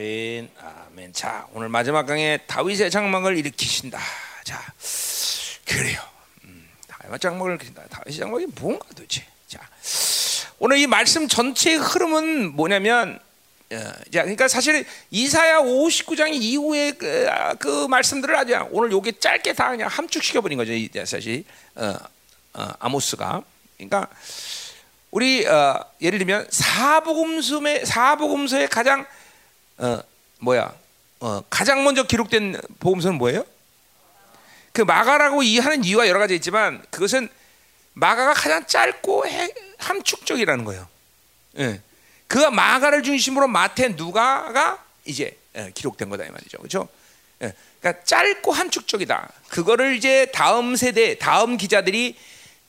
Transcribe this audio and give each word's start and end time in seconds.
아멘, 0.00 0.48
아멘. 0.58 1.12
자, 1.12 1.46
오늘 1.52 1.68
마지막 1.68 2.06
강에 2.06 2.38
다윗의 2.46 2.90
장막을 2.90 3.36
일으키신다. 3.36 4.00
자, 4.44 4.58
그래요. 5.66 6.00
음, 6.44 6.66
다윗 6.88 7.20
장막을 7.20 7.56
일으킨다. 7.56 7.82
다윗의 7.90 8.20
장막이 8.20 8.46
뭔가 8.58 8.88
도대체. 8.88 9.26
자, 9.46 9.60
오늘 10.58 10.78
이 10.78 10.86
말씀 10.86 11.28
전체의 11.28 11.76
흐름은 11.76 12.56
뭐냐면, 12.56 13.20
어, 13.72 13.76
자, 14.10 14.22
그러니까 14.22 14.48
사실 14.48 14.86
이사야 15.10 15.58
59장 15.58 16.32
이후에 16.32 16.92
그, 16.92 17.26
아, 17.28 17.52
그 17.52 17.86
말씀들을 17.86 18.34
아주 18.34 18.54
오늘 18.70 18.92
요게 18.92 19.18
짧게 19.20 19.52
다 19.52 19.68
그냥 19.68 19.86
함축시켜 19.90 20.40
버린 20.40 20.56
거죠. 20.56 20.72
이- 20.72 20.88
사실 21.04 21.44
어, 21.74 21.94
어, 22.54 22.68
아모스가. 22.78 23.42
그러니까 23.76 24.08
우리 25.10 25.46
어, 25.46 25.84
예를 26.00 26.18
들면 26.20 26.46
사복음서의 26.48 27.84
사복음서의 27.84 28.68
가장 28.68 29.04
어, 29.80 30.02
뭐야 30.40 30.72
어, 31.20 31.42
가장 31.50 31.84
먼저 31.84 32.02
기록된 32.04 32.60
복음서는 32.78 33.18
뭐예요? 33.18 33.44
그 34.72 34.82
마가라고 34.82 35.42
이 35.42 35.58
하는 35.58 35.84
이유가 35.84 36.06
여러 36.08 36.18
가지 36.18 36.34
있지만 36.36 36.82
그것은 36.90 37.28
마가가 37.94 38.34
가장 38.34 38.66
짧고 38.66 39.26
해- 39.26 39.52
함축적이라는 39.78 40.64
거예요. 40.64 40.86
예. 41.58 41.80
그 42.28 42.38
마가를 42.38 43.02
중심으로 43.02 43.48
마태 43.48 43.88
누가가 43.96 44.82
이제 45.04 45.36
예, 45.56 45.72
기록된 45.74 46.08
거다 46.08 46.24
이 46.24 46.30
말이죠. 46.30 46.58
그렇죠? 46.58 46.88
예. 47.42 47.52
그러니까 47.80 48.04
짧고 48.04 48.52
함축적이다. 48.52 49.32
그거를 49.48 49.96
이제 49.96 50.26
다음 50.32 50.76
세대, 50.76 51.18
다음 51.18 51.56
기자들이 51.56 52.16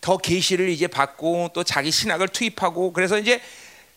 더 0.02 0.18
계시를 0.18 0.70
이제 0.70 0.88
받고 0.88 1.52
또 1.54 1.64
자기 1.64 1.92
신학을 1.92 2.30
투입하고 2.30 2.92
그래서 2.94 3.20
이제 3.20 3.40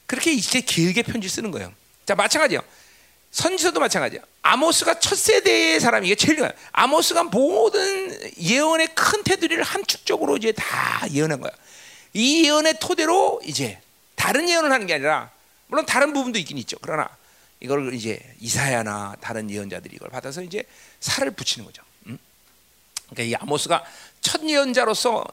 그렇게 0.06 0.32
이제 0.32 0.60
길게 0.60 1.02
편지 1.04 1.28
쓰는 1.30 1.50
거예요. 1.50 1.72
자, 2.04 2.14
마찬가지요. 2.14 2.60
선지서도 3.34 3.80
마찬가지야. 3.80 4.20
아모스가 4.42 5.00
첫 5.00 5.16
세대의 5.16 5.80
사람이 5.80 6.06
이게 6.06 6.14
제일 6.14 6.36
중요해. 6.36 6.52
아모스가 6.70 7.24
모든 7.24 8.16
예언의 8.40 8.94
큰 8.94 9.24
테두리를 9.24 9.60
함축적으로 9.60 10.36
이제 10.36 10.52
다 10.52 11.04
예언한 11.10 11.40
거야. 11.40 11.50
이 12.12 12.44
예언의 12.44 12.78
토대로 12.78 13.40
이제 13.44 13.80
다른 14.14 14.48
예언을 14.48 14.70
하는 14.70 14.86
게 14.86 14.94
아니라 14.94 15.32
물론 15.66 15.84
다른 15.84 16.12
부분도 16.12 16.38
있긴 16.38 16.58
있죠. 16.58 16.76
그러나 16.80 17.08
이걸 17.58 17.92
이제 17.92 18.20
이사야나 18.38 19.16
다른 19.20 19.50
예언자들이 19.50 19.96
이걸 19.96 20.10
받아서 20.10 20.40
이제 20.40 20.62
살을 21.00 21.32
붙이는 21.32 21.66
거죠. 21.66 21.82
음? 22.06 22.16
그러니까 23.10 23.22
이 23.24 23.34
아모스가 23.34 23.84
첫 24.20 24.48
예언자로서 24.48 25.26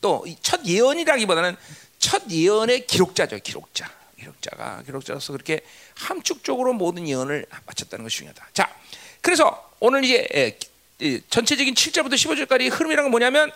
또첫 0.00 0.64
예언이라기보다는 0.64 1.56
첫 1.98 2.22
예언의 2.30 2.86
기록자죠. 2.86 3.38
기록자. 3.40 3.90
기록자가 4.18 4.82
기록자로서 4.86 5.34
그렇게 5.34 5.60
함축적으로 5.94 6.72
모든 6.72 7.08
예언을 7.08 7.46
마쳤다는 7.66 8.04
것이 8.04 8.18
중요하다. 8.18 8.48
자, 8.52 8.74
그래서 9.20 9.70
오늘 9.80 10.04
이제 10.04 10.26
예, 10.34 10.58
이 11.00 11.20
전체적인 11.28 11.74
7절부터 11.74 12.14
15절까지 12.14 12.70
흐름이란 12.72 13.04
건 13.04 13.10
뭐냐면 13.10 13.50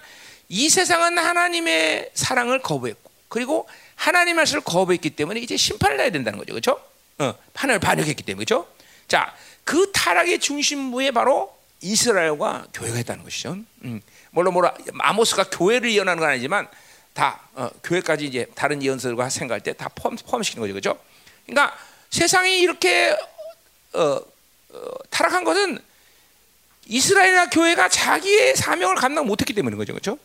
이 0.49 0.69
세상은 0.69 1.19
하나님의 1.19 2.11
사랑을 2.15 2.61
거부했고 2.61 3.11
그리고 3.29 3.69
하나님 3.95 4.37
말씀을 4.37 4.63
거부했기 4.63 5.11
때문에 5.11 5.41
이제 5.41 5.57
심판을 5.57 6.01
해야 6.01 6.11
된다는 6.11 6.39
거죠. 6.39 6.53
그렇죠? 6.53 6.81
어, 7.19 7.35
하나님을 7.55 7.81
반역했기 7.81 8.23
때문에 8.23 8.45
그렇죠? 8.45 8.67
자, 9.09 9.35
그 9.65 9.91
타락의 9.93 10.39
중심부에 10.39 11.11
바로 11.11 11.57
이스라엘과 11.81 12.69
교회가 12.73 12.99
있다는 13.01 13.25
것이죠. 13.25 13.59
음, 13.85 14.01
물론 14.31 14.53
뭐라 14.55 14.75
아모스가 15.01 15.45
교회를 15.51 15.93
예언하는 15.93 16.21
건 16.21 16.31
아니지만 16.31 16.69
다 17.13 17.41
어, 17.55 17.69
교회까지 17.85 18.27
이제 18.27 18.47
다른 18.55 18.83
예언서들과 18.83 19.29
생각할 19.29 19.61
때 19.61 19.73
다 19.75 19.89
포함, 19.89 20.17
포함시키는 20.17 20.63
거죠, 20.63 20.73
그렇죠? 20.73 20.99
그러니까 21.47 21.77
세상이 22.11 22.61
이렇게 22.61 23.17
어, 23.93 24.21
어, 24.71 24.91
타락한 25.11 25.45
것은 25.45 25.79
이스라엘이나 26.87 27.51
교회가 27.51 27.89
자기의 27.89 28.57
사명을 28.57 28.97
감당 28.97 29.27
못했기 29.27 29.53
때문인 29.53 29.77
거죠, 29.79 29.93
그렇죠? 29.93 30.19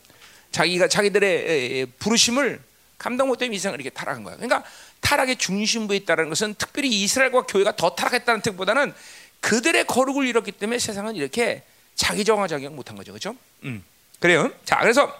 자기가 0.50 0.88
자기들의 0.88 1.86
부르심을 1.98 2.60
감당 2.96 3.28
못하면 3.28 3.52
이상을 3.52 3.78
이렇게 3.78 3.90
타락한 3.90 4.24
거야. 4.24 4.36
그러니까 4.36 4.64
타락의 5.00 5.36
중심부에 5.36 5.96
있다는 5.98 6.30
것은 6.30 6.54
특별히 6.54 6.88
이스라엘과 6.88 7.42
교회가 7.42 7.76
더 7.76 7.94
타락했다는 7.94 8.40
뜻보다는 8.40 8.94
그들의 9.40 9.84
거룩을 9.86 10.26
잃었기 10.26 10.52
때문에 10.52 10.78
세상은 10.78 11.16
이렇게 11.16 11.62
자기 11.94 12.24
정화 12.24 12.48
작용 12.48 12.74
못한 12.74 12.96
거죠, 12.96 13.12
그렇죠? 13.12 13.36
음, 13.64 13.84
그래요. 14.20 14.50
자, 14.64 14.78
그래서 14.78 15.12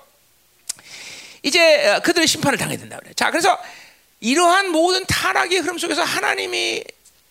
이제 1.42 1.88
어, 1.88 2.00
그들의 2.00 2.26
심판을 2.26 2.56
당해야 2.56 2.78
된다 2.78 2.98
그래. 3.02 3.12
자, 3.14 3.30
그래서 3.30 3.58
이러한 4.20 4.70
모든 4.70 5.04
타락의 5.06 5.58
흐름 5.60 5.78
속에서 5.78 6.02
하나님이 6.02 6.84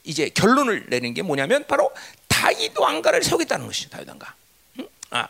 이제 0.03 0.29
결론을 0.29 0.85
내는 0.89 1.13
게 1.13 1.21
뭐냐면 1.21 1.65
바로 1.67 1.91
다윗 2.27 2.77
왕가를 2.77 3.23
세우겠다는 3.23 3.65
것이죠. 3.65 3.89
다윗 3.89 4.07
왕가. 4.09 4.33
응? 4.79 4.87
아, 5.11 5.27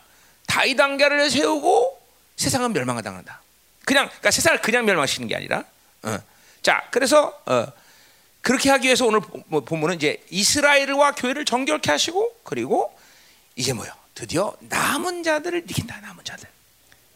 다윗 0.47 0.79
왕가를 0.79 1.29
세우고 1.29 2.01
세상은 2.35 2.73
멸망을 2.73 3.03
당한다. 3.03 3.41
그냥 3.85 4.07
그러니까 4.07 4.31
세상을 4.31 4.61
그냥 4.61 4.85
멸망시키는 4.85 5.27
게 5.27 5.35
아니라. 5.35 5.63
어. 6.03 6.17
자, 6.61 6.87
그래서 6.91 7.39
어, 7.45 7.67
그렇게 8.41 8.69
하기 8.69 8.85
위해서 8.87 9.05
오늘 9.05 9.19
보- 9.19 9.43
뭐 9.47 9.61
보면은 9.61 9.95
이제 9.95 10.23
이스라엘과 10.29 11.13
교회를 11.15 11.45
정결케 11.45 11.91
하시고 11.91 12.39
그리고 12.43 12.97
이제 13.55 13.73
뭐요? 13.73 13.91
드디어 14.15 14.55
남은 14.59 15.23
자들을 15.23 15.63
일으킨다. 15.63 15.99
남은 16.01 16.23
자들. 16.23 16.49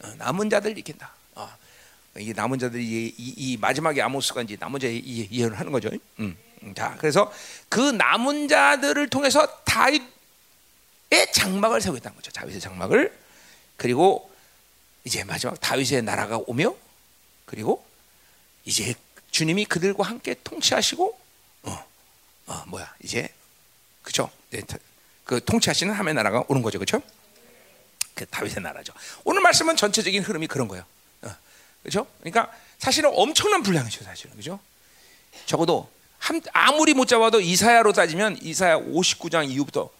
어, 0.04 0.12
남은 0.18 0.48
자들 0.50 0.70
일으킨다. 0.72 1.12
어, 2.18 2.20
이 2.20 2.32
남은 2.34 2.58
자들이 2.58 2.84
이, 2.84 3.14
이, 3.16 3.34
이 3.36 3.56
마지막에 3.56 4.02
아모스가 4.02 4.42
이제 4.42 4.56
남은 4.58 4.80
자의 4.80 4.98
이- 4.98 5.28
예언을 5.30 5.58
하는 5.58 5.72
거죠. 5.72 5.88
음. 6.18 6.36
음, 6.64 6.74
자, 6.74 6.96
그래서 6.98 7.32
그 7.68 7.80
남은 7.80 8.48
자들을 8.48 9.08
통해서 9.08 9.46
다윗의 9.64 10.02
장막을 11.32 11.80
세우겠다는 11.80 12.16
거죠. 12.16 12.30
다윗의 12.32 12.60
장막을 12.60 13.16
그리고 13.76 14.30
이제 15.04 15.22
마지막 15.24 15.58
다윗의 15.60 16.02
나라가 16.02 16.38
오며 16.46 16.74
그리고 17.46 17.84
이제 18.64 18.94
주님이 19.30 19.64
그들과 19.66 20.04
함께 20.04 20.34
통치하시고 20.42 21.18
어, 21.62 21.84
어 22.46 22.64
뭐야 22.66 22.92
이제 23.04 23.28
그죠? 24.02 24.30
네, 24.50 24.60
다- 24.62 24.78
그 25.24 25.42
통치하시는 25.44 25.92
하나님의 25.92 26.14
나라가 26.14 26.42
오는 26.48 26.62
거죠, 26.62 26.78
그렇죠? 26.78 27.00
그 28.14 28.26
다윗의 28.26 28.62
나라죠. 28.62 28.92
오늘 29.24 29.42
말씀은 29.42 29.76
전체적인 29.76 30.22
흐름이 30.24 30.48
그런 30.48 30.66
거예요. 30.66 30.84
어, 31.88 31.90
그렇죠? 31.90 32.06
그러니까 32.20 32.52
사실은 32.78 33.10
엄청난 33.14 33.62
분량이죠, 33.62 34.04
사실은 34.04 34.32
그렇죠? 34.32 34.60
적어도 35.46 35.90
한, 36.18 36.40
아무리 36.52 36.94
못 36.94 37.06
잡아도 37.06 37.40
이사야로 37.40 37.92
따지면 37.92 38.38
이사야 38.42 38.78
59장 38.78 39.48
이후부터 39.50 39.90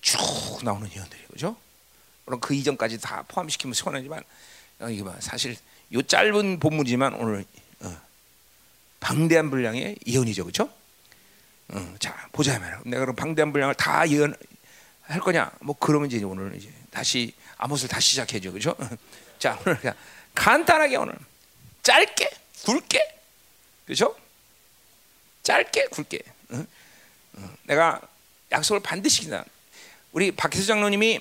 쭉 0.00 0.18
나오는 0.62 0.90
예언들이에요, 0.90 1.28
그렇죠? 1.28 1.56
물론 2.24 2.40
그 2.40 2.54
이전까지 2.54 3.00
다 3.00 3.24
포함시키면 3.28 3.74
시원하지만 3.74 4.22
어, 4.80 4.88
이게 4.88 5.02
봐, 5.02 5.14
사실 5.20 5.56
요 5.92 6.02
짧은 6.02 6.60
본문이지만 6.60 7.14
오늘 7.14 7.44
어, 7.80 7.96
방대한 9.00 9.50
분량의 9.50 9.96
예언이죠, 10.06 10.44
그렇죠? 10.44 10.70
어, 11.68 11.94
자 11.98 12.28
보자 12.32 12.58
말이야. 12.58 12.82
내가 12.84 13.00
그럼 13.00 13.16
방대한 13.16 13.52
분량을 13.52 13.74
다 13.74 14.08
예언 14.08 14.34
할 15.02 15.20
거냐? 15.20 15.50
뭐 15.60 15.74
그러면 15.78 16.10
이제 16.10 16.22
오늘 16.24 16.54
이제 16.56 16.72
다시 16.90 17.34
아모스를 17.56 17.88
다시 17.88 18.10
시작해죠, 18.10 18.52
그렇죠? 18.52 18.76
자 19.38 19.58
오늘 19.64 19.78
그냥 19.78 19.94
간단하게 20.34 20.96
오늘 20.96 21.14
짧게 21.82 22.30
굵게 22.64 23.18
그렇죠? 23.86 24.16
짧게 25.42 25.86
굵게. 25.86 26.20
어? 26.50 26.64
어, 27.34 27.54
내가 27.64 28.00
약속을 28.52 28.80
반드시 28.80 29.16
지킨다. 29.16 29.44
우리 30.12 30.30
박혜수 30.30 30.66
장로님이 30.66 31.20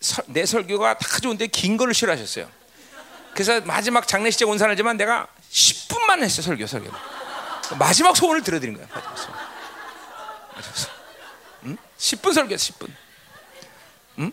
설- 0.00 0.24
내 0.28 0.46
설교가 0.46 0.96
다 0.98 1.18
좋은데 1.20 1.46
긴 1.48 1.76
거를 1.76 1.92
싫어하셨어요. 1.92 2.50
그래서 3.34 3.60
마지막 3.60 4.08
장례식장 4.08 4.48
온 4.48 4.56
사람이지만 4.58 4.96
내가 4.96 5.28
10분만 5.50 6.22
했어 6.22 6.40
설교 6.40 6.66
설교. 6.66 6.90
마지막 7.78 8.16
소원을 8.16 8.42
들어드린 8.42 8.74
거야. 8.74 8.86
마지막 8.88 9.16
소원. 9.18 9.38
마지막 10.54 10.76
소원. 10.76 10.98
응? 11.64 11.76
10분 11.98 12.32
설교했어 12.32 12.72
10분. 12.72 12.90
응? 14.20 14.32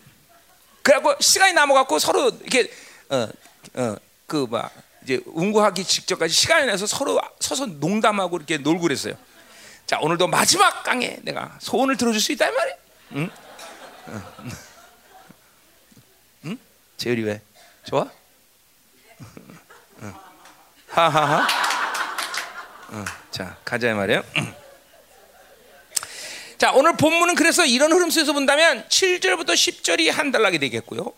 그래갖고 0.82 1.20
시간이 1.20 1.52
남아갖고 1.52 1.98
서로 1.98 2.30
이렇게 2.40 2.72
어 3.10 3.28
어 3.74 3.96
그막 4.26 4.72
이제 5.06 5.20
운구하기 5.24 5.84
직전까지 5.84 6.34
시간이 6.34 6.66
나서 6.66 6.84
서로 6.84 7.20
서서 7.38 7.66
농담하고 7.66 8.38
이렇게 8.38 8.58
놀고 8.58 8.82
그랬어요. 8.82 9.14
자 9.86 10.00
오늘도 10.00 10.26
마지막 10.26 10.82
강에 10.82 11.20
내가 11.22 11.56
소원을 11.60 11.96
들어줄 11.96 12.20
수 12.20 12.32
있다 12.32 12.48
이 12.48 12.52
말이야. 12.52 12.74
응? 13.12 13.30
응? 14.08 14.50
응? 16.46 16.58
재율이 16.96 17.22
왜? 17.22 17.40
좋아? 17.84 18.10
응. 20.02 20.14
하하하. 20.88 21.46
응. 22.90 23.04
자 23.30 23.56
가자 23.64 23.88
이 23.88 23.94
말이야. 23.94 24.24
응. 24.38 24.54
자 26.58 26.72
오늘 26.72 26.96
본문은 26.96 27.36
그래서 27.36 27.64
이런 27.64 27.92
흐름 27.92 28.10
속에서 28.10 28.32
본다면 28.32 28.84
7절부터 28.88 29.50
10절이 29.50 30.10
한 30.10 30.32
단락이 30.32 30.58
되겠고요. 30.58 31.12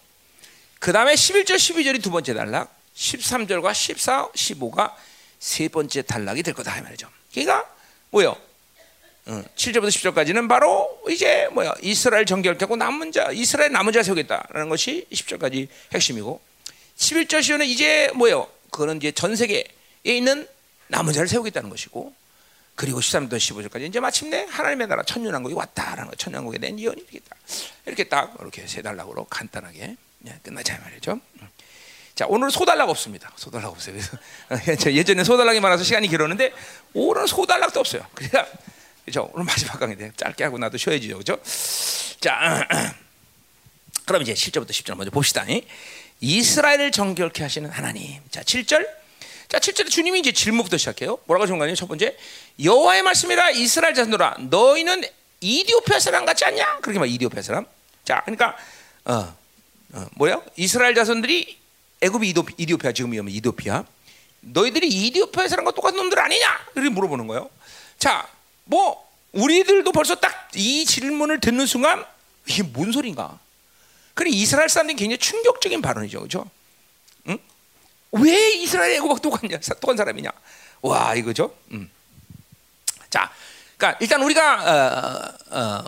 그 0.78 0.92
다음에 0.92 1.14
11절, 1.14 1.56
12절이 1.56 2.02
두 2.02 2.10
번째 2.10 2.34
단락, 2.34 2.77
13절과 2.98 3.72
14, 3.72 4.28
15가 4.34 4.92
세 5.38 5.68
번째 5.68 6.02
단락이 6.02 6.42
될 6.42 6.52
거다 6.52 6.76
이 6.78 6.82
말이죠. 6.82 7.08
그러니까 7.32 7.64
뭐요? 8.10 8.36
어, 9.26 9.44
7절부터 9.56 9.88
10절까지는 9.88 10.48
바로 10.48 11.00
이제 11.08 11.48
뭐야 11.52 11.74
이스라엘 11.82 12.26
정결하고 12.26 12.76
남은 12.76 13.12
자 13.12 13.30
이스라엘 13.30 13.70
남은 13.72 13.92
자 13.92 14.02
세우겠다라는 14.02 14.68
것이 14.68 15.06
10절까지 15.12 15.68
핵심이고 15.94 16.40
11절 16.96 17.42
시는 17.42 17.66
이제 17.66 18.10
뭐요 18.14 18.48
그거는 18.70 18.96
이제 18.96 19.12
전 19.12 19.36
세계에 19.36 19.64
있는 20.04 20.48
남은 20.88 21.12
자를 21.12 21.28
세우겠다는 21.28 21.68
것이고 21.68 22.14
그리고 22.74 23.00
13절 23.00 23.36
15절까지 23.36 23.82
이제 23.82 24.00
마침내 24.00 24.46
하나님의 24.48 24.86
나라 24.88 25.02
천년왕국이 25.02 25.54
왔다라는 25.54 26.10
거 26.10 26.16
천년왕국에 26.16 26.58
대한 26.58 26.80
예언이 26.80 27.06
되겠다 27.06 27.36
이렇게 27.84 28.04
딱 28.04 28.34
이렇게 28.40 28.66
세 28.66 28.80
단락으로 28.80 29.24
간단하게 29.24 29.96
예, 30.26 30.40
끝나자 30.42 30.78
말이죠. 30.78 31.20
자 32.18 32.26
오늘 32.28 32.50
소달락 32.50 32.90
없습니다. 32.90 33.30
소달락 33.36 33.70
없어요. 33.70 33.94
예전에 34.90 35.22
소달락이 35.22 35.60
많아서 35.60 35.84
시간이 35.84 36.08
길었는데 36.08 36.52
오늘은 36.92 37.28
소달락도 37.28 37.78
없어요. 37.78 38.04
그러니까 38.12 38.44
그죠? 39.04 39.30
오늘 39.34 39.44
마지막 39.44 39.78
강의인데 39.78 40.14
짧게 40.16 40.42
하고 40.42 40.58
나도 40.58 40.78
쉬어야죠, 40.78 41.16
그죠? 41.16 41.38
자, 42.18 42.66
그럼 44.04 44.22
이제 44.22 44.34
7절부터 44.34 44.70
10절 44.70 44.96
먼저 44.96 45.12
봅시다. 45.12 45.46
이스라엘을 46.20 46.90
정결케 46.90 47.40
하시는 47.44 47.70
하나님. 47.70 48.20
자, 48.32 48.42
7절. 48.42 48.88
자, 49.46 49.60
7절에 49.60 49.88
주님이 49.88 50.18
이제 50.18 50.32
질문부터 50.32 50.76
시작해요. 50.76 51.20
뭐라고 51.26 51.46
하는 51.46 51.74
첫 51.76 51.86
번째, 51.86 52.16
여호와의 52.60 53.02
말씀이라 53.02 53.50
이스라엘 53.50 53.94
자손들아, 53.94 54.38
너희는 54.40 55.04
이디오피아 55.40 56.00
사람 56.00 56.24
같지 56.24 56.44
않냐? 56.46 56.78
그렇게 56.80 56.98
말 56.98 57.08
이디오피아 57.10 57.42
사람. 57.42 57.64
자, 58.04 58.22
그러니까 58.24 58.56
어, 59.04 59.36
어 59.92 60.06
뭐야? 60.16 60.42
이스라엘 60.56 60.96
자손들이 60.96 61.57
애굽이 62.00 62.34
이디오피아 62.56 62.92
지금이면 62.92 63.32
이디오피아. 63.32 63.84
너희들이 64.40 64.86
이디오피아 64.88 65.48
사람과 65.48 65.72
똑같은 65.72 65.96
놈들 65.98 66.18
아니냐? 66.18 66.46
이렇게 66.74 66.90
물어보는 66.90 67.26
거예요. 67.26 67.50
자, 67.98 68.28
뭐 68.64 69.06
우리들도 69.32 69.90
벌써 69.92 70.14
딱 70.14 70.38
이 70.54 70.84
질문을 70.84 71.40
듣는 71.40 71.66
순간 71.66 72.04
이게 72.46 72.62
뭔 72.62 72.92
소린가? 72.92 73.38
그래 74.14 74.30
이스라엘 74.30 74.68
사람들이 74.68 74.96
굉장히 74.96 75.18
충격적인 75.18 75.82
발언이죠, 75.82 76.18
그렇죠? 76.20 76.50
응? 77.28 77.38
왜 78.12 78.52
이스라엘 78.54 78.92
애고박 78.96 79.20
똑같냐, 79.22 79.58
똑같은 79.58 79.96
사람이냐? 79.96 80.30
와 80.82 81.14
이거죠. 81.14 81.54
음. 81.72 81.90
자, 83.10 83.30
그러니까 83.76 83.98
일단 84.00 84.22
우리가 84.22 85.36
어, 85.52 85.58
어, 85.58 85.84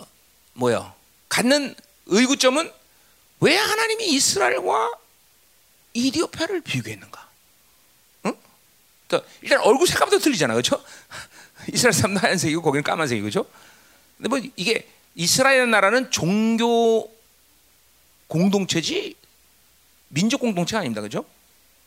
뭐요? 0.53 0.93
갖는 1.29 1.75
의구점은 2.05 2.71
왜 3.41 3.57
하나님이 3.57 4.05
이스라엘과 4.09 4.91
이디오피아를 5.93 6.61
비교했는가? 6.61 7.27
응? 8.25 8.35
그러니까 9.07 9.29
일단 9.41 9.59
얼굴 9.61 9.87
색깔부터 9.87 10.19
틀리잖아, 10.19 10.53
그렇죠? 10.53 10.83
이스라엘 11.71 11.93
사람은 11.93 12.17
하얀색이고 12.17 12.61
거기는 12.61 12.83
까만색이고 12.83 13.25
그죠? 13.25 13.45
근데 14.17 14.29
뭐 14.29 14.39
이게 14.55 14.87
이스라엘 15.15 15.69
나라는 15.69 16.11
종교 16.11 17.11
공동체지 18.27 19.15
민족 20.09 20.39
공동체가 20.39 20.79
아닙니다. 20.79 21.01
그죠? 21.01 21.19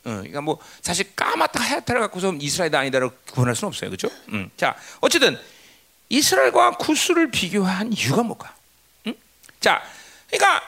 어, 0.04 0.10
그러니까 0.10 0.40
뭐 0.42 0.58
사실 0.82 1.14
까맣다 1.16 1.60
하얗다를 1.60 2.00
갖고서 2.02 2.34
이스라엘 2.40 2.74
아니다를 2.74 3.10
구분할 3.26 3.56
수는 3.56 3.68
없어요. 3.68 3.90
그죠? 3.90 4.08
음. 4.28 4.50
자, 4.56 4.76
어쨌든 5.00 5.38
이스라엘과 6.10 6.72
쿠스를 6.72 7.30
비교한 7.30 7.92
이유가 7.92 8.22
뭘까? 8.22 8.54
음? 9.06 9.14
자, 9.60 9.82
그러니까 10.28 10.62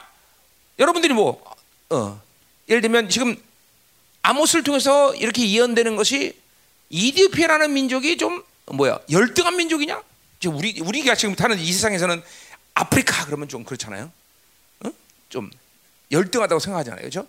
여러분들이 0.78 1.12
뭐 1.12 1.42
어, 1.90 2.20
예를 2.68 2.82
들면 2.82 3.08
지금 3.08 3.36
아모스를 4.22 4.64
통해서 4.64 5.14
이렇게 5.14 5.48
예언되는 5.50 5.96
것이 5.96 6.36
이디오피아라는 6.90 7.72
민족이 7.72 8.16
좀 8.16 8.42
뭐야 8.66 8.98
열등한 9.10 9.56
민족이냐? 9.56 10.02
우리 10.46 10.80
우리가 10.80 11.14
지금 11.14 11.34
타는 11.34 11.58
이 11.58 11.72
세상에서는 11.72 12.22
아프리카 12.74 13.24
그러면 13.24 13.48
좀 13.48 13.64
그렇잖아요. 13.64 14.10
어? 14.84 14.90
좀 15.28 15.50
열등하다고 16.10 16.58
생각하잖아요, 16.60 17.00
그렇죠? 17.00 17.26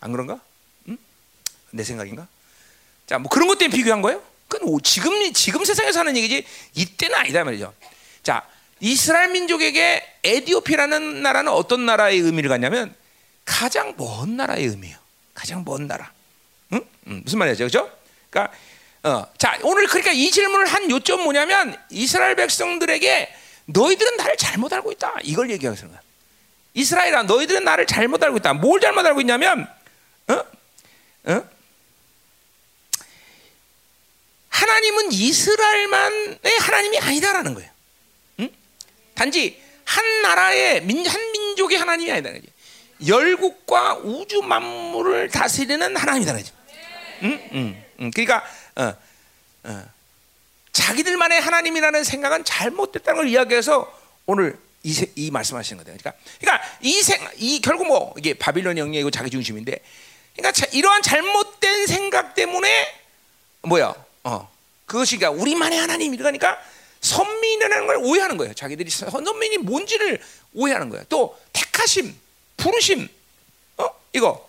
안 0.00 0.12
그런가? 0.12 0.40
응? 0.88 0.96
내 1.70 1.82
생각인가? 1.82 2.26
자, 3.06 3.18
뭐 3.18 3.28
그런 3.28 3.48
것 3.48 3.58
때문에 3.58 3.76
비교한 3.76 4.02
거예요? 4.02 4.22
그건 4.48 4.80
지금 4.82 5.32
지금 5.32 5.64
세상에서 5.64 6.00
하는 6.00 6.16
얘기지 6.16 6.44
이때는 6.74 7.16
아니다 7.16 7.44
말이죠. 7.44 7.74
자, 8.22 8.46
이스라엘 8.80 9.30
민족에게 9.32 10.04
에디오피라는 10.22 11.22
나라는 11.22 11.52
어떤 11.52 11.86
나라의 11.86 12.18
의미를 12.20 12.48
갖냐면 12.48 12.94
가장 13.46 13.94
먼 13.96 14.36
나라의 14.36 14.66
의미예요. 14.66 14.98
가장 15.32 15.64
먼 15.64 15.86
나라. 15.86 16.12
응? 16.72 16.80
응, 17.06 17.22
무슨 17.24 17.38
말이죠, 17.38 17.66
그렇죠? 17.66 17.90
그러니까 18.28 18.54
어, 19.02 19.24
자, 19.38 19.58
오늘 19.62 19.86
그러니까 19.86 20.12
이 20.12 20.30
질문을 20.30 20.66
한 20.66 20.90
요점 20.90 21.22
뭐냐면 21.22 21.80
이스라엘 21.90 22.34
백성들에게 22.34 23.34
너희들은 23.66 24.16
나를 24.16 24.36
잘못 24.36 24.72
알고 24.72 24.92
있다. 24.92 25.14
이걸 25.22 25.48
얘기하고 25.50 25.76
있는 25.76 25.92
거야. 25.92 26.00
이스라엘아, 26.74 27.22
너희들은 27.22 27.64
나를 27.64 27.86
잘못 27.86 28.22
알고 28.22 28.38
있다. 28.38 28.52
뭘 28.54 28.80
잘못 28.80 29.06
알고 29.06 29.20
있냐면, 29.20 29.66
어? 30.28 30.44
어? 31.24 31.48
하나님은 34.48 35.12
이스라엘만의 35.12 36.58
하나님이 36.60 36.98
아니다라는 36.98 37.54
거예요. 37.54 37.70
응? 38.40 38.50
단지 39.14 39.62
한 39.84 40.22
나라의 40.22 40.82
민, 40.82 41.06
한 41.06 41.32
민족의 41.32 41.78
하나님이 41.78 42.10
아니다. 42.10 42.30
열국과 43.04 43.96
우주 43.96 44.42
만물을 44.42 45.28
다스리는 45.30 45.96
하나님이다. 45.96 46.38
응? 47.22 47.48
응. 47.52 47.84
응. 48.00 48.10
그러니까 48.10 48.44
어, 48.76 48.94
어. 49.64 49.84
자기들만의 50.72 51.40
하나님이라는 51.40 52.04
생각은 52.04 52.44
잘못됐다는 52.44 53.16
걸 53.16 53.28
이야기해서 53.28 53.90
오늘 54.26 54.58
이, 54.82 54.92
세, 54.92 55.10
이 55.16 55.30
말씀하시는 55.30 55.82
거예요. 55.82 55.98
그러니까, 55.98 56.22
그러니까 56.38 56.64
이, 56.80 57.02
생, 57.02 57.26
이 57.36 57.60
결국 57.60 57.86
뭐 57.86 58.14
이게 58.18 58.34
바빌론 58.34 58.78
영역이고 58.78 59.10
자기 59.10 59.30
중심인데, 59.30 59.80
그러니까 60.36 60.52
자, 60.52 60.66
이러한 60.72 61.02
잘못된 61.02 61.86
생각 61.86 62.34
때문에 62.34 62.94
뭐야? 63.62 63.94
어, 64.24 64.48
그것이 64.84 65.16
그러니까 65.16 65.42
우리만의 65.42 65.78
하나님 65.78 66.16
그러니까 66.16 66.58
선민이라는 67.00 67.86
걸 67.86 67.96
오해하는 67.96 68.36
거예요. 68.36 68.54
자기들이 68.54 68.90
선민이 68.90 69.58
뭔지를 69.58 70.20
오해하는 70.54 70.88
거예요. 70.90 71.04
또 71.08 71.36
택하심, 71.52 72.14
부르심, 72.56 73.08
어 73.78 73.90
이거 74.12 74.48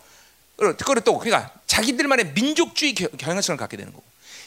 그리고 0.56 1.00
또 1.02 1.18
그러니까 1.20 1.54
자기들만의 1.68 2.34
민족주의 2.34 2.94
경향성을 2.94 3.58
갖게 3.58 3.78
되는 3.78 3.92
거고. 3.94 4.04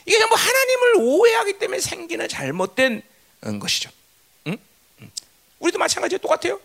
이게 0.07 0.19
전부 0.19 0.35
하나님을 0.35 0.95
오해하기 0.99 1.59
때문에 1.59 1.81
생기는 1.81 2.27
잘못된 2.29 3.03
음, 3.47 3.59
것이죠. 3.59 3.91
응? 4.47 4.57
우리도 5.59 5.79
마찬가지예요. 5.79 6.19
똑같아요. 6.19 6.61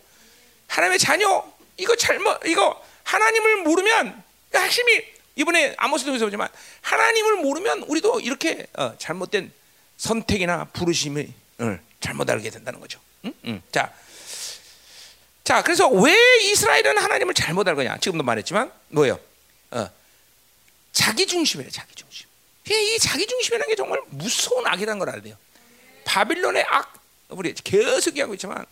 하나님의 0.68 0.98
자녀 0.98 1.44
이거 1.76 1.94
잘못 1.96 2.44
이거 2.46 2.82
하나님을 3.04 3.62
모르면 3.62 4.22
핵심이 4.54 5.04
이번에 5.36 5.74
아모스도 5.76 6.12
보지만 6.12 6.48
하나님을 6.80 7.36
모르면 7.36 7.82
우리도 7.82 8.20
이렇게 8.20 8.66
어, 8.74 8.96
잘못된 8.98 9.52
선택이나 9.98 10.64
부르심을 10.72 11.28
어, 11.58 11.78
잘못 12.00 12.28
알게 12.28 12.50
된다는 12.50 12.80
거죠. 12.80 12.98
응? 13.26 13.34
응. 13.44 13.62
자, 13.70 13.92
자 15.46 15.62
그래서 15.62 15.88
왜 15.88 16.12
이스라엘은 16.42 16.98
하나님을 16.98 17.32
잘못 17.32 17.68
알거냐? 17.68 17.98
지금도 17.98 18.24
말했지만 18.24 18.72
뭐예요? 18.88 19.20
어, 19.70 19.88
자기 20.90 21.24
중심이에요. 21.24 21.70
자기 21.70 21.94
중심. 21.94 22.26
이 22.68 22.98
자기 22.98 23.24
중심이라는 23.28 23.68
게 23.68 23.76
정말 23.76 24.00
무서운 24.08 24.66
악이라는 24.66 24.98
걸 24.98 25.08
알아야 25.08 25.22
돼요. 25.22 25.36
바빌론의 26.04 26.64
악 26.66 27.00
우리 27.28 27.54
계속 27.54 28.10
얘기하고 28.10 28.34
있지만 28.34 28.66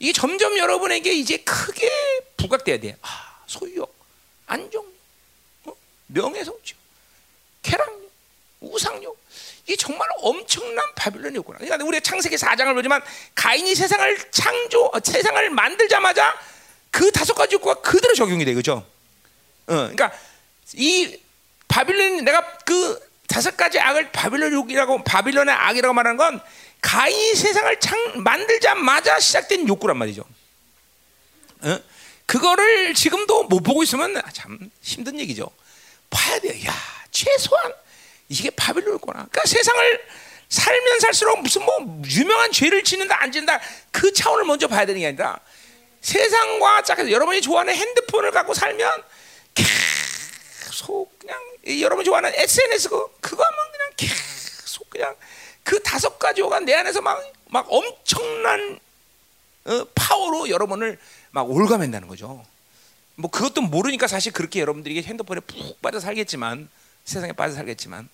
이게 0.00 0.12
점점 0.12 0.58
여러분에게 0.58 1.12
이제 1.12 1.36
크게 1.36 1.88
부각돼야 2.36 2.80
돼. 2.80 2.96
아, 3.02 3.44
소유욕, 3.46 3.94
안정욕, 4.46 4.92
어? 5.66 5.72
명예성취, 6.08 6.74
쾌락욕, 7.62 8.10
우상욕. 8.58 9.19
이게 9.70 9.76
정말 9.76 10.08
엄청난 10.18 10.84
바빌론이 10.96 11.38
었구나 11.38 11.58
그러니까 11.58 11.84
우리가 11.86 12.00
창세기 12.02 12.34
4장을 12.34 12.74
보지만 12.74 13.00
가인이 13.36 13.72
세상을 13.76 14.30
창조, 14.32 14.86
어, 14.86 14.98
세상을 15.00 15.48
만들자마자 15.50 16.34
그 16.90 17.12
다섯 17.12 17.34
가지 17.34 17.54
욕구가 17.54 17.74
그대로 17.74 18.12
적용이 18.14 18.44
돼, 18.44 18.52
그죠? 18.52 18.84
어, 19.68 19.74
그러니까 19.74 20.10
이 20.74 21.16
바빌론 21.68 22.24
내가 22.24 22.58
그 22.64 22.98
다섯 23.28 23.56
가지 23.56 23.78
악을 23.78 24.10
바빌론 24.10 24.52
욕이라고 24.52 25.04
바빌론의 25.04 25.54
악이라고 25.54 25.94
말하는 25.94 26.16
건 26.16 26.40
가인이 26.80 27.36
세상을 27.36 27.78
창 27.78 27.96
만들자마자 28.24 29.20
시작된 29.20 29.68
욕구란 29.68 29.96
말이죠. 29.98 30.24
어? 31.60 31.78
그거를 32.26 32.94
지금도 32.94 33.44
못 33.44 33.60
보고 33.60 33.84
있으면 33.84 34.20
참 34.32 34.58
힘든 34.82 35.20
얘기죠. 35.20 35.48
봐야 36.10 36.40
돼요. 36.40 36.54
야, 36.66 36.74
최소한 37.12 37.72
이게 38.30 38.48
바빌론이구나. 38.50 39.26
그러니까 39.30 39.42
세상을 39.44 40.06
살면 40.48 41.00
살수록 41.00 41.42
무슨 41.42 41.64
뭐 41.64 42.02
유명한 42.06 42.50
죄를 42.50 42.82
짓는다 42.82 43.22
안 43.22 43.30
짓는다 43.30 43.60
그 43.90 44.12
차원을 44.12 44.44
먼저 44.44 44.66
봐야 44.66 44.86
되는 44.86 45.00
게 45.00 45.08
아니라 45.08 45.38
세상과 46.00 46.82
짝해서 46.82 47.10
여러분이 47.10 47.42
좋아하는 47.42 47.74
핸드폰을 47.74 48.30
갖고 48.30 48.54
살면 48.54 48.90
계속 49.54 51.16
그냥 51.18 51.38
여러분 51.80 52.04
좋아하는 52.04 52.32
SNS 52.34 52.88
그 52.88 53.06
그거 53.20 53.44
하면 53.44 53.58
그냥 53.72 53.90
계속 53.96 54.88
그냥 54.90 55.14
그 55.62 55.80
다섯 55.82 56.18
가지가 56.18 56.60
내 56.60 56.74
안에서 56.74 57.00
막, 57.00 57.20
막 57.48 57.66
엄청난 57.68 58.78
어, 59.66 59.86
파워로 59.94 60.48
여러분을 60.48 60.98
막 61.32 61.50
올가맨다는 61.50 62.08
거죠. 62.08 62.44
뭐 63.16 63.30
그것도 63.30 63.60
모르니까 63.60 64.06
사실 64.06 64.32
그렇게 64.32 64.60
여러분들이 64.60 65.02
핸드폰에 65.02 65.40
푹 65.40 65.82
빠져 65.82 66.00
살겠지만 66.00 66.68
세상에 67.04 67.32
빠져 67.32 67.54
살겠지만 67.54 68.08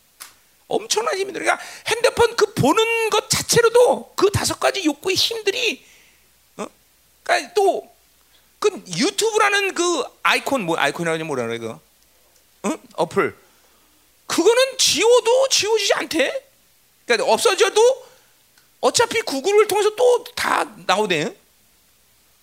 엄청난 0.68 1.16
힘이 1.16 1.32
그러니까 1.32 1.58
핸드폰 1.86 2.34
그 2.36 2.52
보는 2.54 3.10
것 3.10 3.30
자체로도 3.30 4.14
그 4.16 4.30
다섯 4.30 4.58
가지 4.58 4.84
욕구의 4.84 5.16
힘들이 5.16 5.84
어? 6.56 6.66
그러니까 7.22 7.54
또 7.54 7.96
그 8.58 8.82
유튜브라는 8.96 9.74
그 9.74 10.02
아이콘 10.22 10.62
뭐 10.62 10.78
아이콘이라고 10.78 11.24
뭐라 11.24 11.46
그래 11.46 11.58
그 11.58 11.68
어? 11.70 12.78
어플 12.94 13.36
그거는 14.26 14.78
지워도 14.78 15.48
지워지지 15.48 15.94
않대. 15.94 16.44
그러니까 17.06 17.32
없어져도 17.32 18.06
어차피 18.80 19.22
구글을 19.22 19.68
통해서 19.68 19.94
또 19.94 20.24
다 20.34 20.64
나오대. 20.86 21.34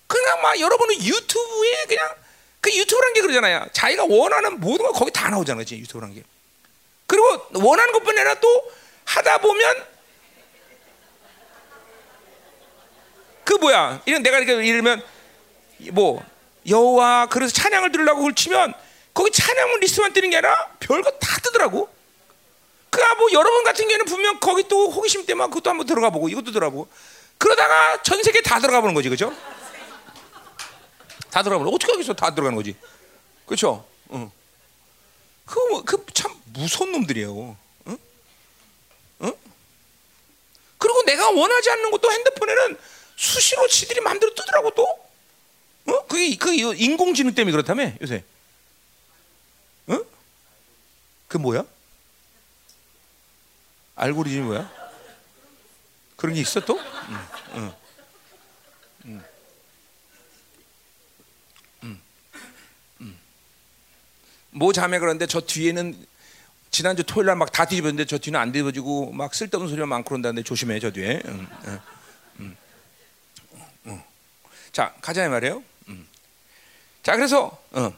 그냥 0.07 0.41
막 0.41 0.59
여러분은 0.59 1.03
유튜브에 1.03 1.85
그냥 1.87 2.15
그 2.61 2.75
유튜브란 2.75 3.13
게 3.13 3.21
그러잖아요. 3.21 3.67
자기가 3.73 4.05
원하는 4.05 4.59
모든 4.59 4.85
거 4.85 4.93
거기 4.93 5.11
다 5.11 5.29
나오잖아요. 5.29 5.65
유튜브란 5.69 6.13
게. 6.13 6.23
그리고 7.07 7.45
원하는 7.53 7.93
것뿐 7.93 8.17
아니라 8.17 8.35
또 8.35 8.71
하다 9.05 9.39
보면 9.39 9.93
그 13.43 13.53
뭐야? 13.55 14.01
이런 14.05 14.23
내가 14.23 14.39
이렇게 14.39 14.65
이러면 14.65 15.03
뭐 15.91 16.23
여호와 16.67 17.27
그래서 17.27 17.53
찬양을 17.53 17.91
들으려고 17.91 18.19
그걸 18.19 18.33
치면 18.35 18.73
거기 19.13 19.31
찬양 19.31 19.79
리스트만 19.79 20.13
뜨는 20.13 20.29
게 20.29 20.37
아니라 20.37 20.69
별거 20.79 21.11
다 21.11 21.37
뜨더라고. 21.43 21.89
그아 22.89 23.15
뭐 23.15 23.27
여러분 23.33 23.63
같은 23.63 23.87
경우는 23.87 24.05
분명 24.05 24.39
거기 24.39 24.67
또 24.67 24.89
호기심 24.89 25.25
때문에 25.25 25.47
그것도 25.49 25.69
한번 25.69 25.87
들어가 25.87 26.09
보고 26.09 26.29
이것도 26.29 26.51
들어가 26.51 26.69
보고 26.69 26.87
그러다가 27.37 28.01
전 28.03 28.21
세계 28.23 28.41
다 28.41 28.59
들어가 28.59 28.81
보는 28.81 28.93
거지, 28.93 29.09
그렇죠? 29.09 29.35
다 31.31 31.41
들어가 31.41 31.57
보는 31.57 31.73
어떻게 31.73 31.91
하겠어? 31.91 32.13
다 32.13 32.33
들어가는 32.33 32.55
거지, 32.55 32.75
그렇죠? 33.45 33.85
응. 34.11 34.31
그그참 35.45 36.33
무서운 36.45 36.91
놈들이에요. 36.91 37.57
응? 37.87 37.97
응? 39.21 39.33
그리고 40.77 41.03
내가 41.03 41.29
원하지 41.29 41.69
않는 41.71 41.91
것도 41.91 42.11
핸드폰에는 42.11 42.79
수시로 43.15 43.67
지들이 43.67 44.01
마음대로 44.01 44.33
뜨더라고 44.33 44.71
또. 44.71 44.83
어? 45.85 46.05
그게 46.07 46.35
그 46.37 46.53
인공지능 46.53 47.33
때문에 47.35 47.51
그렇다며 47.51 47.91
요새. 48.01 48.23
응? 49.89 50.03
그 51.27 51.37
뭐야? 51.37 51.65
알고리즘이 53.95 54.41
뭐야? 54.45 54.71
그런 56.15 56.35
게 56.35 56.41
있어 56.41 56.61
또? 56.61 56.77
응, 56.79 56.83
응, 57.09 57.27
응. 57.55 57.82
모 64.53 64.71
자매 64.73 64.99
그런데 64.99 65.25
저 65.27 65.41
뒤에는 65.41 66.05
지난주 66.71 67.03
토요일 67.03 67.27
날 67.27 67.35
막 67.37 67.51
다 67.51 67.65
뒤집었는데 67.65 68.05
저 68.05 68.17
뒤는 68.17 68.39
안 68.39 68.51
뒤집어지고 68.51 69.11
막 69.11 69.33
쓸데없는 69.33 69.69
소리가 69.69 69.85
많고 69.85 70.09
그런다는데 70.09 70.43
조심해 70.43 70.79
저 70.79 70.91
뒤에. 70.91 71.21
응, 71.25 71.47
응, 71.67 71.79
응, 72.39 72.57
응. 73.87 74.03
자 74.71 74.93
가자 75.01 75.27
말이에요. 75.29 75.63
자 77.03 77.15
그래서 77.15 77.57
어, 77.71 77.93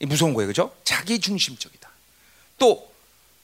무서운 0.00 0.32
거예요, 0.34 0.48
그죠? 0.48 0.74
자기 0.84 1.20
중심적이다. 1.20 1.88
또 2.58 2.90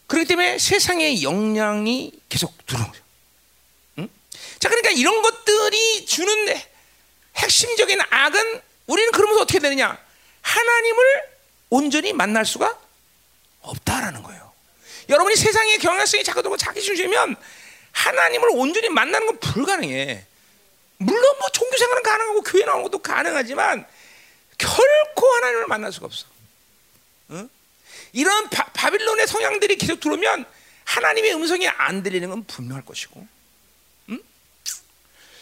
그렇기 0.06 0.26
때문에 0.28 0.58
세상의 0.58 1.22
영향이 1.22 2.12
계속 2.28 2.56
들어오죠. 2.66 3.02
응? 3.98 4.08
자 4.58 4.68
그러니까 4.68 4.90
이런 4.90 5.22
것들이 5.22 6.06
주는 6.06 6.56
핵심적인 7.36 8.00
악은 8.10 8.60
우리는 8.86 9.12
그러면서 9.12 9.42
어떻게 9.42 9.58
되느냐? 9.58 9.98
하나님을 10.42 11.33
온전히 11.74 12.12
만날 12.12 12.46
수가 12.46 12.78
없다라는 13.60 14.22
거예요. 14.22 14.52
여러분이 15.08 15.34
세상의 15.34 15.78
경향성이 15.78 16.22
들고 16.22 16.56
자기 16.56 16.80
중심이면 16.80 17.34
하나님을 17.90 18.50
온전히 18.52 18.88
만나는 18.88 19.26
건 19.26 19.40
불가능해. 19.40 20.24
물론 20.98 21.38
뭐 21.40 21.48
종교 21.48 21.76
생활은 21.76 22.02
가능하고 22.04 22.42
교회 22.42 22.64
나오는 22.64 22.84
것도 22.84 23.00
가능하지만 23.00 23.84
결코 24.56 25.26
하나님을 25.34 25.66
만날 25.66 25.92
수가 25.92 26.06
없어. 26.06 26.26
응? 27.30 27.50
이런 28.12 28.48
바, 28.50 28.66
바빌론의 28.66 29.26
성향들이 29.26 29.76
계속 29.76 29.98
들어오면 29.98 30.46
하나님의 30.84 31.34
음성이 31.34 31.66
안 31.66 32.04
들리는 32.04 32.28
건 32.30 32.44
분명할 32.44 32.84
것이고. 32.84 33.26
응? 34.10 34.22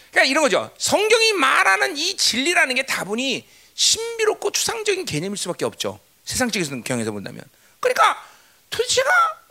그러니까 0.09 0.31
이런 0.31 0.43
거죠. 0.43 0.73
성경이 0.79 1.33
말하는 1.33 1.95
이 1.95 2.17
진리라는 2.17 2.73
게 2.73 2.83
다분히 2.87 3.47
신비롭고 3.75 4.49
추상적인 4.51 5.05
개념일 5.05 5.37
수밖에 5.37 5.65
없죠. 5.65 5.99
세상적인 6.25 6.83
경에서 6.83 7.11
본다면. 7.11 7.43
그러니까 7.79 8.25
도대체가 8.69 9.09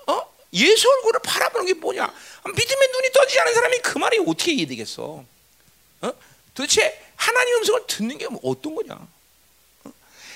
어? 0.09 0.33
예수 0.55 0.89
얼굴을 0.89 1.21
바라보는 1.23 1.67
게 1.67 1.75
뭐냐? 1.75 2.13
믿음의 2.47 2.89
눈이 2.93 3.13
떠지지 3.13 3.41
않은 3.41 3.55
사람이 3.55 3.79
그 3.79 3.99
말이 3.99 4.19
어떻게 4.19 4.53
이해되겠어? 4.53 5.25
어? 6.03 6.13
도대체 6.55 7.01
하나님 7.17 7.57
음성을 7.57 7.87
듣는 7.87 8.19
게뭐 8.19 8.41
어떤 8.43 8.75
거냐? 8.75 8.95
어? 9.85 9.93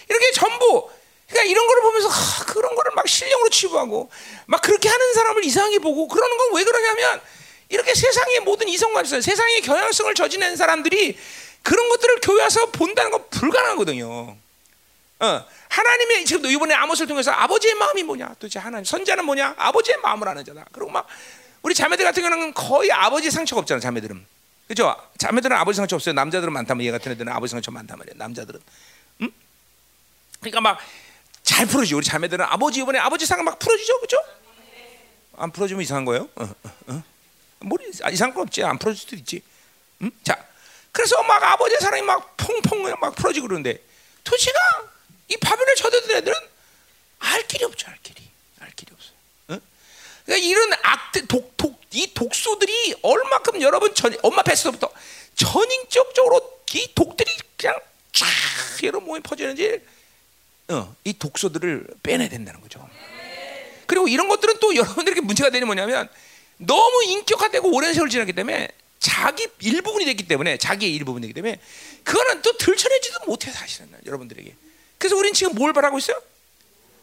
이렇게 0.08 0.32
전부 0.32 0.90
그러니까 1.28 1.50
이런 1.50 1.66
거를 1.66 1.82
보면서 1.82 2.08
하, 2.08 2.44
그런 2.44 2.74
거를 2.76 2.92
막 2.94 3.08
신령으로 3.08 3.50
치부하고 3.50 4.10
막 4.46 4.62
그렇게 4.62 4.88
하는 4.88 5.12
사람을 5.14 5.44
이상하게 5.44 5.80
보고 5.80 6.06
그러는 6.06 6.36
건 6.38 6.52
왜 6.54 6.64
그러냐면 6.64 7.20
이렇게 7.68 7.94
세상의 7.94 8.40
모든 8.40 8.68
이성관성, 8.68 9.20
세상의 9.20 9.60
경향성을 9.62 10.14
저지낸 10.14 10.54
사람들이 10.56 11.18
그런 11.62 11.88
것들을 11.88 12.20
교회 12.22 12.42
와서 12.42 12.66
본다는 12.70 13.10
건 13.10 13.24
불가능하거든요. 13.30 14.36
어, 15.18 15.44
하나님의 15.68 16.24
지금 16.24 16.50
이번에 16.50 16.74
아모스를 16.74 17.08
통해서 17.08 17.30
아버지의 17.30 17.74
마음이 17.74 18.02
뭐냐? 18.02 18.34
도대체 18.38 18.58
하나님 18.58 18.84
선자는 18.84 19.24
뭐냐? 19.24 19.54
아버지의 19.56 19.98
마음을 20.02 20.28
아는 20.28 20.44
자다. 20.44 20.66
그리고 20.72 20.90
막 20.90 21.06
우리 21.62 21.74
자매들 21.74 22.04
같은 22.04 22.22
경우는 22.22 22.54
거의 22.54 22.92
아버지 22.92 23.30
상처가 23.30 23.60
없잖아. 23.60 23.80
자매들은 23.80 24.26
그죠? 24.68 24.94
자매들은 25.18 25.56
아버지 25.56 25.76
상처 25.76 25.96
없어요. 25.96 26.12
남자들은 26.14 26.52
많다면 26.52 26.84
얘 26.86 26.90
같은 26.90 27.12
애들은 27.12 27.32
아버지 27.32 27.52
상처 27.52 27.70
많단 27.70 27.98
말이야. 27.98 28.14
남자들은. 28.16 28.60
음? 29.22 29.32
그러니까 30.40 30.60
막 30.60 30.78
잘 31.46 31.64
풀어지. 31.64 31.94
우리 31.94 32.04
자매들은 32.04 32.44
아버지 32.44 32.80
이번에 32.80 32.98
아버지 32.98 33.24
상을 33.24 33.42
막 33.44 33.56
풀어주죠, 33.60 34.00
그죠? 34.00 34.18
안 35.38 35.52
풀어주면 35.52 35.80
이상한 35.80 36.04
거예요. 36.04 36.28
어, 36.34 36.42
어, 36.42 36.70
어. 36.88 37.02
뭐 37.60 37.78
이상한 38.10 38.34
건 38.34 38.42
없지. 38.42 38.64
안 38.64 38.76
풀어줄 38.78 39.00
수도 39.00 39.16
있지. 39.16 39.42
음? 40.02 40.10
자, 40.24 40.36
그래서 40.90 41.22
막 41.22 41.40
아버지의 41.40 41.80
사랑이 41.80 42.02
막 42.02 42.36
퐁퐁 42.36 42.96
막 43.00 43.14
풀어지고 43.14 43.46
그러는데 43.46 43.80
도시가 44.24 44.58
이 45.28 45.36
바벨을 45.36 45.74
쳐들던 45.76 46.16
애들은 46.18 46.34
알 47.18 47.46
길이 47.46 47.64
없죠, 47.64 47.88
알 47.88 47.98
길이, 48.02 48.22
알 48.60 48.70
길이 48.72 48.92
없어. 48.92 49.10
어? 49.48 49.60
그러니까 50.24 50.46
이런 50.46 50.72
악들, 50.82 51.26
독, 51.26 51.56
독, 51.56 51.80
이 51.92 52.12
독소들이 52.14 52.96
얼마큼 53.02 53.62
여러분 53.62 53.94
전, 53.94 54.16
엄마 54.22 54.42
뱃속부터 54.42 54.90
전인격적으로 55.34 56.62
이 56.74 56.88
독들이 56.94 57.30
그냥 57.56 57.78
쫙 58.12 58.26
여러분 58.84 59.08
몸에 59.08 59.20
퍼지는지, 59.20 59.80
어, 60.68 60.94
이 61.04 61.12
독소들을 61.14 61.86
빼내야 62.02 62.28
된다는 62.28 62.60
거죠. 62.60 62.86
그리고 63.86 64.08
이런 64.08 64.28
것들은 64.28 64.56
또 64.60 64.74
여러분들에게 64.74 65.20
문제가 65.20 65.50
되는 65.50 65.66
뭐냐면 65.66 66.08
너무 66.58 67.04
인격화되고 67.04 67.72
오랜 67.72 67.94
세월 67.94 68.08
지났기 68.08 68.32
때문에 68.32 68.68
자기 68.98 69.46
일부분이 69.60 70.04
됐기 70.06 70.26
때문에 70.26 70.56
자기의 70.58 70.94
일부분이 70.94 71.22
되기 71.22 71.34
때문에 71.34 71.60
그거는 72.02 72.42
또 72.42 72.56
들춰내지도 72.56 73.26
못해 73.26 73.50
사실은 73.50 73.88
여러분들에게. 74.04 74.54
그래서 74.98 75.16
우리는 75.16 75.34
지금 75.34 75.54
뭘 75.54 75.72
바라고 75.72 75.98
있어요? 75.98 76.20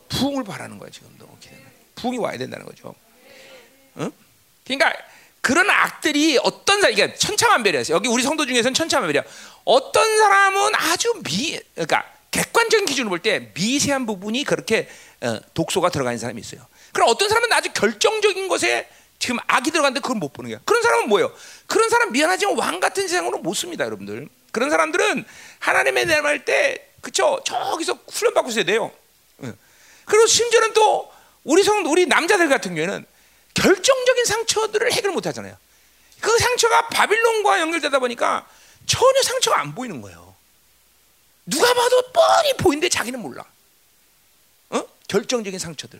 부흥을 0.09 0.43
바라는 0.43 0.77
거야 0.79 0.89
지금 0.91 1.09
너무 1.17 1.37
기대는. 1.39 1.63
부흥이 1.95 2.17
와야 2.17 2.37
된다는 2.37 2.65
거죠. 2.65 2.93
응? 3.97 4.11
그러니까 4.65 4.93
그런 5.41 5.69
악들이 5.69 6.39
어떤 6.41 6.81
사 6.81 6.89
이게 6.89 7.13
천차만별이야. 7.15 7.83
여기 7.89 8.07
우리 8.07 8.23
성도 8.23 8.45
중에서는 8.45 8.73
천차만별이야. 8.73 9.23
어떤 9.65 10.17
사람은 10.17 10.75
아주 10.75 11.13
미 11.23 11.59
그러니까 11.75 12.05
객관적인 12.31 12.85
기준으로 12.85 13.09
볼 13.09 13.19
때 13.19 13.51
미세한 13.53 14.05
부분이 14.05 14.43
그렇게 14.43 14.89
어, 15.21 15.39
독소가 15.53 15.89
들어가 15.89 16.11
있는 16.11 16.19
사람이 16.19 16.39
있어요. 16.41 16.65
그럼 16.91 17.09
어떤 17.09 17.29
사람은 17.29 17.51
아주 17.53 17.71
결정적인 17.73 18.47
것에 18.47 18.89
지금 19.19 19.37
악이 19.47 19.71
들어갔는데 19.71 20.01
그걸 20.01 20.17
못 20.17 20.33
보는 20.33 20.49
거야. 20.51 20.59
그런 20.65 20.81
사람은 20.81 21.09
뭐예요? 21.09 21.33
그런 21.67 21.89
사람 21.89 22.11
미안하지만 22.11 22.57
왕 22.57 22.79
같은 22.79 23.07
세상으로 23.07 23.37
못 23.39 23.53
씁니다, 23.53 23.85
여러분들. 23.85 24.27
그런 24.51 24.69
사람들은 24.69 25.25
하나님의 25.59 26.05
내말 26.07 26.45
때 26.45 26.89
그쵸? 27.03 27.41
저기서 27.45 27.99
훈련 28.09 28.33
받고 28.33 28.49
있어야 28.49 28.63
돼요. 28.63 28.89
그리고 30.05 30.25
심지어는 30.25 30.73
또 30.73 31.11
우리 31.43 31.63
성 31.63 31.85
우리 31.85 32.05
남자들 32.05 32.47
같은 32.47 32.75
경우에는 32.75 33.05
결정적인 33.53 34.25
상처들을 34.25 34.91
해결 34.93 35.11
못 35.11 35.27
하잖아요. 35.27 35.55
그 36.21 36.37
상처가 36.39 36.87
바빌론과 36.87 37.59
연결되다 37.59 37.99
보니까 37.99 38.47
전혀 38.87 39.21
상처가 39.21 39.59
안 39.59 39.75
보이는 39.75 40.01
거예요. 40.01 40.33
누가 41.45 41.73
봐도 41.73 42.01
뻔히 42.13 42.53
보이는데 42.53 42.87
자기는 42.87 43.19
몰라. 43.19 43.43
어? 44.69 44.81
결정적인 45.09 45.59
상처들. 45.59 45.99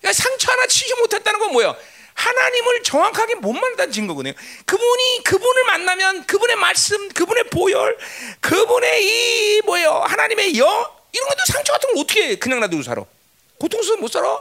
그러니까 0.00 0.22
상처 0.22 0.52
하나 0.52 0.66
치지 0.66 0.94
못했다는 0.96 1.40
건 1.40 1.52
뭐예요? 1.52 1.74
하나님을 2.14 2.82
정확하게 2.82 3.34
못 3.36 3.52
만난다는 3.52 3.92
증거거든요. 3.92 4.34
그분이 4.64 5.24
그분을 5.24 5.64
만나면 5.66 6.26
그분의 6.26 6.56
말씀, 6.56 7.08
그분의 7.10 7.44
보혈, 7.50 7.98
그분의 8.40 9.04
이 9.04 9.62
뭐예요? 9.62 9.90
하나님의 10.06 10.56
영 10.58 10.66
이런 11.12 11.28
것도 11.28 11.38
상처 11.52 11.72
같은 11.72 11.92
걸 11.92 12.02
어떻게 12.02 12.36
그냥 12.36 12.60
놔두고 12.60 12.82
살아? 12.82 13.04
고통스러워 13.58 14.00
못 14.00 14.08
살아? 14.08 14.40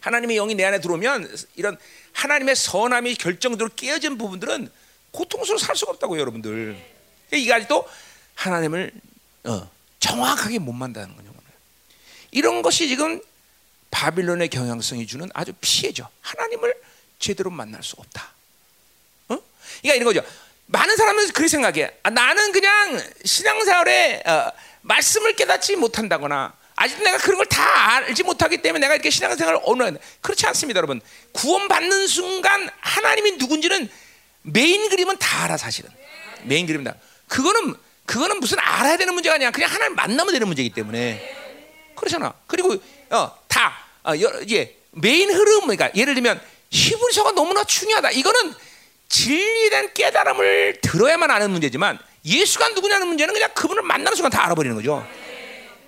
하나님의 0.00 0.36
영이 0.36 0.54
내 0.54 0.64
안에 0.64 0.80
들어오면 0.80 1.36
이런 1.56 1.78
하나님의 2.12 2.56
선함이 2.56 3.14
결정적으로 3.14 3.70
깨어진 3.74 4.18
부분들은 4.18 4.70
고통스러워 5.10 5.58
살 5.58 5.76
수가 5.76 5.92
없다고 5.92 6.18
여러분들. 6.18 6.76
이게 7.32 7.52
아직도 7.52 7.88
하나님을 8.34 8.92
어, 9.44 9.70
정확하게 10.00 10.58
못 10.58 10.72
만나는 10.72 11.16
거죠. 11.16 11.32
이런 12.32 12.62
것이 12.62 12.88
지금 12.88 13.20
바빌론의 14.02 14.48
경향성이 14.48 15.06
주는 15.06 15.28
아주 15.34 15.52
피해죠. 15.60 16.08
하나님을 16.22 16.74
제대로 17.20 17.50
만날 17.50 17.82
수 17.84 17.94
없다. 17.98 18.32
어? 19.28 19.38
그러니까 19.80 19.94
이런 19.94 20.04
거죠. 20.04 20.22
많은 20.66 20.96
사람은 20.96 21.28
그렇게 21.28 21.48
생각해. 21.48 21.92
아, 22.02 22.10
나는 22.10 22.50
그냥 22.50 23.00
신앙생활에 23.24 24.22
어, 24.26 24.50
말씀을 24.80 25.36
깨닫지 25.36 25.76
못한다거나 25.76 26.52
아직 26.74 27.00
내가 27.04 27.18
그런 27.18 27.36
걸 27.36 27.46
다 27.46 27.96
알지 27.96 28.22
못하기 28.22 28.62
때문에 28.62 28.80
내가 28.80 28.94
이렇게 28.94 29.10
신앙생활을 29.10 29.60
어느 29.64 29.96
그렇지 30.22 30.46
않습니다, 30.46 30.78
여러분. 30.78 31.00
구원받는 31.32 32.06
순간 32.06 32.68
하나님이 32.80 33.32
누군지는 33.32 33.88
메인 34.42 34.88
그림은 34.88 35.18
다 35.18 35.44
알아 35.44 35.58
사실은. 35.58 35.90
메인 36.44 36.66
그림은 36.66 36.84
다. 36.84 36.94
그거는 37.28 37.74
그거는 38.06 38.40
무슨 38.40 38.58
알아야 38.58 38.96
되는 38.96 39.12
문제가 39.14 39.34
아니야. 39.36 39.50
그냥 39.50 39.70
하나님 39.70 39.94
만나면 39.94 40.32
되는 40.32 40.46
문제이기 40.46 40.74
때문에. 40.74 41.38
그렇잖아. 41.94 42.32
그리고 42.46 42.82
어, 43.10 43.38
다 43.46 43.81
어, 44.04 44.12
예, 44.50 44.76
메인 44.90 45.30
흐름 45.30 45.62
그러니까 45.62 45.90
예를 45.94 46.14
들면 46.14 46.40
히브리서가 46.70 47.32
너무나 47.32 47.64
중요하다. 47.64 48.10
이거는 48.12 48.54
진리에 49.08 49.70
대한 49.70 49.92
깨달음을 49.92 50.80
들어야만 50.80 51.30
아는 51.30 51.50
문제지만 51.50 51.98
예수가 52.24 52.70
누구냐는 52.70 53.06
문제는 53.08 53.34
그냥 53.34 53.50
그분을 53.54 53.82
만나는 53.82 54.14
순간 54.14 54.30
다 54.30 54.44
알아버리는 54.46 54.74
거죠. 54.76 55.06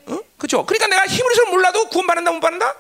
어? 0.07 0.19
그렇죠. 0.37 0.67
그러니까 0.67 0.87
내가 0.89 1.07
히브리서를 1.07 1.51
몰라도 1.51 1.89
구원 1.89 2.07
받는다 2.07 2.33
못 2.33 2.41
받는다? 2.41 2.75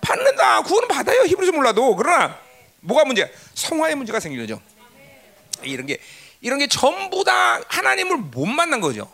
받는다. 0.00 0.62
구원은 0.62 0.88
받아요. 0.88 1.22
히브리서 1.22 1.52
몰라도 1.52 1.94
그러나 1.96 2.38
뭐가 2.80 3.04
문제야? 3.04 3.26
성화의 3.54 3.96
문제가 3.96 4.20
생기는 4.20 4.46
거죠. 4.46 4.60
이런 5.62 5.86
게 5.86 5.98
이런 6.40 6.58
게 6.58 6.68
전부 6.68 7.24
다 7.24 7.60
하나님을 7.68 8.16
못 8.16 8.46
만난 8.46 8.80
거죠. 8.80 9.10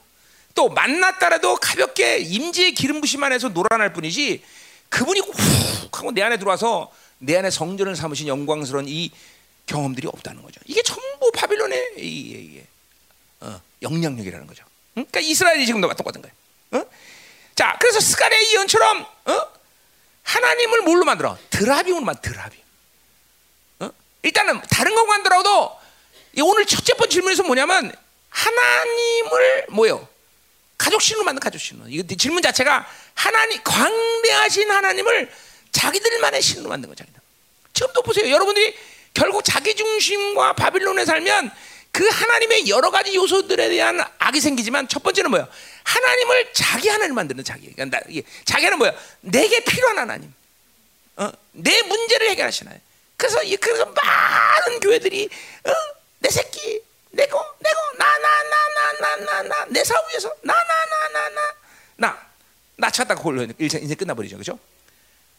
또 0.54 0.68
만났다라도 0.68 1.56
가볍게 1.56 2.18
임지의 2.18 2.72
기름 2.72 3.00
부심만 3.00 3.32
해서 3.32 3.48
놀아날 3.48 3.92
뿐이지 3.92 4.44
그분이 4.92 5.20
훅 5.20 5.98
하고 5.98 6.12
내 6.12 6.22
안에 6.22 6.36
들어와서 6.36 6.92
내 7.18 7.36
안에 7.36 7.50
성전을 7.50 7.96
삼으신 7.96 8.28
영광스러운 8.28 8.86
이 8.88 9.10
경험들이 9.66 10.06
없다는 10.06 10.42
거죠. 10.42 10.60
이게 10.66 10.82
전부 10.82 11.32
바빌론의 11.32 11.94
이, 11.96 12.02
이, 12.02 12.58
이 12.58 12.62
어, 13.40 13.60
영향력이라는 13.80 14.46
거죠. 14.46 14.64
응? 14.98 15.06
그러니까 15.10 15.20
이스라엘이 15.20 15.64
지금 15.64 15.80
똑같은 15.80 16.20
거예요. 16.20 16.34
어? 16.72 16.84
자, 17.54 17.76
그래서 17.80 18.00
스가랴의 18.00 18.52
예언처럼 18.52 19.06
어? 19.24 19.48
하나님을 20.24 20.82
뭘로 20.82 21.04
만들어? 21.04 21.38
드라빔으로 21.48 22.04
만 22.04 22.20
드라빔. 22.20 22.60
어? 23.80 23.90
일단은 24.22 24.60
다른 24.70 24.94
거 24.94 25.06
만들어도 25.06 25.78
오늘 26.42 26.66
첫째 26.66 26.94
번 26.94 27.08
질문에서 27.08 27.44
뭐냐면 27.44 27.94
하나님을 28.28 29.66
뭐요? 29.70 30.06
가족 30.82 31.00
신으로 31.00 31.24
만든 31.24 31.38
가족 31.38 31.60
신으로. 31.60 31.88
이거 31.88 32.16
질문 32.16 32.42
자체가 32.42 32.84
하나님 33.14 33.62
광대하신 33.62 34.68
하나님을 34.68 35.30
자기들만의 35.70 36.42
신으로 36.42 36.68
만든 36.68 36.88
거 36.88 36.96
자기들. 36.96 37.20
지금도 37.72 38.02
보세요. 38.02 38.28
여러분들이 38.28 38.74
결국 39.14 39.44
자기 39.44 39.76
중심과 39.76 40.54
바빌론에 40.54 41.04
살면 41.04 41.52
그 41.92 42.08
하나님의 42.08 42.68
여러 42.68 42.90
가지 42.90 43.14
요소들에 43.14 43.68
대한 43.68 44.04
악이 44.18 44.40
생기지만 44.40 44.88
첫 44.88 45.04
번째는 45.04 45.30
뭐야? 45.30 45.46
하나님을 45.84 46.52
자기 46.52 46.88
하나님 46.88 47.14
만드는 47.14 47.44
자기. 47.44 47.72
그러니까 47.72 48.00
나, 48.00 48.04
자기 48.44 48.68
는 48.68 48.78
뭐야? 48.78 48.92
내게 49.20 49.62
필요한 49.62 49.98
하나님. 49.98 50.34
어? 51.14 51.30
내 51.52 51.80
문제를 51.82 52.30
해결하시나 52.30 52.72
그래서 53.16 53.38
그래서 53.60 53.84
많은 53.84 54.80
교회들이 54.80 55.28
어? 55.64 55.72
내 56.18 56.28
새끼, 56.28 56.80
내고, 57.12 57.38
내고, 57.60 57.80
나, 57.98 58.04
나, 58.18 58.42
나, 58.42 58.68
나, 58.68 59.16
나, 59.16 59.16
나, 59.16 59.42
나, 59.42 59.64
내 59.66 59.84
사업 59.84 60.08
위해서, 60.10 60.34
나, 60.42 60.52
나, 60.54 60.84
나, 60.86 61.08
나, 61.08 61.28
나, 61.28 61.54
나, 61.96 62.26
나 62.76 62.90
찾다가 62.90 63.20
홀로 63.20 63.46
인생, 63.58 63.82
인생 63.82 63.96
끝나버리죠, 63.96 64.38
그죠? 64.38 64.58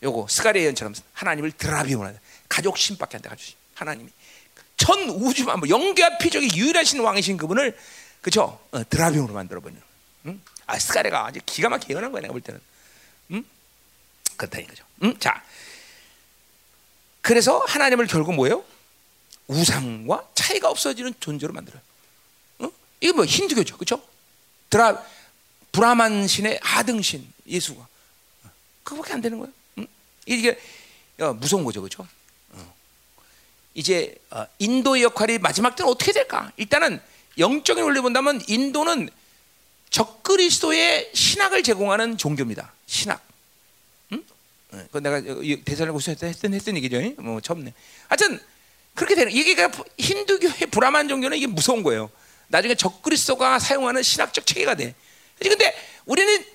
요거 0.02 0.28
스가리의 0.30 0.68
연처럼 0.68 0.94
하나님을 1.14 1.52
드라비오나 1.54 2.14
가족 2.48 2.78
신밖에 2.78 3.18
안 3.18 3.22
돼, 3.22 3.30
신. 3.38 3.56
하나님이 3.76 4.10
전 4.78 5.10
우주만 5.10 5.60
뭐 5.60 5.70
영계와 5.70 6.18
피적이 6.18 6.50
유일하신 6.56 7.00
왕이신 7.00 7.38
그분을 7.38 7.78
그죠? 8.22 8.60
어, 8.72 8.88
드라비오로 8.90 9.34
만들어 9.34 9.60
버리는. 9.62 9.82
응? 10.26 10.42
아 10.66 10.78
스가레가 10.80 11.28
아주 11.28 11.40
기가 11.46 11.70
막히게 11.70 11.94
연한 11.94 12.12
거야 12.12 12.22
내가 12.22 12.32
볼 12.32 12.42
때는. 12.42 12.62
응? 13.32 13.44
그렇다는 14.38 14.68
거죠. 14.68 14.84
응? 15.04 15.18
자, 15.20 15.44
그래서 17.22 17.60
하나님을 17.60 18.08
결국 18.08 18.34
뭐예요? 18.36 18.64
우상과 19.47 20.29
차이가 20.34 20.69
없어지는 20.69 21.13
존재로 21.19 21.53
만들어요. 21.53 21.82
어? 22.60 22.71
이게 23.01 23.12
뭐 23.12 23.25
힌두교죠, 23.25 23.77
그렇죠? 23.77 24.01
드라 24.69 25.03
브라만 25.71 26.27
신의 26.27 26.60
아등신 26.62 27.27
예수가 27.47 27.88
그거밖에 28.84 29.13
안 29.13 29.21
되는 29.21 29.39
거예요. 29.39 29.53
응? 29.79 29.88
이게 30.25 30.60
어, 31.19 31.34
무서운 31.34 31.63
거죠, 31.63 31.82
그렇죠? 31.82 32.08
어. 32.51 32.75
이제 33.73 34.15
어, 34.29 34.45
인도의 34.60 35.03
역할이 35.03 35.39
마지막 35.39 35.75
때는 35.75 35.91
어떻게 35.91 36.12
될까? 36.12 36.51
일단은 36.58 37.01
영적인 37.38 37.84
원리 37.84 37.99
본다면 38.01 38.41
인도는 38.47 39.10
적그리스도의 39.89 41.12
신학을 41.13 41.63
제공하는 41.63 42.17
종교입니다. 42.17 42.73
신학. 42.86 43.23
응? 44.12 44.23
어, 44.71 44.88
그 44.91 44.97
내가 44.99 45.21
대사를 45.65 45.93
했던 46.08 46.53
했던 46.53 46.77
얘기죠. 46.77 47.21
뭐 47.21 47.41
처음네. 47.41 47.73
하여튼 48.08 48.39
그렇게 48.95 49.15
되는 49.15 49.32
이게 49.32 49.56
그러니까 49.56 49.84
힌두교의 49.97 50.67
브라만 50.71 51.08
종교는 51.08 51.38
이게 51.38 51.47
무서운 51.47 51.84
거예요. 51.84 52.10
나중에 52.47 52.75
적그리스도가 52.75 53.60
사용하는 53.60 54.03
신학적 54.03 54.45
체계가 54.45 54.75
돼. 54.75 54.93
근데 55.39 55.75
우리는 56.06 56.45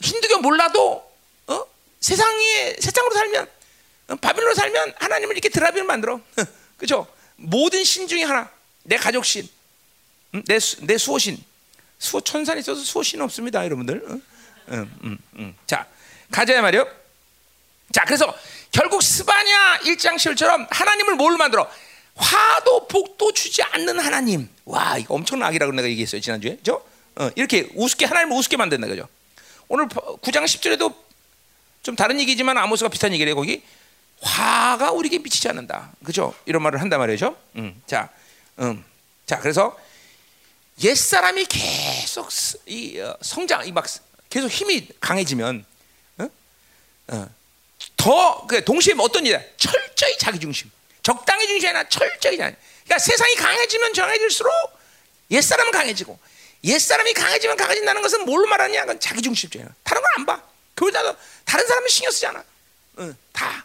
힌두교 0.00 0.38
몰라도 0.38 1.10
어? 1.48 1.64
세상에 2.00 2.76
세상으로 2.78 3.14
살면 3.14 3.50
어? 4.08 4.16
바빌론으로 4.16 4.54
살면 4.54 4.94
하나님을 4.96 5.34
이렇게 5.34 5.48
드라비를 5.48 5.86
만들어. 5.86 6.20
그죠? 6.76 7.06
모든 7.36 7.82
신 7.84 8.06
중에 8.06 8.22
하나. 8.22 8.50
내 8.84 8.96
가족 8.96 9.24
신. 9.24 9.48
내, 10.46 10.58
수, 10.58 10.84
내 10.86 10.98
수호신. 10.98 11.42
수호 11.98 12.20
천산이 12.20 12.60
있어서 12.60 12.82
수호신 12.82 13.20
없습니다, 13.22 13.64
여러분들. 13.64 14.04
응, 14.70 14.90
응, 15.04 15.18
응. 15.38 15.54
자, 15.66 15.86
가자 16.30 16.60
말이요. 16.60 16.86
자, 17.92 18.04
그래서 18.04 18.34
결국 18.70 19.02
스바냐 19.02 19.78
1장 19.84 20.16
10절처럼 20.16 20.66
하나님을 20.70 21.14
뭘 21.14 21.36
만들어? 21.36 21.70
화도 22.16 22.88
복도 22.88 23.32
주지 23.32 23.62
않는 23.62 23.98
하나님. 24.00 24.48
와, 24.64 24.96
이거 24.98 25.14
엄청난 25.14 25.48
악이라고 25.48 25.72
내가 25.72 25.88
얘기했어요, 25.88 26.20
지난주에. 26.20 26.58
저? 26.62 26.82
어, 27.16 27.30
이렇게 27.34 27.68
우습게, 27.74 28.06
하나님을 28.06 28.36
우습게 28.38 28.56
만든다, 28.56 28.86
그죠? 28.86 29.08
오늘 29.68 29.86
9장 29.88 30.44
10절에도 30.44 30.94
좀 31.82 31.94
다른 31.96 32.18
얘기지만 32.20 32.56
아모스가 32.58 32.88
비슷한 32.88 33.12
얘기를 33.12 33.30
해, 33.30 33.34
거기. 33.34 33.62
화가 34.22 34.92
우리에게 34.92 35.18
미치지 35.18 35.48
않는다. 35.48 35.92
그죠? 36.04 36.34
이런 36.46 36.62
말을 36.62 36.80
한단 36.80 36.98
말이죠. 37.00 37.36
음, 37.56 37.80
자, 37.86 38.08
음, 38.60 38.82
자, 39.26 39.38
그래서 39.38 39.78
옛사람이 40.82 41.44
계속 41.46 42.28
이 42.66 42.98
어, 42.98 43.16
성장, 43.20 43.66
이 43.66 43.72
막 43.72 43.84
계속 44.30 44.48
힘이 44.50 44.88
강해지면, 45.00 45.64
어? 46.18 46.28
어, 47.08 47.28
더그 47.96 48.64
동시에 48.64 48.94
뭐 48.94 49.06
어떤 49.06 49.24
일이야? 49.26 49.40
철저히 49.56 50.16
자기 50.18 50.38
중심, 50.38 50.70
적당히 51.02 51.46
중심이 51.46 51.68
아니라 51.70 51.88
철저히 51.88 52.36
자기. 52.38 52.56
그러니까 52.84 52.98
세상이 52.98 53.34
강해지면 53.34 53.92
강해질수록 53.92 54.52
옛 55.30 55.40
사람은 55.40 55.72
강해지고 55.72 56.18
옛 56.64 56.78
사람이 56.78 57.12
강해지면 57.12 57.56
강해진다는 57.56 58.02
것은 58.02 58.24
뭘 58.24 58.46
말하냐? 58.48 58.82
그건 58.82 59.00
자기 59.00 59.22
중심적이야. 59.22 59.68
다른 59.82 60.02
건 60.02 60.10
안 60.18 60.26
봐. 60.26 60.42
교회다도 60.76 61.16
다른 61.44 61.66
사람은 61.66 61.88
신경 61.88 62.10
쓰지 62.12 62.26
않아. 62.26 62.44
응, 62.98 63.16
다 63.32 63.64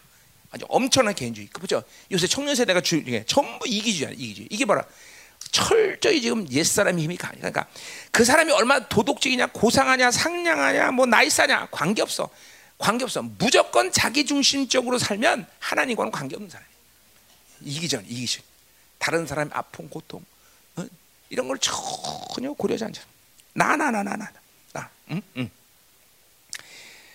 아주 0.50 0.64
엄청난 0.68 1.14
개인주의. 1.14 1.48
그렇죠? 1.48 1.82
요새 2.10 2.26
청년 2.26 2.54
세대가 2.54 2.80
주, 2.80 3.02
전부 3.26 3.66
이기주의야, 3.66 4.10
이기주의. 4.12 4.48
이게 4.50 4.64
봐라. 4.64 4.84
철저히 5.50 6.20
지금 6.20 6.46
옛 6.52 6.64
사람의 6.64 7.02
힘이 7.04 7.16
강해. 7.16 7.36
그러니까 7.36 7.66
그 8.10 8.24
사람이 8.24 8.52
얼마나 8.52 8.86
도덕적이냐, 8.88 9.48
고상하냐, 9.48 10.10
상냥하냐, 10.10 10.90
뭐 10.92 11.06
나이스하냐 11.06 11.68
관계 11.70 12.02
없어. 12.02 12.30
관계없어. 12.82 13.22
무조건 13.22 13.92
자기 13.92 14.26
중심적으로 14.26 14.98
살면 14.98 15.46
하나님과는 15.60 16.10
관계없는 16.10 16.50
사람. 16.50 16.66
이기전, 17.60 18.04
이기전. 18.06 18.42
다른 18.98 19.26
사람의 19.26 19.52
아픔, 19.54 19.88
고통 19.88 20.24
어? 20.76 20.84
이런 21.30 21.48
걸 21.48 21.58
전혀 21.58 22.52
고려하지 22.52 22.84
않죠. 22.84 23.02
나, 23.54 23.76
나, 23.76 23.90
나, 23.90 24.02
나, 24.02 24.16
나, 24.16 24.30
나. 24.72 24.90
응? 25.10 25.22
응. 25.36 25.50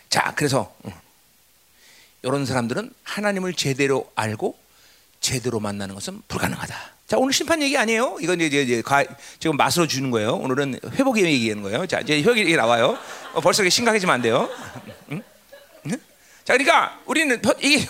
자, 0.10 0.34
그래서 0.36 0.74
응. 0.86 0.94
이런 2.24 2.46
사람들은 2.46 2.94
하나님을 3.04 3.54
제대로 3.54 4.12
알고 4.16 4.58
제대로 5.20 5.60
만나는 5.60 5.96
것은 5.96 6.22
불가능하다. 6.28 6.98
자 7.08 7.18
오늘 7.18 7.34
심판 7.34 7.62
얘기 7.62 7.78
아니에요. 7.78 8.18
이건 8.22 8.42
이제, 8.42 8.62
이제 8.62 8.82
가, 8.82 9.04
지금 9.40 9.56
맛으로 9.56 9.88
주는 9.88 10.12
거예요. 10.12 10.36
오늘은 10.36 10.80
회복의 10.92 11.24
얘기하는 11.24 11.64
거예요. 11.64 11.88
자 11.88 12.02
이제 12.02 12.20
회복이 12.20 12.54
나와요. 12.56 12.98
어, 13.34 13.40
벌써 13.40 13.68
심각해지면 13.68 14.14
안 14.14 14.22
돼요. 14.22 14.50
응? 15.12 15.16
응? 15.18 15.37
자 16.48 16.54
그러니까 16.54 16.98
우리는 17.06 17.42
이게 17.60 17.86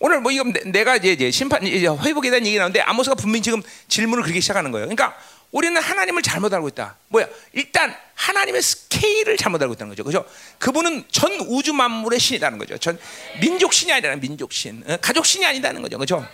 오늘 0.00 0.20
뭐 0.20 0.32
이거 0.32 0.42
내가 0.64 0.96
이제, 0.96 1.12
이제 1.12 1.30
심판 1.30 1.64
이제 1.64 1.86
회복에 1.86 2.30
대한 2.30 2.44
얘기 2.44 2.58
나오는데 2.58 2.80
아모스가 2.80 3.14
분명히 3.14 3.42
지금 3.42 3.62
질문을 3.86 4.24
그렇게 4.24 4.40
시작하는 4.40 4.72
거예요. 4.72 4.88
그러니까 4.88 5.16
우리는 5.52 5.80
하나님을 5.80 6.22
잘못 6.22 6.52
알고 6.52 6.66
있다. 6.70 6.96
뭐야? 7.06 7.28
일단 7.52 7.94
하나님의 8.14 8.60
스케일을 8.60 9.36
잘못 9.36 9.62
알고 9.62 9.74
있다는 9.74 9.90
거죠. 9.90 10.02
그죠? 10.02 10.24
그분은 10.58 11.04
전 11.12 11.30
우주 11.46 11.72
만물의 11.74 12.18
신이라는 12.18 12.58
거죠. 12.58 12.76
전 12.78 12.98
민족 13.40 13.72
신이 13.72 13.92
아니라 13.92 14.16
민족 14.16 14.52
신, 14.52 14.82
어? 14.88 14.96
가족 14.96 15.24
신이 15.24 15.46
아니다는 15.46 15.80
거죠. 15.80 15.96
그죠? 15.96 16.26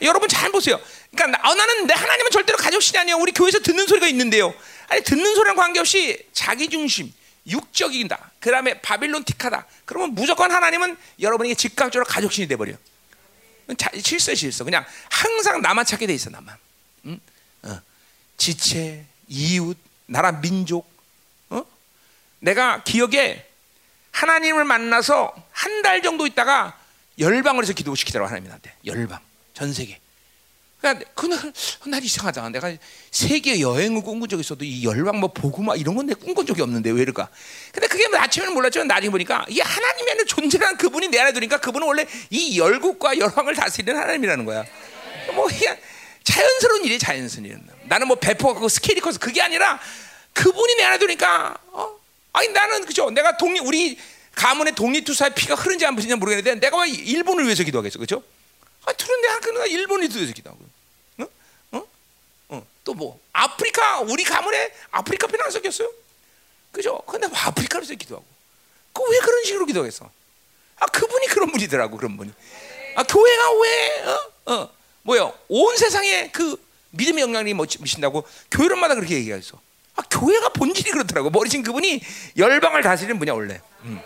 여러분 0.00 0.28
잘 0.28 0.50
보세요. 0.50 0.80
그러니까 1.14 1.38
나, 1.40 1.54
나는 1.54 1.86
내 1.86 1.94
하나님은 1.94 2.32
절대로 2.32 2.58
가족 2.58 2.82
신이 2.82 2.98
아니에요. 2.98 3.18
우리 3.18 3.30
교회에서 3.30 3.60
듣는 3.60 3.86
소리가 3.86 4.08
있는데요. 4.08 4.52
아니 4.88 5.04
듣는 5.04 5.36
소리랑 5.36 5.54
관계없이 5.54 6.18
자기 6.32 6.68
중심, 6.68 7.12
육적이다. 7.46 8.30
그 8.40 8.50
다음에 8.50 8.80
바빌론틱하다. 8.80 9.66
그러면 9.84 10.14
무조건 10.14 10.50
하나님은 10.52 10.96
여러분에게 11.20 11.54
즉각적으로 11.54 12.04
가족 12.04 12.32
신이 12.32 12.46
돼 12.48 12.56
버려. 12.56 12.74
실수 14.02 14.34
실수. 14.34 14.64
그냥 14.64 14.84
항상 15.10 15.60
나만 15.62 15.84
찾게 15.84 16.06
돼 16.06 16.14
있어 16.14 16.30
나만. 16.30 16.56
응? 17.06 17.20
어. 17.62 17.80
지체, 18.36 19.04
이웃, 19.28 19.76
나라, 20.06 20.32
민족. 20.32 20.90
어? 21.50 21.64
내가 22.40 22.82
기억에 22.84 23.48
하나님을 24.10 24.64
만나서 24.64 25.34
한 25.52 25.82
달 25.82 26.00
정도 26.00 26.26
있다가 26.28 26.78
열방을 27.18 27.64
해서 27.64 27.72
기도 27.72 27.94
시키더라고 27.96 28.28
하나님한테 28.28 28.72
열방 28.86 29.18
전 29.52 29.72
세계. 29.72 29.98
그러니까 30.82 31.08
그날 31.14 31.52
날 31.86 32.02
이상하다. 32.02 32.48
내가 32.48 32.72
세계 33.12 33.60
여행을 33.60 34.02
꿈꾼 34.02 34.28
적이 34.28 34.40
있어도 34.40 34.64
이 34.64 34.84
열방 34.84 35.20
뭐 35.20 35.32
보고마 35.32 35.76
이런 35.76 35.94
건 35.94 36.06
내가 36.06 36.18
꿈꾼 36.18 36.44
적이 36.44 36.62
없는데 36.62 36.90
왜 36.90 37.02
이럴까? 37.02 37.28
근데 37.72 37.86
그게 37.86 38.08
뭐 38.08 38.18
아침에는 38.18 38.52
몰랐지만 38.52 38.88
나중에 38.88 39.10
보니까 39.10 39.46
이 39.48 39.60
하나님의 39.60 40.26
존재라는 40.26 40.76
그분이 40.76 41.08
내 41.08 41.20
안에 41.20 41.32
두니까 41.32 41.58
그분은 41.58 41.86
원래 41.86 42.04
이 42.30 42.58
열국과 42.58 43.16
열방을 43.16 43.54
다스리는 43.54 43.96
하나님이라는 43.96 44.44
거야. 44.44 44.64
뭐 45.34 45.46
그냥 45.46 45.76
자연스러운 46.24 46.84
일이 46.84 46.98
자연스러운 46.98 47.48
일. 47.48 47.58
나는 47.84 48.08
뭐 48.08 48.16
배포가 48.16 48.58
그 48.58 48.68
스케일이 48.68 49.00
커서 49.00 49.20
그게 49.20 49.40
아니라 49.40 49.78
그분이 50.32 50.74
내 50.76 50.82
안에 50.82 50.98
두니까 50.98 51.56
어? 51.70 51.96
아니 52.32 52.48
나는 52.48 52.84
그죠? 52.86 53.08
내가 53.10 53.36
독립 53.36 53.64
우리 53.64 53.96
가문의 54.34 54.74
독립투사의 54.74 55.34
피가 55.36 55.54
흐른지 55.54 55.86
안 55.86 55.94
흐른지 55.94 56.12
모르겠는데 56.16 56.58
내가 56.58 56.80
왜 56.80 56.88
일본을 56.88 57.44
위해서 57.44 57.62
기도하겠어, 57.62 58.00
그죠? 58.00 58.24
아, 58.84 58.92
하그는 58.92 59.66
일본이 59.68 60.08
위해서 60.08 60.32
기도하고? 60.32 60.72
또뭐 62.84 63.20
아프리카 63.32 64.00
우리 64.00 64.24
가문에 64.24 64.72
아프리카 64.90 65.26
피는 65.28 65.44
안 65.44 65.50
섞였어요, 65.50 65.88
그죠? 66.72 66.98
근데 67.06 67.28
뭐 67.28 67.38
아프리카를 67.38 67.86
위해서 67.86 67.94
기도하고, 67.94 68.26
그 68.92 69.02
왜 69.08 69.18
그런 69.20 69.44
식으로 69.44 69.66
기도하겠어? 69.66 70.10
아 70.80 70.86
그분이 70.86 71.26
그런 71.28 71.50
분이더라고 71.52 71.96
그런 71.96 72.16
분이. 72.16 72.32
아 72.96 73.02
교회가 73.04 73.52
왜 73.60 74.02
어? 74.02 74.32
어? 74.46 74.70
뭐요? 75.02 75.38
온 75.48 75.76
세상에 75.76 76.30
그 76.30 76.56
믿음의 76.90 77.22
영향력이 77.22 77.54
뭐 77.54 77.66
미친다고 77.80 78.26
교회론마다 78.50 78.94
그렇게 78.96 79.14
얘기했어. 79.14 79.60
아, 79.94 80.02
교회가 80.02 80.50
본질이 80.50 80.90
그렇더라고. 80.90 81.30
머리신 81.30 81.62
그분이 81.62 82.00
열방을 82.36 82.82
다스리는 82.82 83.18
분이야 83.18 83.34
원래. 83.34 83.60
음. 83.84 84.00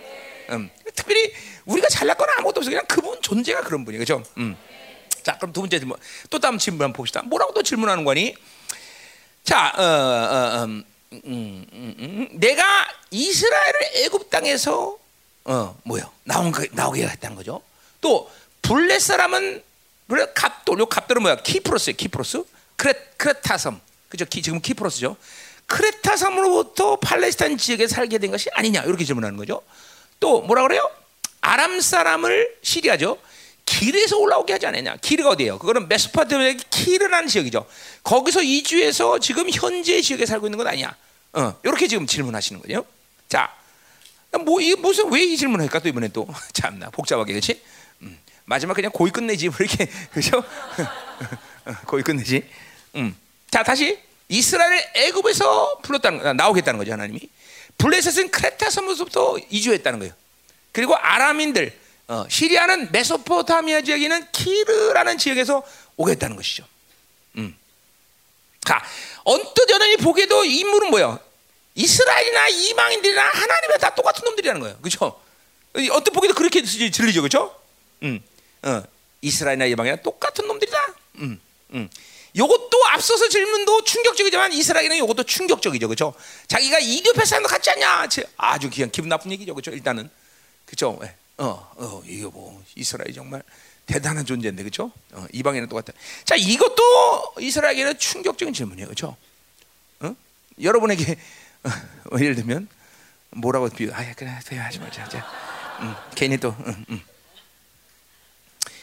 음. 0.51 0.71
특별히 0.95 1.33
우리가 1.67 1.89
잘났거나 1.89 2.35
아무것도 2.39 2.61
없어. 2.61 2.71
그냥 2.71 2.85
그분 2.87 3.21
존재가 3.21 3.63
그런 3.63 3.85
분이야, 3.85 3.99
그죠? 3.99 4.23
음. 4.39 4.57
자, 5.23 5.37
그럼 5.39 5.53
두 5.53 5.61
번째 5.61 5.79
질문. 5.79 5.99
또 6.31 6.39
다음 6.39 6.57
질문 6.59 6.85
한번 6.85 6.97
봅시다. 6.97 7.23
뭐라고 7.23 7.53
또 7.53 7.63
질문하는 7.63 8.05
거니? 8.05 8.35
자, 9.45 9.73
어, 9.77 9.83
어, 9.83 10.65
음, 10.65 10.85
음, 11.13 11.67
음, 11.73 12.29
내가 12.33 12.65
이스라엘을 13.11 13.81
애굽 14.05 14.31
땅에서 14.31 14.97
어, 15.45 15.79
뭐요? 15.85 16.11
나온 16.25 16.51
거, 16.51 16.65
나오게 16.73 17.07
했다는 17.07 17.37
거죠. 17.37 17.63
또 18.01 18.31
블레셋 18.63 18.99
사람은 18.99 19.63
그래 20.09 20.27
갑돌 20.35 20.79
요 20.81 20.87
갑돌은 20.87 21.23
뭐야? 21.23 21.37
키프로스예요. 21.37 21.97
키프로스. 21.97 22.45
크레 22.77 22.93
크레타섬. 23.17 23.81
그죠? 24.09 24.25
키, 24.25 24.43
지금 24.43 24.61
키프로스죠. 24.61 25.17
크레타섬으로부터 25.67 26.97
팔레스타인 26.97 27.59
지역에 27.59 27.89
살게 27.89 28.19
된 28.19 28.31
것이 28.31 28.49
아니냐 28.53 28.83
이렇게 28.83 29.05
질문하는 29.05 29.37
거죠. 29.37 29.63
또 30.21 30.41
뭐라 30.43 30.63
그래요? 30.63 30.89
아람 31.47 31.81
사람을 31.81 32.57
시리아죠. 32.63 33.19
길에서 33.65 34.17
올라오게 34.19 34.53
하지 34.55 34.67
않았냐? 34.67 34.97
길가 35.01 35.29
어디예요? 35.31 35.59
그거는 35.61 35.87
메소파토미아의 35.87 36.57
키르라는 36.71 37.29
지역이죠. 37.29 37.65
거기서 38.03 38.43
이주해서 38.43 39.21
지금 39.21 39.49
현재 39.51 40.01
지역에 40.01 40.27
살고 40.27 40.49
있는 40.49 40.59
건 40.59 40.67
아니야. 40.67 40.97
어, 41.35 41.55
이렇게 41.63 41.87
지금 41.87 42.05
질문하시는 42.05 42.61
거죠. 42.63 42.85
자, 43.29 43.53
뭐 44.45 44.61
이 44.61 44.75
무슨 44.75 45.11
왜 45.13 45.23
이 45.23 45.37
질문할까 45.37 45.79
또 45.79 45.89
이번에 45.89 46.09
또 46.09 46.27
참나 46.53 46.91
복잡하게 46.91 47.33
그렇지? 47.33 47.63
음, 48.03 48.19
마지막 48.45 48.75
그냥 48.75 48.91
고이 48.93 49.11
끝내지 49.13 49.49
뭐 49.49 49.57
이렇게 49.61 49.87
그죠? 50.13 50.43
고이 51.87 52.03
끝내지. 52.03 52.43
음, 52.97 53.17
자 53.51 53.63
다시 53.63 53.99
이스라엘 54.29 54.85
애굽에서 54.97 55.79
불렀다는 55.83 56.37
나오겠다는 56.37 56.79
거죠 56.79 56.91
하나님이. 56.93 57.21
블레셋은 57.79 58.31
크레타 58.33 58.69
섬으로부터 58.71 59.37
이주했다는 59.49 60.01
거예요. 60.01 60.13
그리고 60.77 60.95
아람인들 60.95 61.73
어, 62.09 62.27
시리아는 62.29 62.93
메소포타미아 62.93 63.81
지역에 63.81 64.09
는 64.09 64.31
키르라는 64.31 65.17
지역에서 65.17 65.63
오겠다는 65.97 66.37
것이죠. 66.37 66.67
음. 67.39 67.57
자, 68.63 68.85
언뜻 69.25 69.71
연연히 69.71 69.97
보게도 69.97 70.45
인물은 70.45 70.91
뭐예요? 70.91 71.19
이스라엘이나 71.77 72.49
이방인들이나 72.49 73.23
하나님의 73.23 73.79
다 73.81 73.95
똑같은 73.95 74.23
놈들이라는 74.27 74.61
거예요. 74.61 74.77
그렇죠? 74.83 75.19
언뜻 75.93 76.11
보기도 76.11 76.35
그렇게 76.35 76.61
들리죠. 76.61 77.23
그렇죠? 77.23 77.59
음. 78.03 78.23
어, 78.63 78.83
이스라엘이나 79.23 79.65
이방이나 79.65 79.97
똑같은 80.03 80.47
놈들이다. 80.47 80.95
음. 81.21 81.41
음. 81.73 81.89
요것도 82.37 82.87
앞서서 82.89 83.31
질문도 83.31 83.85
충격적이지만 83.85 84.53
이스라엘은 84.53 84.99
요것도 84.99 85.23
충격적이죠. 85.23 85.89
그렇죠? 85.89 86.13
자기가 86.49 86.81
이교패 86.81 87.25
사람도 87.25 87.49
같지 87.49 87.71
않냐? 87.71 88.09
아주 88.37 88.69
기분 88.69 89.09
나쁜 89.09 89.33
얘기죠. 89.33 89.55
그렇죠? 89.55 89.71
일단은. 89.71 90.11
그렇죠? 90.67 90.99
어, 91.39 91.73
어, 91.77 92.03
이거 92.07 92.31
뭐 92.31 92.63
이스라엘 92.75 93.13
정말 93.15 93.43
대단한 93.87 94.27
존재인데. 94.27 94.63
그렇죠? 94.63 94.91
어, 95.13 95.27
이방인은 95.33 95.69
똑같아. 95.69 95.97
자, 96.25 96.35
이것도 96.37 97.35
이스라엘에게는 97.41 97.99
충격적인 97.99 98.53
질문이에요. 98.53 98.89
그렇죠? 98.89 99.17
어? 100.01 100.15
여러분에게 100.61 101.17
어, 101.65 102.19
예를 102.19 102.35
들면 102.35 102.69
뭐라고 103.31 103.69
비유? 103.71 103.93
아, 103.93 104.15
그래, 104.15 104.31
하지 104.31 104.79
말자. 104.79 105.09
자, 105.09 105.27
음, 105.81 105.95
괜히 106.15 106.37
또 106.39 106.51
음, 106.51 106.85
음. 106.89 107.03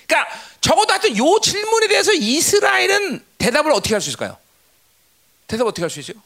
그러니까 0.07 0.31
적어도 0.61 0.91
하여튼 0.93 1.17
요 1.17 1.39
질문에 1.41 1.87
대해서 1.87 2.13
이스라엘은 2.13 3.25
대답을 3.37 3.71
어떻게 3.71 3.95
할 3.95 4.01
수 4.01 4.09
있을까요? 4.09 4.37
대답 5.47 5.65
어떻게 5.67 5.81
할 5.81 5.89
수 5.89 5.99
있어요? 5.99 6.21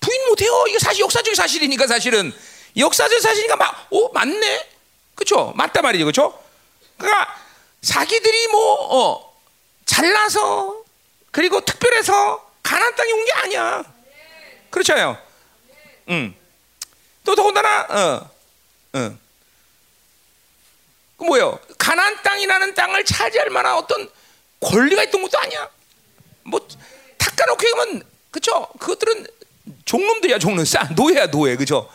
부인 0.00 0.26
못해요. 0.28 0.64
이게 0.68 0.78
사실 0.78 1.00
역사적 1.00 1.34
사실이니까 1.34 1.86
사실은 1.86 2.32
역사적 2.76 3.20
사실이니까 3.20 3.56
막, 3.56 3.86
오 3.90 4.10
맞네, 4.12 4.68
그렇죠? 5.14 5.52
맞다 5.56 5.82
말이죠, 5.82 6.04
그렇죠? 6.04 6.42
그러니까 6.98 7.36
자기들이 7.82 8.48
뭐 8.48 8.74
어, 9.14 9.36
잘나서 9.86 10.82
그리고 11.30 11.60
특별해서 11.64 12.50
가난 12.62 12.94
땅에 12.94 13.12
온 13.12 13.24
게 13.24 13.32
아니야. 13.32 13.84
그렇잖아요. 14.70 15.18
음. 16.08 16.34
또 17.24 17.34
더군다나 17.34 17.86
어, 17.90 18.30
어. 18.98 19.16
그 21.18 21.24
뭐요? 21.24 21.58
가난 21.78 22.22
땅이라는 22.22 22.74
땅을 22.74 23.04
차지할 23.04 23.50
만한 23.50 23.74
어떤 23.76 24.08
권리가 24.60 25.02
있던 25.04 25.22
것도 25.22 25.38
아니야. 25.38 25.68
뭐 26.44 26.60
탁가놓고 27.18 27.66
하면 27.78 28.02
그죠? 28.30 28.66
그것들은 28.78 29.26
종놈들이야 29.84 30.38
종놈, 30.38 30.64
싸 30.64 30.84
노예야 30.94 31.26
노예, 31.30 31.56
그죠? 31.56 31.90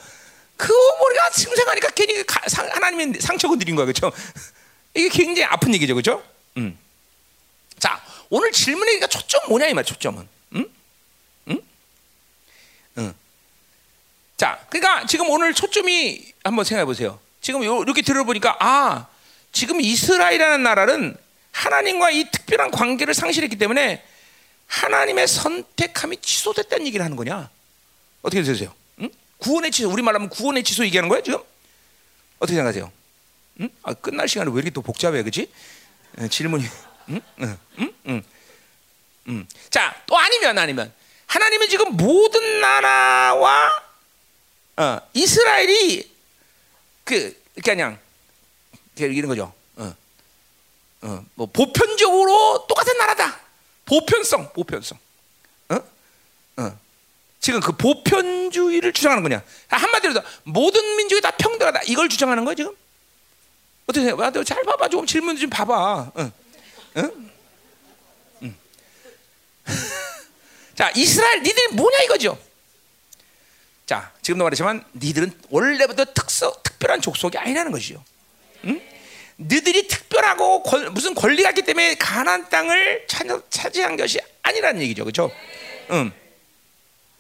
그 0.58 0.74
머리가 1.00 1.30
생생하니까 1.32 1.89
괜히 1.89 2.24
하나님의 2.74 3.22
상처가 3.22 3.56
드린 3.58 3.76
거야, 3.76 3.86
그죠? 3.86 4.12
이게 4.94 5.10
굉장히 5.10 5.44
아픈 5.46 5.74
얘기죠, 5.74 5.96
그죠? 5.96 6.24
음. 6.58 6.78
자, 7.80 8.02
오늘 8.30 8.52
질문의 8.52 9.00
초점 9.10 9.41
뭐냐 9.50 9.68
이 9.68 9.74
말, 9.74 9.84
초점은, 9.84 10.28
음? 10.54 10.65
음? 11.50 11.62
음. 12.98 13.13
자, 14.38 14.65
그러니까 14.70 15.06
지금 15.06 15.30
오늘 15.30 15.54
초점이 15.54 16.34
한번 16.44 16.65
생각해 16.65 16.86
보세요. 16.86 17.20
지금 17.41 17.62
이렇게 17.63 18.02
들어보니까 18.02 18.58
아 18.60 19.08
지금 19.52 19.80
이스라엘이라는 19.80 20.63
나라는 20.63 21.15
하나님과 21.52 22.10
이 22.12 22.30
특별한 22.32 22.72
관계를 22.72 23.13
상실했기 23.13 23.56
때문에 23.58 24.04
하나님의 24.68 25.28
선택함이 25.28 26.18
취소됐다는 26.18 26.88
얘기를 26.88 27.04
하는 27.04 27.15
거냐? 27.15 27.50
어떻게 28.22 28.41
들으세요? 28.41 28.74
응? 29.00 29.10
구원의 29.45 29.69
취소, 29.69 29.89
우리 29.91 30.01
말하면 30.01 30.29
구원의 30.29 30.63
취소 30.63 30.84
얘기하는 30.86 31.08
거예요 31.08 31.23
지금? 31.23 31.39
어떻게 32.39 32.55
생각하세요? 32.55 32.91
응? 33.62 33.69
아, 33.84 33.93
끝날 33.93 34.27
시간에 34.27 34.49
왜 34.49 34.55
이렇게 34.55 34.71
또 34.71 34.81
복잡해, 34.81 35.21
그렇지? 35.21 35.51
질문이. 36.31 36.65
응? 37.10 37.21
응? 37.41 37.58
응? 37.79 37.93
응? 38.08 38.23
응. 39.27 39.47
자, 39.69 39.95
또 40.08 40.17
아니면 40.17 40.58
아니면 40.58 40.91
하나님은 41.27 41.69
지금 41.69 41.95
모든 41.95 42.60
나라와 42.60 43.69
어, 44.77 44.99
이스라엘이 45.13 46.12
그 47.03 47.43
그냥 47.63 47.99
이런 48.97 49.27
거죠. 49.27 49.53
어, 49.75 49.95
어, 51.03 51.25
뭐 51.36 51.45
보편적으로 51.45 52.65
똑같은 52.67 52.97
나라다. 52.97 53.39
보편성, 53.86 54.51
보편성. 54.53 54.97
어? 55.69 55.75
어. 56.58 56.85
지금 57.45 57.60
그 57.60 57.73
보편주의를 57.73 58.91
주장하는 58.91 59.21
거냐? 59.21 59.43
한마디로 59.67 60.19
모든 60.45 60.95
민족이 60.95 61.21
다 61.21 61.29
평등하다. 61.29 61.81
이걸 61.86 62.10
주장하는 62.10 62.43
거야 62.43 62.55
지금? 62.55 62.75
어떻게 63.86 64.03
생각해? 64.03 64.43
잘 64.43 64.63
봐봐. 64.63 64.89
좀 64.89 65.05
질문 65.05 65.38
좀 65.38 65.47
봐봐. 65.51 66.12
응. 66.17 66.31
응? 66.97 67.31
응. 68.41 68.55
자, 70.73 70.91
이스라엘 70.95 71.43
니들이 71.43 71.67
뭐냐 71.73 71.99
이거죠? 72.05 72.36
자, 73.86 74.12
지금도 74.23 74.43
말했지만 74.45 74.84
니들은 74.95 75.31
원래부터 75.49 76.05
특서 76.15 76.51
특별한 76.63 77.01
족속이 77.01 77.38
아니라는 77.38 77.71
것이죠. 77.71 78.03
응? 78.63 78.81
너들이 79.36 79.88
특별하고 79.88 80.63
권, 80.63 80.91
무슨 80.95 81.13
권리가 81.13 81.49
있기 81.49 81.62
때문에 81.62 81.93
가난 81.93 82.49
땅을 82.49 83.05
차지한 83.51 83.97
것이 83.97 84.17
아니라는 84.41 84.81
얘기죠, 84.81 85.03
그렇죠? 85.03 85.29
응. 85.91 86.12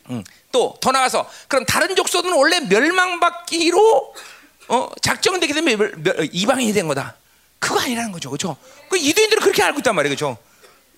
응. 0.09 0.23
또더 0.51 0.91
나가서 0.91 1.29
그럼 1.47 1.65
다른 1.65 1.95
족속은 1.95 2.31
원래 2.33 2.59
멸망받기로 2.61 4.15
어, 4.67 4.89
작정되기 5.01 5.53
때문에 5.53 5.77
이방인이 6.31 6.73
된 6.73 6.87
거다. 6.87 7.15
그거 7.59 7.79
아니라는 7.79 8.11
거죠, 8.11 8.29
그렇죠? 8.29 8.57
그 8.89 8.97
이두인들은 8.97 9.41
그렇게 9.41 9.63
알고 9.63 9.79
있단 9.79 9.95
말이에요, 9.95 10.15
그렇죠? 10.15 10.37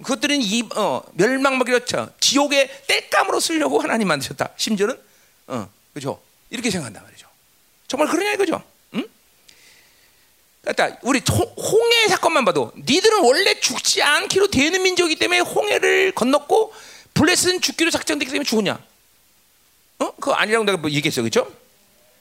그것들은 0.04 0.42
이 0.42 0.64
어, 0.76 1.02
멸망받기로 1.14 1.82
지옥의 2.20 2.70
땔감으로 2.88 3.40
쓰려고 3.40 3.80
하나님 3.82 4.08
만드셨다. 4.08 4.50
심지어는 4.58 5.00
어, 5.48 5.70
그죠? 5.94 6.22
이렇게 6.50 6.70
생각한단 6.70 7.04
말이죠. 7.04 7.28
정말 7.88 8.08
그러냐 8.10 8.34
이거죠? 8.34 8.62
응? 8.94 9.06
그러니까 10.62 11.00
우리 11.02 11.22
홍해 11.28 12.08
사건만 12.10 12.46
봐도 12.46 12.72
니들은 12.78 13.24
원래 13.24 13.60
죽지 13.60 14.04
않기로 14.04 14.48
되는 14.48 14.82
민족이기 14.84 15.18
때문에 15.18 15.40
홍해를 15.40 16.12
건넜고 16.12 16.74
블레스는 17.14 17.62
죽기로 17.62 17.90
작정되기 17.90 18.30
때문에 18.30 18.46
죽었냐? 18.46 18.80
어? 20.00 20.12
그거 20.16 20.34
아니라고 20.34 20.66
내가 20.66 20.78
뭐 20.78 20.90
얘기했어, 20.90 21.22
그죠? 21.22 21.52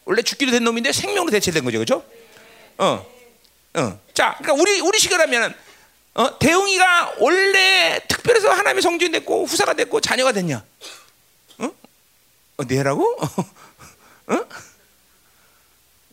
원래 0.04 0.22
죽기로 0.22 0.50
된 0.50 0.64
놈인데 0.64 0.92
생명으로 0.92 1.30
대체된 1.30 1.64
거죠, 1.64 1.78
그죠? 1.78 2.04
어, 2.78 3.06
어. 3.74 4.00
자, 4.14 4.36
그러니까 4.38 4.54
우리 4.54 4.80
우리 4.80 4.98
시간라면 4.98 5.54
어, 6.14 6.38
대웅이가 6.38 7.16
원래 7.18 8.00
특별해서 8.08 8.50
하나님의 8.50 8.82
성주인 8.82 9.12
됐고 9.12 9.44
후사가 9.44 9.74
됐고 9.74 10.00
자녀가 10.00 10.32
됐냐? 10.32 10.64
어, 12.56 12.64
내라고? 12.64 13.04
어? 14.28 14.44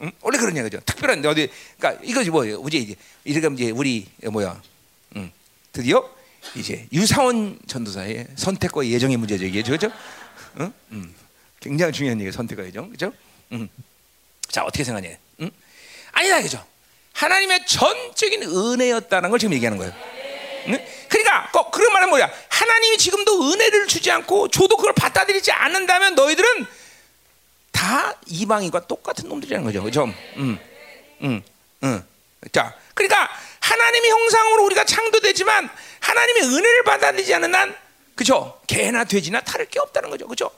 응? 0.01 0.11
원래 0.21 0.37
그런 0.37 0.57
얘기죠. 0.57 0.81
특별한 0.85 1.25
어디, 1.25 1.49
그러니까 1.77 2.03
이거지 2.03 2.29
뭐예요? 2.29 2.61
이제 2.67 2.77
이제 2.79 2.95
이렇게 3.23 3.53
이제 3.55 3.71
우리 3.71 4.07
뭐야? 4.23 4.61
응. 5.15 5.31
드디어 5.71 6.09
이제 6.55 6.87
유사원 6.91 7.57
전도사의 7.67 8.27
선택과 8.35 8.85
예정의 8.85 9.15
문제죠 9.15 9.45
이게 9.45 9.63
그죠? 9.63 9.89
응? 10.59 10.73
응. 10.91 11.13
굉장히 11.63 11.93
중요한 11.93 12.19
얘기 12.19 12.29
선택과 12.31 12.65
예정, 12.65 12.89
그죠? 12.91 13.13
응. 13.53 13.69
자 14.49 14.63
어떻게 14.65 14.83
생각해? 14.83 15.17
응? 15.39 15.51
아니다 16.11 16.41
그죠? 16.41 16.63
하나님의 17.13 17.65
전적인 17.65 18.43
은혜였다는 18.43 19.29
걸 19.29 19.39
지금 19.39 19.53
얘기하는 19.53 19.77
거예요. 19.77 19.93
응? 20.67 20.85
그러니까 21.07 21.49
꼭 21.53 21.71
그런 21.71 21.93
말은 21.93 22.09
뭐야? 22.09 22.29
하나님이 22.49 22.97
지금도 22.97 23.51
은혜를 23.51 23.87
주지 23.87 24.11
않고 24.11 24.49
저도 24.49 24.75
그걸 24.75 24.93
받아들이지 24.93 25.51
않는다면 25.51 26.15
너희들은 26.15 26.65
다 27.71 28.13
이방인과 28.27 28.87
똑같은 28.87 29.29
놈들이라는 29.29 29.65
거죠. 29.65 29.83
그죠? 29.83 30.05
음, 30.37 30.59
음, 31.21 31.41
음. 31.83 32.03
자, 32.51 32.75
그러니까 32.93 33.29
하나님의 33.61 34.11
형상으로 34.11 34.65
우리가 34.65 34.83
창조되지만 34.83 35.69
하나님의 36.01 36.43
은혜를 36.43 36.83
받아들이지 36.83 37.33
않는 37.35 37.51
난, 37.51 37.75
그죠? 38.15 38.59
개나 38.67 39.05
돼지나 39.05 39.41
다를 39.41 39.65
게 39.65 39.79
없다는 39.79 40.09
거죠. 40.09 40.27
그죠? 40.27 40.51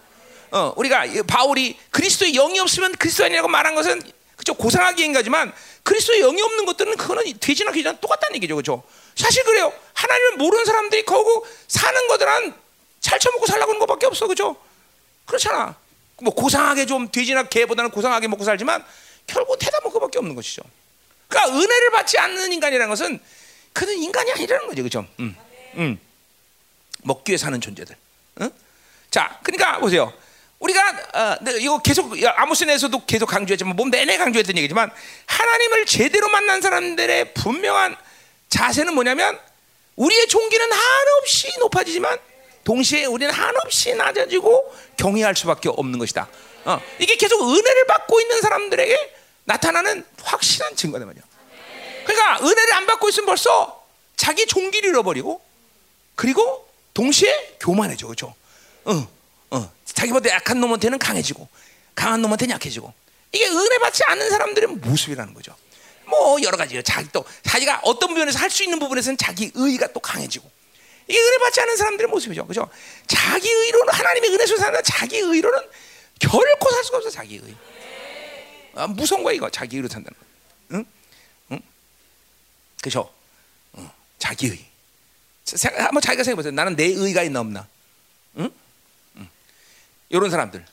어, 0.55 0.73
우리가 0.77 1.03
바울이 1.27 1.77
그리스도의 1.91 2.31
영이 2.31 2.57
없으면 2.61 2.93
그리스도 2.93 3.25
아니라고 3.25 3.49
말한 3.49 3.75
것은 3.75 4.01
그죠? 4.37 4.53
고상하게 4.53 5.03
인가지만 5.03 5.53
그리스도의 5.83 6.21
영이 6.21 6.41
없는 6.41 6.65
것들은 6.65 6.95
그거는 6.95 7.25
돼지나 7.39 7.73
개나 7.73 7.91
똑같다는 7.99 8.37
얘기죠. 8.37 8.55
그죠? 8.55 8.81
사실 9.17 9.43
그래요. 9.43 9.73
하나님을 9.93 10.37
모르는 10.37 10.63
사람들이 10.63 11.03
거고 11.03 11.45
사는 11.67 12.07
것들은 12.07 12.53
잘 13.01 13.19
처먹고 13.19 13.45
살라고 13.45 13.71
하는 13.71 13.79
것밖에 13.81 14.05
없어. 14.05 14.27
그죠? 14.27 14.55
그렇잖아. 15.25 15.75
뭐 16.21 16.33
고상하게 16.33 16.85
좀 16.85 17.11
돼지나 17.11 17.43
개보다는 17.43 17.91
고상하게 17.91 18.29
먹고 18.29 18.45
살지만 18.45 18.81
결국 19.27 19.59
대답 19.59 19.83
먹고밖에 19.83 20.19
없는 20.19 20.35
것이죠. 20.35 20.61
그러니까 21.27 21.53
은혜를 21.53 21.91
받지 21.91 22.17
않는 22.17 22.53
인간이라는 22.53 22.89
것은 22.89 23.19
그는 23.73 23.97
인간이 23.97 24.31
아니라는 24.31 24.67
거죠. 24.67 24.83
그죠? 24.83 25.05
음. 25.19 25.35
음. 25.75 25.99
먹기 27.03 27.31
위해 27.31 27.37
사는 27.37 27.59
존재들. 27.59 27.97
응? 28.39 28.49
자, 29.11 29.37
그러니까 29.43 29.79
보세요. 29.79 30.13
우리가 30.65 30.81
어, 31.13 31.37
네, 31.41 31.57
이거 31.59 31.77
계속 31.79 32.11
아모스에서도 32.23 33.05
계속 33.05 33.27
강조했지만 33.27 33.75
몸 33.75 33.91
내내 33.91 34.17
강조했던 34.17 34.57
얘기지만 34.57 34.91
하나님을 35.27 35.85
제대로 35.85 36.27
만난 36.29 36.61
사람들의 36.61 37.33
분명한 37.35 37.95
자세는 38.49 38.93
뭐냐면 38.93 39.39
우리의 39.95 40.27
종기는 40.27 40.71
한없이 40.71 41.51
높아지지만 41.59 42.17
동시에 42.63 43.05
우리는 43.05 43.31
한없이 43.31 43.93
낮아지고 43.93 44.73
경외할 44.97 45.35
수밖에 45.35 45.69
없는 45.69 45.99
것이다. 45.99 46.27
어, 46.65 46.81
이게 46.99 47.15
계속 47.15 47.41
은혜를 47.41 47.85
받고 47.85 48.19
있는 48.21 48.41
사람들에게 48.41 49.15
나타나는 49.43 50.03
확실한 50.23 50.75
증거다 50.75 51.05
말이야. 51.05 51.21
그러니까 52.05 52.39
은혜를 52.43 52.73
안 52.73 52.87
받고 52.87 53.09
있으면 53.09 53.27
벌써 53.27 53.85
자기 54.15 54.47
종기를 54.47 54.89
잃어버리고 54.89 55.41
그리고 56.15 56.67
동시에 56.95 57.57
교만해져, 57.59 58.07
그렇죠? 58.07 58.33
어, 58.85 59.07
어, 59.55 59.71
자기보다 59.85 60.29
약한 60.29 60.59
놈한테는 60.59 60.99
강해지고 60.99 61.47
강한 61.95 62.21
놈한테는 62.21 62.53
약해지고 62.55 62.93
이게 63.31 63.47
은혜 63.47 63.77
받지 63.79 64.03
않는 64.05 64.29
사람들의 64.29 64.69
모습이라는 64.69 65.33
거죠. 65.33 65.55
뭐 66.07 66.41
여러 66.43 66.57
가지요. 66.57 66.81
자기 66.81 67.09
또 67.11 67.25
자기가 67.43 67.79
어떤 67.83 68.09
부분에서 68.09 68.37
할 68.39 68.49
수 68.49 68.63
있는 68.63 68.79
부분에서는 68.79 69.17
자기 69.17 69.51
의가 69.55 69.87
또 69.93 69.99
강해지고 69.99 70.49
이게 71.07 71.19
은혜 71.19 71.37
받지 71.39 71.61
않은 71.61 71.77
사람들의 71.77 72.09
모습이죠. 72.09 72.45
그죠? 72.47 72.69
자기 73.07 73.49
의로는 73.49 73.93
하나님의 73.93 74.29
은혜 74.31 74.45
속에 74.45 74.59
사는 74.59 74.79
자기 74.83 75.17
의로는 75.17 75.59
결코 76.19 76.71
살 76.71 76.83
수가 76.83 76.97
없어. 76.97 77.09
자기 77.09 77.35
의. 77.37 77.55
아, 78.75 78.87
무서운 78.87 79.23
거야 79.23 79.33
이거. 79.33 79.49
자기 79.49 79.77
의로 79.77 79.87
산다는 79.87 80.17
거. 80.17 80.25
응? 80.75 80.85
응? 81.51 81.59
그죠? 82.81 83.11
응. 83.77 83.89
자기 84.17 84.47
의. 84.47 84.65
한번 85.77 86.01
자기가 86.01 86.23
생각해 86.23 86.35
보세요. 86.35 86.51
나는 86.51 86.75
내 86.75 86.85
의가 86.85 87.23
있나 87.23 87.39
없나? 87.41 87.67
응? 88.37 88.43
응. 88.45 88.51
이런 90.09 90.29
사람들. 90.29 90.65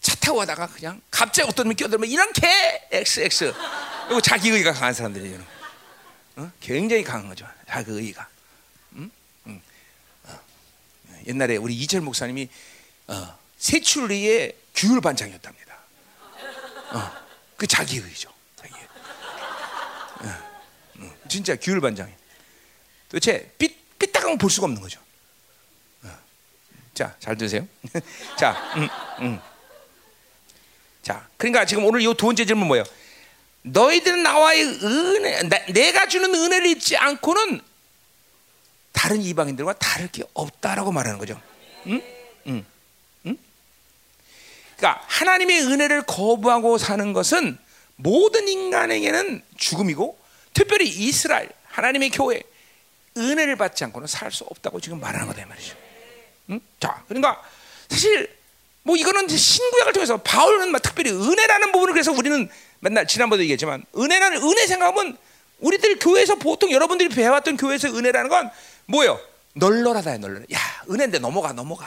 차 0.00 0.14
타고 0.16 0.38
가다가 0.38 0.66
그냥 0.66 1.00
갑자기 1.10 1.48
어떤 1.48 1.66
놈이 1.66 1.74
끼어들면 1.74 2.08
이렇게 2.08 2.88
XX 2.92 3.52
이거 4.10 4.20
자기 4.20 4.50
의가 4.50 4.72
강한 4.72 4.94
사람들이에요. 4.94 5.44
어? 6.36 6.52
굉장히 6.60 7.02
강한 7.02 7.28
거죠. 7.28 7.46
자기 7.68 7.90
의가. 7.90 8.28
응? 8.94 9.10
응. 9.48 9.60
어. 10.24 10.40
옛날에 11.26 11.56
우리 11.56 11.74
이철 11.74 12.00
목사님이 12.00 12.48
어, 13.08 13.38
세출리의 13.58 14.56
규율 14.74 15.00
반장이었답니다. 15.00 15.78
어, 16.92 17.12
그 17.56 17.66
자기 17.66 17.98
의죠. 17.98 18.32
자기 18.56 18.74
의. 18.74 20.30
어, 21.00 21.14
진짜 21.28 21.56
규율 21.56 21.80
반장이. 21.80 22.12
도대체 23.08 23.50
삐, 23.58 23.76
삐딱하면 23.98 24.38
볼 24.38 24.50
수가 24.50 24.66
없는 24.66 24.80
거죠. 24.80 25.00
어. 27.04 27.08
자, 27.08 27.14
잘 27.20 27.36
드세요. 27.36 27.66
자, 28.38 28.52
음, 28.76 28.88
음. 29.20 29.40
자, 31.02 31.28
그러니까 31.36 31.64
지금 31.64 31.84
오늘 31.84 32.00
이 32.00 32.04
두 32.14 32.26
번째 32.26 32.44
질문 32.44 32.66
뭐예요? 32.68 32.84
너희들은 33.62 34.22
나와의 34.22 34.64
은혜, 34.64 35.42
내가 35.72 36.06
주는 36.08 36.32
은혜를 36.34 36.66
잊지 36.66 36.96
않고는 36.96 37.60
다른 38.92 39.20
이방인들과 39.22 39.74
다를 39.74 40.08
게 40.08 40.22
없다라고 40.34 40.90
말하는 40.92 41.18
거죠. 41.18 41.40
응? 41.86 42.02
응? 42.46 42.64
응? 43.26 43.38
그러니까 44.76 45.04
하나님의 45.06 45.62
은혜를 45.62 46.02
거부하고 46.02 46.78
사는 46.78 47.12
것은 47.12 47.58
모든 47.96 48.48
인간에게는 48.48 49.42
죽음이고, 49.56 50.18
특별히 50.54 50.88
이스라엘 50.88 51.48
하나님의 51.68 52.10
교회 52.10 52.40
은혜를 53.16 53.56
받지 53.56 53.84
않고는 53.84 54.06
살 54.06 54.30
수 54.32 54.44
없다고 54.44 54.80
지금 54.80 55.00
말하는 55.00 55.26
거다 55.26 55.44
말이죠. 55.46 55.76
응? 56.50 56.60
자, 56.80 57.02
그러니까 57.08 57.42
사실 57.88 58.36
뭐 58.82 58.96
이거는 58.96 59.28
신구약을 59.28 59.92
통해서 59.92 60.16
바울은 60.18 60.70
막 60.70 60.80
특별히 60.80 61.10
은혜라는 61.10 61.72
부분을 61.72 61.92
그래서 61.92 62.12
우리는 62.12 62.48
맨날 62.80 63.06
지난번에 63.06 63.42
얘기했지만 63.42 63.84
은혜라는 63.96 64.42
은혜 64.42 64.66
생각하면 64.66 65.16
우리들 65.60 65.98
교회에서 65.98 66.36
보통 66.36 66.70
여러분들이 66.70 67.08
배워왔던 67.08 67.56
교회에서 67.56 67.88
은혜라는 67.88 68.30
건 68.30 68.50
뭐예요? 68.86 69.20
널널하다야 69.54 70.18
널널. 70.18 70.46
야 70.52 70.58
은혜인데 70.88 71.18
넘어가 71.18 71.52
넘어가. 71.52 71.86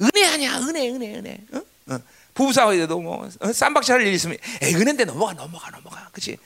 은혜 0.00 0.26
아니야 0.26 0.58
은혜 0.58 0.88
은혜 0.90 1.14
은혜. 1.16 1.38
어? 1.52 1.62
어. 1.92 1.98
부부싸움에도 2.34 3.00
뭐 3.00 3.28
어? 3.40 3.52
쌈박질 3.52 3.94
할일 3.94 4.12
있으면 4.14 4.38
에 4.62 4.74
은혜인데 4.74 5.04
넘어가 5.04 5.34
넘어가 5.34 5.70
넘어가. 5.70 6.08
그렇지? 6.10 6.38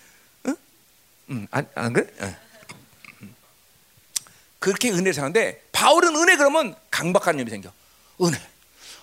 응? 0.47 0.57
응. 1.31 1.49
안, 1.53 1.66
안 1.75 1.92
그래? 1.92 2.07
어. 2.21 2.37
그렇게 4.59 4.90
은혜를 4.90 5.14
사는데 5.14 5.62
바울은 5.77 6.17
은혜 6.17 6.37
그러면 6.37 6.75
강박한 6.91 7.37
점이 7.37 7.51
생겨. 7.51 7.71
은혜. 8.23 8.41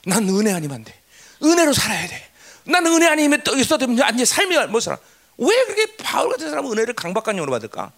난 0.06 0.28
은혜 0.28 0.52
아니면 0.52 0.78
안 0.78 0.84
돼. 0.84 1.00
은혜로 1.44 1.72
살아야 1.72 2.08
돼. 2.08 2.32
난 2.64 2.84
은혜 2.88 3.06
아니면 3.06 3.44
또 3.44 3.56
있어도 3.56 3.86
안 4.02 4.26
삶이 4.26 4.58
못 4.68 4.80
살아. 4.80 4.98
왜 5.38 5.66
그렇게 5.66 5.96
바울 5.98 6.32
같은 6.32 6.50
사람은 6.50 6.72
은혜를 6.72 6.96
강박관념으로 6.96 7.52
받을까? 7.52 7.92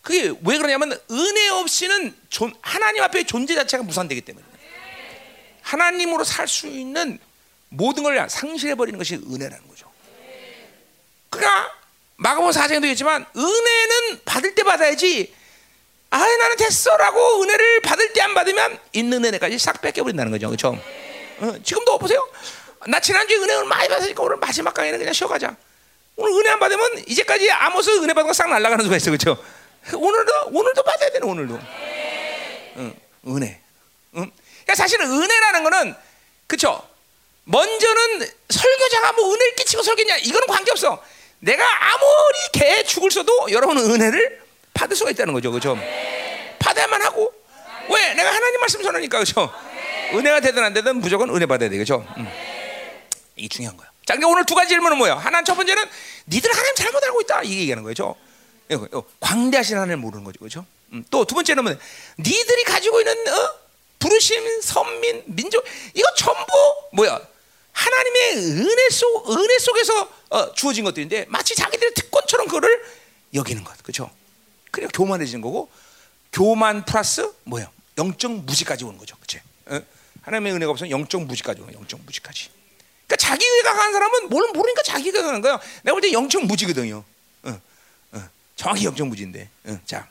그게 0.00 0.32
왜 0.42 0.56
그러냐면 0.56 0.98
은혜 1.10 1.48
없이는 1.50 2.16
존, 2.30 2.54
하나님 2.62 3.02
앞에 3.02 3.24
존재 3.24 3.54
자체가 3.54 3.82
무산되기 3.82 4.22
때문에 4.22 4.46
하나님으로 5.60 6.24
살 6.24 6.48
수 6.48 6.66
있는 6.66 7.18
모든 7.68 8.04
걸 8.04 8.26
상실해 8.30 8.74
버리는 8.74 8.98
것이 8.98 9.16
은혜라는 9.16 9.68
거죠. 9.68 9.92
그러니까 11.28 11.72
마가복음 12.16 12.54
4장도 12.54 12.86
했지만 12.86 13.26
은혜는 13.36 14.22
받을 14.24 14.54
때 14.54 14.62
받아야지. 14.62 15.36
아 16.10 16.18
나는 16.18 16.56
됐어라고 16.56 17.42
은혜를 17.42 17.82
받을 17.82 18.12
때 18.12 18.18
안 18.22 18.34
받으면 18.34 18.78
있는 18.92 19.24
은혜까지 19.24 19.58
싹 19.58 19.80
뺏겨버린다는 19.80 20.32
거죠, 20.32 20.48
그렇죠? 20.48 20.78
어, 21.40 21.54
지금도 21.62 21.98
보세요. 21.98 22.26
나 22.86 22.98
지난주에 23.00 23.36
은혜를 23.36 23.64
많이 23.64 23.88
받으니까 23.88 24.22
오늘 24.22 24.36
마지막 24.36 24.72
강의는 24.74 24.98
그냥 24.98 25.12
쉬어가자. 25.12 25.56
오늘 26.16 26.32
은혜 26.40 26.50
안 26.50 26.58
받으면 26.58 27.04
이제까지 27.06 27.50
아모스 27.50 27.90
은혜 28.02 28.12
받은 28.12 28.26
거싹 28.26 28.48
날아가는 28.50 28.84
수가 28.84 28.96
있어, 28.96 29.10
그렇죠? 29.10 29.42
오늘도 29.94 30.32
오늘도 30.52 30.82
받아야 30.82 31.10
되는 31.10 31.28
오늘도. 31.28 31.60
응, 32.78 32.94
은혜. 33.28 33.60
응? 34.16 34.30
그러니까 34.64 34.74
사실은 34.74 35.06
은혜라는 35.10 35.62
거는 35.64 35.94
그렇죠. 36.46 36.88
먼저는 37.44 38.28
설교자가 38.50 39.12
뭐 39.12 39.32
은혜를 39.32 39.54
끼치고 39.56 39.82
설교냐 39.82 40.16
이거는 40.18 40.46
관계 40.48 40.70
없어. 40.70 41.02
내가 41.40 41.64
아무리 41.92 42.38
개 42.52 42.82
죽을 42.84 43.10
써도 43.10 43.50
여러분은 43.50 43.90
은혜를 43.90 44.42
받을 44.78 44.94
수가 44.94 45.10
있다는 45.10 45.34
거죠, 45.34 45.50
그렇죠? 45.50 45.76
받아야만 46.60 47.02
하고. 47.02 47.32
왜? 47.90 48.14
내가 48.14 48.32
하나님 48.32 48.60
말씀 48.60 48.80
전하니까 48.80 49.18
그렇죠. 49.18 49.52
은혜가 50.14 50.40
되든 50.40 50.62
안 50.62 50.72
되든 50.72 51.00
무조건 51.00 51.34
은혜 51.34 51.46
받아야 51.46 51.68
되겠죠. 51.68 52.06
음. 52.16 52.28
이게 53.34 53.48
중요한 53.48 53.76
거야. 53.76 53.88
자, 54.06 54.14
그러니까 54.14 54.28
오늘 54.28 54.46
두 54.46 54.54
가지 54.54 54.68
질문은 54.68 54.96
뭐예요? 54.98 55.16
하나 55.16 55.42
첫 55.42 55.56
번째는 55.56 55.84
니들 56.28 56.50
하나님 56.50 56.74
잘못 56.76 57.02
알고 57.02 57.20
있다 57.22 57.42
이 57.42 57.58
얘기하는 57.58 57.82
거죠. 57.82 58.14
광대하신 59.20 59.76
하나님을 59.76 59.96
모르는 59.96 60.24
거죠, 60.24 60.38
그렇죠? 60.38 60.64
음. 60.92 61.04
또두 61.10 61.34
번째는 61.34 61.64
뭐 61.64 61.74
니들이 62.18 62.64
가지고 62.64 63.00
있는 63.00 63.14
어? 63.28 63.50
부르심, 63.98 64.60
선민, 64.62 65.24
민족 65.26 65.64
이거 65.92 66.08
전부 66.14 66.46
뭐야? 66.92 67.20
하나님의 67.72 68.36
은혜 68.36 68.90
속 68.90 69.30
은혜 69.30 69.58
속에서 69.58 70.08
어, 70.30 70.54
주어진 70.54 70.84
것들인데 70.84 71.26
마치 71.28 71.56
자기들의 71.56 71.94
특권처럼 71.94 72.46
그거를 72.46 72.80
여기는 73.34 73.64
것, 73.64 73.82
그렇죠? 73.82 74.10
그냥 74.70 74.90
교만해지는 74.92 75.40
거고 75.40 75.70
교만 76.32 76.84
플러스 76.84 77.32
뭐야? 77.44 77.70
영적 77.96 78.32
무지까지 78.44 78.84
오는 78.84 78.98
거죠, 78.98 79.16
그렇지? 79.16 79.40
어? 79.66 79.80
하나님의 80.22 80.52
은혜가 80.54 80.70
없으면 80.72 80.90
영적 80.90 81.22
무지까지 81.22 81.62
오는 81.62 81.74
영적 81.74 82.00
무지까지. 82.04 82.50
그러니까 83.06 83.16
자기 83.16 83.44
의가 83.44 83.72
강한 83.74 83.92
사람은 83.92 84.28
뭘 84.28 84.50
모르니까 84.52 84.82
자기가 84.82 85.22
강한 85.22 85.40
거야. 85.40 85.58
내가 85.82 85.94
볼 85.94 86.00
때 86.02 86.12
영적 86.12 86.44
무지거든요. 86.44 87.02
어, 87.44 87.60
어, 88.12 88.28
정확히 88.54 88.84
영적 88.84 89.06
무지인데. 89.08 89.48
어, 89.64 89.80
자, 89.86 90.08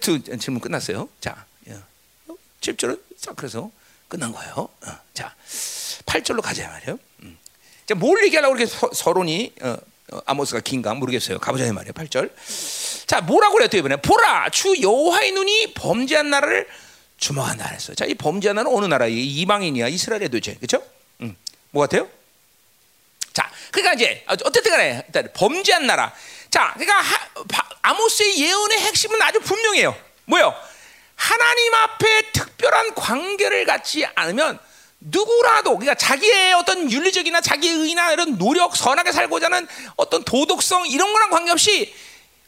두 0.00 0.22
질문 0.22 0.60
끝났어요. 0.60 1.08
자, 1.20 1.46
7절은 2.60 3.00
싹 3.16 3.36
그래서 3.36 3.70
끝난 4.08 4.32
거예요. 4.32 4.52
어, 4.54 4.98
자, 5.14 5.34
8절로 6.06 6.42
가자 6.42 6.68
말이에요. 6.68 6.98
음. 7.22 7.38
자, 7.86 7.94
뭘 7.94 8.22
얘기하려고 8.24 8.54
이렇게 8.56 8.70
서, 8.70 9.12
론이 9.12 9.54
어, 9.62 9.68
어, 9.70 9.78
아모스가 10.26 10.60
긴가 10.60 10.94
모르겠어요. 10.94 11.38
가보자 11.38 11.70
말이에요. 11.72 11.92
8절. 11.92 12.30
자, 13.06 13.20
뭐라고 13.20 13.54
그랬요 13.54 13.78
이번에? 13.78 13.96
보라, 13.96 14.50
주 14.50 14.80
여호와의 14.80 15.32
눈이 15.32 15.74
범죄한 15.74 16.30
나라를 16.30 16.68
주목한다 17.16 17.68
그랬어. 17.68 17.94
자, 17.94 18.04
이 18.04 18.14
범죄한 18.14 18.56
나라는 18.56 18.76
어느 18.76 18.86
나라? 18.86 19.06
이방인이야, 19.06 19.88
이스라엘의 19.88 20.28
도대체, 20.28 20.54
그렇죠? 20.54 20.82
음. 21.20 21.36
뭐 21.70 21.82
같아요? 21.82 22.08
자, 23.32 23.50
그러니까 23.70 23.94
이제 23.94 24.24
어쨌든 24.26 24.72
간에 24.72 25.04
일단 25.06 25.28
범죄한 25.34 25.86
나라. 25.86 26.12
자, 26.50 26.72
그러니까 26.74 27.00
하, 27.00 27.28
아모스의 27.82 28.40
예언의 28.40 28.78
핵심은 28.80 29.20
아주 29.22 29.40
분명해요. 29.40 29.96
뭐요? 30.24 30.54
하나님 31.14 31.74
앞에 31.74 32.32
특별한 32.32 32.94
관계를 32.94 33.66
갖지 33.66 34.06
않으면 34.14 34.58
누구라도 35.00 35.78
그러니까 35.78 35.94
자기의 35.94 36.52
어떤 36.54 36.90
윤리적이나 36.90 37.40
자기의 37.40 37.74
의나 37.74 38.12
이런 38.12 38.36
노력 38.38 38.76
선하게 38.76 39.12
살고자 39.12 39.46
하는 39.46 39.66
어떤 39.96 40.22
도덕성 40.24 40.86
이런 40.86 41.12
거랑 41.12 41.30
관계없이 41.30 41.92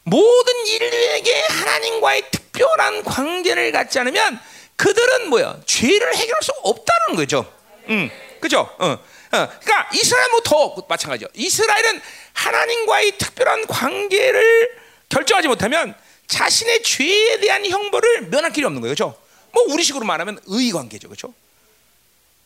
모든 0.03 0.67
인류에게 0.67 1.45
하나님과의 1.49 2.23
특별한 2.29 3.03
관계를 3.03 3.71
갖지 3.71 3.99
않으면 3.99 4.39
그들은 4.75 5.29
뭐야 5.29 5.57
죄를 5.65 6.15
해결할 6.15 6.43
수 6.43 6.51
없다는 6.61 7.15
거죠. 7.15 7.51
음, 7.89 8.09
그죠? 8.39 8.69
어, 8.77 8.85
어. 8.87 8.99
그러니까 9.31 9.89
이스라엘 9.93 10.29
뭐더 10.31 10.85
마찬가지죠. 10.87 11.29
이스라엘은 11.33 12.01
하나님과의 12.33 13.17
특별한 13.17 13.67
관계를 13.67 14.77
결정하지 15.09 15.47
못하면 15.47 15.95
자신의 16.27 16.83
죄에 16.83 17.39
대한 17.39 17.65
형벌을 17.65 18.29
면할 18.29 18.51
길이 18.51 18.65
없는 18.65 18.81
거예요, 18.81 18.95
그렇죠? 18.95 19.17
뭐 19.51 19.63
우리식으로 19.73 20.05
말하면 20.05 20.39
의의 20.45 20.71
관계죠, 20.71 21.07
그렇죠? 21.07 21.33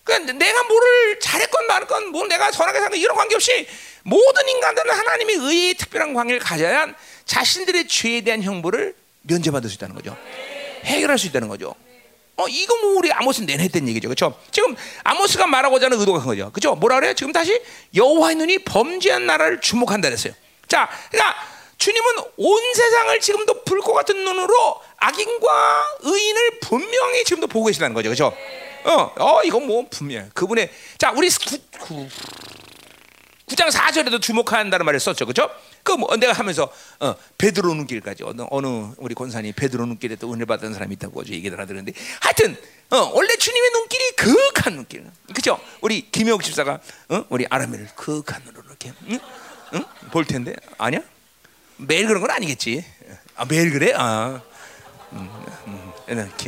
그러니까 0.08 0.34
내가 0.34 0.64
뭐를 0.64 1.20
잘했건 1.20 1.68
말건, 1.68 2.08
뭐 2.08 2.26
내가 2.26 2.52
선하게 2.52 2.80
산건 2.80 3.00
이런 3.00 3.16
관계 3.16 3.36
없이 3.36 3.68
모든 4.04 4.48
인간들은 4.48 4.90
하나님의 4.90 5.36
의의 5.36 5.74
특별한 5.76 6.14
관계를 6.14 6.40
가져야 6.40 6.88
자신들의 7.26 7.88
죄에 7.88 8.22
대한 8.22 8.42
형벌을 8.42 8.96
면제받을 9.24 9.70
수 9.70 9.76
있다는 9.76 9.96
거죠. 9.96 10.18
해결할 10.86 11.18
수 11.20 11.28
있다는 11.28 11.50
거죠. 11.50 11.76
어, 12.38 12.48
이거 12.48 12.76
뭐 12.78 12.94
우리 12.98 13.12
아모스 13.12 13.42
내내 13.42 13.64
했던 13.64 13.88
얘기죠. 13.90 14.08
그렇죠? 14.08 14.40
지금 14.52 14.76
아모스가 15.04 15.48
말하고자 15.48 15.88
하는 15.88 16.00
의도가 16.00 16.20
그거죠. 16.20 16.52
그렇죠? 16.52 16.76
뭐라 16.76 16.96
그래요? 17.00 17.14
지금 17.14 17.34
다시 17.34 17.60
여호와의 17.96 18.36
눈이 18.36 18.60
범죄한 18.60 19.26
나라를 19.26 19.60
주목한다 19.60 20.08
그랬어요. 20.08 20.34
자, 20.68 20.88
그러니까 21.10 21.36
주님은 21.78 22.14
온 22.38 22.74
세상을 22.74 23.20
지금도 23.20 23.64
불꽃 23.64 23.94
같은 23.94 24.24
눈으로 24.24 24.82
악인과 24.98 25.84
의인을 26.02 26.60
분명히 26.62 27.24
지금도 27.24 27.48
보고 27.48 27.66
계시다는 27.66 27.94
거죠. 27.94 28.10
그렇죠? 28.10 28.36
어, 28.88 29.14
어, 29.18 29.42
이건 29.44 29.68
뭐 29.68 29.86
분명. 29.90 30.30
그분의 30.34 30.70
자, 30.98 31.12
우리 31.12 31.30
구, 31.30 31.60
구, 31.80 32.08
9장 33.48 33.72
4절에도 33.72 34.22
주목한다는 34.22 34.86
말을 34.86 35.00
썼죠. 35.00 35.26
그죠? 35.26 35.50
그 35.84 35.94
뭐 35.94 36.14
내가 36.18 36.34
하면서 36.34 36.70
어, 37.00 37.16
베드로 37.38 37.74
눈길까지 37.74 38.24
어느, 38.26 38.44
어느 38.50 38.68
우리 38.98 39.16
권사님 39.16 39.54
베드로 39.56 39.86
눈길에 39.86 40.18
또 40.18 40.34
은혜 40.34 40.44
받은 40.44 40.74
사람이 40.74 40.94
있다고 40.96 41.22
어제 41.22 41.32
얘기를 41.34 41.58
하더는데 41.60 41.94
하여튼 42.20 42.58
어, 42.90 42.98
원래 43.14 43.36
주님의 43.38 43.72
눈길이 43.72 44.12
그윽한 44.18 44.74
눈길. 44.76 45.06
그죠? 45.34 45.60
우리 45.80 46.10
김영욱 46.12 46.44
집사가 46.44 46.80
어? 47.10 47.26
우리 47.30 47.46
아람이를 47.50 47.88
그윽한 47.96 48.44
눈으로 48.44 48.64
이렇게 48.68 48.92
응? 49.10 49.20
응? 49.76 49.86
볼 50.12 50.26
텐데 50.26 50.54
아니야? 50.78 51.00
매일 51.78 52.08
그런 52.08 52.22
건 52.22 52.32
아니겠지. 52.32 52.84
아, 53.36 53.46
매일 53.46 53.72
그래? 53.72 53.94
아. 53.96 54.42
음, 55.14 55.30
음, 55.68 55.94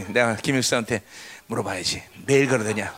내가 0.09 0.35
김영욱 0.35 0.63
집사한테 0.63 1.01
물어봐야지. 1.49 2.03
매일 2.25 2.47
그러더냐? 2.47 2.95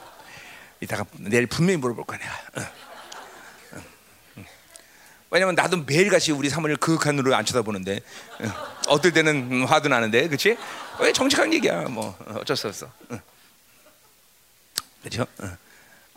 이따가 0.82 1.06
내일 1.18 1.48
분명히 1.48 1.78
물어볼 1.78 2.06
거야 2.06 2.20
내가. 2.20 2.34
어. 2.58 2.82
왜냐면 5.30 5.56
나도 5.56 5.78
매일같이 5.86 6.34
우리 6.34 6.50
사모를 6.50 6.76
그윽한 6.76 7.16
눈으로 7.16 7.34
안 7.36 7.46
쳐다보는데 7.46 8.02
어떨 8.90 9.14
때는 9.14 9.64
화도 9.64 9.88
나는데 9.88 10.28
그렇지? 10.28 10.58
왜 11.00 11.14
정직한 11.14 11.54
얘기야 11.54 11.84
뭐 11.84 12.18
어쩔 12.36 12.58
수 12.58 12.68
없어 12.68 12.92
그렇죠? 15.02 15.26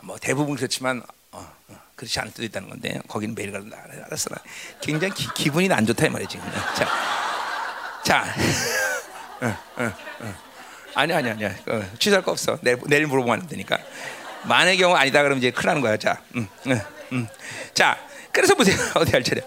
뭐 0.01 0.17
대부분 0.17 0.57
그렇지만 0.57 1.01
어, 1.31 1.49
어, 1.69 1.81
그렇지 1.95 2.19
않을 2.19 2.33
때도 2.33 2.43
있다는 2.43 2.69
건데 2.69 2.99
거기는 3.07 3.33
매일 3.33 3.53
가는다 3.53 3.77
알았어 4.07 4.31
굉장히 4.81 5.13
기, 5.13 5.49
분이 5.49 5.71
안 5.71 5.85
좋다 5.85 6.07
이 6.07 6.09
말이지 6.09 6.37
자, 6.75 6.89
자 8.03 8.35
어, 9.39 9.57
어, 9.77 9.93
어. 10.19 10.44
아니 10.95 11.13
아니 11.13 11.29
아니야 11.29 11.53
어, 11.67 11.83
취소할 11.99 12.23
거 12.23 12.31
없어 12.31 12.57
내일, 12.61 12.77
내일 12.87 13.05
물어보면 13.07 13.47
되니까 13.47 13.77
만의 14.43 14.77
경우 14.77 14.95
아니다 14.95 15.21
그러면 15.21 15.37
이제 15.39 15.51
큰일 15.51 15.67
나는 15.67 15.81
거야 15.81 15.97
자, 15.97 16.21
음, 16.35 16.47
음, 16.67 16.79
음. 17.11 17.27
자 17.73 17.97
그래서 18.35 18.53
보세요. 18.53 18.75
어디 18.95 19.11
할 19.13 19.23
차례. 19.23 19.41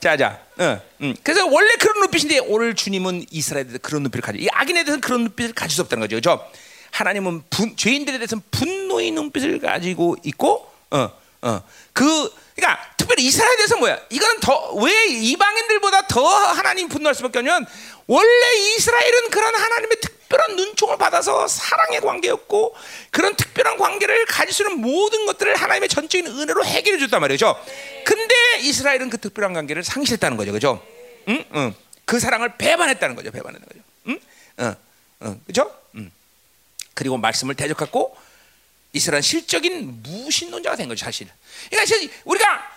자, 0.00 0.16
자. 0.16 0.40
어, 0.58 0.80
음. 1.00 1.14
그래서 1.22 1.46
원래 1.46 1.74
그런 1.76 2.00
눈빛인데 2.00 2.40
오늘 2.40 2.74
주님은 2.74 3.26
이스라엘에 3.30 3.78
그런 3.80 4.02
눈빛을 4.02 4.20
가지고 4.20 4.44
이 4.44 4.48
악인에 4.50 4.80
대해서는 4.82 5.00
그런 5.00 5.22
눈빛을 5.22 5.52
가질 5.54 5.76
수 5.76 5.82
없다는 5.82 6.00
거죠. 6.00 6.16
그렇죠? 6.16 6.44
하나님은 6.90 7.42
분, 7.48 7.76
죄인들에 7.76 8.18
대해서는 8.18 8.42
분노의 8.50 9.12
눈빛을 9.12 9.60
가지고 9.60 10.16
있고 10.24 10.68
어, 10.90 11.08
어. 11.42 11.62
그 11.92 12.30
그러니까 12.56 12.84
특별히 12.96 13.24
이스라엘에 13.26 13.56
대해서 13.56 13.76
뭐야? 13.76 13.98
이건 14.10 14.40
더 14.40 14.74
왜 14.74 15.06
이방인들보다 15.06 16.08
더 16.08 16.26
하나님 16.26 16.88
분노할 16.88 17.14
수밖에 17.14 17.38
없냐면 17.38 17.64
원래 18.08 18.74
이스라엘은 18.76 19.30
그런 19.30 19.54
하나님의 19.54 19.98
특 20.00 20.21
별한 20.32 20.56
눈총을 20.56 20.96
받아서 20.96 21.46
사랑의 21.46 22.00
관계였고 22.00 22.74
그런 23.10 23.36
특별한 23.36 23.76
관계를 23.76 24.24
가질 24.24 24.54
수 24.54 24.62
있는 24.62 24.80
모든 24.80 25.26
것들을 25.26 25.54
하나님의 25.54 25.90
전적인 25.90 26.26
은혜로 26.26 26.64
해결해 26.64 26.98
줬단 26.98 27.20
말이죠. 27.20 27.62
근데 28.06 28.34
이스라엘은 28.60 29.10
그 29.10 29.18
특별한 29.18 29.52
관계를 29.52 29.84
상실했다는 29.84 30.38
거죠. 30.38 30.52
그죠? 30.52 30.86
응? 31.28 31.44
응. 31.54 31.74
그 32.06 32.18
사랑을 32.18 32.56
배반했다는 32.56 33.14
거죠. 33.14 33.30
배반했다는 33.30 33.68
거죠. 33.68 33.80
응? 34.08 34.64
어, 34.64 34.76
어, 35.20 35.40
그죠? 35.46 35.70
응. 35.96 36.10
그리고 36.94 37.18
말씀을 37.18 37.54
대적했고 37.54 38.16
이스라엘 38.94 39.22
실적인 39.22 40.02
무신론자가 40.02 40.76
된 40.76 40.88
거죠, 40.88 41.04
사실. 41.04 41.28
그러니까 41.70 41.94
우리가 42.24 42.71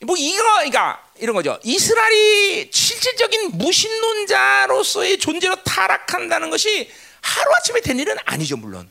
뭐 0.00 0.16
이거 0.16 0.42
그러니까 0.42 1.02
이런 1.18 1.34
거죠. 1.34 1.58
이스라엘이 1.62 2.70
실질적인 2.72 3.52
무신론자로서의 3.52 5.18
존재로 5.18 5.56
타락한다는 5.62 6.50
것이 6.50 6.90
하루아침에 7.20 7.80
된 7.80 7.98
일은 7.98 8.16
아니죠, 8.24 8.56
물론. 8.56 8.88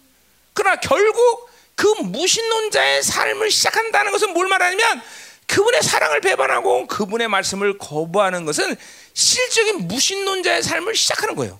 그러나 0.54 0.78
결국 0.78 1.50
그 1.76 1.88
무신론자의 1.88 3.04
삶을 3.04 3.52
시작한다는 3.52 4.12
것은 4.12 4.34
뭘 4.34 4.48
말하냐면 4.48 5.02
그분의 5.48 5.84
사랑을 5.84 6.22
배반하고 6.22 6.88
그분의 6.88 7.28
말씀을 7.28 7.78
거부하는 7.78 8.46
것은 8.46 8.76
실질적인 9.14 9.88
무신론자의 9.88 10.64
삶을 10.64 10.96
시작하는 10.96 11.36
거예요. 11.36 11.60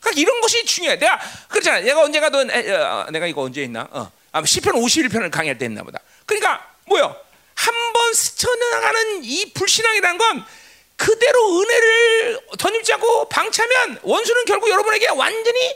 그러니까 0.00 0.20
이런 0.20 0.40
것이 0.40 0.64
중요해. 0.64 0.98
내가 0.98 1.18
그렇잖아. 1.48 1.80
내가 1.80 2.02
언제가 2.02 2.28
너 2.30 2.40
어, 2.40 3.06
내가 3.10 3.26
이거 3.26 3.42
언제 3.42 3.62
했나? 3.62 3.88
어. 3.90 4.10
아, 4.32 4.44
시편 4.44 4.74
51편을 4.74 5.30
강의할 5.30 5.58
때 5.58 5.64
했나 5.64 5.82
보다. 5.82 6.00
그러니까 6.26 6.66
뭐요? 6.86 7.16
한 7.58 7.74
번 7.92 8.14
스쳐 8.14 8.48
나가는 8.54 9.24
이 9.24 9.52
불신앙이라는 9.52 10.16
건 10.18 10.44
그대로 10.96 11.60
은혜를 11.60 12.40
덧입지 12.58 12.92
않고 12.94 13.28
방치하면 13.28 13.98
원수는 14.02 14.44
결국 14.44 14.70
여러분에게 14.70 15.08
완전히 15.08 15.74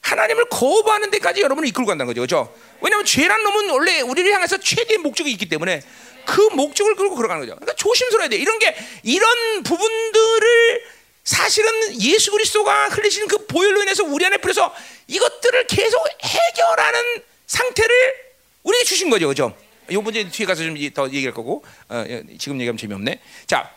하나님을 0.00 0.46
거부하는 0.48 1.10
데까지 1.10 1.42
여러분을 1.42 1.68
이끌고 1.68 1.86
간다는 1.88 2.06
거죠. 2.06 2.20
그렇죠? 2.22 2.54
왜냐하면 2.80 3.04
죄란 3.04 3.42
놈은 3.42 3.68
원래 3.70 4.00
우리를 4.00 4.32
향해서 4.32 4.58
최대의 4.58 4.98
목적이 4.98 5.30
있기 5.32 5.48
때문에 5.48 5.82
그 6.24 6.40
목적을 6.54 6.94
끌고 6.96 7.14
걸어가는 7.16 7.40
거죠. 7.42 7.54
그러니까 7.56 7.74
조심스러워야 7.76 8.28
돼. 8.30 8.36
이런 8.36 8.58
게 8.58 8.74
이런 9.02 9.62
부분들을 9.62 10.84
사실은 11.24 12.00
예수 12.00 12.30
그리스도가 12.30 12.88
흘리신 12.88 13.28
그 13.28 13.46
보혈로 13.46 13.82
인해서 13.82 14.04
우리 14.04 14.24
안에 14.24 14.38
뿌려서 14.38 14.74
이것들을 15.06 15.66
계속 15.66 16.02
해결하는 16.22 17.22
상태를 17.46 18.14
우리에게 18.62 18.84
주신 18.86 19.10
거죠. 19.10 19.28
그죠? 19.28 19.54
요 19.92 20.00
문제 20.02 20.28
뒤에 20.28 20.46
가서 20.46 20.62
좀 20.62 20.74
더 20.94 21.06
얘기할 21.08 21.34
거고, 21.34 21.64
어, 21.88 22.04
예, 22.08 22.24
지금 22.38 22.60
얘기하면 22.60 22.78
재미없네. 22.78 23.20
자, 23.46 23.70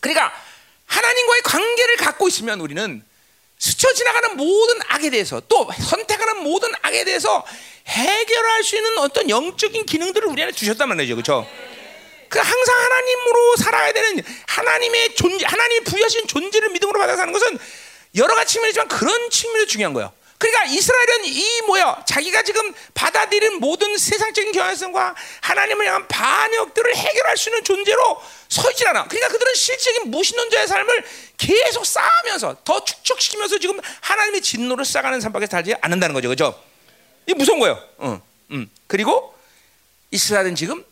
그러니까 0.00 0.32
하나님과의 0.86 1.42
관계를 1.42 1.96
갖고 1.96 2.28
있으면 2.28 2.60
우리는 2.60 3.02
스쳐 3.58 3.92
지나가는 3.94 4.36
모든 4.36 4.80
악에 4.88 5.10
대해서 5.10 5.40
또 5.48 5.68
선택하는 5.72 6.42
모든 6.42 6.70
악에 6.82 7.04
대해서 7.04 7.44
해결할 7.86 8.62
수 8.64 8.76
있는 8.76 8.98
어떤 8.98 9.30
영적인 9.30 9.86
기능들을 9.86 10.28
우리 10.28 10.42
안에 10.42 10.52
주셨단 10.52 10.88
말이죠. 10.88 11.14
그렇죠? 11.14 11.48
그 12.28 12.38
항상 12.38 12.76
하나님으로 12.76 13.56
살아야 13.56 13.92
되는 13.92 14.22
하나님의 14.48 15.14
존재, 15.14 15.46
하나님이 15.46 15.84
부여하신 15.84 16.26
존재를 16.26 16.70
믿음으로 16.70 16.98
받아 16.98 17.16
사는 17.16 17.32
것은 17.32 17.58
여러 18.16 18.34
가지 18.34 18.54
측면이지만 18.54 18.88
그런 18.88 19.30
측면이 19.30 19.66
중요한 19.68 19.94
거예요. 19.94 20.12
그러니까 20.38 20.64
이스라엘은 20.64 21.24
이 21.24 21.62
뭐야 21.66 22.04
자기가 22.06 22.42
지금 22.42 22.74
받아들인 22.94 23.58
모든 23.58 23.96
세상적인 23.96 24.52
경향성과 24.52 25.14
하나님을 25.40 25.86
향한 25.86 26.06
반역들을 26.08 26.94
해결할 26.94 27.36
수 27.36 27.48
있는 27.48 27.64
존재로 27.64 28.20
서 28.48 28.70
있질 28.70 28.86
않아. 28.88 29.08
그러니까 29.08 29.28
그들은 29.28 29.54
실질적인 29.54 30.10
무신론자의 30.10 30.68
삶을 30.68 31.04
계속 31.38 31.84
쌓으면서 31.86 32.56
더 32.64 32.84
축적시키면서 32.84 33.58
지금 33.58 33.80
하나님의 34.00 34.42
진노를 34.42 34.84
쌓아가는 34.84 35.20
삶밖에 35.20 35.46
살지 35.46 35.74
않는다는 35.80 36.14
거죠, 36.14 36.28
그렇죠? 36.28 36.62
이 37.26 37.34
무서운 37.34 37.58
거예요. 37.58 37.82
응, 38.02 38.20
응. 38.52 38.70
그리고 38.86 39.34
이스라엘은 40.10 40.54
지금 40.54 40.84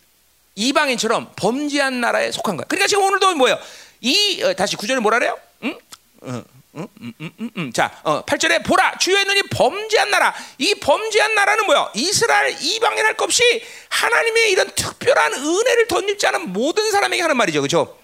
이방인처럼 0.56 1.32
범죄한 1.36 2.00
나라에 2.00 2.32
속한 2.32 2.56
거야. 2.56 2.66
그러니까 2.66 2.86
지금 2.86 3.04
오늘도 3.04 3.34
뭐예요? 3.36 3.58
이 4.00 4.42
어, 4.42 4.54
다시 4.54 4.76
구절에 4.76 5.00
뭐라 5.00 5.18
그래요? 5.18 5.38
응? 5.64 5.78
응, 6.24 6.44
응, 6.76 6.88
응, 7.00 7.12
응, 7.40 7.50
응. 7.56 7.72
자, 7.72 8.00
어, 8.02 8.24
8절에 8.24 8.64
보라 8.64 8.98
주의 8.98 9.24
눈이 9.24 9.42
범죄한 9.44 10.10
나라. 10.10 10.34
이 10.58 10.74
범죄한 10.74 11.34
나라는 11.34 11.66
뭐야? 11.66 11.90
이스라엘 11.94 12.56
이방인 12.60 13.04
할 13.04 13.14
것 13.16 13.24
없이 13.24 13.42
하나님의 13.90 14.50
이런 14.50 14.70
특별한 14.74 15.34
은혜를 15.34 15.86
덧입지 15.88 16.26
않은 16.28 16.52
모든 16.52 16.90
사람에게 16.90 17.22
하는 17.22 17.36
말이죠. 17.36 17.60
그렇죠? 17.60 17.96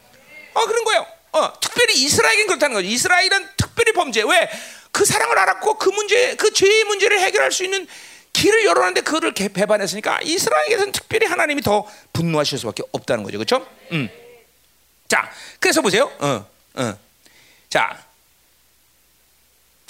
어, 0.55 0.65
그런 0.67 0.85
거예요. 0.85 1.07
어, 1.33 1.53
특별히 1.61 1.95
이스라엘은 1.95 2.47
그렇다는 2.47 2.75
거죠. 2.75 2.87
이스라엘은 2.87 3.49
특별히 3.57 3.93
범죄. 3.93 4.23
왜? 4.23 4.49
그 4.93 5.05
사랑을 5.05 5.39
알았고 5.39 5.75
그 5.75 5.89
문제, 5.91 6.35
그 6.37 6.53
죄의 6.53 6.85
문제를 6.85 7.21
해결할 7.21 7.53
수 7.53 7.65
있는 7.65 7.87
길을 8.33 8.65
열어놨는데 8.65 9.01
그거를 9.03 9.33
배반했으니까 9.33 10.21
이스라엘에서는 10.23 10.93
특별히 10.93 11.27
하나님이 11.27 11.63
더 11.63 11.87
분노하실 12.13 12.59
수밖에 12.59 12.83
없다는 12.93 13.25
거죠, 13.25 13.39
그렇죠? 13.39 13.67
음. 13.93 14.09
자, 15.09 15.31
그래서 15.59 15.81
보세요. 15.83 16.11
어, 16.21 16.47
어. 16.75 16.99
자, 17.69 18.05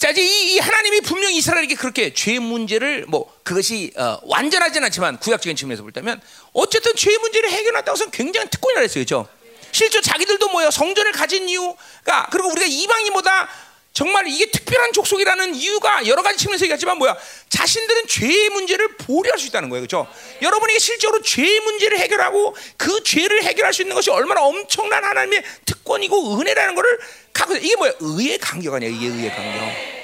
자 0.00 0.08
이제 0.08 0.22
이, 0.22 0.54
이, 0.54 0.58
하나님이 0.58 1.02
분명히 1.02 1.36
이스라엘에게 1.36 1.74
그렇게 1.74 2.14
죄 2.14 2.38
문제를 2.38 3.04
뭐 3.06 3.30
그것이 3.42 3.92
어, 3.98 4.18
완전하지는 4.22 4.86
않지만 4.86 5.18
구약적인 5.18 5.56
측면에서 5.56 5.82
볼 5.82 5.92
때면 5.92 6.22
어쨌든 6.54 6.96
죄 6.96 7.14
문제를 7.18 7.50
해결했다고 7.50 7.98
해서 7.98 8.10
굉장히 8.10 8.48
특권이라 8.48 8.80
했어요, 8.80 9.04
그렇죠? 9.04 9.28
실제 9.72 10.00
자기들도 10.00 10.48
뭐예요? 10.48 10.70
성전을 10.70 11.12
가진 11.12 11.46
이유가 11.50 12.28
그리고 12.30 12.48
우리가 12.48 12.64
이방인보다 12.66 13.50
정말 13.92 14.28
이게 14.28 14.46
특별한 14.50 14.92
족속이라는 14.92 15.54
이유가 15.54 16.06
여러 16.06 16.22
가지 16.22 16.38
측면에서 16.38 16.64
얘기하지만 16.64 16.96
뭐야? 16.98 17.16
자신들은 17.48 18.06
죄의 18.06 18.50
문제를 18.50 18.96
보류할 18.96 19.38
수 19.38 19.46
있다는 19.48 19.68
거예요. 19.68 19.82
그렇죠? 19.86 20.06
여러분에게 20.40 20.78
실제로 20.78 21.20
죄의 21.20 21.60
문제를 21.60 21.98
해결하고 21.98 22.54
그 22.76 23.02
죄를 23.02 23.42
해결할 23.42 23.74
수 23.74 23.82
있는 23.82 23.94
것이 23.96 24.10
얼마나 24.10 24.42
엄청난 24.42 25.04
하나님의 25.04 25.42
특권이고 25.66 26.38
은혜라는 26.38 26.74
것을 26.74 26.98
갖고 27.32 27.56
이게 27.56 27.74
뭐야? 27.76 27.92
의의 28.00 28.38
간격 28.38 28.74
아니야? 28.74 28.88
이게 28.88 29.06
의의 29.06 29.30
간격. 29.30 29.62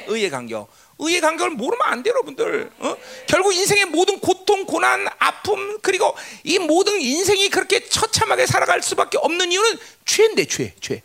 의의 0.09 0.30
간격. 0.30 0.68
의의 0.99 1.20
간격을 1.20 1.51
모르면 1.51 1.87
안 1.87 2.03
돼요, 2.03 2.14
여러분들. 2.14 2.70
어? 2.78 2.97
결국 3.26 3.55
인생의 3.55 3.84
모든 3.87 4.18
고통, 4.18 4.64
고난, 4.64 5.07
아픔, 5.18 5.78
그리고 5.82 6.16
이 6.43 6.59
모든 6.59 7.01
인생이 7.01 7.51
그렇게 7.51 7.87
처참하게 7.87 8.47
살아갈 8.47 8.82
수밖에 8.82 9.18
없는 9.18 9.53
이유는 9.53 9.78
죄인데, 10.07 10.47
죄, 10.47 10.74
죄. 10.80 11.03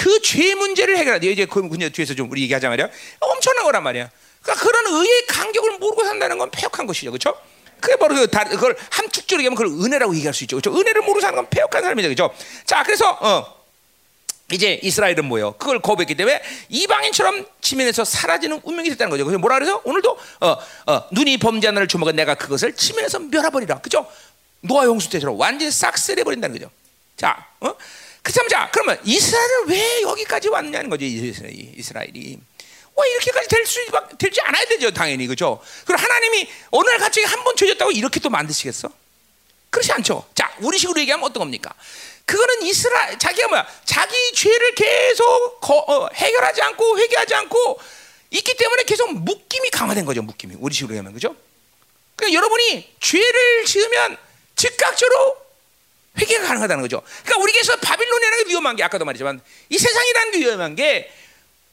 그 0.00 0.20
죄 0.22 0.54
문제를 0.54 0.96
해결하야 0.96 1.20
돼. 1.20 1.30
이제 1.30 1.44
그 1.44 1.58
문제 1.58 1.90
뒤에서 1.90 2.14
좀 2.14 2.30
우리 2.30 2.42
얘기하자 2.42 2.68
말이야. 2.70 2.88
엄청난 3.20 3.64
거란 3.64 3.82
말이야. 3.82 4.10
그러니까 4.42 4.64
그런 4.64 4.86
의의 4.86 5.26
간격을 5.26 5.78
모르고 5.78 6.04
산다는 6.04 6.38
건 6.38 6.50
폐역한 6.50 6.86
것이죠, 6.86 7.10
그렇죠? 7.10 7.36
그게 7.80 7.96
바로 7.96 8.14
그 8.14 8.30
다, 8.30 8.44
그걸 8.44 8.76
함축적으로 8.90 9.42
얘기하면 9.42 9.56
그걸 9.56 9.84
은혜라고 9.84 10.14
얘기할 10.14 10.32
수 10.32 10.44
있죠, 10.44 10.56
그렇죠? 10.56 10.78
은혜를 10.78 11.02
모르고 11.02 11.20
사는 11.20 11.36
건 11.36 11.48
폐역한 11.50 11.82
사람이죠, 11.82 12.08
그렇죠? 12.08 12.34
자, 12.64 12.82
그래서 12.82 13.10
어. 13.20 13.60
이제 14.52 14.80
이스라엘은 14.82 15.26
뭐예요? 15.26 15.52
그걸 15.52 15.80
거부했기 15.80 16.16
때문에 16.16 16.42
이방인처럼 16.70 17.46
지면에서 17.60 18.04
사라지는 18.04 18.60
운명이 18.64 18.88
됐다는 18.88 19.10
거죠. 19.10 19.24
그래서 19.24 19.38
뭐라 19.38 19.56
그래서 19.56 19.80
오늘도 19.84 20.18
어, 20.40 20.56
어, 20.86 21.08
눈이 21.12 21.38
나를 21.62 21.86
주먹은 21.86 22.16
내가 22.16 22.34
그것을 22.34 22.74
지면에서 22.74 23.20
멸해버리라. 23.20 23.80
그죠? 23.80 24.10
노아 24.62 24.86
용수 24.86 25.08
때처럼 25.10 25.38
완전히 25.38 25.70
싹 25.70 25.96
쓸어버린다는 25.96 26.58
거죠. 26.58 26.70
자, 27.16 27.46
어? 27.60 27.74
그참 28.22 28.48
자, 28.48 28.68
그러면 28.72 29.00
이스라엘은 29.04 29.68
왜 29.68 30.02
여기까지 30.02 30.48
왔냐는 30.48 30.90
거죠. 30.90 31.04
이스라엘이. 31.04 32.38
왜 32.98 33.10
이렇게까지 33.12 33.48
될 33.48 33.66
수, 33.66 33.80
될지 34.18 34.40
않아야 34.42 34.64
되죠. 34.66 34.90
당연히. 34.90 35.26
그죠? 35.26 35.60
그럼 35.86 36.00
하나님이 36.00 36.48
어느 36.70 36.88
날 36.90 36.98
갑자기 36.98 37.26
한 37.26 37.42
번 37.44 37.56
죄졌다고 37.56 37.92
이렇게 37.92 38.20
또 38.20 38.28
만드시겠어? 38.28 38.90
그렇지 39.70 39.92
않죠. 39.92 40.28
자, 40.34 40.52
우리 40.60 40.76
식으로 40.78 41.00
얘기하면 41.00 41.24
어떤 41.24 41.40
겁니까? 41.40 41.72
그거는 42.26 42.62
이스라엘 42.62 43.18
자기가 43.18 43.48
뭐야? 43.48 43.66
자기 43.84 44.14
죄를 44.34 44.74
계속 44.74 45.60
거, 45.60 45.76
어, 45.78 46.08
해결하지 46.12 46.60
않고 46.62 46.98
회개하지 46.98 47.34
않고 47.34 47.80
있기 48.30 48.56
때문에 48.56 48.82
계속 48.84 49.12
묶임이 49.14 49.70
강화된 49.70 50.04
거죠. 50.04 50.22
묶임이 50.22 50.56
우리 50.58 50.74
식으로 50.74 50.96
하면 50.98 51.12
그죠? 51.14 51.34
그러니까 52.16 52.36
여러분이 52.36 52.94
죄를 53.00 53.64
지으면 53.64 54.16
즉각적으로 54.56 55.36
회개가 56.18 56.46
가능하다는 56.46 56.82
거죠. 56.82 57.02
그러니까 57.22 57.42
우리에게서 57.42 57.76
바빌론이라는 57.76 58.44
게 58.44 58.50
위험한 58.50 58.76
게 58.76 58.82
아까도 58.82 59.04
말했지만 59.04 59.40
이 59.68 59.78
세상이라는 59.78 60.32
게 60.32 60.38
위험한 60.38 60.74
게 60.74 61.12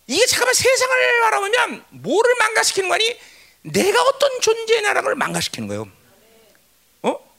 이게 0.08 0.26
잠깐만 0.26 0.54
세상을 0.54 1.22
바라보면 1.22 1.86
뭐를 1.90 2.36
망가시키는 2.36 2.90
거니? 2.90 3.20
내가 3.64 4.02
어떤 4.04 4.42
존재냐라는 4.42 5.04
걸 5.04 5.16
망가시키는 5.16 5.68
거예요. 5.68 5.90
어? 7.02 7.36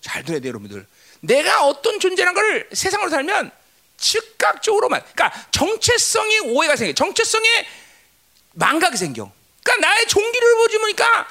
잘 0.00 0.24
들어야 0.24 0.40
돼요, 0.40 0.50
여러분들. 0.50 0.86
내가 1.20 1.64
어떤 1.66 2.00
존재라는 2.00 2.34
걸 2.34 2.68
세상으로 2.72 3.10
살면 3.10 3.52
즉각적으로만, 3.98 5.02
그러니까 5.14 5.46
정체성이 5.52 6.40
오해가 6.40 6.74
생겨. 6.74 6.94
정체성에 6.94 7.68
망각이 8.54 8.96
생겨. 8.96 9.30
그러니까 9.62 9.88
나의 9.88 10.08
종기를 10.08 10.56
보지 10.56 10.78
보니까 10.78 11.28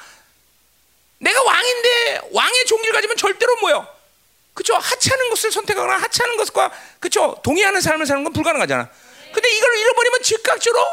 내가 1.18 1.42
왕인데 1.42 2.20
왕의 2.32 2.64
종기를 2.66 2.94
가지면 2.94 3.16
절대로 3.16 3.56
뭐요? 3.56 3.86
그쵸? 4.54 4.74
하찮은 4.74 5.30
것을 5.30 5.52
선택하거나 5.52 5.96
하찮은 5.96 6.36
것과 6.36 6.72
그쵸? 6.98 7.40
동의하는 7.42 7.80
삶을 7.80 8.06
사는 8.06 8.22
건 8.24 8.32
불가능하잖아. 8.32 8.88
근데 9.32 9.50
이걸 9.56 9.76
잃어버리면 9.76 10.22
즉각적으로 10.22 10.84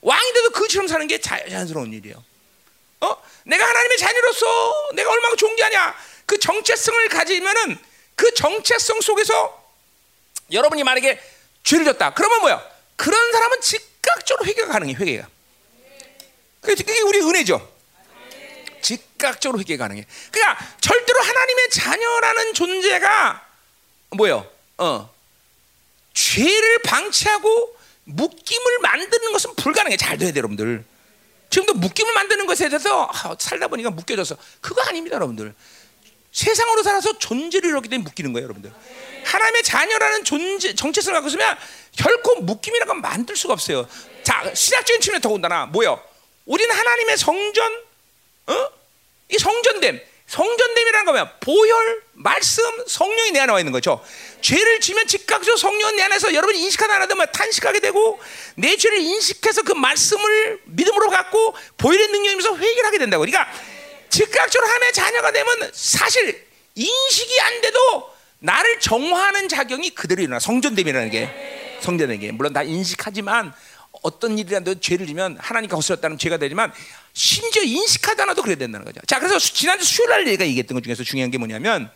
왕이 0.00 0.32
돼도 0.32 0.50
그처럼 0.50 0.88
사는 0.88 1.06
게 1.06 1.20
자연스러운 1.20 1.92
일이에요. 1.92 2.22
어? 3.00 3.16
내가 3.44 3.68
하나님의 3.68 3.98
자녀로서 3.98 4.90
내가 4.94 5.10
얼마나 5.10 5.36
존귀하냐? 5.36 5.96
그 6.24 6.38
정체성을 6.38 7.08
가지면은 7.08 7.78
그 8.14 8.32
정체성 8.34 9.00
속에서 9.00 9.64
여러분이 10.50 10.82
만약에 10.84 11.20
죄를 11.62 11.84
졌다. 11.84 12.14
그러면 12.14 12.40
뭐야? 12.40 12.64
그런 12.96 13.32
사람은 13.32 13.60
즉각적으로 13.60 14.46
회개가 14.46 14.68
가능해. 14.68 14.94
회개가. 14.94 15.28
그게 16.62 17.00
우리 17.02 17.20
은혜죠. 17.20 17.75
즉각적으로 18.86 19.58
회개 19.58 19.76
가능해. 19.76 20.06
그러니까 20.30 20.64
절대로 20.80 21.20
하나님의 21.20 21.70
자녀라는 21.70 22.54
존재가 22.54 23.44
뭐요? 24.10 24.48
어. 24.78 25.12
죄를 26.14 26.78
방치하고 26.82 27.76
묶임을 28.04 28.78
만드는 28.82 29.32
것은 29.32 29.56
불가능해. 29.56 29.96
잘 29.96 30.16
돼야 30.16 30.30
돼, 30.30 30.38
여러분들. 30.38 30.84
지금도 31.50 31.74
묶임을 31.74 32.12
만드는 32.12 32.46
것에 32.46 32.68
대해서 32.68 33.08
아, 33.12 33.36
살다 33.38 33.66
보니까 33.66 33.90
묶여져서 33.90 34.36
그거 34.60 34.82
아닙니다, 34.82 35.16
여러분들. 35.16 35.52
세상으로 36.30 36.84
살아서 36.84 37.18
존재를 37.18 37.70
이렇게 37.70 37.88
되면 37.88 38.04
묶이는 38.04 38.32
거예요, 38.32 38.44
여러분들. 38.44 38.72
하나님의 39.24 39.64
자녀라는 39.64 40.22
존재 40.22 40.74
정체성을 40.76 41.14
갖고 41.14 41.26
있으면 41.28 41.56
결코 41.96 42.36
묶임이라고 42.36 42.94
만들 42.94 43.34
수가 43.34 43.54
없어요. 43.54 43.88
자, 44.22 44.54
시작적인 44.54 45.00
측면에 45.00 45.20
더군다나 45.20 45.66
뭐요? 45.66 46.00
우리는 46.44 46.72
하나님의 46.72 47.18
성전, 47.18 47.82
어? 48.46 48.75
이 49.28 49.38
성전됨, 49.38 50.00
성전됨이라는 50.26 51.06
거면 51.06 51.30
보혈, 51.40 52.02
말씀, 52.12 52.64
성령이 52.86 53.32
내 53.32 53.40
안에 53.40 53.52
와 53.52 53.58
있는 53.60 53.72
거죠. 53.72 54.04
죄를 54.40 54.80
지면 54.80 55.06
즉각적으로 55.06 55.56
성령 55.56 55.94
내 55.96 56.02
안에서 56.02 56.34
여러분이 56.34 56.60
인식하다 56.62 56.94
안 56.94 57.02
하다 57.02 57.26
탄식하게 57.26 57.80
되고 57.80 58.18
내 58.56 58.76
죄를 58.76 58.98
인식해서 58.98 59.62
그 59.62 59.72
말씀을 59.72 60.60
믿음으로 60.64 61.10
갖고 61.10 61.54
보혈의 61.78 62.08
능력이면서 62.08 62.56
회개를 62.56 62.86
하게 62.86 62.98
된다고. 62.98 63.24
그러니까 63.24 63.50
즉각적으로 64.08 64.66
하나님의 64.68 64.92
자녀가 64.92 65.32
되면 65.32 65.70
사실 65.72 66.46
인식이 66.74 67.40
안 67.40 67.60
돼도 67.60 68.10
나를 68.38 68.80
정화하는 68.80 69.48
작용이 69.48 69.90
그대로 69.90 70.22
일어나. 70.22 70.38
성전됨이라는 70.38 71.10
게 71.10 71.78
성전된 71.80 72.20
게 72.20 72.32
물론 72.32 72.52
다 72.52 72.62
인식하지만 72.62 73.52
어떤 74.02 74.38
일이라도 74.38 74.80
죄를 74.80 75.06
지면 75.06 75.36
하나님과 75.40 75.76
거스렸다는 75.76 76.18
죄가 76.18 76.36
되지만 76.36 76.72
심지어 77.16 77.62
인식하지 77.62 78.20
않아도 78.22 78.42
그래야 78.42 78.56
된다는 78.56 78.84
거죠. 78.84 79.00
자, 79.06 79.18
그래서 79.18 79.38
지난주 79.38 79.86
수요일 79.86 80.10
날 80.10 80.24
내가 80.24 80.44
얘기했던 80.44 80.74
것 80.74 80.84
중에서 80.84 81.02
중요한 81.02 81.30
게 81.30 81.38
뭐냐면 81.38 81.90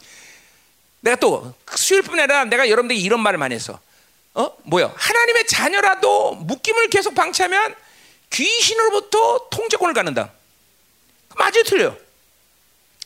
내가 1.00 1.16
또 1.16 1.54
수요일뿐 1.76 2.18
아니라 2.18 2.46
내가 2.46 2.70
여러분들에게 2.70 3.04
이런 3.04 3.20
말을 3.20 3.38
많이 3.38 3.54
했어. 3.54 3.78
어? 4.32 4.56
뭐야? 4.62 4.94
하나님의 4.96 5.46
자녀라도 5.46 6.36
묶임을 6.36 6.88
계속 6.88 7.14
방치하면 7.14 7.74
귀신으로부터 8.30 9.48
통제권을 9.50 9.92
갖는다. 9.92 10.32
맞아요, 11.36 11.64
틀려요. 11.66 11.96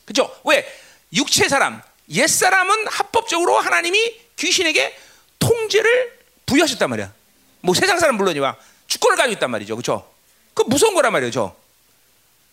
그죠? 0.05 0.33
왜? 0.45 0.65
육체 1.11 1.49
사람, 1.49 1.81
옛 2.11 2.27
사람은 2.27 2.87
합법적으로 2.87 3.59
하나님이 3.59 4.21
귀신에게 4.37 4.97
통제를 5.39 6.17
부여하셨단 6.45 6.89
말이야. 6.89 7.13
뭐 7.59 7.75
세상 7.75 7.99
사람 7.99 8.15
물론이와 8.15 8.55
주권을 8.87 9.17
가지고 9.17 9.33
있단 9.33 9.51
말이죠. 9.51 9.75
그렇죠? 9.75 10.09
그 10.53 10.61
무서운 10.61 10.93
거란 10.93 11.11
말이죠. 11.11 11.64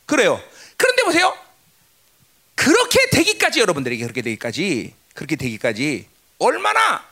그래요. 0.06 0.40
그런데 0.76 1.02
보세요. 1.04 1.36
그렇게 2.54 2.98
되기까지 3.10 3.60
여러분들에게 3.60 4.02
그렇게 4.02 4.22
되기까지 4.22 4.94
그렇게 5.14 5.36
되기까지 5.36 6.06
얼마나 6.38 7.04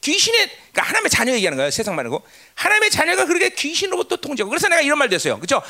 귀신의 0.00 0.48
그러니까 0.72 0.82
하나님의 0.82 1.10
자녀 1.10 1.32
얘기하는 1.34 1.56
거예요. 1.56 1.70
세상 1.70 1.94
말고 1.94 2.22
하나님의 2.54 2.90
자녀가 2.90 3.26
그렇게 3.26 3.50
귀신으로부터 3.50 4.16
통제하고 4.16 4.50
그래서 4.50 4.68
내가 4.68 4.80
이런 4.80 4.98
말도 4.98 5.14
했어요. 5.14 5.36
그렇죠? 5.36 5.62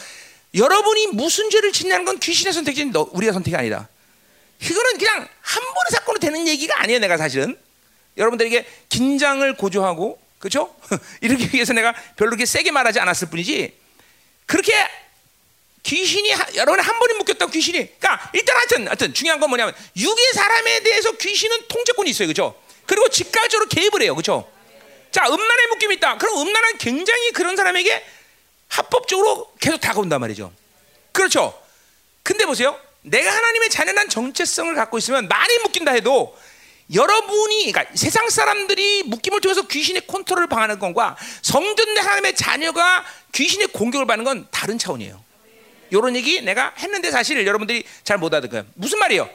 여러분이 0.54 1.08
무슨 1.08 1.50
죄를 1.50 1.72
짓냐는 1.72 2.04
건 2.04 2.18
귀신의 2.18 2.52
선택지 2.52 2.90
우리가 3.12 3.32
선택이 3.32 3.56
아니다. 3.56 3.88
이거는 4.60 4.98
그냥 4.98 5.28
한 5.40 5.62
번의 5.62 5.90
사건으로 5.92 6.20
되는 6.20 6.46
얘기가 6.46 6.80
아니에요. 6.80 7.00
내가 7.00 7.16
사실은 7.16 7.56
여러분들에게 8.16 8.66
긴장을 8.88 9.56
고조하고 9.56 10.20
그렇죠? 10.38 10.74
이렇게 11.20 11.48
위해서 11.52 11.72
내가 11.72 11.92
별로 12.16 12.30
그렇게 12.30 12.46
세게 12.46 12.70
말하지 12.70 13.00
않았을 13.00 13.28
뿐이지 13.30 13.74
그렇게 14.46 14.72
귀신이 15.82 16.32
여러분 16.56 16.80
한 16.80 16.98
번에 16.98 17.14
묶였다고 17.14 17.50
귀신이 17.50 17.78
그러니까 17.98 18.30
일단 18.32 18.56
하여튼 18.56 18.86
하여튼 18.88 19.14
중요한 19.14 19.40
건 19.40 19.48
뭐냐면 19.48 19.74
육의 19.96 20.32
사람에 20.34 20.80
대해서 20.80 21.12
귀신은 21.12 21.68
통제권이 21.68 22.10
있어요. 22.10 22.28
그렇죠? 22.28 22.54
그리고 22.86 23.08
즉각적으로 23.08 23.68
개입을 23.68 24.02
해요. 24.02 24.14
그렇죠? 24.14 24.50
자, 25.10 25.26
음란의 25.26 25.66
묶임이 25.68 25.94
있다. 25.96 26.18
그럼 26.18 26.38
음란은 26.38 26.78
굉장히 26.78 27.32
그런 27.32 27.56
사람에게 27.56 28.04
합법적으로 28.68 29.52
계속 29.60 29.80
다가온단 29.80 30.20
말이죠. 30.20 30.52
그렇죠? 31.12 31.60
근데 32.22 32.44
보세요. 32.46 32.78
내가 33.02 33.34
하나님의 33.34 33.70
자녀란 33.70 34.08
정체성을 34.08 34.74
갖고 34.74 34.98
있으면 34.98 35.26
많이 35.28 35.58
묶인다 35.58 35.92
해도 35.92 36.36
여러분이 36.92 37.72
그러니까 37.72 37.94
세상 37.94 38.28
사람들이 38.28 39.04
묶임을 39.04 39.40
통해서 39.40 39.62
귀신의 39.62 40.06
컨트롤을 40.06 40.48
당하는 40.48 40.78
것과 40.78 41.16
성전 41.42 41.94
내 41.94 42.00
하나님의 42.00 42.34
자녀가 42.34 43.04
귀신의 43.32 43.68
공격을 43.68 44.06
받는 44.06 44.24
건 44.24 44.48
다른 44.50 44.78
차원이에요. 44.78 45.29
이런 45.90 46.16
얘기 46.16 46.40
내가 46.40 46.72
했는데 46.78 47.10
사실 47.10 47.44
여러분들이 47.46 47.84
잘 48.04 48.18
못 48.18 48.32
알아듣어요. 48.32 48.66
무슨 48.74 48.98
말이에요? 48.98 49.28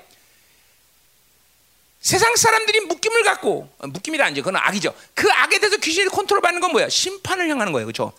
세상 1.99 2.35
사람들이 2.35 2.81
묶임을 2.81 3.23
갖고 3.23 3.67
묶임이라 3.79 4.27
아니죠. 4.27 4.43
그건 4.43 4.57
악이죠. 4.57 4.93
그 5.15 5.27
악에 5.31 5.57
대해서 5.59 5.77
귀신이 5.77 6.07
컨트롤 6.09 6.39
받는 6.41 6.61
건 6.61 6.71
뭐야? 6.71 6.87
심판을 6.87 7.49
향하는 7.49 7.73
거예요. 7.73 7.87
그렇죠? 7.87 8.13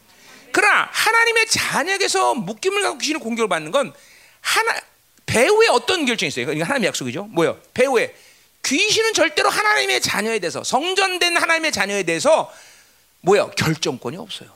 그러나 0.50 0.88
하나님의 0.90 1.46
자녀에게서 1.46 2.34
묶임을 2.34 2.82
갖고 2.82 2.98
귀신을 2.98 3.20
공격을 3.20 3.48
받는 3.48 3.70
건 3.70 3.92
하나 4.40 4.80
배후에 5.26 5.68
어떤 5.68 6.04
결정이 6.04 6.28
있어요? 6.28 6.50
이거 6.52 6.64
하나님의 6.64 6.88
약속이죠. 6.88 7.24
뭐요? 7.24 7.60
배후에 7.74 8.14
귀신은 8.64 9.12
절대로 9.12 9.50
하나님의 9.50 10.00
자녀에 10.00 10.40
대해서 10.40 10.64
성전된 10.64 11.36
하나님의 11.36 11.70
자녀에 11.70 12.02
대해서 12.02 12.52
뭐요? 13.20 13.50
결정권이 13.56 14.16
없어요. 14.16 14.55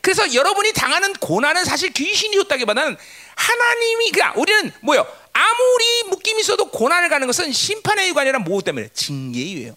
그래서 0.00 0.32
여러분이 0.32 0.72
당하는 0.72 1.12
고난은 1.14 1.64
사실 1.64 1.92
귀신이 1.92 2.36
줬다기보다는 2.36 2.96
하나님이 3.36 4.10
그냥 4.12 4.32
우리는 4.36 4.72
뭐요? 4.82 5.06
아무리 5.32 6.04
묶임이 6.08 6.40
있어도 6.40 6.70
고난을 6.70 7.08
가는 7.08 7.26
것은 7.26 7.52
심판의 7.52 8.06
이유가 8.06 8.22
아니라 8.22 8.38
뭐 8.38 8.60
때문에 8.60 8.88
징계의 8.94 9.46
이유예요. 9.46 9.76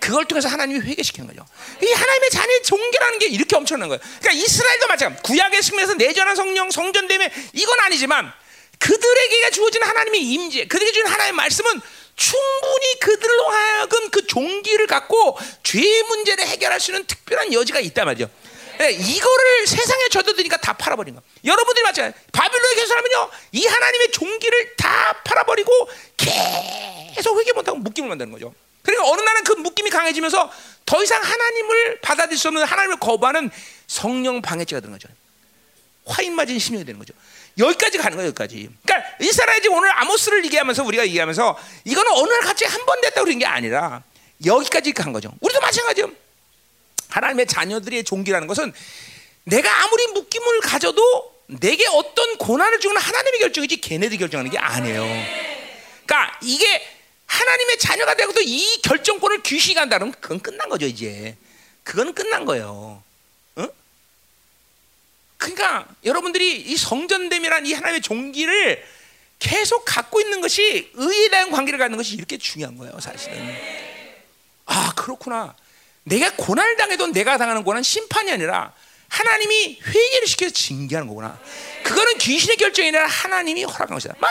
그걸 0.00 0.24
통해서 0.26 0.48
하나님이 0.48 0.80
회개시키는 0.80 1.28
거죠. 1.28 1.44
이 1.82 1.92
하나님의 1.92 2.30
자녀의 2.30 2.62
종교라는 2.62 3.18
게 3.18 3.26
이렇게 3.26 3.56
엄청난 3.56 3.88
거예요. 3.88 4.00
그러니까 4.20 4.44
이스라엘도 4.44 4.86
마찬가지. 4.86 5.22
구약의 5.22 5.60
측면에서 5.62 5.94
내전한 5.94 6.36
성령, 6.36 6.70
성전됨에 6.70 7.30
이건 7.52 7.80
아니지만 7.80 8.32
그들에게 8.78 9.50
주어진 9.50 9.82
하나님의 9.82 10.22
임재, 10.22 10.66
그들에게 10.66 10.92
주는 10.92 11.10
하나님의 11.10 11.32
말씀은 11.32 11.80
충분히 12.14 13.00
그들로 13.00 13.48
하여금 13.48 14.10
그 14.10 14.26
종기를 14.26 14.86
갖고 14.86 15.38
죄의 15.62 16.02
문제를 16.04 16.46
해결할 16.46 16.80
수 16.80 16.90
있는 16.90 17.04
특별한 17.04 17.52
여지가 17.52 17.80
있단 17.80 18.06
말이죠. 18.06 18.30
네, 18.78 18.92
이거를 18.92 19.66
세상에 19.66 20.08
젖어드니까 20.08 20.56
다 20.58 20.72
팔아버린 20.72 21.14
거. 21.14 21.22
여러분들이 21.44 21.82
맞잖아요. 21.84 22.12
바빌론에 22.32 22.74
계신 22.74 22.88
사람은요, 22.88 23.30
이 23.52 23.66
하나님의 23.66 24.10
종기를 24.12 24.76
다 24.76 25.20
팔아버리고 25.24 25.70
계속 26.16 27.38
회개 27.40 27.52
못하고 27.52 27.78
묶임을 27.78 28.08
만드는 28.10 28.30
거죠. 28.32 28.54
그러니까 28.82 29.10
어느 29.10 29.20
날은 29.20 29.44
그 29.44 29.52
묶임이 29.52 29.90
강해지면서 29.90 30.50
더 30.86 31.02
이상 31.02 31.20
하나님을 31.22 32.00
받아들일 32.00 32.38
수 32.38 32.48
없는 32.48 32.62
하나님을 32.64 32.98
거부하는 33.00 33.50
성령 33.86 34.40
방해죄가 34.40 34.80
되는 34.80 34.92
거죠. 34.96 35.08
화인 36.06 36.34
맞은 36.34 36.58
심령이 36.58 36.84
되는 36.86 36.98
거죠. 36.98 37.12
여기까지 37.58 37.98
가는 37.98 38.16
거예요, 38.16 38.28
여기까지. 38.28 38.70
그러니까 38.86 39.08
이스라엘이 39.20 39.68
오늘 39.68 39.90
아모스를 39.98 40.44
얘기하면서 40.46 40.84
우리가 40.84 41.04
얘기하면서 41.06 41.58
이거는 41.84 42.12
어느 42.12 42.28
날 42.32 42.40
갑자기 42.42 42.72
한 42.72 42.86
번 42.86 43.00
됐다고 43.02 43.24
그런 43.26 43.38
게 43.38 43.44
아니라 43.44 44.02
여기까지 44.46 44.92
간 44.92 45.12
거죠. 45.12 45.32
우리도 45.40 45.60
마찬가지요. 45.60 46.10
하나님의 47.08 47.46
자녀들의 47.46 48.04
종기라는 48.04 48.46
것은 48.46 48.72
내가 49.44 49.84
아무리 49.84 50.06
묶임을 50.08 50.60
가져도 50.60 51.38
내게 51.46 51.86
어떤 51.88 52.36
고난을 52.36 52.80
주는 52.80 52.96
하나님의 52.96 53.40
결정이지 53.40 53.80
걔네들이 53.80 54.18
결정하는 54.18 54.50
게 54.50 54.58
아니에요. 54.58 55.02
그러니까 56.04 56.38
이게 56.42 56.86
하나님의 57.26 57.78
자녀가 57.78 58.14
되고도 58.14 58.40
이 58.42 58.80
결정권을 58.82 59.42
귀신이 59.42 59.74
간다면 59.74 60.12
그건 60.12 60.40
끝난 60.40 60.68
거죠 60.68 60.86
이제. 60.86 61.36
그건 61.84 62.12
끝난 62.12 62.44
거예요. 62.44 63.02
어? 63.56 63.68
그러니까 65.38 65.86
여러분들이 66.04 66.60
이 66.60 66.76
성전됨이란 66.76 67.64
이 67.64 67.72
하나님의 67.72 68.02
종기를 68.02 68.84
계속 69.38 69.84
갖고 69.84 70.20
있는 70.20 70.40
것이 70.40 70.90
의에 70.94 71.30
대한 71.30 71.50
관계를 71.50 71.78
갖는 71.78 71.96
것이 71.96 72.14
이렇게 72.14 72.36
중요한 72.36 72.76
거예요 72.76 72.98
사실은. 73.00 73.56
아 74.66 74.92
그렇구나. 74.94 75.54
내가 76.08 76.32
고난을 76.36 76.76
당해도 76.76 77.08
내가 77.08 77.38
당하는 77.38 77.62
고난 77.64 77.82
심판이 77.82 78.30
아니라 78.32 78.72
하나님이 79.08 79.80
회개를 79.84 80.26
시켜서 80.26 80.52
징계하는 80.52 81.08
거구나. 81.08 81.38
그거는 81.82 82.18
귀신의 82.18 82.56
결정이 82.56 82.88
아니라 82.88 83.06
하나님이 83.06 83.64
허락한 83.64 83.88
것이다. 83.88 84.14
막 84.18 84.30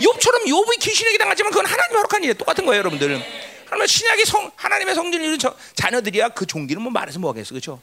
욥처럼 0.00 0.46
욥이 0.46 0.80
귀신에게 0.80 1.18
당하지만 1.18 1.52
그건 1.52 1.66
하나님이 1.66 1.96
허락한 1.96 2.22
일이에요. 2.22 2.34
똑같은 2.34 2.66
거예요, 2.66 2.80
여러분들. 2.80 3.22
하나님 3.66 3.86
신약의 3.86 4.24
성 4.24 4.50
하나님의 4.56 4.94
성전 4.94 5.22
이룬 5.22 5.38
자녀들이야 5.74 6.30
그 6.30 6.46
종기는 6.46 6.82
뭐 6.82 6.90
말해서 6.90 7.18
뭐 7.18 7.30
하겠어, 7.30 7.50
그렇죠? 7.50 7.80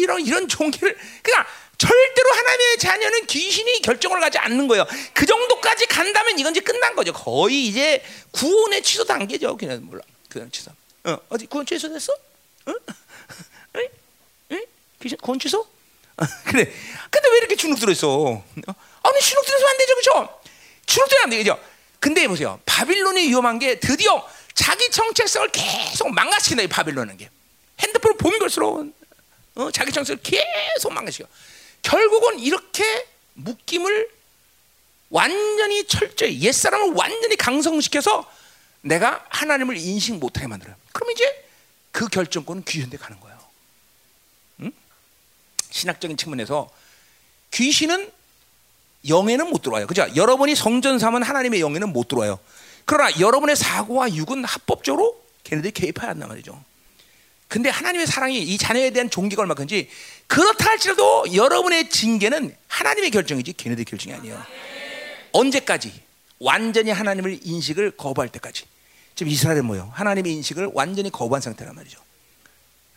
이런 0.00 0.24
이런 0.24 0.48
종기를 0.48 0.96
그러니까 1.22 1.50
절대로 1.78 2.30
하나님의 2.30 2.78
자녀는 2.78 3.26
귀신이 3.26 3.82
결정을 3.82 4.20
가지 4.20 4.38
않는 4.38 4.68
거예요. 4.68 4.86
그 5.12 5.26
정도까지 5.26 5.86
간다면 5.86 6.38
이건 6.38 6.52
이제 6.52 6.60
끝난 6.60 6.94
거죠. 6.94 7.12
거의 7.12 7.66
이제 7.66 8.02
구원의 8.30 8.82
취소 8.82 9.04
단계죠. 9.04 9.56
그냥 9.56 9.80
몰라. 9.84 10.02
그냥 10.28 10.50
취소. 10.50 10.70
어, 11.04 11.18
어디 11.28 11.46
구원 11.46 11.66
취소됐어? 11.66 12.12
응? 12.68 12.74
응? 13.76 13.88
응? 14.52 14.66
귀신? 15.00 15.18
어, 16.16 16.24
그래. 16.44 16.72
근데 17.10 17.28
왜 17.30 17.38
이렇게 17.38 17.56
주눅 17.56 17.78
들어 17.78 17.92
있어? 17.92 18.08
어? 18.08 18.44
아니 19.02 19.20
주눅 19.20 19.44
들어서 19.44 19.66
안 19.66 19.78
되죠, 19.78 19.94
그렇죠? 19.94 20.40
주눅 20.86 21.08
들면 21.08 21.24
안 21.24 21.30
되죠. 21.30 21.60
근데 21.98 22.26
보세요. 22.28 22.60
바빌론이 22.66 23.28
위험한 23.28 23.58
게 23.58 23.78
드디어 23.78 24.26
자기 24.54 24.90
정체성을 24.90 25.50
계속 25.52 26.10
망가시킨다. 26.12 26.62
이 26.62 26.66
바빌론은 26.66 27.16
게 27.16 27.30
핸드폰을 27.80 28.16
보면 28.16 28.38
볼수록 28.38 28.92
어? 29.54 29.70
자기 29.70 29.92
정체성을 29.92 30.22
계속 30.22 30.92
망가시켜. 30.92 31.28
결국은 31.82 32.38
이렇게 32.38 33.06
묶임을 33.34 34.08
완전히 35.10 35.86
철저히 35.86 36.40
옛사람을 36.40 36.94
완전히 36.94 37.36
강성시켜서 37.36 38.30
내가 38.80 39.24
하나님을 39.28 39.76
인식 39.76 40.14
못하게 40.14 40.46
만들어요. 40.46 40.74
그럼 40.92 41.10
이제 41.10 41.44
그 41.92 42.08
결정권은 42.08 42.64
귀신한테 42.64 42.96
가는 42.96 43.20
거예요. 43.20 43.38
응? 44.60 44.72
신학적인 45.70 46.16
측면에서 46.16 46.68
귀신은 47.52 48.10
영에는 49.08 49.50
못 49.50 49.62
들어와요. 49.62 49.86
그죠? 49.86 50.06
여러분이 50.16 50.54
성전 50.54 50.98
삼은 50.98 51.22
하나님의 51.22 51.60
영에는 51.60 51.92
못 51.92 52.08
들어와요. 52.08 52.38
그러나 52.84 53.10
여러분의 53.20 53.56
사고와 53.56 54.12
육은 54.14 54.44
합법적으로 54.44 55.22
걔네들이 55.44 55.72
개입하지 55.72 56.06
않단 56.08 56.28
말이죠. 56.28 56.62
근데 57.48 57.68
하나님의 57.68 58.06
사랑이 58.06 58.42
이 58.42 58.56
자녀에 58.56 58.90
대한 58.90 59.10
종기가 59.10 59.42
얼마큼인지 59.42 59.90
그렇다 60.26 60.70
할지라도 60.70 61.34
여러분의 61.34 61.90
징계는 61.90 62.56
하나님의 62.68 63.10
결정이지 63.10 63.52
걔네들 63.52 63.84
결정이 63.84 64.14
아니에요. 64.14 64.42
언제까지? 65.32 65.92
완전히 66.38 66.90
하나님을 66.90 67.40
인식을 67.42 67.92
거부할 67.92 68.30
때까지. 68.30 68.64
지금 69.14 69.30
이스라엘은 69.30 69.64
뭐요? 69.64 69.90
하나님의 69.94 70.32
인식을 70.32 70.70
완전히 70.74 71.10
거부한 71.10 71.40
상태란 71.40 71.74
말이죠. 71.74 72.00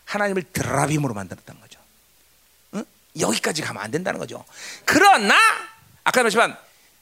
하나님을 0.06 0.44
드라빔으로 0.54 1.14
만들었다는 1.14 1.60
거죠. 1.62 1.80
응? 2.76 2.86
여기까지 3.20 3.62
가면 3.62 3.82
안 3.84 3.92
된다는 3.92 4.20
거죠. 4.20 4.44
그러나 4.86 5.36
아까 6.04 6.22
말했지만 6.22 6.58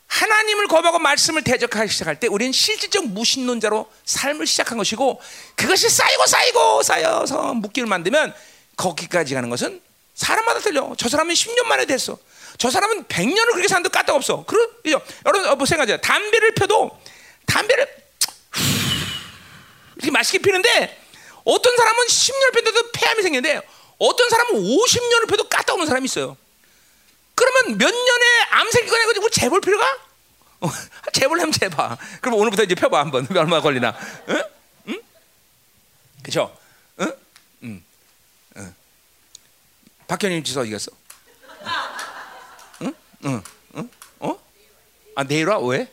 하나님을 0.08 0.68
거부하고 0.68 1.00
말씀을 1.00 1.44
대적하기 1.44 1.92
시작할 1.92 2.20
때 2.20 2.28
우리는 2.28 2.52
실질적 2.52 3.08
무신론자로 3.08 3.92
삶을 4.06 4.46
시작한 4.46 4.78
것이고 4.78 5.20
그것이 5.56 5.90
쌓이고 5.90 6.26
쌓이고 6.28 6.84
쌓여서 6.84 7.54
묶기를 7.56 7.88
만들면 7.88 8.34
거기까지 8.76 9.34
가는 9.34 9.50
것은 9.50 9.82
사람마다 10.14 10.60
틀려. 10.60 10.94
저 10.98 11.10
사람은 11.10 11.34
10년 11.34 11.66
만에 11.66 11.86
됐어. 11.86 12.18
저 12.58 12.70
사람은 12.70 13.06
100년을 13.06 13.52
그렇게 13.52 13.68
사는데 13.68 13.90
까딱 13.90 14.16
없어. 14.16 14.46
그럼 14.46 14.70
여러분 15.26 15.50
어, 15.50 15.56
뭐 15.56 15.66
생각하세요. 15.66 15.98
담배를 15.98 16.54
펴도 16.54 16.92
담배를 17.48 18.03
이렇게 20.04 20.12
맛있게 20.12 20.40
피는데 20.40 21.02
어떤 21.46 21.76
사람은 21.78 22.06
10년을 22.06 22.54
펴도 22.54 22.92
폐암이 22.92 23.22
생기는데 23.22 23.62
어떤 23.98 24.30
사람은 24.30 24.54
50년을 24.62 25.30
펴도 25.30 25.48
까딱 25.48 25.72
없는 25.72 25.88
사람이 25.88 26.06
있어요. 26.06 26.36
그러면 27.36 27.78
몇 27.78 27.90
년에 27.90 28.26
암 28.52 28.70
생기거나 28.70 29.02
해가지고 29.02 29.30
재볼 29.30 29.62
필요가? 29.62 29.86
어, 30.60 30.70
재볼려면 31.14 31.52
재봐. 31.54 31.98
그럼 32.22 32.40
오늘부터 32.40 32.64
이제 32.64 32.76
펴봐 32.76 33.00
한번. 33.00 33.28
얼마 33.36 33.62
걸리나? 33.62 33.98
응? 34.30 34.44
응? 34.90 35.02
그죠? 36.22 36.56
응? 37.00 37.14
응. 37.64 37.84
응. 38.58 38.76
박현님 40.08 40.44
지서 40.44 40.62
어디 40.62 40.72
갔어? 40.72 40.92
응? 42.82 42.94
응? 43.26 43.44
응? 43.76 43.90
어? 44.20 44.40
아 45.16 45.24
내일 45.24 45.48
와? 45.48 45.60
왜? 45.60 45.90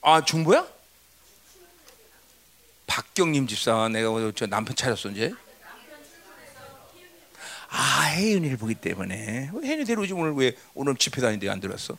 아 0.00 0.24
중부야? 0.24 0.77
박경님 2.98 3.46
집사 3.46 3.88
내가 3.88 4.10
저 4.34 4.46
남편 4.46 4.74
찾았어 4.74 5.10
이제. 5.10 5.32
아 7.70 8.12
혜윤이를 8.16 8.56
보기 8.56 8.74
때문에 8.74 9.50
혜윤이 9.62 9.84
데려오지 9.84 10.14
오늘 10.14 10.32
왜 10.34 10.56
오늘 10.74 10.96
집회 10.96 11.20
다니는데 11.20 11.48
안 11.48 11.60
들어왔어? 11.60 11.96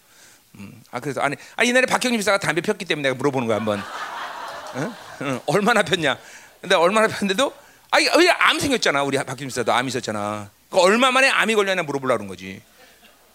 음, 0.55 0.83
아 0.91 0.99
그래서 0.99 1.21
아니 1.21 1.37
아 1.55 1.63
옛날에 1.63 1.85
박경림 1.85 2.19
집사가 2.19 2.37
담배 2.37 2.59
폈기 2.59 2.83
때문에 2.83 3.07
내가 3.07 3.17
물어보는 3.17 3.47
거야 3.47 3.57
한번. 3.57 3.81
응? 4.75 4.93
응, 5.21 5.39
얼마나 5.45 5.83
폈냐? 5.83 6.17
근데 6.59 6.75
얼마나 6.75 7.07
폈는데도 7.07 7.53
아니 7.91 8.09
왜암 8.17 8.59
생겼잖아 8.59 9.03
우리 9.03 9.15
박경림 9.17 9.47
집사도 9.47 9.71
암 9.71 9.87
있었잖아. 9.87 10.49
그 10.69 10.79
얼마 10.79 11.11
만에 11.11 11.29
암이 11.29 11.55
걸렸냐 11.55 11.83
물어보려는 11.83 12.27
거지. 12.27 12.61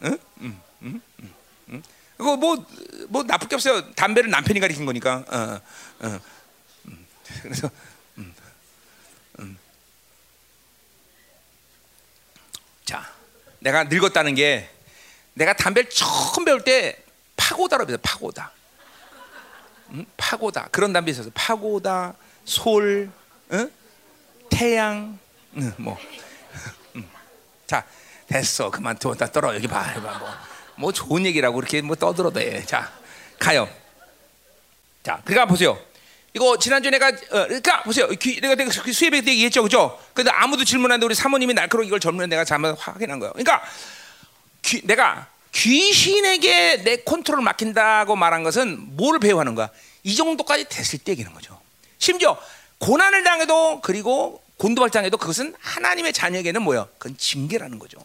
응? 0.03 0.19
응, 0.43 0.61
응, 0.83 1.01
응, 1.23 1.31
응. 1.71 1.83
그거 2.19 2.37
뭐뭐 2.37 2.67
뭐 3.09 3.23
나쁠 3.23 3.49
게 3.49 3.55
없어요. 3.55 3.95
담배를 3.95 4.29
남편이 4.29 4.61
가리킨 4.61 4.85
거니까. 4.85 5.25
어, 5.29 6.07
어. 6.07 6.21
음. 7.31 7.41
그래서 7.43 7.71
자, 12.85 13.11
내가 13.61 13.85
늙었다는 13.85 14.35
게 14.35 14.69
내가 15.33 15.55
담배를 15.55 15.91
처음 15.91 16.45
배울 16.45 16.63
때 16.63 17.03
파고다로 17.37 17.87
배웠어. 17.87 18.01
파고다. 18.03 18.53
응? 19.93 20.07
파고다. 20.17 20.69
그런 20.71 20.93
담배 20.93 21.11
있었어. 21.11 21.31
파고다, 21.35 22.15
솔, 22.45 23.11
응? 23.53 23.71
태양, 24.51 25.19
응, 25.57 25.73
뭐. 25.79 25.99
응. 26.97 27.09
자, 27.67 27.85
됐어. 28.29 28.71
그만 28.71 28.97
둬. 28.99 29.15
다 29.15 29.31
떨어. 29.31 29.55
여기 29.55 29.67
봐. 29.67 29.83
봐. 29.95 30.19
뭐, 30.19 30.31
뭐 30.77 30.93
좋은 30.93 31.25
얘기라고 31.27 31.59
이렇게 31.59 31.83
뭐 31.83 31.97
떠들어도 31.97 32.41
해. 32.41 32.65
자, 32.65 32.93
가요. 33.39 33.69
자, 35.03 35.21
그러니까 35.25 35.47
보세요. 35.47 35.79
이거 36.35 36.59
지난주 36.59 36.91
내가 36.91 37.09
어, 37.09 37.13
그러니까 37.47 37.83
보세요. 37.85 38.09
귀, 38.09 38.41
내가 38.41 38.57
내가 38.57 38.71
그 38.83 38.93
수예배 38.93 39.21
때 39.21 39.31
얘기했죠, 39.31 39.63
그죠? 39.63 39.99
근데 40.13 40.31
아무도 40.31 40.65
질문 40.65 40.91
안 40.91 40.97
했는데 40.97 41.07
우리 41.07 41.15
사모님이 41.15 41.55
날카로워 41.55 41.87
이걸 41.87 42.01
젊은 42.01 42.29
내가 42.29 42.45
잘못 42.45 42.77
확인한 42.79 43.21
거예요. 43.21 43.33
그러니까 43.33 43.63
귀, 44.63 44.85
내가 44.85 45.29
귀신에게 45.53 46.83
내 46.83 46.97
컨트롤을 47.05 47.45
맡긴다고 47.45 48.17
말한 48.17 48.43
것은 48.43 48.97
뭘 48.97 49.21
배워하는 49.21 49.55
거야? 49.55 49.71
이 50.03 50.17
정도까지 50.17 50.69
됐을 50.69 50.99
때 50.99 51.13
얘기하는 51.13 51.33
거죠. 51.35 51.61
심지어 51.99 52.37
고난을 52.79 53.23
당해도 53.23 53.81
그리고 53.81 54.43
곤도발 54.57 54.91
당해도 54.91 55.17
그것은 55.17 55.55
하나님의 55.61 56.13
자녀에게는 56.13 56.63
뭐야? 56.63 56.89
그건 56.99 57.17
징계라는 57.17 57.79
거죠. 57.79 57.99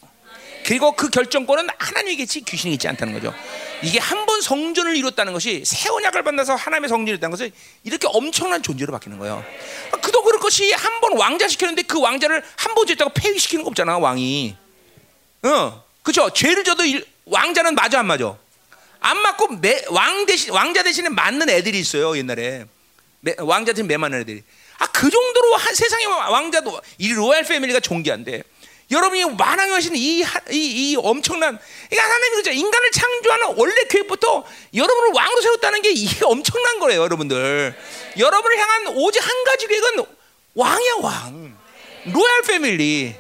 그리고 0.66 0.92
그 0.92 1.10
결정권은 1.10 1.68
하나님이겠지 1.78 2.42
귀신이 2.42 2.74
있지 2.74 2.88
않다는 2.88 3.14
거죠. 3.14 3.34
이게 3.82 3.98
한 4.00 4.26
번 4.26 4.42
성전을 4.42 4.96
이뤘다는 4.98 5.34
것이 5.34 5.64
새 5.66 5.90
언약을 5.90 6.24
받아서 6.24 6.54
하나님의 6.56 6.88
성전을 6.90 7.14
이뤘다는 7.14 7.32
것은 7.32 7.52
이렇게 7.84 8.08
엄청난 8.12 8.62
존재로 8.62 8.92
바뀌는 8.94 9.18
거예요. 9.18 9.44
그도 10.02 10.24
그럴 10.24 10.40
것이 10.40 10.72
한 10.74 11.00
번 11.02 11.18
왕자 11.18 11.48
시켰는데 11.48 11.84
그 11.84 12.00
왕자를 12.00 12.44
한번 12.58 12.86
졌다고 12.86 13.12
폐위시키는 13.14 13.64
거 13.64 13.70
없잖아 13.70 13.98
왕이. 13.98 14.56
어, 15.44 15.84
그렇죠. 16.04 16.30
죄를 16.32 16.64
져도 16.66 16.84
왕자는 17.26 17.74
맞아 17.76 18.00
안 18.00 18.06
맞아? 18.08 18.36
안 19.00 19.18
맞고 19.22 19.48
매, 19.60 19.82
왕 19.90 20.26
대신 20.26 20.52
왕자 20.52 20.84
대신에 20.84 21.08
맞는 21.10 21.50
애들이 21.50 21.80
있어요 21.80 22.18
옛날에 22.18 22.66
매, 23.22 23.34
왕자 23.40 23.72
대신 23.72 23.88
매 23.88 23.96
맞는 23.98 24.22
애들이. 24.22 24.44
아 24.78 24.88
그 24.88 25.10
정도로 25.10 25.56
한 25.56 25.74
세상의 25.74 26.06
왕자도 26.08 26.82
이 27.00 27.14
로얄 27.14 27.44
패밀리가 27.44 27.80
존귀한데 27.80 28.44
여러분이 28.92 29.26
만왕의 29.36 29.74
하신 29.74 29.96
이, 29.96 30.24
이, 30.52 30.56
이 30.92 30.96
엄청난 30.98 31.60
그러니까 31.90 32.04
하나님이 32.04 32.36
그죠. 32.38 32.52
인간을 32.52 32.92
창조하는 32.92 33.54
원래 33.58 33.84
계획부터 33.90 34.46
여러분을 34.74 35.12
왕으로 35.14 35.42
세웠다는 35.42 35.82
게 35.82 35.92
이게 35.92 36.26
엄청난 36.26 36.80
거예요 36.80 37.02
여러분들. 37.02 37.76
여러분을 38.18 38.58
향한 38.58 38.88
오직 38.96 39.20
한 39.26 39.44
가지 39.44 39.68
계획은 39.68 40.06
왕이야 40.56 40.94
왕. 41.02 41.58
로얄 42.06 42.42
패밀리. 42.44 43.16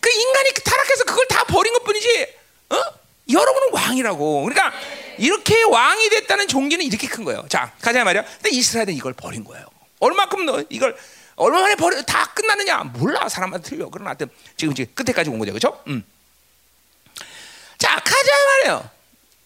그 0.00 0.10
인간이 0.10 0.50
타락해서 0.64 1.04
그걸 1.04 1.26
다 1.26 1.44
버린 1.44 1.72
것 1.72 1.84
뿐이지 1.84 2.26
어? 2.70 2.76
여러분은 3.30 3.68
왕이라고. 3.72 4.44
그러니까 4.44 4.72
이렇게 5.18 5.62
왕이 5.64 6.08
됐다는 6.10 6.48
종기는 6.48 6.84
이렇게 6.84 7.06
큰 7.08 7.24
거예요. 7.24 7.44
자 7.48 7.72
가자 7.82 8.04
말이야. 8.04 8.24
근데 8.24 8.50
이스라엘은 8.50 8.94
이걸 8.94 9.12
버린 9.12 9.44
거예요. 9.44 9.66
얼마큼 10.00 10.46
너 10.46 10.62
이걸 10.70 10.96
얼마 11.38 11.60
만에 11.60 11.76
버려 11.76 12.02
다 12.02 12.26
끝나느냐? 12.34 12.84
몰라 12.84 13.28
사람한테 13.28 13.70
틀려. 13.70 13.88
그러나 13.88 14.10
하여튼 14.10 14.28
지금 14.56 14.72
이제 14.72 14.84
끝에까지 14.84 15.30
온 15.30 15.38
거죠, 15.38 15.52
그렇죠? 15.52 15.82
음. 15.86 16.04
자 17.78 17.94
가자 18.00 18.30
말이에요. 18.46 18.90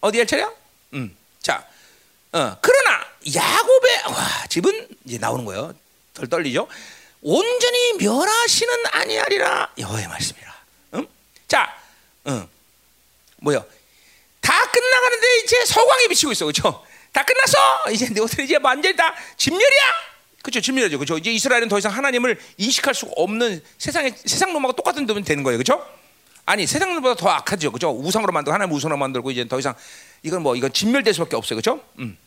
어디 0.01 0.17
할 0.17 0.27
차례야? 0.27 0.51
음. 0.93 1.15
자, 1.41 1.65
어, 2.31 2.57
그러나 2.61 3.05
야곱의 3.33 3.97
와 4.07 4.47
집은 4.49 4.87
이제 5.05 5.17
나오는 5.17 5.45
거예요. 5.45 5.73
덜 6.13 6.27
떨리죠? 6.27 6.67
온전히 7.21 7.93
멸하시는 7.99 8.73
아니하리라 8.91 9.71
여호와의 9.77 10.07
말씀이라. 10.07 10.53
응? 10.95 11.07
자, 11.47 11.75
응. 12.27 12.47
뭐요? 13.37 13.65
다 14.41 14.71
끝나가는데 14.71 15.39
이제 15.43 15.65
서광이 15.65 16.07
비치고 16.09 16.31
있어, 16.33 16.45
그렇죠? 16.45 16.85
다 17.11 17.23
끝났어. 17.23 17.91
이제 17.91 18.07
너희들 18.09 18.43
이제 18.45 18.57
완전히 18.61 18.95
다 18.95 19.13
진멸이야. 19.37 20.12
그렇죠, 20.43 20.59
진멸이죠, 20.59 20.99
그렇죠. 20.99 21.17
이제 21.17 21.31
이스라엘은 21.31 21.69
더 21.69 21.79
이상 21.79 21.93
하나님을 21.93 22.37
인식할 22.57 22.93
수 22.93 23.05
없는 23.15 23.63
세상의 23.77 24.13
세상 24.25 24.51
놈하고 24.51 24.73
똑같은 24.73 25.05
놈이 25.05 25.23
되는 25.23 25.41
거예요, 25.41 25.57
그렇죠? 25.57 25.83
아니 26.45 26.67
세상 26.67 26.93
놈보다 26.93 27.15
더 27.15 27.29
악하죠, 27.29 27.71
그렇죠? 27.71 27.89
우상으로 27.91 28.33
만들고 28.33 28.53
하나님 28.53 28.75
우상으로 28.75 28.97
만들고 28.97 29.31
이제 29.31 29.47
더 29.47 29.57
이상 29.57 29.73
이건 30.21 30.43
뭐 30.43 30.57
이건 30.57 30.73
진멸될 30.73 31.13
수밖에 31.13 31.37
없어요, 31.37 31.61
그렇죠? 31.61 31.81
음. 31.99 32.17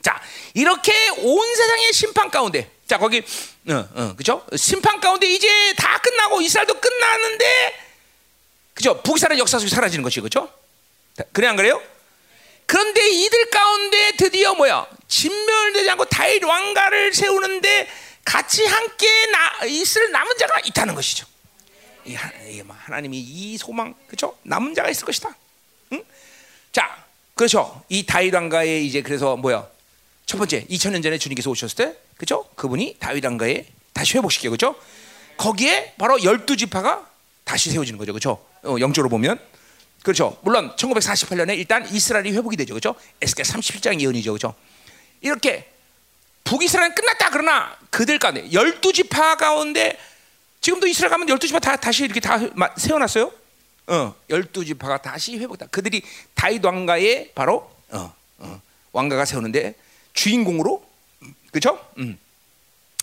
자, 0.00 0.18
이렇게 0.54 0.92
온 1.18 1.54
세상의 1.54 1.92
심판 1.92 2.30
가운데, 2.30 2.70
자 2.86 2.96
거기, 2.96 3.22
어, 3.68 3.88
어, 3.94 4.14
그죠? 4.16 4.46
심판 4.56 4.98
가운데 4.98 5.28
이제 5.28 5.74
다 5.76 5.98
끝나고 5.98 6.40
이스라엘도 6.40 6.80
끝났는데, 6.80 7.74
그죠? 8.72 9.02
북이스라엘 9.02 9.38
역사 9.38 9.58
속에 9.58 9.68
사라지는 9.68 10.02
것이 10.02 10.22
그죠? 10.22 10.50
그래 11.32 11.48
안 11.48 11.56
그래요? 11.56 11.82
그런데 12.70 13.10
이들 13.10 13.50
가운데 13.50 14.12
드디어 14.16 14.54
뭐야? 14.54 14.86
진멸되지 15.08 15.90
않고 15.90 16.04
다윗 16.04 16.44
왕가를 16.44 17.12
세우는데 17.12 17.88
같이 18.24 18.64
함께 18.64 19.08
나, 19.32 19.64
있을 19.64 20.12
남은 20.12 20.38
자가 20.38 20.60
있다는 20.60 20.94
것이죠. 20.94 21.26
뭐 22.64 22.76
하나님이 22.78 23.18
이 23.18 23.58
소망, 23.58 23.92
그죠? 24.06 24.38
남은 24.44 24.76
자가 24.76 24.88
있을 24.88 25.04
것이다. 25.04 25.34
응? 25.94 26.04
자, 26.70 27.04
그렇죠. 27.34 27.82
이 27.88 28.06
다윗 28.06 28.32
왕가에 28.32 28.82
이제 28.82 29.02
그래서 29.02 29.36
뭐야? 29.36 29.66
첫 30.24 30.38
번째 30.38 30.64
2000년 30.66 31.02
전에 31.02 31.18
주님께서 31.18 31.50
오셨을 31.50 31.74
때 31.74 31.96
그죠? 32.18 32.44
그분이 32.54 32.98
다윗 33.00 33.24
왕가에 33.24 33.66
다시 33.92 34.16
회복시켜 34.16 34.48
그죠? 34.48 34.76
거기에 35.38 35.94
바로 35.98 36.22
열두 36.22 36.56
지파가 36.56 37.04
다시 37.42 37.72
세워지는 37.72 37.98
거죠. 37.98 38.12
그죠? 38.12 38.46
어, 38.62 38.76
영적으로 38.78 39.08
보면 39.08 39.40
그렇죠. 40.02 40.38
물론 40.42 40.74
1948년에 40.76 41.56
일단 41.58 41.86
이스라엘이 41.88 42.32
회복이 42.32 42.56
되죠. 42.56 42.74
그죠? 42.74 42.94
에스겔 43.20 43.44
37장 43.44 44.00
예언이죠. 44.00 44.32
그죠? 44.32 44.54
이렇게 45.20 45.70
북이스라엘 46.44 46.94
끝났다 46.94 47.30
그러나 47.30 47.76
그들 47.90 48.18
가운데 48.18 48.50
열두 48.52 48.92
지파 48.92 49.36
가운데 49.36 49.98
지금도 50.60 50.86
이스라엘 50.86 51.10
가면 51.10 51.28
열두 51.28 51.46
지파 51.46 51.60
다 51.60 51.76
다시 51.76 52.04
이렇게 52.04 52.20
다 52.20 52.38
세워놨어요. 52.76 53.32
어, 53.88 54.14
열두 54.28 54.64
지파가 54.64 55.02
다시 55.02 55.36
회복다. 55.38 55.66
그들이 55.66 56.02
다윗 56.34 56.64
왕가에 56.64 57.32
바로 57.34 57.70
어, 57.90 58.14
어, 58.38 58.62
왕가가 58.92 59.24
세우는데 59.24 59.74
주인공으로 60.12 60.84
그렇죠? 61.50 61.84
음. 61.98 62.18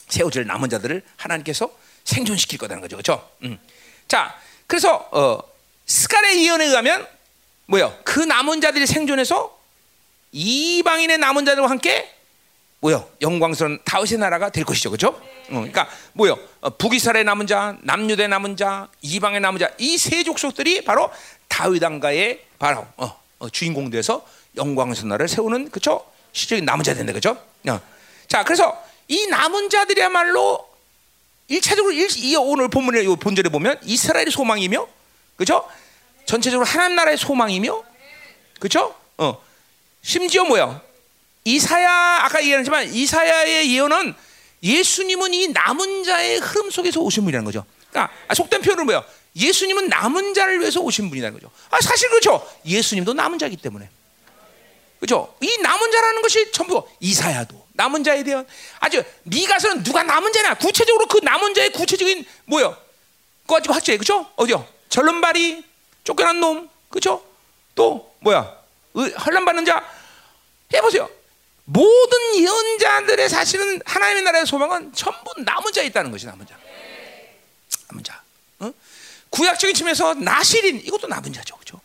세워질 0.07 0.47
남은 0.47 0.69
자들을 0.69 1.03
하나님께서 1.17 1.69
생존시킬 2.05 2.57
거다는 2.57 2.81
거죠, 2.81 2.95
그렇죠? 2.95 3.29
음. 3.43 3.59
자, 4.07 4.39
그래서 4.65 5.09
어, 5.11 5.39
스갈의 5.87 6.43
예언에 6.45 6.65
의하면 6.65 7.07
뭐요? 7.65 7.97
그 8.03 8.19
남은 8.19 8.61
자들이 8.61 8.85
생존해서 8.85 9.57
이방인의 10.31 11.17
남은 11.17 11.45
자들과 11.45 11.69
함께 11.69 12.13
뭐요? 12.79 13.09
영광스러운 13.21 13.79
다윗의 13.83 14.19
나라가 14.19 14.49
될 14.49 14.63
것이죠, 14.63 14.91
그렇죠? 14.91 15.07
어, 15.07 15.21
그러니까 15.49 15.89
뭐요? 16.13 16.37
어, 16.61 16.69
북이스라엘 16.69 17.25
남은 17.25 17.47
자, 17.47 17.75
남유대 17.81 18.27
남은 18.27 18.55
자, 18.57 18.89
이방의 19.01 19.39
남은 19.39 19.59
자, 19.59 19.71
이 19.79 19.97
세 19.97 20.23
족속들이 20.23 20.83
바로 20.83 21.09
다윗 21.47 21.81
왕가의 21.81 22.41
바로 22.59 22.85
어, 22.97 23.19
어, 23.39 23.49
주인공 23.49 23.89
돼서 23.89 24.25
영광스러운 24.55 25.09
나라를 25.09 25.27
세우는 25.27 25.71
그렇죠? 25.71 26.05
시적인 26.33 26.65
남은 26.65 26.83
자 26.83 26.93
된다 26.93 27.13
그죠? 27.13 27.41
어. 27.67 27.79
자, 28.27 28.43
그래서 28.43 28.79
이 29.07 29.25
남은 29.27 29.69
자들이야말로 29.69 30.67
일차적으로 31.47 31.93
일, 31.93 32.07
이 32.17 32.35
오늘 32.35 32.67
본문의 32.69 33.05
본절에 33.19 33.49
보면 33.49 33.79
이스라엘의 33.83 34.31
소망이며, 34.31 34.87
그죠? 35.37 35.67
전체적으로 36.25 36.65
하나님 36.67 36.95
나라의 36.97 37.17
소망이며, 37.17 37.83
그죠? 38.59 38.93
어. 39.17 39.41
심지어 40.01 40.43
뭐야? 40.43 40.81
이사야 41.45 42.19
아까 42.23 42.41
얘기했지만 42.41 42.93
이사야의 42.93 43.71
예언은 43.71 44.13
예수님은 44.61 45.33
이 45.33 45.47
남은 45.49 46.03
자의 46.03 46.39
흐름 46.39 46.69
속에서 46.69 46.99
오신 46.99 47.23
분이라는 47.23 47.45
거죠. 47.45 47.65
그러니까 47.89 48.13
속된 48.33 48.61
표현은 48.61 48.85
뭐야? 48.85 49.03
예수님은 49.35 49.87
남은 49.87 50.33
자를 50.33 50.59
위해서 50.59 50.81
오신 50.81 51.09
분이라는 51.09 51.39
거죠. 51.39 51.51
아 51.69 51.79
사실 51.79 52.09
그렇죠. 52.09 52.45
예수님도 52.65 53.13
남은 53.13 53.39
자이기 53.39 53.55
때문에. 53.57 53.89
그죠? 54.99 55.33
이 55.41 55.57
남은 55.61 55.91
자라는 55.91 56.21
것이 56.21 56.51
전부 56.51 56.85
이사야도 56.99 57.67
남은 57.73 58.03
자에 58.03 58.23
대한 58.23 58.45
아주 58.79 59.03
미가서는 59.23 59.83
누가 59.83 60.03
남은 60.03 60.33
자냐 60.33 60.55
구체적으로 60.55 61.05
그 61.05 61.19
남은 61.23 61.53
자의 61.53 61.71
구체적인 61.71 62.25
뭐요? 62.45 62.75
그거 63.43 63.55
가지고 63.55 63.75
학자에 63.75 63.97
그죠? 63.97 64.29
어디요? 64.35 64.67
절름발이 64.89 65.63
쫓겨난 66.03 66.39
놈 66.39 66.69
그죠? 66.89 67.23
또 67.75 68.15
뭐야? 68.19 68.57
환란 69.15 69.45
받는 69.45 69.65
자 69.65 69.83
해보세요. 70.73 71.09
모든 71.65 72.35
예언자들의 72.39 73.27
사실은 73.29 73.81
하나님의 73.85 74.23
나라의 74.23 74.45
소망은 74.45 74.93
전부 74.93 75.33
남은 75.41 75.73
자에 75.73 75.85
있다는 75.87 76.11
것이 76.11 76.25
남은 76.25 76.47
자. 76.47 76.57
남은 77.89 78.03
자. 78.03 78.21
어? 78.59 78.71
구약적인 79.29 79.75
측면에서 79.75 80.13
나실인 80.13 80.77
이것도 80.77 81.07
남은 81.07 81.33
자죠, 81.33 81.57
그죠? 81.57 81.79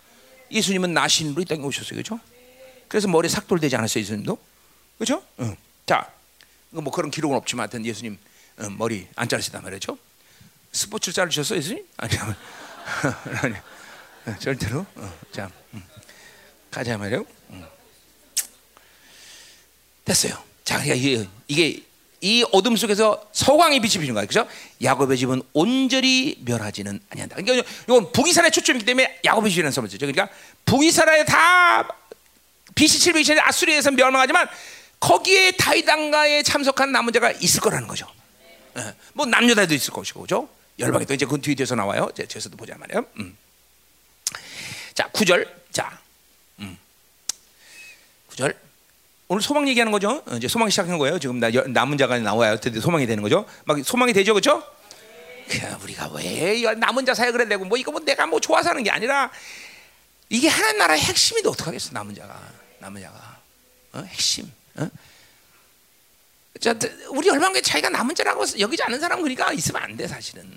예수님은 0.50 0.94
나신으로 0.94 1.42
이 1.42 1.44
땅에 1.44 1.62
오셨어요, 1.62 1.96
그죠? 1.96 2.20
그래서 2.86 3.09
머리 3.09 3.28
삭돌되지 3.28 3.74
않았어요, 3.74 4.03
예수님도? 4.03 4.38
그렇죠? 4.98 5.24
응. 5.40 5.57
자, 5.84 6.09
뭐 6.70 6.92
그런 6.92 7.11
기록은 7.11 7.36
없지만 7.36 7.64
하여튼 7.64 7.84
예수님 7.84 8.18
응, 8.61 8.78
머리 8.78 9.09
안 9.16 9.28
자르시단 9.28 9.62
말이죠. 9.62 9.98
스포츠를 10.72 11.14
자르셨어요, 11.14 11.59
예수님? 11.59 11.86
아니요. 11.96 12.34
아니 13.43 13.55
절대로. 14.39 14.87
어, 14.97 15.18
자, 15.33 15.51
음. 15.74 15.83
가자 16.70 16.97
말이요. 16.99 17.24
음. 17.51 17.64
됐어요. 20.05 20.43
자, 20.64 20.80
그러니까 20.80 20.95
이게, 20.95 21.28
이게 21.49 21.83
이 22.20 22.45
어둠 22.53 22.76
속에서 22.76 23.28
서광이 23.33 23.80
빛이 23.80 24.01
비는 24.01 24.14
거야, 24.14 24.26
그죠? 24.26 24.47
야곱의 24.80 25.18
집은 25.18 25.43
온전히 25.53 26.37
멸하지는 26.45 27.01
아니한다. 27.11 27.37
그러니까 27.37 27.68
이건 27.85 28.12
북이스라엘 28.12 28.53
초점이기 28.53 28.87
때문에 28.87 29.20
야곱의 29.24 29.51
집이라는 29.51 29.72
선물이죠. 29.72 29.99
그러니까 29.99 30.28
북이스라엘 30.64 31.24
다 31.24 31.89
BC 32.76 33.12
700년에 33.12 33.41
아수리에서 33.43 33.91
멸망하지만 33.91 34.49
거기에 35.01 35.53
다이당가에 35.53 36.45
참석한 36.45 36.93
남은 36.93 37.12
자가 37.12 37.33
있을 37.33 37.61
거라는 37.61 37.89
거죠. 37.89 38.07
예. 38.78 38.95
뭐 39.14 39.26
남녀 39.26 39.55
다도 39.57 39.74
있을 39.74 39.93
것이고, 39.93 40.20
그죠? 40.20 40.49
열방이 40.79 41.07
또 41.07 41.14
이제 41.14 41.27
그 41.27 41.41
뒤에 41.41 41.55
뒤에서 41.55 41.75
나와요. 41.75 42.11
제 42.14 42.25
뒤에서도 42.25 42.57
보자 42.57 42.77
말이에요. 42.77 43.05
음. 43.18 43.37
자, 44.95 45.09
9절. 45.11 45.49
자, 45.70 45.99
음. 46.59 46.77
9절. 48.31 48.57
오늘 49.29 49.41
소망 49.43 49.66
얘기하는 49.68 49.93
거죠. 49.93 50.23
어, 50.27 50.37
이제 50.37 50.49
소망 50.49 50.68
시작한 50.68 50.99
거예요. 50.99 51.18
지금 51.18 51.41
나, 51.41 51.49
남은 51.51 51.97
자가 51.99 52.18
나와야 52.18 52.57
드디어 52.57 52.81
소망이 52.81 53.07
되는 53.07 53.23
거죠. 53.23 53.47
막 53.64 53.79
소망이 53.85 54.12
되죠, 54.12 54.35
그렇죠? 54.35 54.62
우리가 55.83 56.09
왜 56.14 56.75
남은 56.77 57.05
자 57.05 57.14
사역을 57.14 57.49
해야 57.49 57.59
뭐 57.59 57.77
이거 57.77 57.91
뭐 57.91 58.01
내가 58.01 58.27
뭐 58.27 58.41
좋아서 58.41 58.70
하는 58.70 58.83
게 58.83 58.91
아니라 58.91 59.31
이게 60.29 60.49
하나님 60.49 60.79
나라의 60.79 61.01
핵심인데 61.01 61.49
어떡하겠어 61.49 61.91
남은 61.93 62.14
자가. 62.14 62.41
남은 62.79 63.03
자가 63.03 63.41
어? 63.93 64.01
핵심. 64.01 64.51
어? 64.77 64.89
자, 66.63 66.73
우리 67.09 67.27
열방교회 67.29 67.61
자기가 67.61 67.89
남은 67.89 68.15
자라고 68.15 68.45
여기지 68.61 68.83
않은 68.85 69.01
사람 69.01 69.21
그러니까 69.21 69.53
있으면 69.53 69.83
안 69.83 69.97
돼 69.97 70.07
사실은 70.07 70.49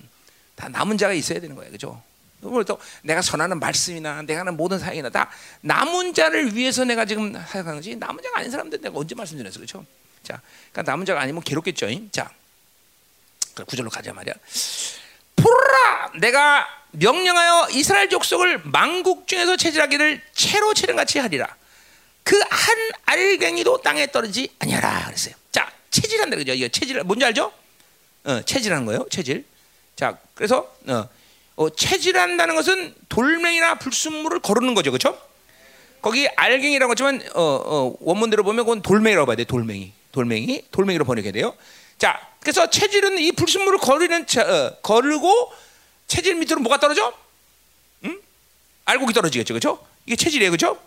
다 0.56 0.70
남은 0.70 0.98
자가 1.00 1.14
있어야 1.14 1.40
되는 1.42 1.56
거예요, 1.56 1.72
그죠? 1.72 2.02
또 2.42 2.80
내가 3.02 3.22
전하는 3.22 3.60
말씀이나 3.60 4.22
내가 4.22 4.42
하는 4.42 4.56
모든 4.56 4.78
사역이나 4.78 5.10
다 5.10 5.32
남은 5.62 6.14
자를 6.14 6.56
위해서 6.56 6.86
내가 6.86 7.06
지금 7.06 7.34
사역하는 7.34 7.76
거지 7.78 7.96
남은 7.96 8.22
자가 8.24 8.40
아닌 8.40 8.52
사람들 8.52 8.82
내가 8.82 9.00
언제 9.00 9.16
말씀드렸어, 9.16 9.60
그죠? 9.60 9.84
자, 10.22 10.40
그러니까 10.72 10.92
남은 10.92 11.08
자가 11.08 11.22
아니면 11.22 11.42
괴롭겠죠. 11.42 11.88
자, 12.12 12.30
구절로 13.66 13.90
가자 13.90 14.14
말이야. 14.14 14.34
풀라 15.36 16.12
내가 16.20 16.68
명령하여 16.92 17.70
이스라엘 17.72 18.10
족속을 18.10 18.62
망국 18.66 19.28
중에서 19.28 19.58
체질하기를 19.58 20.22
채로 20.34 20.74
체령같이 20.76 21.18
하리라. 21.18 21.56
그 22.24 22.40
한 22.50 22.76
알갱이도 23.06 23.82
땅에 23.82 24.08
떨어지지 24.12 24.50
아니하라 24.60 25.06
그랬어요. 25.06 25.36
자, 25.52 25.65
체질한다 25.96 26.36
그죠? 26.36 26.54
이거 26.54 26.68
체질 26.68 27.02
뭔지 27.04 27.24
알죠? 27.26 27.54
어, 28.26 28.42
체질하는 28.42 28.86
거예요. 28.86 29.08
체질. 29.10 29.46
자, 29.96 30.18
그래서 30.34 30.76
어, 30.88 31.08
어, 31.56 31.70
체질한다는 31.70 32.56
것은 32.56 32.94
돌멩이나 33.08 33.76
불순물을 33.76 34.40
거르는 34.42 34.74
거죠, 34.74 34.92
그렇죠? 34.92 35.18
거기 36.02 36.28
알갱이라고 36.28 36.92
했지만 36.92 37.22
어, 37.34 37.42
어, 37.42 37.96
원문대로 38.02 38.44
보면 38.44 38.66
그건 38.66 38.82
돌멩이라고 38.82 39.26
봐야 39.26 39.36
돼. 39.38 39.46
돌멩이, 39.46 39.94
돌멩이, 40.12 40.66
돌멩이로 40.72 41.06
번역해야 41.06 41.32
돼요. 41.32 41.56
자, 41.98 42.20
그래서 42.42 42.70
체질은 42.70 43.18
이 43.20 43.32
불순물을 43.32 43.80
거르는 43.80 44.26
어, 44.38 44.76
거르고 44.82 45.54
체질 46.08 46.36
밑으로 46.36 46.60
뭐가 46.60 46.80
떨어져? 46.80 47.14
응? 48.04 48.22
알곡이 48.84 49.14
떨어지겠죠, 49.14 49.54
그렇죠? 49.54 49.86
이게 50.06 50.18
체질이에요, 50.18 50.52
그렇죠? 50.52 50.78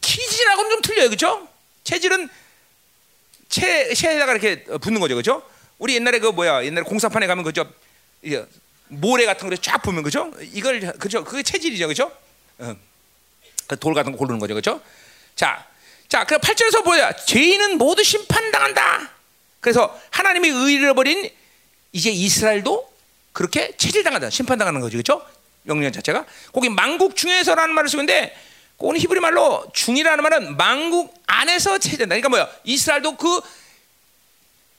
키질하고는 0.00 0.70
좀 0.70 0.82
틀려요, 0.82 1.08
그렇죠? 1.08 1.48
체질은 1.82 2.28
채, 3.50 3.92
채에다가 3.92 4.32
이렇게 4.32 4.64
붙는 4.64 5.00
거죠, 5.00 5.14
그렇죠? 5.14 5.42
우리 5.78 5.96
옛날에 5.96 6.18
그 6.18 6.28
뭐야 6.28 6.64
옛날에 6.64 6.84
공사판에 6.84 7.26
가면 7.26 7.44
이게 8.22 8.44
모래 8.88 9.26
같은 9.26 9.46
거를 9.46 9.58
쫙 9.58 9.78
보면 9.82 10.02
그죠? 10.02 10.32
이걸 10.52 10.80
그죠? 10.98 11.24
그게 11.24 11.42
체질이죠, 11.42 11.88
그죠? 11.88 12.10
어. 12.58 12.76
그돌 13.66 13.94
같은 13.94 14.12
거 14.12 14.18
고르는 14.18 14.40
거죠, 14.40 14.54
그죠? 14.54 14.80
자, 15.36 15.66
자, 16.08 16.24
그 16.24 16.38
8절에서 16.38 16.84
뭐야? 16.84 17.12
죄인은 17.12 17.78
모두 17.78 18.02
심판당한다. 18.02 19.10
그래서 19.60 19.98
하나님의 20.10 20.50
의를 20.50 20.94
버린 20.94 21.30
이제 21.92 22.10
이스라엘도 22.10 22.92
그렇게 23.32 23.76
체질당한다, 23.76 24.30
심판당하는 24.30 24.80
거죠, 24.80 24.96
그죠? 24.96 25.24
명령 25.62 25.92
자체가 25.92 26.26
거기 26.52 26.68
망국 26.68 27.16
중에서라는 27.16 27.74
말을 27.74 27.88
쓰는데 27.88 28.36
그거는 28.80 28.98
히브리 28.98 29.20
말로 29.20 29.62
중이라는 29.74 30.22
말은 30.22 30.56
망국 30.56 31.14
안에서 31.26 31.76
체질된다. 31.76 32.14
그러니까 32.14 32.30
뭐야? 32.30 32.48
이스라엘도 32.64 33.16
그 33.18 33.40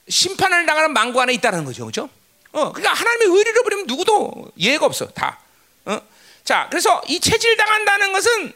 심판을 0.10 0.66
당하는 0.66 0.92
망국 0.92 1.20
안에 1.20 1.34
있다는 1.34 1.66
거죠, 1.66 1.86
그죠? 1.86 2.10
어, 2.52 2.72
그러니까 2.72 2.94
하나님의 2.96 3.38
의를 3.38 3.54
버리면 3.54 3.86
누구도 3.86 4.52
예가 4.58 4.88
없어, 4.88 5.06
다. 5.10 5.40
어? 5.86 6.02
자, 6.44 6.68
그래서 6.72 7.00
이 7.08 7.20
체질 7.20 7.56
당한다는 7.56 8.12
것은 8.12 8.54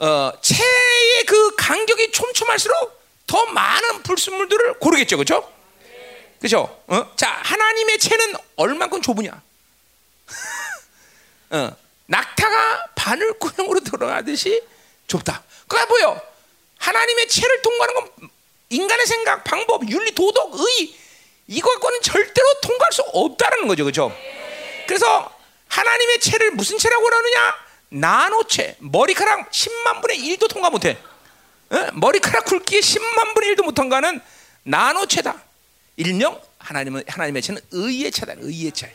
어, 0.00 0.32
체의 0.42 1.24
그 1.26 1.56
간격이 1.56 2.12
촘촘할수록 2.12 3.02
더 3.26 3.46
많은 3.46 4.02
불순물들을 4.02 4.78
고르겠죠, 4.78 5.16
그렇죠? 5.16 5.50
그렇죠? 6.38 6.82
어? 6.88 7.10
자, 7.16 7.30
하나님의 7.30 7.98
체는 7.98 8.34
얼만큼 8.56 9.00
좁으냐? 9.00 9.42
어, 11.48 11.76
낙타가 12.06 12.86
바늘구멍으로 12.94 13.80
들어가듯이 13.80 14.62
좁다. 15.06 15.42
그게 15.68 15.84
뭐요? 15.86 16.20
하나님의 16.78 17.28
체를 17.28 17.62
통과하는 17.62 17.94
건 17.94 18.30
인간의 18.70 19.06
생각, 19.06 19.44
방법, 19.44 19.88
윤리, 19.88 20.12
도덕, 20.14 20.52
의 20.54 21.60
갖고는 21.60 22.02
절대로 22.02 22.60
통과할 22.60 22.92
수 22.92 23.02
없다는 23.02 23.68
거죠, 23.68 23.84
그렇죠? 23.84 24.16
그래서 24.86 25.30
하나님의 25.68 26.20
체를 26.20 26.50
무슨 26.52 26.78
체라고 26.78 27.04
그러느냐? 27.04 27.54
나노체, 27.90 28.76
머리카락 28.80 29.50
10만 29.50 30.00
분의 30.00 30.18
1도 30.18 30.48
통과 30.48 30.70
못해. 30.70 30.98
어? 31.70 31.88
머리카락 31.94 32.44
굵기에 32.44 32.80
10만 32.80 33.34
분의 33.34 33.54
1도 33.54 33.64
못 33.64 33.74
통과는 33.74 34.20
나노체다. 34.64 35.42
일명 35.96 36.40
하나님은 36.58 37.04
하나님의 37.06 37.42
체는 37.42 37.60
의의 37.70 38.10
체다. 38.10 38.34
의의 38.38 38.72
체. 38.72 38.92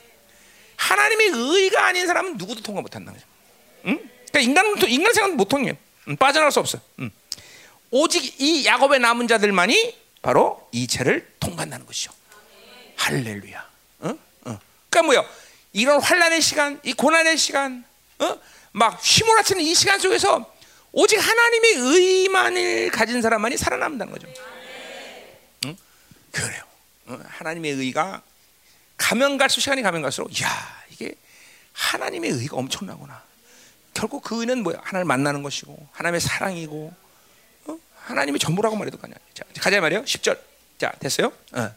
하나님의 0.80 1.28
의가 1.34 1.88
아닌 1.88 2.08
사람은 2.08 2.38
누구도 2.38 2.62
통과 2.62 2.82
못한다는 2.82 3.20
거죠. 3.20 3.30
응? 3.86 4.10
그러니까 4.32 4.40
인간 4.40 4.90
인간 4.90 5.14
생각 5.14 5.36
못 5.36 5.50
통해. 5.50 5.78
응, 6.08 6.16
빠져나갈 6.16 6.52
수 6.54 6.60
없어. 6.60 6.80
응. 7.00 7.12
오직 7.92 8.40
이 8.40 8.66
야곱의 8.66 9.00
남은 9.00 9.28
자들만이 9.28 9.98
바로 10.22 10.68
이 10.72 10.88
체를 10.88 11.30
통과한다는 11.40 11.86
것이죠. 11.86 12.14
할렐루야. 12.96 13.70
어? 14.00 14.08
어. 14.46 14.60
그러니까 14.90 15.04
뭐요? 15.04 15.26
이런 15.74 16.02
환란의 16.02 16.42
시간, 16.42 16.80
이 16.84 16.94
고난의 16.94 17.38
시간, 17.38 17.84
어? 18.20 18.40
막 18.72 19.00
휘몰아치는 19.04 19.62
이 19.62 19.76
시간 19.76 20.00
속에서 20.00 20.54
오직 20.94 21.18
하나님의 21.18 21.74
의만을 21.74 22.92
가진 22.92 23.22
사람만이 23.22 23.58
살아남는다는 23.58 24.14
거죠. 24.14 24.28
응? 25.66 25.76
그래요. 26.32 26.64
어? 27.08 27.20
하나님의 27.26 27.74
의가 27.74 28.22
가면 29.00 29.38
갈수록 29.38 29.62
시간이 29.62 29.82
가면 29.82 30.04
갈수록 30.04 30.30
야 30.42 30.84
이게 30.92 31.16
하나님의 31.74 32.30
의가 32.32 32.58
엄청나구나. 32.58 33.24
결국 33.94 34.24
그 34.24 34.40
의는 34.42 34.62
뭐야? 34.62 34.78
하나님을 34.84 35.06
만나는 35.06 35.42
것이고 35.42 35.88
하나님의 35.92 36.22
사랑이고 36.22 36.94
어? 37.66 37.78
하나님의 38.02 38.40
전부라고 38.40 38.76
말해도 38.76 39.00
가냐. 39.00 39.16
자, 39.34 39.44
가자 39.60 39.82
말이요. 39.82 40.04
10절. 40.04 40.40
자, 40.78 40.92
됐어요? 41.00 41.34
어. 41.54 41.74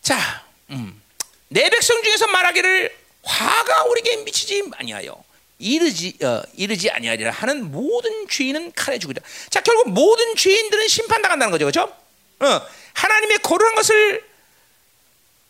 자, 0.00 0.46
음. 0.70 1.02
내 1.48 1.68
백성 1.68 2.00
중에서 2.02 2.28
말하기를 2.28 2.96
화가 3.22 3.84
우리에게 3.84 4.18
미치지 4.18 4.70
아니하여 4.76 5.22
이르지 5.58 6.16
어, 6.22 6.42
이르지 6.54 6.90
아니하리라 6.90 7.30
하는 7.30 7.70
모든 7.70 8.28
죄인은 8.28 8.72
칼에 8.72 8.98
죽으리라. 8.98 9.26
자, 9.50 9.60
결국 9.60 9.90
모든 9.90 10.36
죄인들은 10.36 10.88
심판당한다는 10.88 11.50
거죠, 11.50 11.64
그렇죠? 11.66 11.94
어, 12.40 12.66
하나님의 12.94 13.38
거룩한 13.38 13.74
것을 13.74 14.29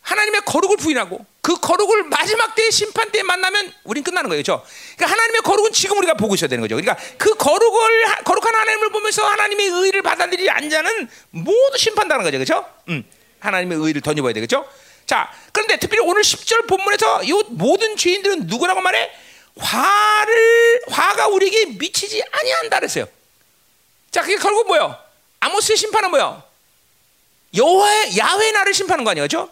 하나님의 0.03 0.43
거룩을 0.45 0.77
부인하고 0.77 1.25
그 1.41 1.57
거룩을 1.59 2.05
마지막 2.05 2.55
때 2.55 2.71
심판 2.71 3.11
때 3.11 3.23
만나면 3.23 3.73
우린 3.85 4.03
끝나는 4.03 4.29
거예요, 4.29 4.43
그렇죠? 4.43 4.65
그러니까 4.97 5.13
하나님의 5.13 5.43
거룩은 5.43 5.73
지금 5.73 5.99
우리가 5.99 6.15
보고 6.15 6.35
있어야 6.35 6.49
되는 6.49 6.63
거죠. 6.63 6.77
그러니까 6.77 6.97
그 7.19 7.35
거룩을 7.35 8.05
거룩한 8.25 8.55
하나님을 8.55 8.91
보면서 8.91 9.27
하나님의 9.27 9.67
의를 9.67 10.03
받아들이지 10.03 10.51
않는 10.51 10.71
자는 10.71 11.09
모두 11.31 11.79
심판당하는 11.79 12.31
거죠, 12.31 12.39
그렇죠? 12.43 12.67
음, 12.89 13.05
하나님의 13.41 13.79
의를 13.79 14.01
던져봐야 14.01 14.33
되겠죠? 14.33 14.67
자, 15.07 15.33
그런데 15.53 15.79
특별히 15.79 16.05
오늘 16.05 16.23
10절 16.23 16.69
본문에서 16.69 17.25
이 17.25 17.33
모든 17.51 17.97
죄인들은 17.97 18.47
누구라고 18.47 18.81
말해? 18.81 19.11
화를 19.59 20.81
화가 20.89 21.29
우리에게 21.29 21.67
미치지 21.79 22.23
아니한다 22.31 22.79
그랬어요. 22.79 23.07
자, 24.11 24.23
그게 24.23 24.37
결국 24.37 24.67
뭐요? 24.67 24.97
아모스의 25.41 25.77
심판은 25.77 26.11
뭐요? 26.11 26.43
여호와의 27.55 28.17
야훼 28.19 28.53
나를 28.53 28.75
심판하는 28.75 29.05
거 29.05 29.11
아니에요, 29.11 29.27
그렇죠? 29.27 29.51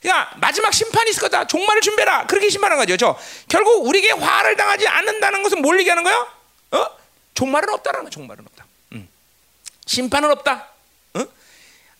그러니까 0.00 0.34
마지막 0.38 0.72
심판이 0.72 1.10
있을 1.10 1.20
거다. 1.22 1.46
종말을 1.46 1.82
준비해라. 1.82 2.26
그렇게 2.26 2.48
심판하는 2.48 2.82
거죠, 2.82 2.96
그렇죠? 2.96 3.20
결국 3.48 3.86
우리에게 3.86 4.12
화를 4.12 4.56
당하지 4.56 4.88
않는다는 4.88 5.42
것은 5.42 5.60
뭘 5.60 5.78
얘기하는 5.80 6.02
거예요? 6.02 6.28
어? 6.72 6.86
종말은 7.34 7.68
없다라는 7.68 8.04
거, 8.04 8.10
종말은 8.10 8.44
없다. 8.46 8.66
음. 8.92 9.08
심판은 9.86 10.30
없다. 10.30 10.68
어? 11.14 11.26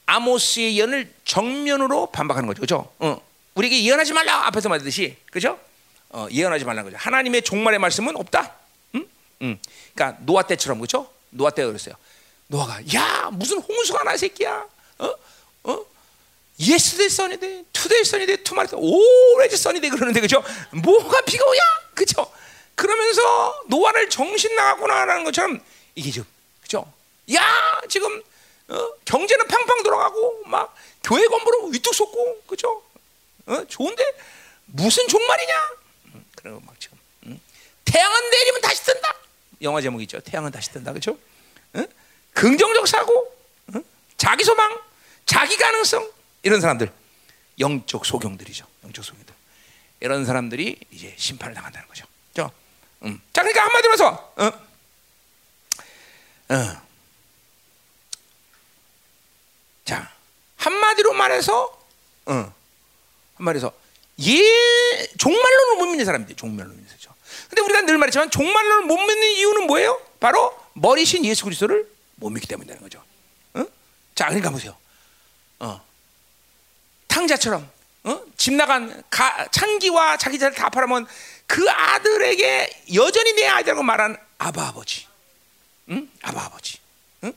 아모스의 0.07 0.79
예언을 0.79 1.13
정면으로 1.25 2.07
반박하는 2.07 2.47
거죠, 2.47 2.61
그렇죠? 2.61 2.93
어. 2.99 3.21
우리에게 3.55 3.85
예언하지 3.85 4.13
말라 4.15 4.47
앞에서 4.47 4.69
말했듯이, 4.69 5.17
그렇죠? 5.31 5.59
어, 6.09 6.27
예언하지 6.31 6.65
말라는 6.65 6.91
거죠. 6.91 7.03
하나님의 7.03 7.43
종말의 7.43 7.79
말씀은 7.79 8.17
없다. 8.17 8.55
응? 8.95 9.07
응. 9.43 9.59
그러니까 9.95 10.19
노아 10.25 10.43
때처럼 10.43 10.79
그렇죠? 10.79 11.11
노아 11.31 11.51
때가 11.51 11.69
그랬어요. 11.69 11.95
노아가 12.49 12.81
야 12.95 13.29
무슨 13.33 13.59
홍수가 13.59 14.03
나 14.05 14.17
새끼야. 14.17 14.65
어? 14.99 15.15
어? 15.65 15.85
yesterday 16.61 17.09
sunny 17.09 17.44
day 17.44 17.65
today 17.73 18.05
sunny 18.05 18.25
day 18.25 18.37
tomorrow 18.43 18.69
always 18.73 19.57
sunny 19.57 19.77
day 19.77 19.89
그러는데 19.89 20.21
그죠? 20.21 20.45
뭐가 20.73 21.23
비가 21.23 21.45
오냐? 21.47 21.61
그죠? 21.95 22.31
그러면서 22.75 23.63
노아를 23.69 24.11
정신 24.11 24.55
나갔구나라는 24.55 25.25
것처럼 25.25 25.61
이게 25.95 26.11
지금 26.11 26.27
그죠? 26.63 26.93
야 27.35 27.81
지금 27.89 28.23
어? 28.69 28.93
경제는 29.05 29.49
팡팡 29.49 29.83
돌아가고 29.83 30.43
막 30.47 30.75
교회 31.03 31.27
건물은 31.27 31.73
위뚝 31.73 31.95
솟고 31.95 32.43
그죠? 32.47 32.83
어? 33.47 33.65
좋은데 33.67 34.05
무슨 34.67 35.09
종말이냐? 35.09 35.55
그런 36.37 36.61
막 36.65 36.79
지금 36.79 36.99
응? 37.27 37.41
태양은 37.85 38.31
내리면 38.31 38.61
다시 38.61 38.85
뜬다. 38.85 39.17
영화 39.63 39.81
제목 39.81 40.01
있죠. 40.03 40.21
태양은 40.21 40.51
다시 40.53 40.71
뜬다. 40.73 40.93
그렇죠? 40.93 41.19
응? 41.77 41.87
긍정적 42.35 42.87
사고, 42.87 43.37
응? 43.75 43.85
자기 44.17 44.45
소망, 44.45 44.79
자기 45.27 45.57
가능성 45.57 46.09
이런 46.43 46.61
사람들 46.61 46.93
영적 47.59 48.07
소경들이죠. 48.07 48.67
영적 48.85 49.05
소경들 49.05 49.35
이런 50.01 50.25
사람들이 50.25 50.79
이제 50.91 51.15
심판을 51.17 51.55
당한다는 51.55 51.87
거죠. 51.89 52.07
그렇죠? 52.33 52.53
음. 53.05 53.21
자, 53.33 53.43
그러니까 53.43 53.65
한마디로 53.65 53.93
해서, 53.93 54.35
어? 54.37 54.47
어. 56.55 56.83
자, 59.85 60.11
한마디로 60.57 61.13
말해서, 61.13 61.79
어. 62.27 62.55
한마디로 63.37 63.73
예, 64.23 65.07
종말론을 65.17 65.77
못 65.79 65.87
믿는 65.87 66.05
사람들이 66.05 66.37
종말론을 66.37 66.77
믿는 66.77 66.93
거죠. 66.93 67.15
근데 67.49 67.63
우리가 67.63 67.83
늘 67.83 67.97
말했지만 67.97 68.31
종말론을 68.31 68.85
못 68.85 68.97
믿는 68.97 69.33
이유는 69.37 69.67
뭐예요? 69.67 70.01
바로 70.21 70.55
머리신 70.75 71.25
예수 71.25 71.45
그리스도를 71.45 71.91
못 72.17 72.29
믿기 72.29 72.47
때문이라는 72.47 72.83
거죠. 72.83 73.03
어? 73.55 73.65
자, 74.15 74.27
그러니까 74.27 74.51
보세요. 74.51 74.77
어. 75.61 75.90
탕자처럼 77.11 77.69
어? 78.05 78.23
집 78.37 78.55
나간 78.55 79.03
가, 79.11 79.47
창기와 79.51 80.17
자기 80.17 80.39
자를 80.39 80.55
다 80.55 80.71
팔아먹은 80.71 81.07
그 81.47 81.69
아들에게 81.69 82.85
여전히 82.95 83.35
내 83.35 83.47
아들이라고 83.47 83.83
말하는 83.83 84.17
아바 84.39 84.69
아버지, 84.69 85.07
응? 85.91 86.09
아바 86.23 86.45
아버지, 86.47 86.79
응? 87.25 87.33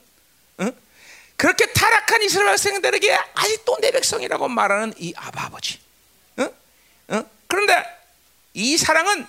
응? 0.60 0.72
그렇게 1.36 1.70
타락한 1.72 2.22
이스라엘 2.22 2.52
백성들에게 2.52 3.18
아직도 3.34 3.78
내 3.80 3.90
백성이라고 3.90 4.48
말하는 4.48 4.94
이 4.98 5.12
아바 5.16 5.46
아버지. 5.46 5.78
어? 7.08 7.24
그런데 7.46 7.84
이 8.54 8.78
사랑은 8.78 9.26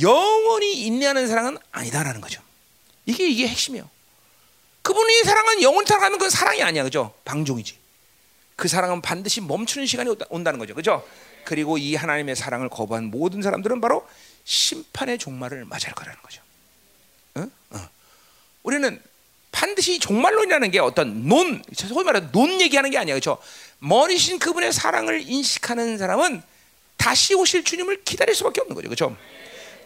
영원히 0.00 0.86
인내하는 0.86 1.28
사랑은 1.28 1.58
아니다라는 1.70 2.20
거죠. 2.20 2.42
이게 3.06 3.28
이게 3.28 3.46
핵심이에요. 3.46 3.88
그분의 4.82 5.22
사랑은 5.24 5.62
영원히 5.62 5.86
살아가는 5.86 6.18
건 6.18 6.28
사랑이 6.30 6.62
아니야, 6.62 6.82
그죠? 6.82 7.14
방종이지. 7.24 7.83
그 8.56 8.68
사랑은 8.68 9.00
반드시 9.00 9.40
멈추는 9.40 9.86
시간이 9.86 10.14
온다는 10.28 10.58
거죠, 10.58 10.74
그죠? 10.74 11.06
그리고 11.44 11.76
이 11.78 11.94
하나님의 11.94 12.36
사랑을 12.36 12.68
거부한 12.68 13.04
모든 13.04 13.42
사람들은 13.42 13.80
바로 13.80 14.06
심판의 14.44 15.18
종말을 15.18 15.64
맞이할 15.64 15.94
거라는 15.94 16.20
거죠. 16.22 16.42
어? 17.34 17.46
어. 17.70 17.88
우리는 18.62 19.00
반드시 19.52 19.98
종말론이라는 19.98 20.70
게 20.70 20.78
어떤 20.80 21.28
논, 21.28 21.62
소위 21.74 22.04
말해서 22.04 22.30
논 22.32 22.60
얘기하는 22.60 22.90
게 22.90 22.98
아니야, 22.98 23.14
그렇죠? 23.14 23.38
머리신 23.78 24.38
그분의 24.38 24.72
사랑을 24.72 25.22
인식하는 25.22 25.98
사람은 25.98 26.42
다시 26.96 27.34
오실 27.34 27.64
주님을 27.64 28.02
기다릴 28.04 28.34
수밖에 28.34 28.60
없는 28.60 28.74
거죠, 28.74 28.88
그렇죠? 28.88 29.16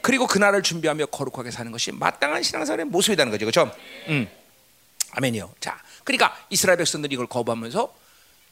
그리고 0.01 0.27
그날을 0.27 0.63
준비하며 0.63 1.07
거룩하게 1.07 1.51
사는 1.51 1.71
것이 1.73 1.93
마땅한 1.93 2.43
신앙생활의 2.43 2.87
모습이라는 2.87 3.31
거죠, 3.31 3.45
그렇죠? 3.45 3.77
음, 4.09 4.29
아멘이요. 5.11 5.53
자, 5.61 5.83
그러니까 6.05 6.39
이스라엘 6.49 6.79
백성들이 6.79 7.15
이걸 7.15 7.27
거부하면서 7.27 7.93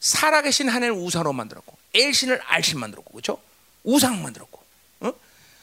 살아계신 0.07 0.69
하나님을 0.69 1.03
우상으로 1.03 1.33
만들었고 1.33 1.77
엘신을 1.95 2.41
알신 2.43 2.79
만들었고, 2.79 3.11
그렇죠? 3.11 3.41
우상 3.83 4.23
만들었고, 4.23 4.63
어? 5.01 5.13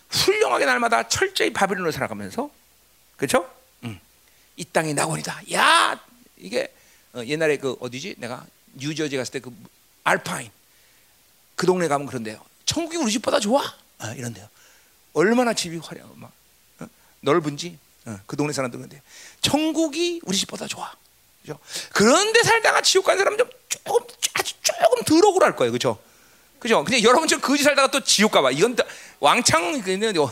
훌륭하게 0.10 0.66
날마다 0.66 1.08
철저히 1.08 1.54
바빌론을 1.54 1.92
살아가면서, 1.92 2.50
그렇죠? 3.18 3.50
이 4.56 4.64
땅이 4.66 4.94
낙원이다. 4.94 5.42
야, 5.54 6.00
이게 6.38 6.72
어, 7.14 7.24
옛날에 7.26 7.58
그 7.58 7.76
어디지? 7.80 8.16
내가 8.20 8.46
뉴저지 8.76 9.18
갔을 9.18 9.32
때 9.32 9.40
그 9.40 9.52
알파인 10.04 10.52
그 11.56 11.66
동네 11.66 11.88
가면 11.88 12.06
그런데요. 12.06 12.40
천국이 12.66 12.98
우리 12.98 13.12
집보다 13.12 13.40
좋아. 13.40 13.64
아, 13.98 14.12
이런데요. 14.12 14.48
얼마나 15.14 15.54
집이 15.56 15.78
화려하고 15.78 16.16
막 16.18 16.32
어? 16.80 16.88
넓은지 17.22 17.80
어, 18.06 18.20
그 18.28 18.36
동네 18.38 18.54
사람들 18.54 18.78
그런데 18.78 19.02
천국이 19.42 20.22
우리 20.24 20.38
집보다 20.38 20.68
좋아. 20.68 20.94
그죠? 21.44 21.60
그런데 21.92 22.42
살다가 22.42 22.82
지옥 22.82 23.06
간 23.06 23.18
사람은 23.18 23.38
좀 23.38 23.50
조금 23.68 24.00
아주 24.34 24.54
조금 24.62 25.04
덜 25.04 25.26
억울할 25.26 25.56
거예요. 25.56 25.74
그죠? 25.74 26.00
그죠? 26.60 26.84
근데 26.86 27.04
여러분처럼 27.04 27.42
거지 27.42 27.64
살다가 27.64 27.92
또 27.92 28.00
지옥 28.00 28.32
가봐. 28.32 28.52
이건 28.52 28.78
왕창 29.20 29.82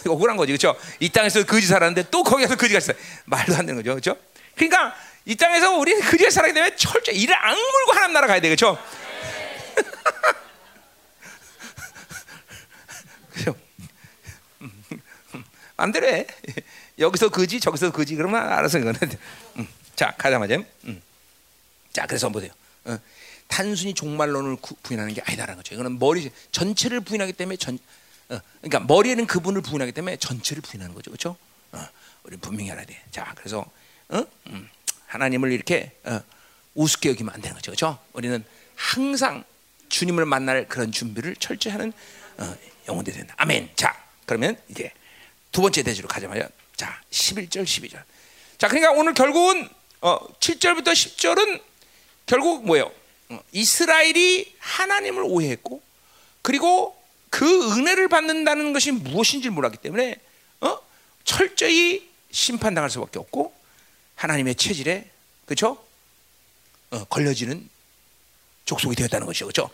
억울한 0.08 0.38
거지. 0.38 0.54
그죠? 0.54 0.74
이 1.02 1.10
땅에서 1.10 1.44
거지 1.44 1.68
살았는데 1.68 2.10
또 2.10 2.24
거기서 2.24 2.56
거지가 2.56 2.78
있어. 2.78 2.94
말도 3.26 3.54
안 3.56 3.66
되는 3.66 3.76
거죠. 3.76 3.96
그죠? 3.96 4.16
그러니까 4.56 4.96
이 5.26 5.36
땅에서 5.36 5.78
우리 5.78 6.00
거지에 6.00 6.30
살아야 6.30 6.54
되면 6.54 6.72
철저히 6.78 7.18
이를 7.18 7.36
악물고 7.36 7.92
하나님 7.92 8.14
나라 8.14 8.28
가야 8.28 8.40
돼. 8.40 8.48
그죠? 8.48 8.78
그죠? 13.34 13.54
마음대로 15.76 16.08
해. 16.08 16.26
여기서 17.00 17.28
거지, 17.28 17.60
저기서 17.60 17.92
거지. 17.92 18.16
그러면 18.16 18.48
알아서 18.48 18.80
이거는. 18.80 18.98
자, 20.02 20.16
가자마자. 20.18 20.58
자, 21.94 22.08
그래서 22.08 22.28
보세요. 22.30 22.50
어. 22.86 22.98
단순히 23.48 23.94
종말론을 23.94 24.58
부인하는 24.82 25.14
게 25.14 25.22
아니다라는 25.22 25.58
거죠. 25.58 25.76
이거는 25.76 26.00
머리 26.00 26.32
전체를 26.52 27.02
부인하기 27.02 27.34
때문에 27.34 27.58
전 27.58 27.78
어, 28.30 28.40
그러니까 28.62 28.80
머리에는 28.80 29.28
그분을 29.28 29.62
부인하기 29.62 29.92
때문에 29.92 30.18
전체를 30.18 30.64
부인하는 30.64 30.96
거죠. 30.96 31.12
그렇죠? 31.12 31.38
어, 31.74 31.86
우리 32.24 32.36
분명히 32.38 32.72
알아야 32.72 32.84
돼. 32.88 33.00
자, 33.12 33.32
그래서 33.38 33.64
어? 34.10 34.26
음, 34.48 34.68
하나님을 35.06 35.52
이렇게 35.52 35.92
어, 36.04 36.20
우습게 36.74 37.10
여기면 37.10 37.36
안 37.36 37.40
되는 37.40 37.54
거죠. 37.54 37.72
그렇죠? 37.72 38.00
우리는 38.14 38.44
항상 38.76 39.44
주님을 39.90 40.26
만날 40.26 40.68
그런 40.68 40.92
준비를 40.92 41.36
철저히 41.36 41.74
하는 41.74 41.94
어, 42.40 42.56
영혼들이 42.88 43.18
된다. 43.18 43.36
아멘. 43.38 43.70
자, 43.76 44.04
그러면 44.26 44.58
이제 44.68 44.92
두 45.52 45.62
번째 45.62 45.84
대지로 45.84 46.08
가자마자 46.08 46.50
자, 46.76 47.00
11절 47.12 47.66
12절. 47.66 48.02
자, 48.58 48.68
그러니까 48.68 48.94
오늘 48.94 49.14
결국은 49.14 49.70
어, 50.02 50.20
7절부터 50.40 50.88
10절은 50.88 51.62
결국 52.26 52.66
뭐예요? 52.66 52.92
어, 53.30 53.40
이스라엘이 53.52 54.56
하나님을 54.60 55.24
오해했고 55.24 55.82
그리고 56.42 57.00
그 57.30 57.78
은혜를 57.78 58.08
받는다는 58.10 58.74
것이 58.74 58.92
무엇인지 58.92 59.50
몰랐기 59.50 59.78
때문에 59.78 60.20
어? 60.62 60.80
철저히 61.24 62.10
심판당할 62.32 62.90
수밖에 62.90 63.20
없고 63.20 63.54
하나님의 64.16 64.56
체질에 64.56 65.10
그렇죠? 65.46 65.84
어, 66.90 67.04
걸려지는 67.06 67.70
족속이 68.66 68.96
되었다는 68.96 69.28
것이죠, 69.28 69.46
그렇죠? 69.46 69.70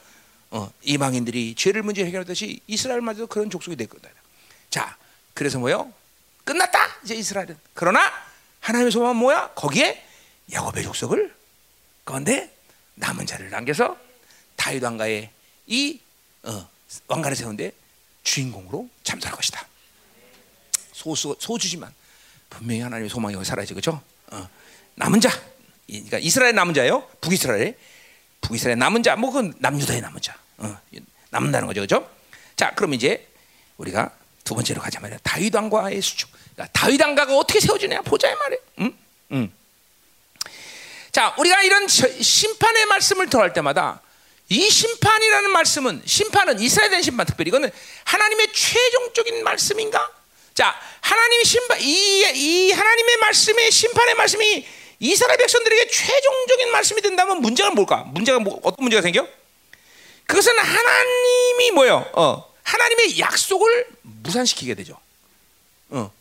어, 0.51 0.71
이방인들이 0.84 1.55
죄를 1.55 1.84
문제 1.84 2.05
해결하듯이 2.05 2.61
이스라엘마저도 2.67 3.28
그런 3.28 3.49
족속이 3.49 3.75
될 3.75 3.88
거다. 3.88 4.09
자, 4.69 4.97
그래서 5.34 5.59
뭐요? 5.59 5.91
끝났다 6.43 6.99
이제 7.03 7.15
이스라엘은. 7.15 7.57
그러나 7.73 8.11
하나님의 8.61 8.91
소망은 8.91 9.15
뭐야? 9.17 9.49
거기에 9.55 10.07
야곱의 10.52 10.84
족속을 10.84 11.36
그런데 12.04 12.54
남은 12.95 13.26
자를 13.26 13.50
남겨서 13.50 13.98
다윗 14.56 14.84
왕가의 14.84 15.30
이 15.68 16.00
어, 16.43 16.70
왕가를 17.08 17.36
세운데 17.36 17.72
주인공으로 18.24 18.89
참석할 19.04 19.36
것이다. 19.36 19.66
소수 20.93 21.36
소주지만 21.39 21.93
분명히 22.50 22.82
하나님의 22.82 23.10
소망이 23.10 23.43
살아야지 23.43 23.74
그죠? 23.74 24.02
어, 24.32 24.50
남은 24.95 25.22
자, 25.22 25.30
그러니까 25.86 26.18
이스라엘 26.18 26.56
남은 26.56 26.74
자요, 26.74 27.08
북이스라엘, 27.22 27.78
북이스라엘 28.41 28.78
남은 28.80 29.04
자, 29.04 29.16
뭐 29.16 29.32
그건 29.32 29.54
남유다의 29.60 30.02
남은 30.02 30.22
자, 30.22 30.38
어, 30.58 30.78
남는다는 31.30 31.68
거죠, 31.68 31.82
그죠? 31.82 32.10
자, 32.56 32.74
그럼 32.74 32.93
이제 32.93 33.28
우리가 33.78 34.12
두 34.43 34.56
번째로 34.56 34.82
가자 34.82 35.00
말이야. 35.00 35.20
다윗 35.24 35.54
왕과의 35.54 36.02
수축. 36.02 36.30
그러니까 36.54 36.72
다윗 36.72 37.02
왕가가 37.02 37.38
어떻게 37.38 37.60
세워지냐 37.60 38.02
보자 38.02 38.32
이 38.32 38.36
말이야. 38.36 38.60
응? 38.80 38.98
응. 39.34 39.52
자, 41.18 41.34
우리가 41.36 41.63
이런 41.63 41.88
심판의 41.88 42.86
말씀을 42.86 43.28
더할 43.28 43.51
때마다 43.51 44.03
이 44.49 44.70
심판이라는 44.70 45.49
말씀은 45.49 46.03
심판은 46.05 46.59
이스라엘 46.59 46.91
된 46.91 47.01
심판 47.01 47.26
특별히 47.26 47.49
이거는 47.49 47.72
하나님의 48.03 48.53
최종적인 48.53 49.43
말씀인가? 49.43 50.11
자, 50.53 50.80
하나님의 51.01 51.43
심판 51.43 51.82
이, 51.82 52.24
이 52.36 52.72
하나님의 52.72 53.18
말씀의 53.18 53.72
심판의 53.72 54.13
말씀이 54.13 54.68
이스라엘 54.99 55.39
백성들에게 55.39 55.88
최종적인 55.88 56.72
말씀이 56.72 57.01
된다면 57.01 57.41
문제가 57.41 57.72
뭘까? 57.72 58.03
문제가 58.09 58.38
뭐, 58.38 58.59
어떤 58.61 58.84
문제가 58.84 59.01
생겨? 59.01 59.28
그것은 60.28 60.55
하나님이 60.55 61.72
뭐요? 61.72 62.11
어, 62.13 62.53
하나님의 62.61 63.18
약속을 63.18 63.88
무산시키게 64.03 64.76
되죠. 64.76 64.95
어. 65.89 66.11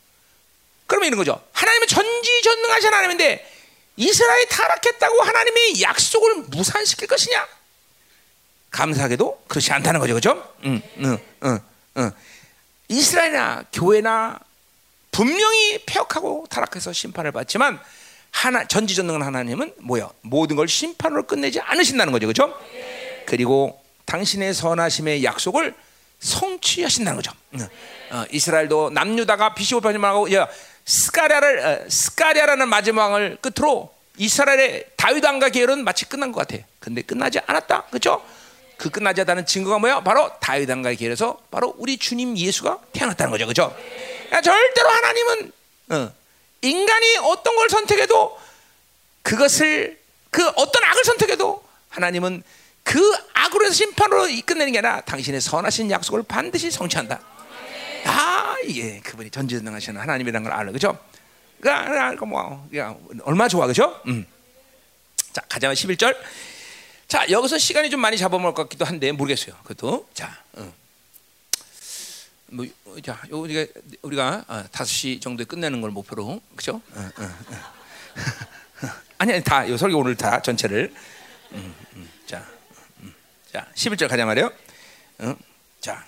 그러면 0.87 1.05
이런 1.09 1.19
거죠. 1.19 1.39
하나님은 1.51 1.87
전지전능하신 1.87 2.87
하나님인데 2.87 3.56
이스라엘이 3.97 4.47
타락했다고 4.49 5.21
하나님의 5.21 5.81
약속을 5.81 6.35
무산시킬 6.47 7.07
것이냐? 7.07 7.47
감사하게도 8.69 9.43
그렇지 9.47 9.73
않다는 9.73 9.99
거죠, 9.99 10.13
그렇죠? 10.13 10.53
응, 10.65 10.81
응, 10.99 11.17
응, 11.43 11.59
응. 11.97 12.11
이스라엘이나 12.89 13.65
교회나 13.73 14.39
분명히 15.11 15.83
폐역하고 15.85 16.45
타락해서 16.49 16.93
심판을 16.93 17.31
받지만 17.31 17.79
하나 18.29 18.67
전지전능한 18.67 19.23
하나님은 19.23 19.73
뭐야? 19.79 20.09
모든 20.21 20.55
걸 20.55 20.67
심판으로 20.67 21.25
끝내지 21.25 21.59
않으신다는 21.59 22.13
거죠, 22.13 22.27
그렇죠? 22.27 22.55
그리고 23.25 23.81
당신의 24.05 24.53
선하심의 24.53 25.23
약속을 25.23 25.73
성취하신다는 26.19 27.15
거죠. 27.21 27.31
어, 28.11 28.25
이스라엘도 28.31 28.91
남유다가 28.91 29.55
비시오 29.55 29.81
발말하고 29.81 30.27
스가랴를 30.87 31.59
어, 31.59 31.89
스가랴라는 31.89 32.67
마지막 32.69 33.11
왕을 33.11 33.37
끝으로 33.41 33.93
이스라엘의 34.17 34.85
다윗 34.95 35.23
왕가 35.23 35.49
계열은 35.49 35.83
마치 35.83 36.05
끝난 36.05 36.31
것 36.31 36.47
같아. 36.47 36.63
근데 36.79 37.01
끝나지 37.01 37.39
않았다. 37.45 37.83
그렇죠? 37.89 38.25
그 38.77 38.89
끝나지 38.89 39.21
않다는 39.21 39.45
증거가 39.45 39.79
뭐야? 39.79 40.01
바로 40.01 40.31
다윗 40.39 40.69
왕가의 40.69 40.95
계열에서 40.95 41.39
바로 41.51 41.75
우리 41.77 41.97
주님 41.97 42.37
예수가 42.37 42.79
태어났다는 42.93 43.31
거죠. 43.31 43.45
그렇죠? 43.45 43.75
절대로 44.31 44.89
하나님은 44.89 45.51
어, 45.89 46.13
인간이 46.61 47.17
어떤 47.17 47.55
걸 47.55 47.69
선택해도 47.69 48.39
그것을 49.23 49.99
그 50.31 50.47
어떤 50.55 50.83
악을 50.83 51.03
선택해도 51.03 51.63
하나님은 51.89 52.43
그 52.83 53.13
악으로 53.33 53.65
해서 53.65 53.73
심판으로 53.73 54.27
끝내는 54.45 54.71
게 54.71 54.79
아니라 54.79 55.01
당신의 55.01 55.41
선하신 55.41 55.91
약속을 55.91 56.23
반드시 56.23 56.71
성취한다. 56.71 57.19
아, 58.05 58.36
예, 58.75 58.99
그분이 58.99 59.29
전지전능하시는 59.29 59.99
하나님이라는 59.99 60.43
걸 60.43 60.53
알아, 60.53 60.71
그죠? 60.71 60.97
그러니까 61.59 62.25
뭐, 62.25 62.67
얼마 63.23 63.47
좋아, 63.47 63.67
그죠? 63.67 63.99
음. 64.07 64.25
자, 65.33 65.41
가자마 65.49 65.73
11절. 65.73 66.15
자, 67.07 67.29
여기서 67.29 67.57
시간이 67.57 67.89
좀 67.89 68.01
많이 68.01 68.17
잡아먹을 68.17 68.53
것 68.53 68.63
같기도 68.63 68.85
한데 68.85 69.11
모르겠어요. 69.11 69.55
그것도 69.63 70.07
자, 70.13 70.43
어. 70.53 70.73
뭐, 72.47 72.65
자, 73.03 73.21
요 73.29 73.39
우리가 73.39 73.65
우리가 74.01 74.45
어, 74.47 74.63
5시 74.71 75.21
정도에 75.21 75.45
끝내는 75.45 75.81
걸 75.81 75.91
목표로, 75.91 76.27
어. 76.27 76.41
아니, 79.19 79.33
아니, 79.33 79.43
다, 79.43 79.67
요 79.69 79.77
설교 79.77 79.97
오늘 79.97 80.15
다 80.15 80.41
전체를. 80.41 80.93
음, 81.53 81.75
음, 81.95 82.09
자, 82.25 82.45
음. 83.01 83.13
자, 83.51 83.67
11절 83.75 84.09
가자 84.09 84.25
말이요. 84.25 84.51
어? 85.19 85.35
자, 85.79 86.05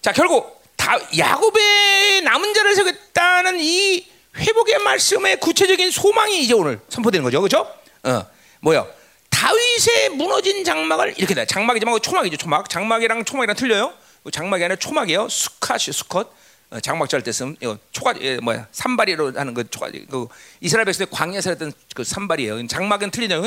자, 0.00 0.12
결국 0.12 0.61
다 0.82 0.98
야곱의 1.16 2.22
남은 2.22 2.54
자를 2.54 2.74
세우겠다는 2.74 3.60
이 3.60 4.04
회복의 4.36 4.78
말씀의 4.80 5.38
구체적인 5.38 5.92
소망이 5.92 6.42
이제 6.42 6.54
오늘 6.54 6.80
선포되는 6.88 7.22
거죠, 7.22 7.40
그렇죠? 7.40 7.72
어, 8.02 8.26
뭐요? 8.60 8.92
다윗의 9.30 10.08
무너진 10.16 10.64
장막을 10.64 11.14
이렇게 11.18 11.34
돼. 11.34 11.46
장막이지 11.46 11.86
말 11.86 12.00
초막이죠, 12.00 12.36
초막. 12.36 12.68
장막이랑 12.68 13.24
초막이랑 13.24 13.54
틀려요. 13.54 13.94
장막이 14.32 14.64
아니라 14.64 14.74
초막이에요. 14.76 15.28
수컷이 15.28 15.92
수컷. 15.92 16.32
어, 16.70 16.80
장막 16.80 17.08
절 17.08 17.22
때 17.22 17.30
쓰면 17.30 17.58
이거 17.60 17.78
초가 17.92 18.14
예, 18.22 18.38
뭐야 18.38 18.66
산발이로 18.72 19.34
하는 19.36 19.54
그 19.54 19.68
초가 19.70 19.90
그 20.10 20.26
이스라엘 20.60 20.84
백성의 20.86 21.08
광야에서 21.12 21.50
했던 21.50 21.72
그 21.94 22.02
산발이에요. 22.02 22.66
장막은 22.66 23.12
틀리냐고 23.12 23.46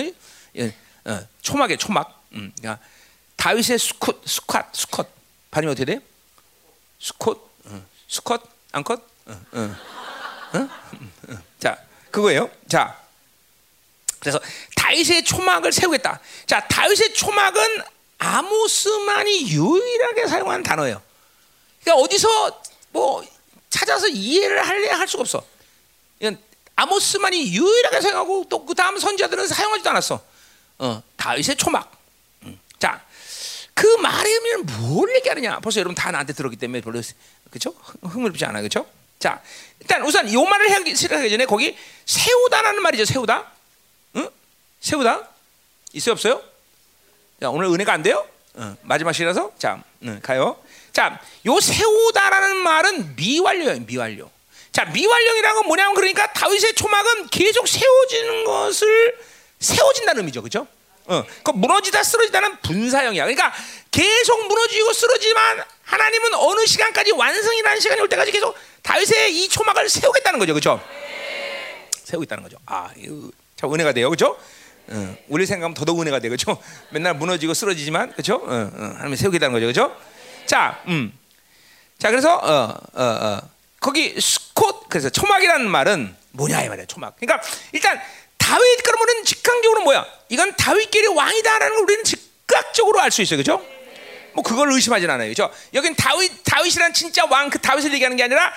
예, 0.57 0.73
어, 1.03 1.19
초막에 1.41 1.75
초막. 1.75 2.23
음, 2.33 2.53
그러니까 2.57 2.81
다윗의 3.35 3.77
수컷 3.79 4.21
수컷 4.25 4.65
수컷 4.71 5.09
발음이 5.51 5.71
어떻게 5.71 5.85
돼? 5.85 5.99
수컷 7.05 7.37
어, 7.65 7.85
수컷 8.07 8.41
안컷. 8.71 8.99
자 11.59 11.77
그거예요. 12.09 12.49
자 12.67 12.99
그래서 14.19 14.39
다윗의 14.75 15.23
초막을 15.23 15.71
세우겠다. 15.71 16.19
자 16.47 16.67
다윗의 16.67 17.13
초막은 17.13 17.61
아모스만이 18.17 19.51
유일하게 19.51 20.25
사용한 20.25 20.63
단어예요. 20.63 20.99
그러니까 21.83 22.03
어디서 22.03 22.61
뭐 22.89 23.23
찾아서 23.69 24.07
이해를 24.07 24.67
할래 24.67 24.89
할 24.89 25.07
수가 25.07 25.21
없어. 25.21 25.43
이건 26.19 26.41
아모스만이 26.75 27.53
유일하게 27.55 28.01
사용하고 28.01 28.45
또 28.49 28.65
그 28.65 28.73
다음 28.73 28.97
선지자들은 28.97 29.47
사용하지도 29.47 29.89
않았어. 29.91 30.23
어, 30.79 31.03
다윗의 31.17 31.55
초막. 31.57 31.91
음. 32.43 32.59
자, 32.79 33.05
그 33.75 33.85
말의 33.97 34.33
의미는 34.33 34.65
뭘 34.65 35.13
얘기하느냐? 35.17 35.59
벌써 35.59 35.81
여러분 35.81 35.93
다 35.93 36.09
나한테 36.09 36.33
들었기 36.33 36.55
때문에 36.55 36.81
별로 36.81 37.01
그렇죠? 37.51 37.75
흥미롭지 38.01 38.43
않아요, 38.45 38.63
그렇죠? 38.63 38.87
자, 39.19 39.41
일단 39.81 40.01
우선 40.03 40.31
요 40.33 40.43
말을 40.43 40.71
하기 40.71 40.95
시작하기 40.95 41.29
전에 41.29 41.45
거기 41.45 41.77
세우다라는 42.05 42.81
말이죠, 42.81 43.03
세우다. 43.05 43.51
응? 44.15 44.29
세우다 44.79 45.27
있어요, 45.93 46.13
없어요? 46.13 46.41
자, 47.41 47.49
오늘 47.49 47.67
은혜가 47.67 47.91
안 47.91 48.01
돼요? 48.01 48.25
어, 48.53 48.77
마지막 48.83 49.11
시라서 49.11 49.51
자, 49.57 49.83
응, 50.03 50.21
가요. 50.23 50.57
자, 50.93 51.19
요 51.45 51.59
세우다라는 51.59 52.55
말은 52.55 53.15
미완료예요, 53.17 53.81
미완료. 53.81 54.31
자, 54.71 54.85
미완료이라는 54.85 55.55
건 55.57 55.67
뭐냐면 55.67 55.95
그러니까 55.95 56.31
다윗의 56.31 56.75
초막은 56.75 57.27
계속 57.27 57.67
세워지는 57.67 58.45
것을 58.45 59.17
세워진다는 59.59 60.21
의미죠, 60.21 60.41
그렇죠? 60.41 60.65
어, 61.07 61.23
그 61.43 61.51
무너지다 61.51 62.03
쓰러지다는 62.03 62.57
분사형이야. 62.61 63.23
그러니까 63.23 63.53
계속 63.91 64.47
무너지고 64.47 64.93
쓰러지만 64.93 65.63
하나님은 65.83 66.33
어느 66.33 66.65
시간까지 66.65 67.11
완성이라는 67.11 67.79
시간이 67.79 68.01
올 68.01 68.09
때까지 68.09 68.31
계속 68.31 68.55
다윗의 68.81 69.35
이 69.35 69.49
초막을 69.49 69.87
세우겠다는 69.89 70.39
거죠, 70.39 70.53
그렇죠? 70.53 70.81
세우고 72.03 72.23
있다는 72.23 72.43
거죠. 72.43 72.57
아, 72.65 72.89
참 73.55 73.73
은혜가 73.73 73.93
돼요, 73.93 74.09
그렇죠? 74.09 74.37
어, 74.87 75.17
우리 75.27 75.45
생각하면 75.45 75.73
더더욱 75.73 76.01
은혜가 76.01 76.19
돼, 76.19 76.29
그렇죠? 76.29 76.61
맨날 76.91 77.15
무너지고 77.15 77.53
쓰러지지만, 77.53 78.11
그렇죠? 78.11 78.35
어, 78.35 78.71
어, 78.73 78.93
하나님 78.97 79.15
세우겠다는 79.15 79.53
거죠, 79.53 79.65
그렇죠? 79.65 79.95
자, 80.45 80.81
음, 80.87 81.11
자, 81.97 82.09
그래서 82.09 82.35
어, 82.35 82.77
어, 82.93 83.03
어, 83.03 83.41
거기 83.79 84.19
스콧 84.19 84.89
그래서 84.89 85.09
초막이라는 85.09 85.69
말은 85.69 86.15
뭐냐 86.31 86.63
이 86.63 86.69
말이야, 86.69 86.85
초막. 86.85 87.15
그러니까 87.19 87.47
일단 87.71 87.99
다윗 88.45 88.83
그러면은 88.83 89.25
직관적으로 89.25 89.81
뭐야? 89.81 90.05
이건 90.29 90.55
다윗끼리 90.55 91.07
왕이다라는 91.07 91.75
걸 91.77 91.83
우리는 91.83 92.03
즉각적으로 92.03 92.99
알 93.01 93.09
수 93.09 93.23
있어요, 93.23 93.41
그렇죠? 93.41 93.65
뭐 94.33 94.43
그걸 94.43 94.71
의심하진 94.71 95.09
않아요, 95.09 95.33
그렇죠? 95.33 95.51
여긴 95.73 95.95
다윗 95.95 96.31
다윗이란 96.43 96.93
진짜 96.93 97.25
왕 97.25 97.49
그 97.49 97.57
다윗을 97.59 97.91
얘기하는 97.93 98.17
게 98.17 98.23
아니라 98.23 98.53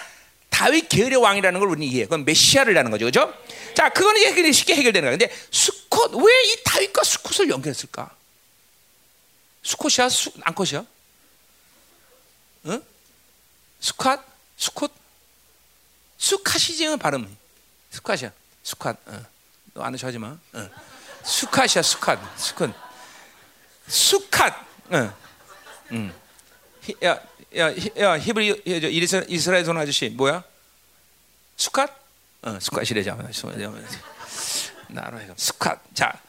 다윗 0.50 0.88
계열의 0.90 1.16
왕이라는 1.16 1.58
걸 1.58 1.68
우리는 1.70 1.86
이해해. 1.86 2.04
그건 2.04 2.26
메시아를라는 2.26 2.90
거죠, 2.90 3.06
그렇죠? 3.10 3.32
자, 3.74 3.88
그거는 3.88 4.20
이제 4.20 4.52
쉽게 4.52 4.74
해결되는 4.74 5.08
거야. 5.08 5.16
근데 5.16 5.34
수컷 5.50 6.12
왜 6.14 6.44
이 6.44 6.62
다윗과 6.64 7.02
수컷을 7.04 7.48
연결했을까? 7.48 8.10
수컷이야, 9.62 10.08
수, 10.10 10.30
암컷이야? 10.42 10.84
응? 12.66 12.82
수컷, 13.80 14.20
수컷, 14.58 14.92
수컷이지 16.18 16.96
발음. 16.98 17.38
수컷이야, 17.90 18.32
수컷. 18.62 18.96
어. 19.06 19.37
너 19.78 19.84
아는 19.84 19.96
척하지 19.96 20.18
마. 20.18 20.36
어. 20.54 20.70
수컷이야, 21.22 21.82
수컷, 21.82 22.18
수컷, 22.36 22.74
수컷. 23.86 24.52
어. 24.90 25.16
음. 25.92 26.12
야, 27.04 27.20
야, 27.56 27.72
야, 27.98 28.18
히브리 28.18 28.62
이스라엘 29.28 29.62
돈 29.62 29.78
아저씨 29.78 30.08
뭐야? 30.08 30.42
수컷? 31.56 31.88
어, 32.42 32.58
수컷이래죠. 32.60 33.16
나로 34.88 35.20
수컷. 35.36 35.78
자, 35.94 36.20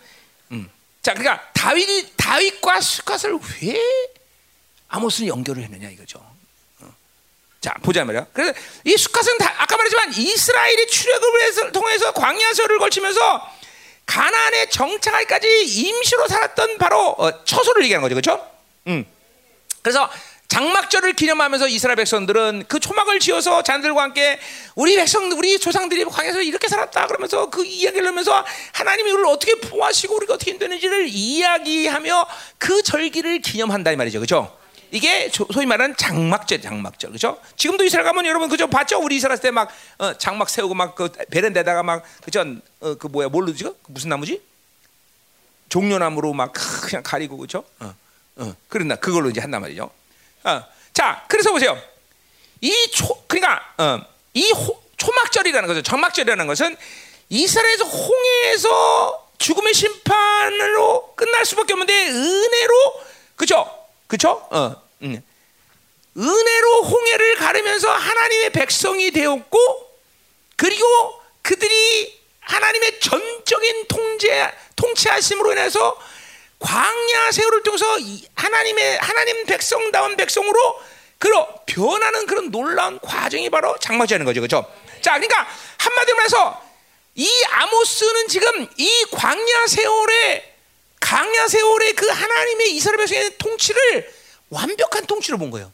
음. 0.51 0.69
자, 1.01 1.15
그러니까 1.15 1.51
다윗이 1.53 2.13
다윗과 2.17 2.81
수컷을 2.81 3.39
왜 3.63 3.81
아모스는 4.89 5.27
연결을 5.27 5.63
했느냐 5.63 5.89
이거죠. 5.89 6.23
어. 7.59 7.61
자, 7.61 7.73
보자 7.83 8.05
말이야. 8.05 8.27
그래서 8.33 8.53
이 8.85 8.95
수컷은 8.95 9.37
다, 9.37 9.53
아까 9.57 9.75
말했지만 9.75 10.13
이스라엘이 10.13 10.87
출애굽을 10.87 11.71
통해서 11.71 12.13
광야설을 12.13 12.79
걸치면서 12.79 13.59
가나안에 14.05 14.69
정착할까지 14.69 15.65
임시로 15.65 16.27
살았던 16.27 16.77
바로 16.77 17.09
어, 17.17 17.43
처소를 17.43 17.83
얘기하는 17.83 18.01
거죠, 18.01 18.15
그렇죠? 18.15 18.49
음. 18.87 19.05
그래서 19.81 20.09
장막절을 20.47 21.13
기념하면서 21.13 21.67
이스라엘 21.67 21.95
백성들은 21.97 22.65
그 22.67 22.79
초막을 22.79 23.19
지어서 23.19 23.61
자녀들과 23.61 24.01
함께 24.01 24.39
우리 24.73 24.95
백성, 24.95 25.31
우리 25.31 25.59
조상들이 25.59 26.05
광야에서 26.05 26.41
이렇게 26.41 26.67
살았다 26.67 27.05
그러면서 27.05 27.51
그 27.51 27.63
이야기를 27.63 28.07
하면서 28.07 28.43
하나님이 28.73 29.11
우리를 29.11 29.27
어떻게 29.27 29.53
보호하시고 29.55 30.15
우리가 30.15 30.33
어떻게 30.33 30.57
되는지를 30.57 31.07
이야기하며 31.07 32.27
그 32.57 32.81
절기를 32.81 33.41
기념한다 33.41 33.91
이 33.91 33.95
말이죠, 33.95 34.19
그렇죠? 34.19 34.57
이게 34.91 35.29
소위 35.53 35.65
말하는 35.65 35.95
장막절, 35.95 36.61
장막절, 36.61 37.11
그렇죠? 37.11 37.39
지금도 37.55 37.83
이스라엘 37.83 38.05
가면 38.05 38.25
여러분 38.25 38.49
그죠 38.49 38.67
봤죠? 38.67 38.99
우리 38.99 39.17
이스라엘 39.17 39.39
때막 39.39 39.69
어, 39.99 40.17
장막 40.17 40.49
세우고 40.49 40.73
막 40.73 40.95
그 40.95 41.11
베란다에다가 41.29 41.83
막 41.83 42.03
그죠? 42.23 42.43
어, 42.79 42.95
그 42.95 43.07
뭐야 43.07 43.29
뭘로 43.29 43.53
지금 43.53 43.73
무슨 43.87 44.09
나무지? 44.09 44.41
종려나무로 45.69 46.33
막 46.33 46.51
그냥 46.81 47.03
가리고 47.03 47.37
그죠? 47.37 47.63
어, 47.79 47.93
어, 48.37 48.55
그런다 48.67 48.95
그걸로 48.95 49.29
이제 49.29 49.39
한단 49.39 49.61
말이죠. 49.61 49.89
어, 50.43 50.63
자, 50.93 51.23
그래서 51.27 51.51
보세요. 51.51 51.77
이 52.61 52.71
초, 52.91 53.23
그러니까 53.27 53.61
어, 53.77 54.01
이 54.33 54.51
호, 54.51 54.81
초막절이라는 54.97 55.67
것은 55.67 55.83
정막절이라는 55.83 56.47
것은 56.47 56.75
이스라엘에서 57.29 57.85
홍해에서 57.85 59.29
죽음의 59.37 59.73
심판으로 59.73 61.13
끝날 61.15 61.45
수밖에 61.45 61.73
없는데 61.73 62.09
은혜로 62.09 63.03
그죠? 63.35 63.78
그죠? 64.09 64.45
어, 64.49 64.75
음. 65.03 65.23
은혜로 66.17 66.83
홍해를 66.83 67.35
가르면서 67.35 67.89
하나님의 67.91 68.49
백성이 68.49 69.11
되었고 69.11 69.89
그리고 70.57 71.21
그들이 71.43 72.19
하나님의 72.39 72.99
전적인 72.99 73.85
통제 73.87 74.51
통치하심으로 74.75 75.51
인해서 75.51 75.95
광야 76.57 77.31
세월을 77.31 77.61
통해서 77.61 77.85
하나님의 78.35 78.97
하나님 78.97 79.45
백성다운 79.45 80.17
백성으로 80.17 80.81
그런 81.19 81.45
변하는 81.67 82.25
그런 82.25 82.49
놀라운 82.49 82.99
과정이 82.99 83.49
바로 83.51 83.77
장막절인 83.77 84.25
거죠, 84.25 84.41
그렇죠? 84.41 84.65
자, 85.01 85.11
그러니까 85.13 85.47
한마디로 85.77 86.17
말해서 86.17 86.61
이 87.13 87.29
아모스는 87.51 88.27
지금 88.27 88.67
이 88.77 89.05
광야 89.11 89.67
세월에 89.67 90.55
광야 90.99 91.47
세월에 91.47 91.93
그 91.93 92.07
하나님의 92.07 92.75
이스라엘 92.75 92.97
백성의 92.97 93.37
통치를 93.37 94.13
완벽한 94.49 95.05
통치로 95.05 95.37
본 95.37 95.49
거예요. 95.51 95.71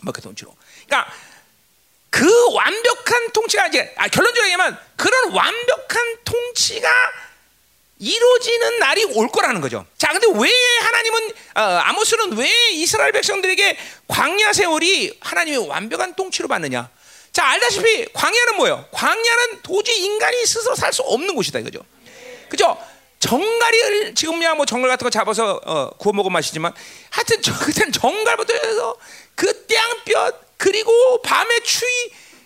완벽한 0.00 0.22
통치로. 0.22 0.54
그러니까 0.86 1.12
그 2.10 2.52
완벽한 2.52 3.32
통치가 3.32 3.66
이제 3.66 3.92
아, 3.96 4.08
결론적으로 4.08 4.44
얘기하면 4.50 4.78
그런 4.96 5.32
완벽한 5.32 6.18
통치가 6.24 6.88
이루어지는 7.98 8.78
날이 8.78 9.04
올 9.04 9.28
거라는 9.28 9.60
거죠. 9.60 9.86
자, 9.98 10.12
근데 10.12 10.26
왜 10.38 10.50
하나님은 10.80 11.30
어, 11.56 11.60
아모스는 11.60 12.36
왜 12.36 12.50
이스라엘 12.72 13.12
백성들에게 13.12 13.78
광야 14.08 14.52
세월이 14.52 15.18
하나님의 15.20 15.68
완벽한 15.68 16.14
통치로 16.14 16.48
받느냐? 16.48 16.90
자, 17.32 17.46
알다시피 17.46 18.12
광야는 18.12 18.56
뭐예요? 18.56 18.86
광야는 18.92 19.62
도저히 19.62 20.04
인간이 20.04 20.44
스스로 20.46 20.74
살 20.74 20.92
수 20.92 21.02
없는 21.02 21.34
곳이다 21.34 21.60
이거죠. 21.60 21.84
그죠? 22.48 22.78
정갈이 23.34 24.14
지금야 24.14 24.54
뭐 24.54 24.66
정갈 24.66 24.90
같은 24.90 25.02
거 25.02 25.08
잡아서 25.08 25.58
어, 25.64 25.88
구워 25.96 26.12
먹어 26.12 26.28
마시지만 26.28 26.74
하여튼 27.08 27.40
저 27.40 27.56
그땐 27.58 27.90
정갈부터 27.90 28.52
해서 28.52 28.96
그 29.34 29.64
땡볕 29.66 30.58
그리고 30.58 31.22
밤의 31.22 31.62
추위 31.62 31.90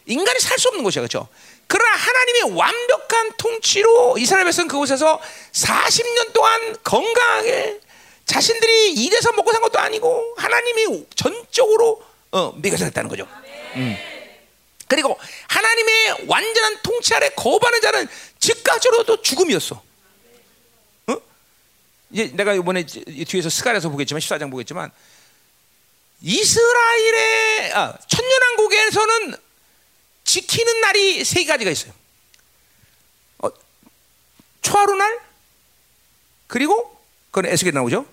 인간이 0.06 0.38
살 0.38 0.56
수 0.56 0.68
없는 0.68 0.84
곳이야 0.84 1.02
그렇죠? 1.02 1.26
그러나 1.66 1.96
하나님의 1.96 2.56
완벽한 2.56 3.32
통치로 3.36 4.18
이스라엘 4.18 4.44
백성 4.44 4.68
그곳에서 4.68 5.20
40년 5.52 6.32
동안 6.32 6.76
건강하게 6.84 7.80
자신들이 8.24 8.92
일해서 8.92 9.32
먹고 9.32 9.50
산 9.52 9.60
것도 9.60 9.80
아니고 9.80 10.34
하나님이 10.36 11.06
전적으로 11.16 12.00
어, 12.30 12.52
먹여졌다는 12.56 13.10
거죠. 13.10 13.26
음. 13.74 13.96
그리고 14.86 15.18
하나님의 15.48 16.26
완전한 16.28 16.78
통치 16.84 17.14
아래 17.14 17.30
거부하는 17.30 17.80
자는 17.80 18.08
즉각적으로도 18.38 19.22
죽음이었어. 19.22 19.87
어? 22.08 22.12
이제 22.12 22.30
내가 22.34 22.54
이번에 22.54 22.84
뒤에서 22.84 23.50
스가랴서 23.50 23.90
보겠지만 23.90 24.20
14장 24.20 24.50
보겠지만 24.50 24.90
이스라엘의 26.20 27.72
아, 27.74 27.98
천년왕국에서는 28.08 29.34
지키는 30.24 30.80
날이 30.80 31.24
세 31.24 31.44
가지가 31.44 31.70
있어요. 31.70 31.92
어, 33.38 33.48
초하루 34.62 34.96
날 34.96 35.20
그리고 36.46 36.98
그건 37.30 37.50
에스겔 37.50 37.74
나오죠. 37.74 38.06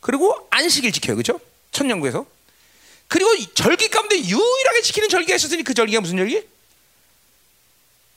그리고 0.00 0.46
안식일 0.50 0.92
지켜요, 0.92 1.16
그렇죠? 1.16 1.40
천년국에서. 1.70 2.26
그리고 3.08 3.30
절기 3.54 3.88
가운데 3.88 4.16
유일하게 4.16 4.82
지키는 4.82 5.08
절기가 5.08 5.36
있었으니 5.36 5.62
그 5.62 5.74
절기가 5.74 6.00
무슨 6.00 6.16
절기? 6.16 6.46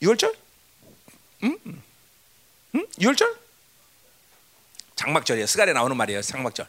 6월절? 0.01 0.35
응? 1.43 1.57
응? 2.75 2.87
6월절? 2.97 3.40
장막절이에요. 4.95 5.47
스갈에 5.47 5.73
나오는 5.73 5.95
말이에요. 5.95 6.21
장막절. 6.21 6.67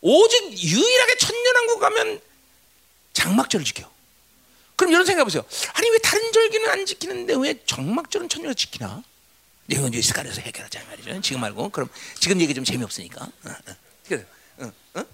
오직 0.00 0.52
유일하게 0.62 1.16
천년왕국 1.16 1.80
가면 1.80 2.20
장막절을 3.12 3.64
지켜. 3.64 3.90
그럼 4.76 4.92
이런 4.92 5.06
생각해 5.06 5.24
보세요. 5.24 5.44
아니 5.72 5.90
왜 5.90 5.98
다른 5.98 6.32
절기는 6.32 6.68
안 6.68 6.84
지키는데 6.84 7.34
왜 7.38 7.58
장막절은 7.64 8.28
천년을 8.28 8.54
지키나? 8.54 9.02
이건 9.68 9.92
이제 9.92 10.02
스갈에서 10.02 10.42
해결하자 10.42 10.84
말이죠. 10.84 11.20
지금 11.22 11.40
말고 11.40 11.70
그럼 11.70 11.88
지금 12.20 12.40
얘기 12.40 12.54
좀 12.54 12.62
재미없으니까. 12.62 13.24
어, 13.24 13.50
어, 14.60 14.72
어, 14.94 15.04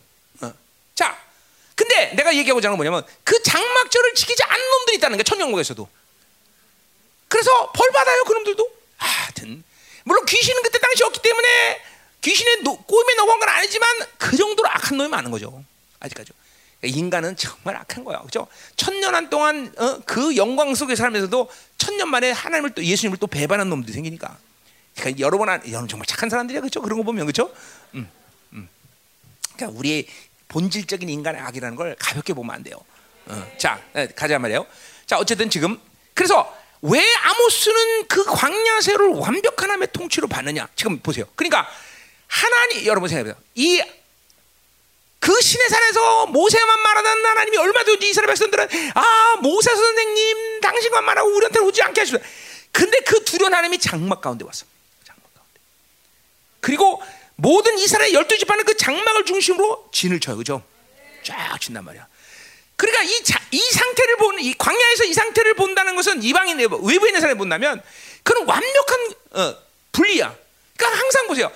어, 0.42 0.54
자, 0.94 1.18
근데 1.74 2.12
내가 2.14 2.34
얘기하고자 2.36 2.68
하는 2.68 2.76
건 2.76 2.84
뭐냐면 2.84 3.06
그 3.24 3.40
장막절을 3.42 4.14
지키지 4.14 4.42
않는 4.42 4.70
놈들이 4.70 4.96
있다는 4.98 5.16
게 5.16 5.22
천년국에서도. 5.22 5.88
그래서 7.28 7.72
벌 7.72 7.90
받아요 7.92 8.24
그놈들도. 8.24 8.76
아, 8.98 9.06
하여튼 9.06 9.64
물론 10.04 10.26
귀신은 10.26 10.62
그때 10.62 10.78
당시 10.78 11.02
없기 11.04 11.22
때문에 11.22 11.82
귀신의 12.22 12.62
노, 12.62 12.76
꼬임에 12.76 13.14
넘어간 13.14 13.40
건 13.40 13.48
아니지만 13.50 13.88
그 14.18 14.36
정도로 14.36 14.68
악한 14.68 14.96
놈이 14.96 15.08
많은 15.08 15.30
거죠. 15.30 15.64
아직까지. 16.00 16.32
인간은 16.84 17.36
정말 17.36 17.76
악한 17.76 18.02
거야, 18.04 18.18
그렇죠? 18.18 18.48
천년한 18.76 19.30
동안 19.30 19.72
어, 19.78 20.00
그 20.04 20.36
영광 20.36 20.74
속에 20.74 20.96
살면서도 20.96 21.48
천년 21.78 22.08
만에 22.10 22.32
하나님을 22.32 22.70
또 22.70 22.84
예수님을 22.84 23.18
또 23.18 23.26
배반한 23.26 23.68
놈들이 23.68 23.92
생기니까. 23.92 24.36
그러니까 24.96 25.20
여러 25.20 25.38
번 25.38 25.48
한, 25.48 25.62
여러분 25.68 25.88
정말 25.88 26.06
착한 26.06 26.28
사람들이야, 26.28 26.60
그렇죠? 26.60 26.82
그런 26.82 26.98
거 26.98 27.04
보면 27.04 27.26
그렇죠? 27.26 27.52
음, 27.94 28.08
음. 28.52 28.68
그러니까 29.54 29.78
우리의 29.78 30.06
본질적인 30.48 31.08
인간의 31.08 31.40
악이라는 31.40 31.76
걸 31.76 31.96
가볍게 31.98 32.34
보면 32.34 32.54
안 32.54 32.62
돼요. 32.62 32.76
어, 33.26 33.52
자, 33.58 33.80
가자 34.16 34.38
말이에요. 34.38 34.66
자, 35.06 35.18
어쨌든 35.18 35.50
지금 35.50 35.78
그래서 36.14 36.52
왜 36.82 37.00
아모스는 37.00 38.08
그 38.08 38.24
광야 38.24 38.80
세를 38.80 39.06
완벽한 39.08 39.70
하나님의 39.70 39.88
통치로 39.92 40.26
받느냐? 40.26 40.68
지금 40.74 40.98
보세요. 40.98 41.26
그러니까 41.36 41.68
하나님 42.32 42.86
여러분 42.86 43.08
생각해보세요. 43.08 43.42
이 43.54 43.82
그 45.22 45.40
신의 45.40 45.68
산에서 45.68 46.26
모세만 46.26 46.80
말하던 46.82 47.24
하나님이 47.24 47.56
얼마든지 47.56 48.08
이스라엘 48.08 48.26
백성들은 48.26 48.68
아 48.94 49.36
모세 49.40 49.72
선생님 49.72 50.60
당신만 50.60 51.04
말하고 51.04 51.28
우리한테 51.36 51.60
오지 51.60 51.80
않게 51.80 52.00
하시다. 52.00 52.18
근데 52.72 52.98
그 53.02 53.22
두려운 53.22 53.54
하나님이 53.54 53.78
장막 53.78 54.20
가운데 54.20 54.44
왔어. 54.44 54.66
장막 55.06 55.22
가운데. 55.32 55.60
그리고 56.60 57.00
모든 57.36 57.78
이스라엘 57.78 58.12
열두 58.12 58.36
지파는 58.36 58.64
그 58.64 58.76
장막을 58.76 59.24
중심으로 59.24 59.90
진을 59.92 60.18
쳐요, 60.18 60.38
그죠? 60.38 60.64
쫙 61.22 61.56
친단 61.60 61.84
말이야. 61.84 62.04
그러니까 62.74 63.04
이, 63.04 63.22
자, 63.22 63.40
이 63.52 63.60
상태를 63.60 64.16
보는 64.16 64.42
이 64.42 64.54
광야에서 64.54 65.04
이 65.04 65.14
상태를 65.14 65.54
본다는 65.54 65.94
것은 65.94 66.20
이방인 66.24 66.58
외부에 66.58 67.10
있는 67.10 67.20
사람이 67.20 67.38
본다면 67.38 67.80
그는 68.24 68.44
완벽한 68.44 69.14
어, 69.34 69.56
분리야. 69.92 70.34
그러니까 70.76 71.00
항상 71.00 71.28
보세요. 71.28 71.52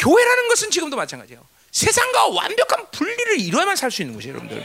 교회라는 0.00 0.48
것은 0.48 0.70
지금도 0.70 0.96
마찬가지예요. 0.96 1.46
세상과 1.70 2.28
완벽한 2.28 2.86
분리를 2.90 3.38
이루어야만 3.40 3.76
살 3.76 3.90
수 3.90 4.02
있는 4.02 4.14
것이에요, 4.16 4.34
여러분들. 4.34 4.64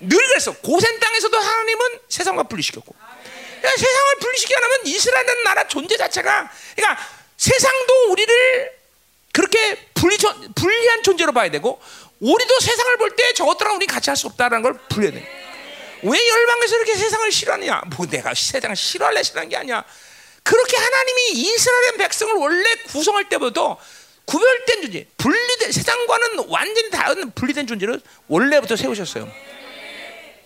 늘 0.00 0.26
그랬어. 0.28 0.52
고센 0.52 1.00
땅에서도 1.00 1.36
하나님은 1.36 2.00
세상과 2.08 2.44
분리시켰고. 2.44 2.94
그러니까 2.94 3.70
세상을 3.80 4.16
분리시키지 4.20 4.54
않으면 4.56 4.86
이스라엘이라는 4.86 5.42
나라 5.44 5.66
존재 5.66 5.96
자체가 5.96 6.50
그러니까 6.76 7.08
세상도 7.36 8.12
우리를 8.12 8.78
그렇게 9.32 9.76
분리, 9.94 10.16
분리한 10.54 11.02
존재로 11.02 11.32
봐야 11.32 11.50
되고 11.50 11.80
우리도 12.20 12.60
세상을 12.60 12.96
볼 12.98 13.16
때 13.16 13.32
저것들랑 13.34 13.76
우리 13.76 13.86
같이 13.86 14.10
할 14.10 14.16
수 14.16 14.26
없다는 14.28 14.62
걸 14.62 14.74
분리해야 14.88 15.18
돼. 15.18 15.26
왜 16.02 16.28
열방에서 16.28 16.76
이렇게 16.76 16.94
세상을 16.94 17.32
싫어하냐? 17.32 17.82
뭐 17.96 18.06
내가 18.06 18.32
세상을 18.34 18.76
싫어할래 18.76 19.22
싫어하는 19.24 19.48
게 19.48 19.56
아니야. 19.56 19.84
그렇게 20.44 20.76
하나님이 20.76 21.30
이스라엘 21.32 21.96
백성을 21.96 22.32
원래 22.34 22.74
구성할 22.92 23.28
때부터 23.28 23.76
구별된 24.28 24.82
존재, 24.82 25.06
분리된 25.16 25.72
세상과는 25.72 26.44
완전히 26.48 26.90
다른 26.90 27.30
분리된 27.32 27.66
존재를 27.66 28.00
원래부터 28.28 28.76
세우셨어요. 28.76 29.30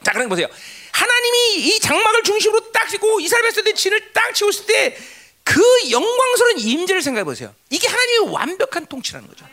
자, 0.05 0.13
거 0.13 0.29
보세요. 0.29 0.47
하나님이 0.93 1.69
이 1.69 1.81
장막을 1.81 2.23
중심으로 2.23 2.73
딱 2.73 2.89
치고 2.89 3.21
이스라엘 3.21 3.45
백성들의 3.45 3.75
진을 3.75 4.13
딱 4.13 4.35
치고 4.35 4.51
있을 4.51 4.67
때 4.67 4.97
그 5.45 5.61
영광스러운 5.91 6.59
임재를 6.59 7.03
생각해 7.03 7.25
보세요. 7.25 7.55
이게 7.71 7.89
하나님의 7.89 8.33
완벽한 8.33 8.87
통치라는 8.87 9.29
거죠. 9.29 9.45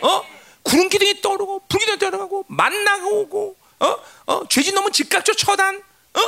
어? 0.00 0.24
구름 0.62 0.88
기둥이 0.88 1.20
떠오르고 1.20 1.62
불 1.68 1.80
기둥이 1.80 1.98
떠오르고 1.98 2.46
만나가 2.48 3.06
오고 3.06 3.56
어? 3.80 3.96
어? 4.26 4.48
죄진 4.48 4.74
놈은 4.74 4.92
즉각적 4.92 5.36
처단 5.36 5.76
어? 6.14 6.20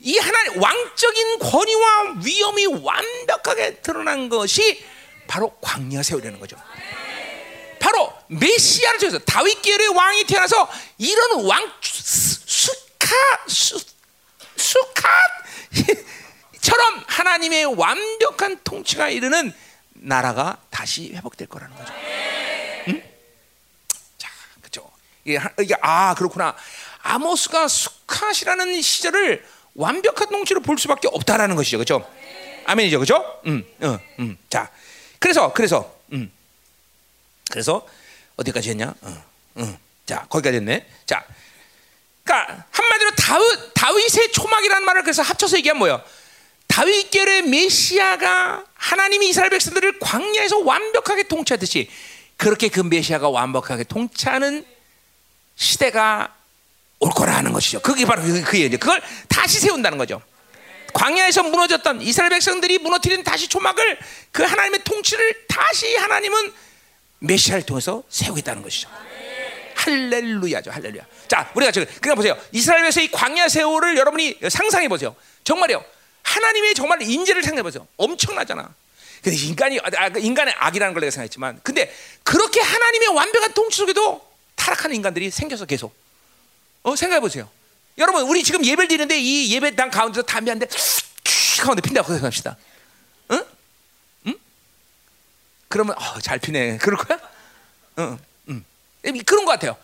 이 0.00 0.18
하나님 0.18 0.62
왕적인 0.62 1.38
권위와 1.38 2.14
위엄이 2.24 2.66
완벽하게 2.66 3.80
드러난 3.80 4.28
것이 4.28 4.84
바로 5.26 5.56
광야 5.60 6.02
세우려는 6.02 6.38
거죠. 6.40 6.56
바로 7.80 8.12
메시아를 8.28 8.98
통해서 8.98 9.18
다윗 9.20 9.60
계열의 9.60 9.88
왕이 9.88 10.24
태어나서 10.24 10.70
이런 10.98 11.44
왕 11.44 11.70
수카 11.82 13.08
수, 13.46 13.78
수카 14.56 15.08
처럼 16.60 17.04
하나님의 17.06 17.66
완벽한 17.66 18.58
통치가 18.64 19.10
이르는 19.10 19.52
나라가 19.92 20.58
다시 20.70 21.12
회복될 21.14 21.46
거라는 21.48 21.76
거죠. 21.76 21.92
응? 22.88 23.02
자, 24.16 24.30
그죠? 24.62 24.90
이게, 25.24 25.38
아 25.82 26.14
그렇구나. 26.14 26.56
아모스가 27.02 27.68
수카시라는 27.68 28.80
시절을 28.80 29.46
완벽한 29.74 30.30
통치로 30.30 30.60
볼 30.60 30.78
수밖에 30.78 31.08
없다라는 31.08 31.56
것이죠, 31.56 31.78
그죠? 31.78 32.10
아멘이죠, 32.64 32.98
그죠? 32.98 33.40
음, 33.46 33.64
음, 33.82 33.98
음. 34.20 34.38
자. 34.48 34.70
그래서 35.24 35.54
그래서 35.54 35.90
음. 36.12 36.30
그래서 37.50 37.88
어디까지 38.36 38.68
했냐? 38.68 38.92
어, 39.00 39.24
어. 39.54 39.78
자 40.04 40.26
거기까지 40.28 40.58
했네. 40.58 40.86
자, 41.06 41.24
그러니까 42.22 42.66
한마디로 42.70 43.10
다윗 43.12 43.72
다윗의 43.72 44.32
초막이라는 44.32 44.84
말을 44.84 45.02
그래서 45.02 45.22
합쳐서 45.22 45.56
얘기하면 45.56 45.78
뭐요? 45.78 46.02
다윗계의 46.66 47.44
메시아가 47.44 48.66
하나님이 48.74 49.30
이스라엘 49.30 49.48
백성들을 49.48 49.98
광야에서 49.98 50.58
완벽하게 50.58 51.22
통치하듯이 51.22 51.88
그렇게 52.36 52.68
그 52.68 52.80
메시아가 52.80 53.30
완벽하게 53.30 53.84
통치하는 53.84 54.66
시대가 55.56 56.34
올 56.98 57.10
거라는 57.10 57.50
것이죠. 57.54 57.80
그게 57.80 58.04
바로 58.04 58.20
그, 58.20 58.42
그 58.42 58.60
얘기죠. 58.60 58.78
그걸 58.78 59.00
다시 59.28 59.58
세운다는 59.60 59.96
거죠. 59.96 60.20
광야에서 60.94 61.42
무너졌던 61.42 62.00
이스라엘 62.02 62.30
백성들이 62.30 62.78
무너뜨린 62.78 63.22
다시 63.24 63.48
초막을 63.48 63.98
그 64.32 64.42
하나님의 64.42 64.84
통치를 64.84 65.46
다시 65.48 65.94
하나님은 65.96 66.52
메시아를 67.18 67.66
통해서 67.66 68.02
세우겠다는 68.08 68.62
것이죠. 68.62 68.88
할렐루야죠, 69.74 70.70
할렐루야. 70.70 71.04
자, 71.28 71.50
우리가 71.54 71.72
지금 71.72 71.86
그냥 72.00 72.16
보세요. 72.16 72.38
이스라엘에서 72.52 73.00
이 73.02 73.10
광야 73.10 73.48
세월을 73.48 73.96
여러분이 73.98 74.38
상상해 74.48 74.88
보세요. 74.88 75.14
정말요. 75.42 75.84
하나님의 76.22 76.74
정말 76.74 77.02
인재를 77.02 77.42
생각해 77.42 77.62
보세요. 77.62 77.86
엄청나잖아. 77.96 78.72
근데 79.22 79.36
인간이 79.36 79.78
아, 79.80 80.08
그 80.10 80.20
인간의 80.20 80.54
악이라는 80.56 80.94
걸 80.94 81.00
내가 81.00 81.10
생각했지만, 81.10 81.60
근데 81.62 81.92
그렇게 82.22 82.60
하나님의 82.60 83.08
완벽한 83.08 83.52
통치 83.52 83.78
속에도 83.78 84.26
타락하는 84.54 84.96
인간들이 84.96 85.30
생겨서 85.30 85.66
계속 85.66 85.94
어 86.82 86.94
생각해 86.94 87.20
보세요. 87.20 87.50
여러분 87.98 88.22
우리 88.22 88.42
지금 88.42 88.64
예배를 88.64 88.88
드리는데 88.88 89.18
이 89.18 89.52
예배당 89.54 89.90
가운데서 89.90 90.24
담배 90.26 90.50
한대 90.50 90.66
가운데 91.62 91.80
핀다고 91.80 92.08
생각합시다. 92.08 92.56
응? 93.30 93.44
응? 94.26 94.34
그러면 95.68 95.96
어, 95.96 96.20
잘 96.20 96.38
피네. 96.38 96.78
그럴 96.78 96.98
거야? 96.98 97.18
응, 97.98 98.18
응. 98.48 98.64
그런 99.24 99.44
것 99.44 99.52
같아요. 99.52 99.76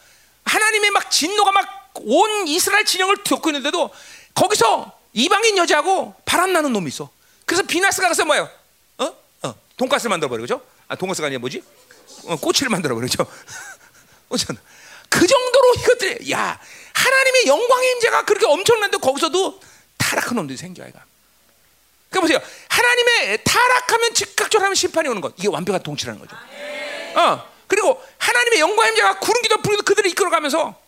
하나님의 0.44 0.90
막 0.90 1.10
진노가 1.10 1.52
막 1.52 1.80
온 1.94 2.46
이스라엘 2.48 2.84
진영을 2.84 3.16
겪고 3.24 3.50
있는데도 3.50 3.90
거기서 4.34 4.98
이방인 5.12 5.58
여자하고 5.58 6.14
바람 6.24 6.52
나는 6.52 6.72
놈이 6.72 6.88
있어. 6.88 7.10
그래서 7.44 7.64
비나스가 7.64 8.08
가서 8.08 8.24
뭐예요? 8.24 8.48
어? 8.98 9.16
어, 9.42 9.54
돈가스를 9.76 10.10
만들어 10.10 10.28
버리죠. 10.28 10.62
아, 10.88 10.94
돈가스가 10.94 11.26
아니라 11.26 11.40
뭐지? 11.40 11.62
어, 12.26 12.36
꼬치를 12.36 12.70
만들어 12.70 12.94
버리죠. 12.94 13.26
그 15.10 15.26
정도로 15.26 15.74
이것들, 15.74 16.30
야, 16.30 16.58
하나님의 16.94 17.46
영광의 17.46 17.90
임재가 17.92 18.24
그렇게 18.24 18.46
엄청난데 18.46 18.96
거기서도 18.98 19.60
타락한 19.98 20.36
놈들이 20.36 20.56
생겨 20.56 20.84
애가. 20.84 21.04
그러니까 22.08 22.20
보세요. 22.20 22.50
하나님의 22.68 23.44
타락하면 23.44 24.14
즉각적으로 24.14 24.74
심판이 24.74 25.08
오는 25.08 25.20
것. 25.20 25.34
이게 25.36 25.48
완벽한 25.48 25.82
통치라는 25.82 26.20
거죠. 26.20 26.36
어. 27.16 27.50
그리고 27.66 28.02
하나님의 28.18 28.60
영광의 28.60 28.90
임재가 28.90 29.18
구름 29.20 29.42
기도 29.42 29.60
부르도 29.62 29.82
그들을 29.84 30.10
이끌어가면서 30.10 30.80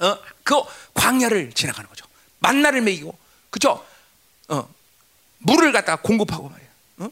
어, 0.00 0.18
그 0.44 0.54
광야를 0.94 1.52
지나가는 1.52 1.88
거죠. 1.88 2.06
만나를 2.38 2.80
먹이고, 2.82 3.16
그죠? 3.50 3.84
어, 4.48 4.74
물을 5.38 5.72
갖다가 5.72 6.00
공급하고 6.02 6.48
말이야. 6.48 6.68
어? 6.98 7.08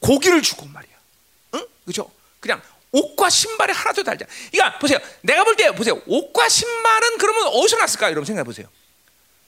고기를 0.00 0.42
주고 0.42 0.66
말이야. 0.66 0.96
어? 1.52 1.60
그죠? 1.84 2.10
그냥 2.40 2.60
옷과 2.92 3.28
신발에 3.30 3.72
하나도 3.72 4.02
달지 4.04 4.24
않아. 4.24 4.32
그러니까 4.50 4.78
보세요. 4.78 4.98
내가 5.22 5.44
볼 5.44 5.56
때 5.56 5.70
보세요. 5.72 6.00
옷과 6.06 6.48
신발은 6.48 7.18
그러면 7.18 7.48
어디서 7.48 7.76
났을까? 7.78 8.06
여러분 8.06 8.24
생각해 8.24 8.44
보세요. 8.44 8.68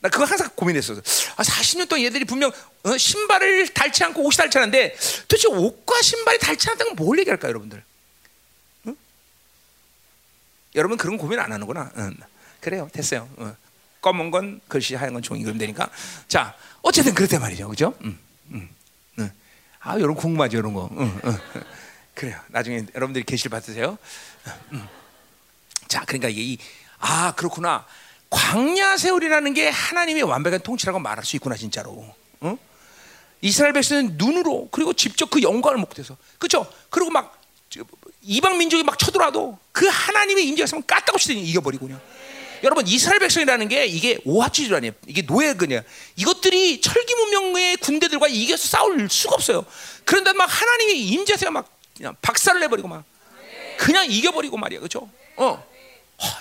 나 0.00 0.08
그거 0.08 0.24
항상 0.24 0.48
고민했었어. 0.54 1.00
아, 1.36 1.42
40년 1.42 1.88
동안 1.88 2.04
얘들이 2.04 2.24
분명 2.24 2.52
어, 2.84 2.96
신발을 2.96 3.68
달지 3.68 4.04
않고 4.04 4.22
옷이 4.22 4.36
달지 4.36 4.58
않은데 4.58 4.96
도대체 5.28 5.48
옷과 5.48 6.02
신발이 6.02 6.38
달지 6.38 6.70
않다는 6.70 6.94
건뭘 6.94 7.18
얘기할까, 7.20 7.48
여러분들? 7.48 7.82
응? 8.86 8.96
여러분 10.76 10.96
그런 10.96 11.16
고민 11.18 11.38
안 11.40 11.50
하는구나. 11.52 11.90
응. 11.96 12.16
그래요, 12.60 12.88
됐어요. 12.92 13.28
응. 13.40 13.56
검은 14.00 14.30
건 14.30 14.60
글씨, 14.68 14.94
하얀 14.94 15.12
건 15.14 15.22
종이 15.22 15.42
그럼 15.42 15.58
되니까. 15.58 15.90
자, 16.28 16.54
어쨌든 16.82 17.14
그렇단 17.14 17.40
말이죠, 17.40 17.68
그죠? 17.68 17.94
응. 18.04 18.16
응. 18.52 18.68
응. 19.18 19.30
아, 19.80 19.94
여러분 19.94 20.14
궁금하죠, 20.14 20.58
이런 20.58 20.74
거. 20.74 20.88
응. 20.92 21.20
응. 21.24 21.38
그래요. 22.18 22.36
나중에 22.48 22.84
여러분들이 22.96 23.24
계시를 23.24 23.50
받으세요. 23.50 23.96
응. 24.72 24.88
자, 25.86 26.04
그러니까 26.04 26.28
이게 26.28 26.42
이, 26.42 26.58
아 26.98 27.32
그렇구나. 27.36 27.86
광야 28.28 28.96
세월이라는 28.96 29.54
게 29.54 29.68
하나님의 29.68 30.24
완벽한 30.24 30.58
통치라고 30.60 30.98
말할 30.98 31.24
수 31.24 31.36
있구나 31.36 31.54
진짜로. 31.54 32.04
어? 32.40 32.58
이스라엘 33.40 33.72
백성은 33.72 34.16
눈으로 34.16 34.68
그리고 34.72 34.92
직접 34.94 35.30
그 35.30 35.42
영광을 35.42 35.78
목대서 35.78 36.16
그렇죠. 36.38 36.68
그리고 36.90 37.10
막 37.10 37.40
이방 38.22 38.58
민족이 38.58 38.82
막 38.82 38.98
쳐들어와도 38.98 39.56
그 39.70 39.86
하나님의 39.86 40.44
임재가 40.48 40.64
있으면 40.64 40.84
까딱없이 40.88 41.38
이겨버리고 41.38 41.86
그냥. 41.86 42.00
여러분 42.64 42.84
이스라엘 42.88 43.20
백성이라는 43.20 43.68
게 43.68 43.86
이게 43.86 44.18
오합지졸 44.24 44.74
아니에요. 44.74 44.92
이게 45.06 45.22
노예 45.22 45.52
그냥 45.52 45.84
이것들이 46.16 46.80
철기 46.80 47.14
문명의 47.14 47.76
군대들과 47.76 48.26
이겨서 48.26 48.66
싸울 48.66 49.08
수가 49.08 49.36
없어요. 49.36 49.64
그런데 50.04 50.32
막 50.32 50.46
하나님의 50.46 51.00
임재세가 51.00 51.52
막 51.52 51.77
그냥 51.98 52.16
박살을 52.22 52.60
내버리고 52.60 52.88
막 52.88 53.04
그냥 53.76 54.06
이겨버리고 54.08 54.56
말이야, 54.56 54.80
그렇죠? 54.80 55.08
어, 55.36 55.64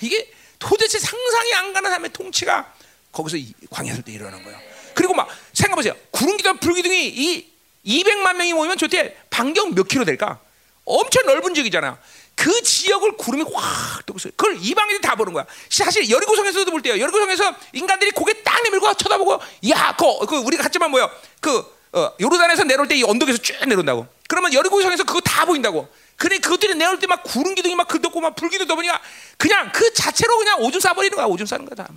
이게 0.01 0.31
도대체 0.59 0.97
상상이 0.97 1.53
안 1.55 1.73
가는 1.73 1.89
사람의 1.89 2.11
통치가 2.13 2.73
거기서 3.11 3.37
광야에서 3.69 4.01
일어나는 4.07 4.43
거예요. 4.43 4.57
그리고 4.93 5.13
막 5.13 5.27
생각해보세요. 5.53 5.93
구름기둥, 6.11 6.57
불기둥이 6.57 7.07
이 7.07 7.47
200만 7.85 8.35
명이 8.37 8.53
모이면 8.53 8.77
저때 8.77 9.15
반경 9.29 9.75
몇 9.75 9.87
킬로 9.87 10.03
될까? 10.05 10.39
엄청 10.85 11.25
넓은 11.25 11.53
지역이잖아. 11.53 11.99
그 12.35 12.61
지역을 12.61 13.17
구름이 13.17 13.45
확 13.53 14.05
뜨고 14.05 14.17
있어요. 14.17 14.33
그걸 14.35 14.57
이방인이 14.59 15.01
다 15.01 15.15
보는 15.15 15.33
거야. 15.33 15.45
사실 15.69 16.09
여리고성에서도 16.09 16.69
볼 16.71 16.81
때요. 16.81 16.99
여리고성에서 16.99 17.55
인간들이 17.73 18.11
고개 18.11 18.41
딱 18.43 18.61
내밀고 18.63 18.93
쳐다보고, 18.95 19.39
야, 19.69 19.95
그, 19.97 20.25
그 20.25 20.37
우리가 20.37 20.63
같지만 20.63 20.91
뭐야? 20.91 21.09
그 21.41 21.77
어, 21.93 22.11
요르단에서 22.19 22.63
내려올 22.63 22.87
때 22.87 22.95
이 22.95 23.03
언덕에서 23.03 23.37
쭉 23.39 23.55
내려온다고. 23.67 24.07
그러면 24.27 24.53
여리고성에서 24.53 25.03
그거 25.03 25.19
다 25.21 25.45
보인다고. 25.45 25.87
그래 26.17 26.39
그것들이 26.39 26.75
내올 26.75 26.99
때 26.99 27.05
막 27.07 27.21
구름 27.23 27.53
기둥이 27.55 27.75
막 27.75 27.87
그렇고 27.87 28.19
막 28.19 28.35
불기둥 28.35 28.65
떠보니까 28.67 28.99
그냥 29.37 29.71
그 29.71 29.93
자체로 29.93 30.37
그냥 30.37 30.59
오줌 30.61 30.79
싸버리는 30.81 31.15
거야 31.15 31.27
오줌 31.27 31.45
싸는 31.45 31.65
거다 31.65 31.87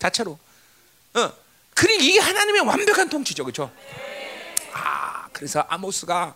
자체로 0.00 0.38
어 1.14 1.32
그래 1.74 1.94
이게 1.94 2.18
하나님의 2.18 2.62
완벽한 2.62 3.08
통치죠 3.08 3.44
그렇죠 3.44 3.70
아 4.72 5.28
그래서 5.32 5.64
아모스가 5.68 6.34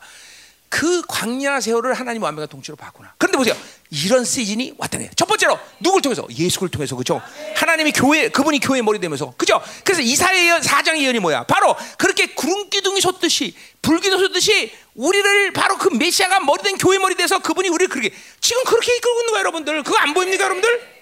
그 0.68 1.02
광야 1.08 1.60
세월을 1.60 1.94
하나님 1.94 2.22
완벽한 2.22 2.48
통치로 2.48 2.76
봤구나. 2.76 3.14
그런데 3.18 3.36
보세요. 3.38 3.54
이런 3.94 4.24
시즌이 4.24 4.74
왔다는 4.76 5.06
거예요. 5.06 5.12
첫 5.14 5.26
번째로 5.26 5.56
누굴 5.78 6.02
통해서? 6.02 6.26
예수를 6.28 6.68
통해서 6.68 6.96
그죠? 6.96 7.22
하나님이 7.54 7.92
교회 7.92 8.28
그분이 8.28 8.58
교회 8.58 8.82
머리 8.82 8.98
되면서 8.98 9.32
그죠? 9.36 9.62
그래서 9.84 10.02
이사의 10.02 10.62
사장 10.64 11.00
예언이 11.00 11.20
뭐야? 11.20 11.44
바로 11.44 11.76
그렇게 11.96 12.26
구름 12.34 12.68
기둥이 12.68 13.00
솟듯이 13.00 13.54
불기둥 13.82 14.18
솟듯이 14.18 14.72
우리를 14.94 15.52
바로 15.52 15.78
그 15.78 15.88
메시아가 15.88 16.40
머리 16.40 16.62
된 16.62 16.76
교회 16.76 16.98
머리 16.98 17.14
돼서 17.14 17.38
그분이 17.38 17.68
우리를 17.68 17.88
그렇게 17.88 18.12
지금 18.40 18.64
그렇게 18.64 18.96
이끌고 18.96 19.20
있는 19.20 19.30
거예요, 19.32 19.40
여러분들. 19.40 19.82
그거 19.84 19.96
안 19.98 20.12
보입니까, 20.12 20.42
여러분들? 20.44 20.94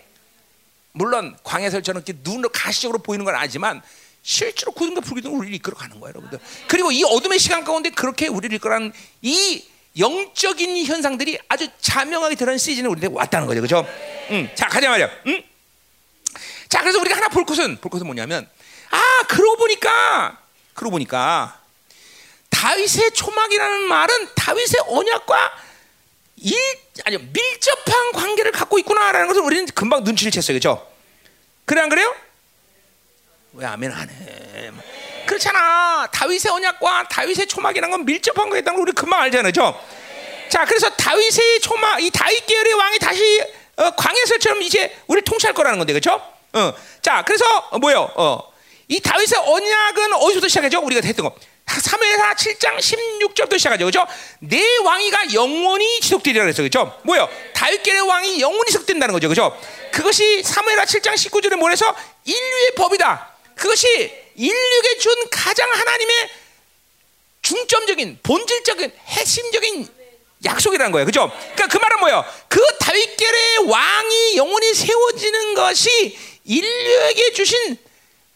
물론 0.93 1.35
광야설처럼 1.45 2.03
이렇게 2.07 2.21
눈으로 2.23 2.51
가시적으로 2.51 2.99
보이는 2.99 3.25
건 3.25 3.35
아니지만 3.35 3.81
실제로 4.23 4.73
구름과 4.73 5.01
불기둥을 5.01 5.39
우리를 5.39 5.55
이끌어 5.57 5.75
가는 5.75 5.99
거예요, 5.99 6.11
여러분들. 6.11 6.39
그리고 6.69 6.93
이 6.93 7.03
어둠의 7.05 7.39
시간 7.39 7.65
가운데 7.65 7.89
그렇게 7.89 8.29
우리를 8.29 8.55
이끌어가는 8.57 8.93
이 9.23 9.65
영적인 9.99 10.85
현상들이 10.87 11.39
아주 11.49 11.69
자명하게 11.81 12.35
드러난 12.35 12.59
시즌에 12.59 12.89
우리한테 12.89 13.17
왔다는 13.17 13.47
거죠, 13.47 13.61
그렇죠? 13.61 13.87
음, 14.31 14.49
자 14.55 14.67
가자 14.69 14.89
말이야. 14.89 15.09
음? 15.27 15.43
자, 16.69 16.81
그래서 16.81 16.99
우리가 17.01 17.17
하나 17.17 17.29
볼 17.29 17.45
것은 17.45 17.77
볼 17.83 17.91
것은 17.91 18.07
뭐냐면, 18.07 18.49
아, 18.91 19.27
그러고 19.29 19.59
보니까, 19.59 20.39
그러고 20.73 20.93
보니까 20.93 21.61
다윗의 22.49 23.11
초막이라는 23.13 23.83
말은 23.89 24.29
다윗의 24.35 24.81
언약과 24.87 25.53
일 26.37 26.57
아니 27.05 27.19
밀접한 27.19 28.13
관계를 28.13 28.53
갖고 28.53 28.79
있구나라는 28.79 29.29
것을 29.29 29.43
우리는 29.43 29.67
금방 29.67 30.03
눈치를 30.05 30.33
챘어요, 30.33 30.49
그렇죠? 30.49 30.91
그래 31.67 31.83
안 31.83 31.89
그래요? 31.89 32.15
왜 33.53 33.67
아멘 33.67 33.93
안 33.93 34.09
해? 34.09 34.71
그렇잖아. 35.27 36.07
다윗의 36.13 36.53
언약과 36.53 37.09
다윗의 37.09 37.47
초막이라는 37.47 37.91
건 37.91 38.05
밀접한 38.05 38.51
거에 38.51 38.61
대한 38.63 38.77
걸 38.77 38.83
우리 38.83 38.93
금방 38.93 39.21
알잖아요. 39.23 39.53
그죠? 39.53 39.81
자, 40.49 40.65
그래서 40.65 40.91
다윗의 40.91 41.61
초막, 41.61 42.03
이 42.03 42.11
다윗 42.11 42.47
계열의 42.47 42.75
왕이 42.75 42.99
다시 42.99 43.43
어, 43.77 43.91
광해설처럼 43.93 44.63
이제 44.63 44.95
우리를 45.07 45.25
통치할 45.25 45.55
거라는 45.55 45.79
건데, 45.79 45.95
그렇죠? 45.95 46.21
어. 46.53 46.75
자, 47.01 47.23
그래서 47.27 47.45
어, 47.71 47.79
뭐요? 47.79 48.11
어. 48.17 48.53
이 48.89 49.01
다윗의 49.01 49.39
언약은 49.39 50.13
어디서부터 50.13 50.49
시작하죠? 50.49 50.81
우리가 50.81 51.01
했던 51.07 51.25
거. 51.25 51.35
3회사 51.67 52.35
7장 52.35 52.77
16절부터 52.79 53.59
시작하죠. 53.59 53.87
그죠? 53.87 54.07
내 54.41 54.63
왕위가 54.85 55.33
영원히 55.33 56.01
지속되리라 56.01 56.45
그랬어. 56.45 56.63
그죠? 56.63 56.99
뭐요? 57.05 57.29
다윗계의 57.55 58.01
왕이 58.03 58.41
영원히 58.41 58.71
지속된다는 58.71 59.13
거죠. 59.15 59.29
그죠? 59.29 59.59
그것이 59.91 60.43
3회사 60.45 60.83
7장 60.85 61.15
19절에 61.15 61.57
뭐래서 61.57 61.95
인류의 62.25 62.75
법이다. 62.77 63.31
그것이 63.55 64.22
인류에게 64.35 64.99
준 64.99 65.15
가장 65.31 65.71
하나님의 65.71 66.31
중점적인 67.43 68.21
본질적인 68.23 68.93
핵심적인 69.07 69.89
약속이라는 70.45 70.93
거예요. 70.93 71.07
그죠? 71.07 71.31
그러니까 71.55 71.67
그 71.69 71.79
말은 71.79 72.01
뭐예요? 72.01 72.25
그 72.49 72.61
다윗계의 72.79 73.69
왕이 73.69 74.37
영원히 74.37 74.75
세워지는 74.75 75.55
것이 75.55 76.19
인류에게 76.45 77.33
주신 77.33 77.77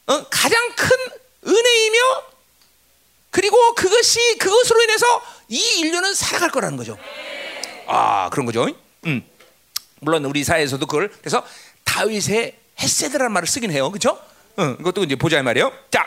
어, 0.07 0.25
가장 0.29 0.73
큰 0.77 0.97
은혜이며 1.47 2.25
그리고 3.31 3.75
그것이 3.75 4.39
그것으로 4.39 4.83
인해서 4.83 5.23
이 5.49 5.61
인류는 5.81 6.15
살아갈 6.15 6.51
거라는 6.51 6.77
거죠. 6.77 6.97
아 7.87 8.31
그런 8.31 8.47
거죠. 8.47 8.67
음. 9.07 9.29
물론 10.01 10.25
우리 10.25 10.45
사회에서도 10.45 10.85
그걸 10.87 11.11
그래서 11.21 11.45
다윗의 11.85 12.55
헤세드라는 12.81 13.33
말을 13.33 13.49
쓰긴 13.49 13.71
해요. 13.73 13.91
그렇죠? 13.91 14.21
응, 14.59 14.77
이것도 14.81 15.05
이제 15.05 15.17
보자 15.17 15.43
말이에요. 15.43 15.73
자, 15.91 16.07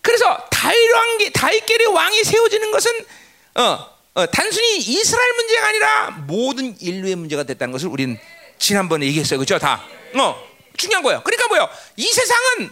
그래서 0.00 0.46
다윗 0.50 0.76
왕 0.92 1.18
다윗계의 1.32 1.86
왕이 1.92 2.24
세워지는 2.24 2.70
것은 2.70 3.06
어, 3.54 3.92
어, 4.14 4.26
단순히 4.26 4.78
이스라엘 4.78 5.32
문제가 5.34 5.68
아니라 5.68 6.10
모든 6.26 6.76
인류의 6.80 7.16
문제가 7.16 7.44
됐다는 7.44 7.72
것을 7.72 7.88
우리는 7.88 8.18
지난번에 8.58 9.06
얘기했어요. 9.06 9.38
그렇죠? 9.38 9.58
다. 9.58 9.84
어, 10.14 10.48
중요한 10.76 11.02
거예요. 11.02 11.22
그러니까 11.22 11.48
뭐요? 11.48 11.68
이 11.96 12.06
세상은 12.06 12.70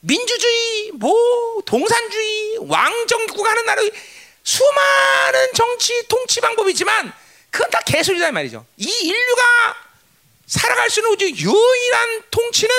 민주주의, 0.00 0.92
뭐 0.94 1.60
동산주의, 1.66 2.58
왕정국가 2.60 3.50
하는 3.50 3.66
나라 3.66 3.82
수많은 4.44 5.52
정치 5.54 6.06
통치 6.08 6.40
방법이지만 6.40 7.12
그건 7.50 7.70
다 7.70 7.80
개소리다 7.84 8.32
말이죠. 8.32 8.64
이 8.76 8.88
인류가 8.88 9.42
살아갈 10.46 10.88
수 10.88 11.00
있는 11.00 11.20
유일한 11.20 12.22
통치는 12.30 12.74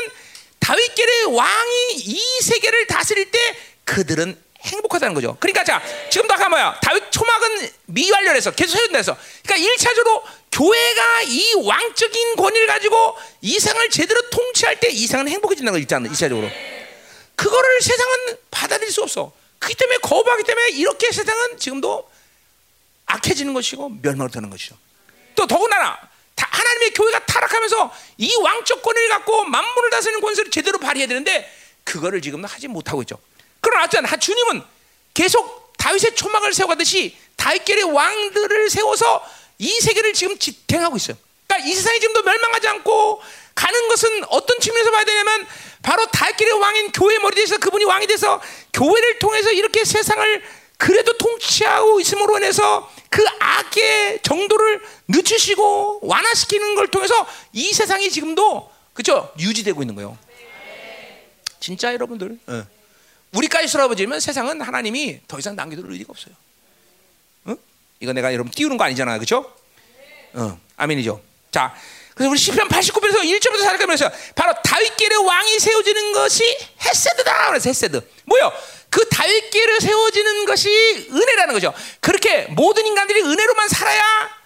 다윗계의 0.60 1.36
왕이 1.36 1.94
이 1.95 2.22
세계를 2.41 2.88
다스릴 2.88 3.31
때 3.31 3.40
그들은 3.86 4.40
행복하다는 4.61 5.14
거죠. 5.14 5.38
그러니까 5.40 5.64
자, 5.64 5.81
지금도 6.10 6.34
아까 6.34 6.49
뭐야? 6.49 6.80
다윗 6.81 7.11
초막은 7.11 7.69
미완료해서 7.86 8.52
계속 8.52 8.77
세운다해서 8.77 9.15
그러니까 9.44 9.73
1차적으로 9.73 10.22
교회가 10.52 11.22
이 11.23 11.53
왕적인 11.64 12.36
권위를 12.36 12.68
가지고 12.68 13.18
이상을 13.41 13.90
제대로 13.90 14.22
통치할 14.30 14.80
때 14.80 14.90
이상은 14.90 15.30
행복해진다는 15.30 15.77
거 15.77 15.81
있잖아. 15.81 16.10
2차적으로. 16.10 16.52
그거를 17.36 17.81
세상은 17.81 18.38
받아들일 18.52 18.91
수 18.91 19.02
없어. 19.02 19.31
그렇기 19.60 19.76
때문에 19.76 19.98
거부하기 19.99 20.44
때문에 20.44 20.69
이렇게 20.72 21.11
세상은 21.11 21.57
지금도 21.57 22.10
악해지는 23.06 23.53
것이고 23.53 23.90
멸망을 24.02 24.30
드는 24.30 24.49
것이죠. 24.49 24.76
또 25.36 25.48
더군다나 25.48 25.98
하나님의 26.45 26.91
교회가 26.91 27.26
타락하면서 27.26 27.94
이 28.18 28.36
왕적 28.36 28.82
권위를 28.82 29.10
갖고 29.10 29.44
만물을 29.45 29.90
다스리는 29.90 30.22
권세를 30.22 30.52
제대로 30.52 30.78
발휘해야 30.78 31.07
되는데 31.07 31.52
그거를 31.84 32.22
지금 32.22 32.44
하지 32.45 32.68
못하고 32.68 33.02
있죠. 33.03 33.18
그러나 33.61 33.86
어쨌든 33.86 34.20
주님은 34.20 34.64
계속 35.14 35.74
다윗의 35.78 36.16
초막을 36.16 36.53
세워가듯이 36.53 37.18
다윗계의 37.36 37.84
왕들을 37.84 38.70
세워서 38.70 39.26
이 39.57 39.80
세계를 39.80 40.14
지금 40.14 40.38
지탱하고 40.38 40.98
있어요. 40.98 41.18
그러니까 41.48 41.70
이 41.70 41.74
세상이 41.74 41.99
지금도 41.99 42.24
멸망하지 42.24 42.68
않고 42.68 43.22
가는 43.56 43.88
것은 43.90 44.24
어떤 44.30 44.60
측면에서 44.60 44.91
봐야 44.91 45.03
되냐면 45.03 45.48
바로 45.82 46.06
다윗길의 46.07 46.53
왕인 46.53 46.91
교회 46.91 47.18
머리 47.20 47.36
대해서 47.36 47.57
그분이 47.57 47.86
왕이 47.86 48.07
돼서 48.07 48.41
교회를 48.74 49.20
통해서 49.20 49.52
이렇게 49.52 49.84
세상을 49.84 50.44
그래도 50.80 51.11
통치하고 51.18 51.99
있음으로 51.99 52.38
인해서 52.38 52.89
그 53.10 53.22
악의 53.38 54.22
정도를 54.23 54.81
늦추시고 55.10 55.99
완화시키는 56.03 56.76
걸 56.76 56.88
통해서 56.88 57.27
이 57.51 57.73
세상이 57.73 58.10
지금도 58.10 58.72
그죠 58.93 59.30
유지되고 59.38 59.84
있는 59.84 59.95
거예요. 59.95 60.18
진짜 61.60 61.91
여러분들. 61.93 62.39
어. 62.47 62.65
우리까지 63.34 63.69
돌아보자면 63.73 64.22
세상은 64.22 64.61
하나님이 64.61 65.19
더 65.27 65.38
이상 65.38 65.57
남겨둘 65.57 65.91
의리가 65.91 66.11
없어요. 66.11 66.34
어? 67.43 67.56
이거 67.99 68.14
내가 68.14 68.34
여러분 68.34 68.49
띄우는 68.49 68.77
거 68.77 68.85
아니잖아요, 68.85 69.19
그렇죠? 69.19 69.53
어, 70.34 70.57
아멘이죠. 70.77 71.22
자, 71.51 71.76
그래서 72.15 72.31
우리 72.31 72.39
시편 72.39 72.69
89편에서 72.69 73.18
1절부터 73.18 73.65
4절까지 73.68 74.11
바로 74.34 74.53
다윗계의 74.64 75.26
왕이 75.26 75.60
세워지는 75.60 76.14
것이 76.14 76.57
헤세드다. 76.81 77.49
그래서 77.49 77.69
헤세드. 77.69 78.10
뭐요? 78.23 78.53
그 78.90 79.07
다윗계를 79.10 79.82
세워지는 79.82 80.45
것이 80.45 80.70
은혜라는 81.11 81.53
거죠. 81.53 81.74
그렇게 81.99 82.48
모든 82.49 82.86
인간들이 82.86 83.22
은혜로만 83.22 83.68
살아야 83.70 84.02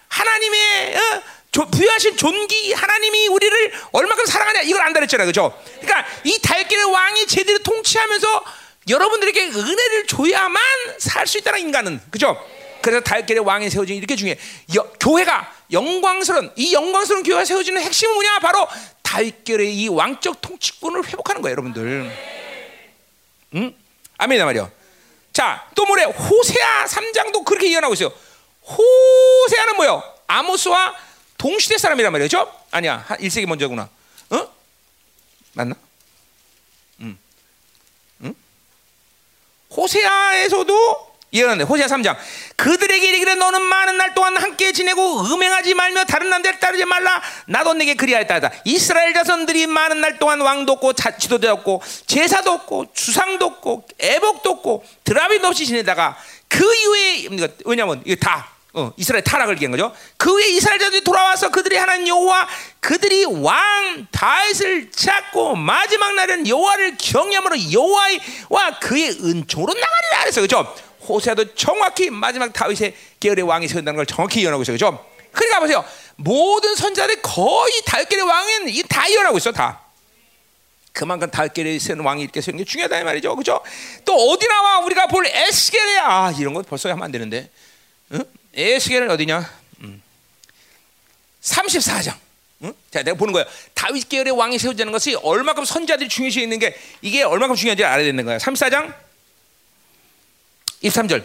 하나님의 0.08 0.96
어? 0.96 1.22
조, 1.50 1.66
부여하신 1.70 2.16
존귀 2.16 2.72
하나님이 2.72 3.28
우리를 3.28 3.72
얼마큼 3.92 4.26
사랑하냐 4.26 4.62
이걸 4.62 4.82
안다 4.82 4.98
그랬잖아요. 5.00 5.26
그죠? 5.26 5.56
그러니까 5.80 6.04
이 6.24 6.38
다윗계의 6.40 6.84
왕이 6.84 7.26
제대로 7.26 7.58
통치하면서 7.58 8.44
여러분들에게 8.88 9.40
은혜를 9.48 10.06
줘야만 10.06 10.60
살 10.98 11.26
수 11.26 11.38
있다는 11.38 11.60
인간은 11.60 12.00
그죠? 12.10 12.36
그래서 12.82 13.00
다윗계의 13.02 13.40
왕이 13.40 13.70
세워진 13.70 13.96
이렇게. 13.96 14.36
여, 14.76 14.82
교회가 15.00 15.54
영광스러운 15.72 16.52
이 16.56 16.74
영광스러운 16.74 17.22
교회가 17.22 17.44
세워지는 17.44 17.80
핵심은 17.80 18.14
뭐냐? 18.14 18.40
바로 18.40 18.68
다윗계의 19.02 19.74
이 19.74 19.88
왕적 19.88 20.40
통치권을 20.40 21.06
회복하는 21.06 21.40
거예요, 21.40 21.52
여러분들. 21.52 22.10
응? 23.54 23.83
아멘이다 24.24 24.44
말이요. 24.46 24.70
자, 25.32 25.68
또 25.74 25.84
뭐래? 25.86 26.04
호세아 26.04 26.86
3장도 26.86 27.44
그렇게 27.44 27.70
예언하고 27.70 27.94
있어요. 27.94 28.12
호세아는 28.62 29.76
뭐요? 29.76 30.02
아모스와 30.26 30.94
동시대 31.36 31.76
사람이란 31.78 32.12
말이죠. 32.12 32.50
아니야. 32.70 33.04
1세기 33.08 33.46
먼저구나. 33.46 33.88
어? 34.30 34.48
맞나? 35.52 35.74
음. 37.00 37.18
음? 38.22 38.34
호세아에서도 39.70 41.13
예언한데 41.34 41.64
호세아 41.64 41.86
3장 41.88 42.16
그들에게 42.56 43.06
이르기를 43.08 43.36
너는 43.38 43.62
많은 43.62 43.98
날 43.98 44.14
동안 44.14 44.36
함께 44.36 44.72
지내고 44.72 45.22
음행하지 45.22 45.74
말며 45.74 46.04
다른 46.04 46.30
남자를 46.30 46.60
따르지 46.60 46.84
말라 46.84 47.20
나도 47.46 47.74
내게 47.74 47.94
그리하였다 47.94 48.50
이스라엘 48.64 49.12
자손들이 49.12 49.66
많은 49.66 50.00
날 50.00 50.18
동안 50.18 50.40
왕도 50.40 50.74
없고 50.74 50.92
지도자 51.18 51.52
없고 51.52 51.82
제사도 52.06 52.52
없고 52.52 52.86
주상도 52.94 53.46
없고 53.46 53.86
애복도 54.00 54.50
없고 54.50 54.84
드라비도 55.02 55.48
없이 55.48 55.66
지내다가 55.66 56.16
그 56.48 56.74
이후에 56.74 57.28
왜냐면 57.64 58.00
이게 58.04 58.14
다 58.14 58.54
어, 58.76 58.92
이스라엘 58.96 59.22
타락을 59.22 59.54
기한 59.54 59.70
거죠. 59.70 59.94
그 60.16 60.30
후에 60.30 60.48
이스라엘 60.48 60.80
자들이 60.80 61.04
돌아와서 61.04 61.48
그들이 61.50 61.76
하나님 61.76 62.08
여호와 62.08 62.48
그들이 62.80 63.24
왕 63.24 64.06
다윗을 64.10 64.90
찾고 64.90 65.54
마지막 65.54 66.14
날은 66.14 66.48
여호와를 66.48 66.96
경외함으로 66.98 67.72
여호와와 67.72 68.80
그의 68.80 69.10
은총으로 69.10 69.72
나가리라 69.72 70.20
그랬어요. 70.22 70.42
그죠? 70.42 70.74
호세아도 71.08 71.54
정확히 71.54 72.10
마지막 72.10 72.52
다윗의 72.52 72.94
계열의 73.20 73.44
왕이 73.44 73.68
세운다는 73.68 73.96
걸 73.96 74.06
정확히 74.06 74.42
예언하고 74.42 74.62
있어요. 74.62 74.74
그죠? 74.74 75.06
그러니까 75.32 75.60
보세요. 75.60 75.84
모든 76.16 76.74
선자들 76.74 77.22
거의 77.22 77.72
다윗 77.84 78.08
계열의 78.08 78.26
왕은 78.28 78.68
이다 78.68 79.10
예언하고 79.10 79.38
있어. 79.38 79.52
다. 79.52 79.80
그만큼 80.92 81.28
다윗계를 81.28 81.80
세운 81.80 82.00
왕이 82.00 82.22
이렇게 82.22 82.40
세우는 82.40 82.64
게 82.64 82.70
중요하다 82.70 83.00
이 83.00 83.04
말이죠. 83.04 83.34
그죠? 83.34 83.60
또 84.04 84.14
어디 84.14 84.46
나와 84.46 84.78
우리가 84.78 85.08
볼 85.08 85.26
에스겔에 85.26 85.98
아 85.98 86.32
이런 86.38 86.54
거 86.54 86.62
벌써 86.62 86.88
하면 86.88 87.02
안 87.02 87.10
되는데. 87.10 87.50
응? 88.12 88.24
에스겔은 88.54 89.10
어디냐? 89.10 89.50
음. 89.80 90.00
34장. 91.42 92.14
응? 92.62 92.72
자, 92.92 93.02
내가 93.02 93.16
보는 93.16 93.32
거야. 93.32 93.44
다윗 93.74 94.08
계열의 94.08 94.34
왕이 94.34 94.58
세워지는 94.60 94.92
것이 94.92 95.16
얼마큼 95.16 95.64
선자들이 95.64 96.08
중요시 96.08 96.42
있는 96.42 96.60
게 96.60 96.76
이게 97.02 97.24
얼마큼 97.24 97.56
중요한지 97.56 97.84
알아야 97.84 98.04
되는 98.04 98.24
거야. 98.24 98.38
34장 98.38 98.94
23절. 100.84 101.24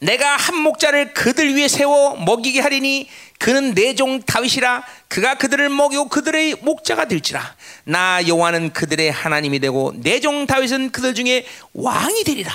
내가 0.00 0.36
한 0.36 0.56
목자를 0.56 1.12
그들 1.12 1.56
위에 1.56 1.66
세워 1.66 2.14
먹이게 2.16 2.60
하리니 2.60 3.08
그는 3.38 3.74
내 3.74 3.94
종 3.94 4.22
다윗이라 4.22 4.84
그가 5.08 5.34
그들을 5.34 5.68
먹이고 5.70 6.08
그들의 6.08 6.56
목자가 6.60 7.06
될지라 7.06 7.56
나 7.84 8.24
여호와는 8.28 8.72
그들의 8.72 9.10
하나님이 9.10 9.58
되고 9.58 9.92
내 9.96 10.20
종 10.20 10.46
다윗은 10.46 10.92
그들 10.92 11.14
중에 11.14 11.44
왕이 11.72 12.22
되리라 12.22 12.52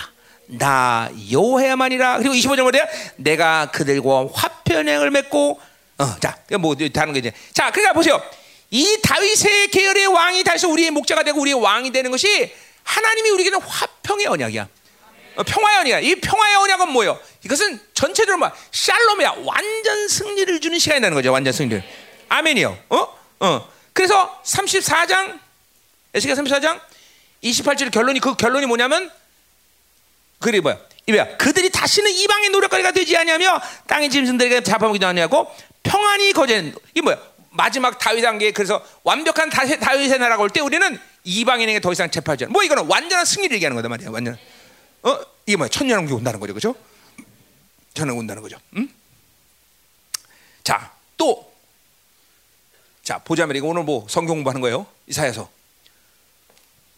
나 0.47 1.09
여호야만이라 1.31 2.19
그리고 2.19 2.33
25절 2.33 2.61
뭐래요? 2.61 2.85
내가 3.17 3.71
그들과 3.71 4.27
화평행을 4.33 5.11
맺고 5.11 5.59
어, 5.97 6.15
자, 6.21 6.37
뭐 6.59 6.75
다른 6.93 7.11
거 7.13 7.19
이제 7.19 7.31
자, 7.53 7.71
그러니까 7.71 7.93
보세요. 7.93 8.21
이 8.71 8.99
다윗의 9.03 9.67
계열의 9.67 10.07
왕이 10.07 10.43
다시 10.43 10.65
우리의 10.65 10.91
목자가 10.91 11.23
되고 11.23 11.39
우리의 11.41 11.59
왕이 11.59 11.91
되는 11.91 12.09
것이 12.09 12.51
하나님이 12.83 13.29
우리에게는 13.31 13.61
화평의 13.61 14.27
언약이야. 14.27 14.67
어, 15.35 15.43
평화의 15.43 15.77
언약이야. 15.80 15.99
이 16.01 16.15
평화의 16.15 16.55
언약은 16.55 16.89
뭐예요? 16.91 17.19
이것은 17.43 17.80
전체적으로 17.93 18.38
막 18.38 18.55
샬롬이야. 18.72 19.35
완전 19.43 20.07
승리를 20.07 20.60
주는 20.61 20.77
시간이라는 20.80 21.15
거죠. 21.15 21.31
완전 21.31 21.53
승리를. 21.53 21.84
아멘이요. 22.30 22.77
어? 22.89 23.07
어. 23.39 23.69
그래서 23.93 24.41
34장 24.43 25.39
에스겔 26.14 26.35
34장 26.35 26.80
28절 27.43 27.91
결론이 27.91 28.19
그 28.19 28.35
결론이 28.35 28.65
뭐냐면 28.65 29.11
그게 30.39 30.60
뭐야? 30.61 30.77
이거야. 31.05 31.38
그들이 31.38 31.69
다시는 31.69 32.10
이방의 32.11 32.49
노력거리가 32.51 32.91
되지 32.91 33.18
않냐며 33.18 33.60
땅의 33.88 34.10
짐승들에게 34.10 34.61
잡아먹기도 34.64 35.05
하냐고 35.07 35.51
평안이 35.84 36.31
거제는 36.34 36.76
이 36.95 37.01
뭐야? 37.01 37.18
마지막 37.49 37.99
다윗 37.99 38.22
단계 38.22 38.51
그래서 38.51 38.84
완벽한 39.03 39.49
다윗, 39.49 39.80
다윗의 39.80 40.18
나라가 40.19 40.41
올 40.41 40.49
때 40.49 40.60
우리는 40.61 40.99
이방인에게 41.23 41.80
더 41.81 41.91
이상 41.91 42.10
재판하지 42.10 42.45
않아. 42.45 42.51
뭐 42.51 42.64
이거는 42.64 42.85
완전한 42.88 43.26
승리를 43.26 43.53
얘기하는 43.55 43.76
거다 43.76 43.89
말이야. 43.89 44.10
완전. 44.11 44.38
어 45.03 45.19
이게 45.45 45.57
뭐야? 45.57 45.69
천년왕국이 45.69 46.15
온다는 46.15 46.39
거죠, 46.39 46.53
그렇죠? 46.53 46.75
천년 47.93 48.17
온다는 48.17 48.41
거죠. 48.41 48.57
음? 48.75 48.89
자, 50.63 50.93
또. 51.17 51.53
자, 53.03 53.19
보자면 53.19 53.55
이거 53.55 53.67
오늘 53.67 53.84
뭐 53.84 54.07
성경 54.09 54.35
공부하는 54.35 54.61
거예요. 54.61 54.88
이사야서. 55.07 55.49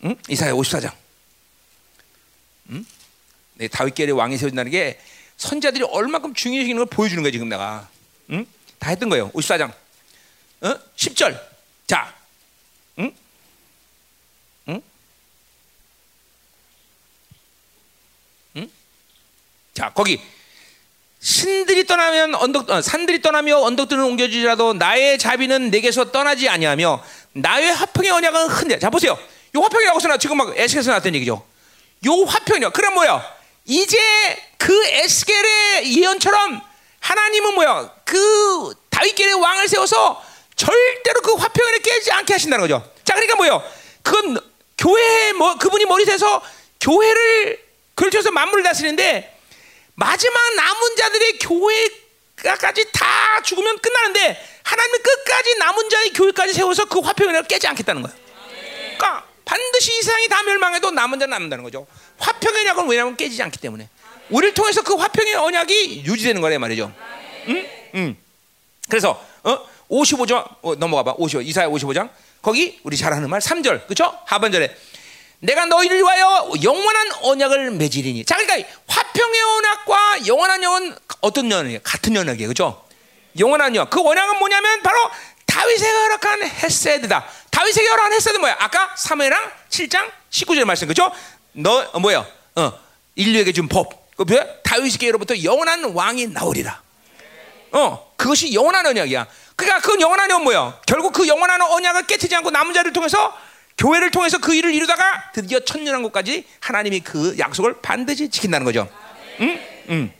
응? 0.03 0.15
이사야 0.30 0.53
54장. 0.53 0.94
응? 2.69 2.86
네, 3.56 3.68
다윗계의 3.68 4.11
왕이 4.11 4.38
세워진다는 4.38 4.72
게 4.72 4.99
선자들이 5.38 5.84
얼마큼 5.84 6.34
중요해지는 6.34 6.77
걸 6.77 6.86
보여주는 6.86 7.22
거야 7.23 7.32
지금 7.32 7.49
내가. 7.49 7.90
응? 8.30 8.45
다 8.80 8.91
했던 8.91 9.10
거예요. 9.10 9.32
54장. 9.32 9.72
어? 10.61 10.80
10절. 10.95 11.41
자. 11.88 12.15
응? 12.99 13.15
응? 14.68 14.82
응? 18.57 18.69
자, 19.76 19.91
거기 19.93 20.22
신들이 21.19 21.85
떠나면 21.85 22.35
언덕 22.35 22.69
어, 22.69 22.81
산들이 22.81 23.22
떠나며 23.22 23.57
언덕들은 23.57 24.02
옮겨지더라도 24.03 24.73
나의 24.73 25.18
자비는 25.18 25.69
내게서 25.69 26.11
떠나지 26.11 26.47
아니하며 26.47 27.03
나의 27.34 27.73
화평의 27.73 28.10
언약은 28.11 28.47
흔들. 28.47 28.80
자 28.80 28.89
보세요. 28.89 29.18
요 29.56 29.61
화평이라고 29.61 29.99
써나 29.99 30.18
지금 30.18 30.38
막 30.38 30.57
에스겔에서 30.57 30.91
나왔던 30.91 31.14
얘기죠. 31.15 31.45
요 32.06 32.23
화평이요. 32.26 32.72
그럼 32.72 32.93
뭐야? 32.93 33.26
이제 33.65 33.97
그 34.57 34.85
에스겔의 34.85 35.97
예언처럼 35.97 36.61
하나님은 36.99 37.56
뭐야? 37.56 37.91
그 38.06 38.73
다윗계의 38.89 39.34
왕을 39.34 39.68
세워서 39.68 40.23
절대로 40.56 41.22
그 41.22 41.34
화평을 41.34 41.80
깨지 41.80 42.11
않게 42.11 42.34
하신다는 42.34 42.61
거죠. 42.64 42.89
자, 43.03 43.14
그러니까 43.15 43.35
뭐요? 43.35 43.64
그건 44.03 44.39
교회 44.77 45.34
뭐 45.34 45.57
그분이 45.57 45.85
머리에서 45.85 46.41
교회를 46.80 47.60
걸쳐서 47.95 48.31
만물을 48.31 48.64
다스리는데 48.64 49.35
마지막 49.95 50.55
남은 50.55 50.95
자들의 50.97 51.39
교회까지 51.39 52.91
다 52.91 53.41
죽으면 53.41 53.80
끝나는데 53.80 54.45
하나님은 54.63 55.01
끝까지 55.01 55.57
남은 55.57 55.89
자의 55.89 56.09
교회까지 56.11 56.53
세워서 56.53 56.85
그 56.85 56.99
화평을 56.99 57.43
깨지 57.43 57.67
않겠다는 57.67 58.01
거예요. 58.01 58.17
그러니까 58.97 59.26
반드시 59.45 59.91
이 59.97 60.01
세상이 60.01 60.27
다 60.27 60.43
멸망해도 60.43 60.91
남은 60.91 61.19
자는 61.19 61.30
남는다는 61.31 61.63
거죠. 61.63 61.88
화평의 62.17 62.61
언약은 62.61 62.88
왜냐하면 62.88 63.15
깨지지 63.15 63.41
않기 63.43 63.59
때문에 63.59 63.89
우리를 64.30 64.53
통해서 64.53 64.81
그 64.81 64.95
화평의 64.95 65.35
언약이 65.35 66.03
유지되는 66.05 66.41
거래 66.41 66.57
말이죠. 66.57 66.91
응? 67.49 67.69
응. 67.95 68.17
그래서 68.89 69.23
어? 69.43 69.59
55장 69.89 70.43
어, 70.61 70.76
넘어가 70.76 71.03
봐. 71.03 71.13
55 71.17 71.41
이사야 71.41 71.67
55장 71.67 72.09
거기 72.41 72.80
우리 72.84 72.97
잘 72.97 73.13
하는 73.13 73.30
말 73.30 73.39
3절 73.39 73.85
그렇죠? 73.85 74.17
하반절에 74.26 74.76
내가 75.40 75.66
너희를 75.66 75.98
위하여 75.98 76.52
영원한 76.64 77.12
언약을 77.22 77.72
맺으리니. 77.72 78.26
자, 78.26 78.36
그러니까 78.38 78.70
화평의 78.88 79.41
언약과 79.41 80.28
영원한 80.28 80.64
영은 80.64 80.95
어떤 81.22 81.52
언약이에요? 81.52 81.80
같은 81.84 82.16
언약이에요, 82.18 82.48
그렇죠? 82.48 82.86
영원한 83.38 83.72
언약. 83.72 83.90
그 83.90 84.02
언약은 84.02 84.40
뭐냐면 84.40 84.82
바로 84.82 84.98
다윗에게 85.45 85.91
허락한 85.91 86.44
헤세드다. 86.44 87.26
다윗에게 87.52 87.88
허락한 87.88 88.14
헤세드 88.14 88.38
뭐야? 88.38 88.56
아까 88.60 88.94
3회랑 88.98 89.52
7장 89.70 90.10
19절 90.30 90.66
말씀 90.66 90.88
그죠? 90.88 91.12
너 91.53 91.90
어, 91.94 91.99
뭐야? 91.99 92.26
어, 92.56 92.80
인류에게 93.16 93.52
준 93.53 93.68
법. 93.68 94.12
그 94.16 94.24
뭐야? 94.24 94.45
다윗에게로부터 94.64 95.44
영원한 95.44 95.84
왕이 95.94 96.28
나오리라. 96.28 96.82
어, 97.72 98.14
그것이 98.16 98.53
영원한 98.53 98.86
언약이야. 98.86 99.28
그러니까 99.56 99.88
그 99.88 99.99
영원한 99.99 100.30
언약 100.32 100.44
뭐야? 100.44 100.80
결국 100.86 101.14
그 101.14 101.28
영원한 101.28 101.62
언약을 101.62 102.07
깨트지 102.07 102.36
않고 102.36 102.52
남은 102.52 102.74
자를 102.74 102.94
통해서 102.94 103.38
교회를 103.77 104.11
통해서 104.11 104.38
그 104.38 104.53
일을 104.53 104.73
이루다가 104.73 105.31
드디어 105.34 105.60
천년왕국까지 105.60 106.45
하나님이 106.60 107.02
그 107.02 107.35
약속을 107.38 107.81
반드시 107.81 108.30
지킨다는 108.30 108.65
거죠. 108.65 108.89
응? 109.41 109.60
응. 109.89 110.14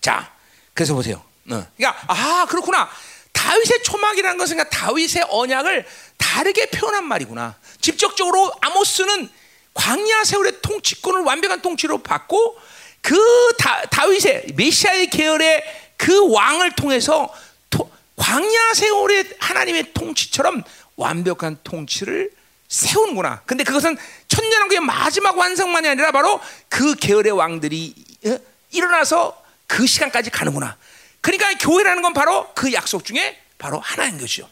자, 0.00 0.32
그래서 0.74 0.94
보세요. 0.94 1.22
어. 1.50 1.66
그러니까 1.76 2.04
아 2.06 2.46
그렇구나. 2.48 2.88
다윗의 3.32 3.82
초막이라는 3.82 4.38
것은 4.38 4.56
그러니까 4.56 4.76
다윗의 4.76 5.26
언약을 5.28 5.86
다르게 6.16 6.66
표현한 6.70 7.04
말이구나. 7.04 7.56
직접적으로 7.80 8.52
아모스는 8.60 9.28
광야 9.74 10.24
세월의 10.24 10.62
통치권을 10.62 11.22
완벽한 11.22 11.62
통치로 11.62 11.98
받고 12.02 12.58
그 13.00 13.16
다, 13.58 13.82
다윗의 13.86 14.48
메시아의 14.56 15.10
계열의 15.10 15.62
그 15.96 16.32
왕을 16.32 16.72
통해서 16.72 17.32
토, 17.70 17.90
광야 18.16 18.74
세월의 18.74 19.36
하나님의 19.38 19.92
통치처럼 19.94 20.62
완벽한 21.00 21.58
통치를 21.64 22.30
세우는구나. 22.68 23.42
근데 23.46 23.64
그것은 23.64 23.96
천년왕국의 24.28 24.80
마지막 24.80 25.36
완성만이 25.36 25.88
아니라 25.88 26.12
바로 26.12 26.40
그 26.68 26.94
계열의 26.94 27.32
왕들이 27.32 27.94
어? 28.26 28.38
일어나서 28.70 29.42
그 29.66 29.86
시간까지 29.86 30.30
가는구나. 30.30 30.76
그러니까 31.20 31.52
교회라는 31.58 32.02
건 32.02 32.12
바로 32.12 32.48
그 32.54 32.72
약속 32.72 33.04
중에 33.04 33.38
바로 33.58 33.80
하나인 33.80 34.18
것이죠. 34.18 34.48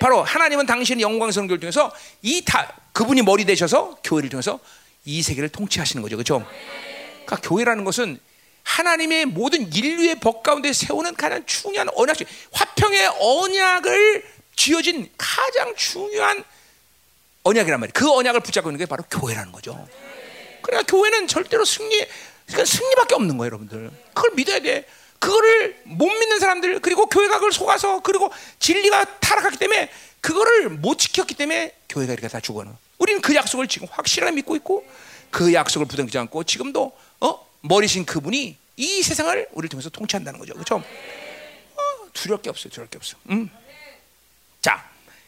바로 0.00 0.22
하나님은 0.22 0.66
당신의 0.66 1.02
영광스러운 1.02 1.46
교회를 1.48 1.60
통해서 1.60 1.92
이 2.22 2.42
다 2.44 2.72
그분이 2.92 3.22
머리 3.22 3.44
되셔서 3.44 3.98
교회를 4.04 4.28
통해서 4.30 4.58
이 5.04 5.22
세계를 5.22 5.48
통치하시는 5.48 6.02
거죠. 6.02 6.16
그렇죠? 6.16 6.46
그러니까 7.24 7.36
교회라는 7.48 7.84
것은 7.84 8.18
하나님의 8.64 9.26
모든 9.26 9.72
인류의 9.72 10.20
법 10.20 10.42
가운데 10.42 10.72
세우는 10.72 11.14
가장 11.14 11.44
중요한 11.46 11.88
언약, 11.94 12.16
화평의 12.52 13.12
언약을 13.18 14.24
쥐어진 14.56 15.10
가장 15.16 15.74
중요한 15.76 16.44
언약이란 17.44 17.80
말이에요. 17.80 17.92
그 17.94 18.10
언약을 18.12 18.40
붙잡고 18.40 18.70
있는 18.70 18.78
게 18.78 18.86
바로 18.86 19.04
교회라는 19.10 19.52
거죠. 19.52 19.88
그러니까 20.62 20.90
교회는 20.90 21.26
절대로 21.26 21.64
승리, 21.64 22.06
그러니까 22.46 22.64
승리밖에 22.64 23.14
없는 23.14 23.36
거예요, 23.38 23.46
여러분들. 23.46 23.90
그걸 24.14 24.30
믿어야 24.34 24.60
돼. 24.60 24.86
그거를 25.18 25.80
못 25.84 26.08
믿는 26.08 26.40
사람들 26.40 26.80
그리고 26.80 27.06
교회가 27.06 27.34
그걸 27.34 27.52
속아서 27.52 28.00
그리고 28.00 28.32
진리가 28.58 29.20
타락했기 29.20 29.56
때문에 29.56 29.88
그거를 30.20 30.68
못 30.68 30.98
지켰기 30.98 31.34
때문에 31.34 31.74
교회가 31.88 32.12
이렇게 32.12 32.28
다 32.28 32.40
죽어는. 32.40 32.72
우리는 32.98 33.20
그 33.20 33.34
약속을 33.34 33.68
지금 33.68 33.88
확실하게 33.90 34.32
믿고 34.36 34.56
있고 34.56 34.84
그 35.30 35.52
약속을 35.52 35.86
부정하지 35.86 36.18
않고 36.18 36.44
지금도 36.44 36.92
어 37.20 37.46
머리신 37.60 38.04
그분이 38.04 38.56
이 38.76 39.02
세상을 39.02 39.48
우리를 39.52 39.68
통해서 39.68 39.90
통치한다는 39.90 40.40
거죠, 40.40 40.54
그렇죠? 40.54 40.76
어, 40.76 41.80
두려울 42.12 42.42
게 42.42 42.50
없어요, 42.50 42.70
두려울 42.70 42.90
게 42.90 42.98
없어. 42.98 43.16
음. 43.30 43.48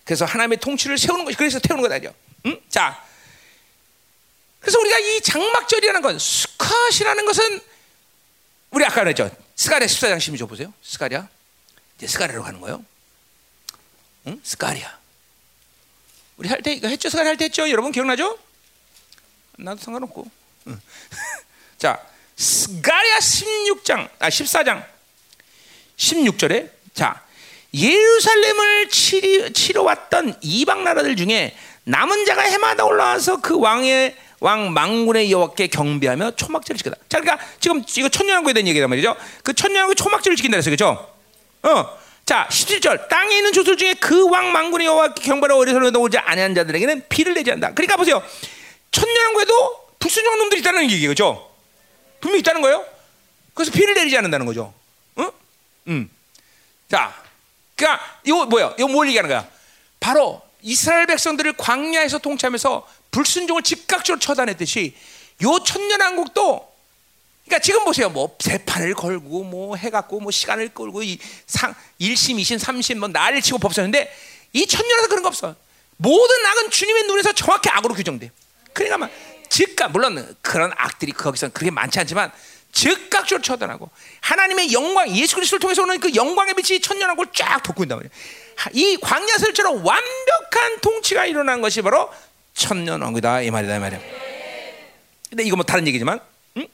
자, 0.04 0.08
그래서 0.14 0.24
하나님의 0.26 0.58
통치를 0.58 0.98
세우는 0.98 1.24
것이 1.24 1.36
그래서 1.36 1.58
태우는 1.58 1.82
거다죠. 1.82 2.14
음? 2.46 2.60
자, 2.68 3.02
그래서 4.60 4.78
우리가 4.78 4.98
이 4.98 5.20
장막절이라는 5.22 6.02
건 6.02 6.18
수콧이라는 6.18 7.24
것은 7.26 7.60
우리 8.70 8.84
아까 8.84 9.02
그랬죠. 9.02 9.30
스가랴 9.56 9.86
14장 9.86 10.18
12절 10.18 10.48
보세요. 10.48 10.72
스가랴. 10.82 11.28
이제 11.96 12.06
스가랴로 12.06 12.42
가는 12.42 12.60
거예요. 12.60 12.84
응? 14.26 14.40
스가랴. 14.42 14.98
우리 16.36 16.48
할 16.48 16.60
때 16.62 16.72
이거 16.72 16.88
했죠? 16.88 17.08
스가랴 17.08 17.30
할 17.30 17.36
때 17.36 17.44
했죠? 17.44 17.68
여러분 17.70 17.92
기억나죠? 17.92 18.38
나도 19.56 19.80
상관없고. 19.80 20.28
응. 20.66 20.80
자, 21.78 22.04
스가랴 22.36 23.18
16장, 23.20 24.10
아 24.18 24.28
14장 24.28 24.84
16절에 25.96 26.70
자, 26.94 27.23
예루살렘을 27.74 28.88
치리, 28.88 29.52
치러 29.52 29.82
왔던 29.82 30.36
이방 30.40 30.84
나라들 30.84 31.16
중에 31.16 31.56
남은 31.84 32.24
자가 32.24 32.42
해마다 32.42 32.84
올라와서 32.84 33.40
그 33.40 33.58
왕의 33.58 34.16
왕 34.40 34.72
만군의 34.72 35.30
여호와께 35.32 35.66
경배하며 35.68 36.32
초막절을 36.36 36.76
지켰다. 36.78 36.96
자, 37.08 37.20
그러니까 37.20 37.44
지금 37.60 37.82
이거 37.96 38.08
천년왕국에 38.08 38.52
대한 38.52 38.68
얘기란 38.68 38.88
말이죠. 38.90 39.16
그 39.42 39.52
천년왕국 39.54 39.96
초막절을 39.96 40.36
지킨다 40.36 40.56
그랬어요, 40.56 40.76
그렇죠? 40.76 41.14
어, 41.62 41.98
자, 42.26 42.46
17절 42.50 43.08
땅에 43.08 43.36
있는 43.36 43.52
조술 43.52 43.76
중에 43.76 43.94
그 43.94 44.26
왕 44.28 44.52
망군의 44.52 44.86
여호와께 44.86 45.22
경배하러 45.22 45.56
어리석은 45.56 45.96
오지 45.96 46.18
아니한 46.18 46.54
자들에게는 46.54 47.04
비를 47.08 47.34
내지 47.34 47.50
않다. 47.52 47.72
그러니까 47.74 47.96
보세요, 47.96 48.22
천년왕국에도 48.92 49.84
불순종 49.98 50.38
놈들이 50.38 50.60
있다는 50.60 50.84
얘기, 50.84 51.00
그렇죠? 51.02 51.50
분명히 52.20 52.40
있다는 52.40 52.60
거예요. 52.62 52.84
그래서 53.54 53.72
비를 53.72 53.94
내리지 53.94 54.16
않는다는 54.16 54.46
거죠. 54.46 54.72
응? 55.18 55.30
음. 55.88 56.10
자, 56.90 57.14
그러니까 57.74 58.20
이거 58.24 58.46
뭐야? 58.46 58.74
이거 58.78 58.88
뭘 58.88 59.08
얘기하는 59.08 59.28
거야? 59.28 59.48
바로 60.00 60.42
이스라엘 60.62 61.06
백성들을 61.06 61.54
광야에서 61.56 62.18
통치하면서 62.18 62.88
불순종을 63.10 63.62
즉각적으로 63.62 64.18
처단했듯이 64.18 64.94
요 65.42 65.58
천년 65.64 66.00
왕국도 66.00 66.74
그러니까 67.44 67.62
지금 67.62 67.84
보세요. 67.84 68.08
뭐 68.08 68.34
재판을 68.38 68.94
걸고 68.94 69.44
뭐 69.44 69.76
해갖고 69.76 70.20
뭐 70.20 70.30
시간을 70.30 70.70
끌고 70.70 71.02
이 71.02 71.18
상, 71.46 71.74
1심, 72.00 72.40
2심, 72.40 72.58
3심 72.58 72.96
뭐 72.96 73.08
날을 73.08 73.42
치고 73.42 73.58
법사는데 73.58 74.14
이 74.54 74.66
천년에서 74.66 75.08
그런 75.08 75.22
거 75.22 75.28
없어. 75.28 75.54
모든 75.96 76.46
악은 76.46 76.70
주님의 76.70 77.04
눈에서 77.04 77.32
정확히 77.32 77.68
악으로 77.68 77.94
규정돼. 77.94 78.30
그러니까 78.72 78.98
막 78.98 79.10
즉각 79.48 79.92
물론 79.92 80.36
그런 80.40 80.72
악들이 80.76 81.12
거기서 81.12 81.50
그렇게 81.50 81.70
많지 81.70 82.00
않지만 82.00 82.32
즉각적으로 82.74 83.40
처단하고 83.42 83.88
하나님의 84.20 84.72
영광 84.72 85.08
예수 85.16 85.36
그리스도를 85.36 85.60
통해서 85.60 85.82
오는 85.82 85.98
그 86.00 86.14
영광의 86.14 86.54
빛이 86.54 86.80
천년왕국을 86.80 87.32
쫙 87.32 87.62
덮고 87.62 87.84
있단 87.84 87.98
말이야. 87.98 88.10
이 88.72 88.96
광야설처럼 89.00 89.84
완벽한 89.84 90.80
통치가 90.80 91.24
일어난 91.24 91.60
것이 91.60 91.80
바로 91.82 92.12
천년왕국이다 92.54 93.42
이 93.42 93.50
말이다 93.50 93.76
이 93.76 93.78
말이야. 93.78 94.00
근데 95.30 95.44
이거 95.44 95.56
뭐 95.56 95.64
다른 95.64 95.86
얘기지만, 95.88 96.20
응? 96.58 96.68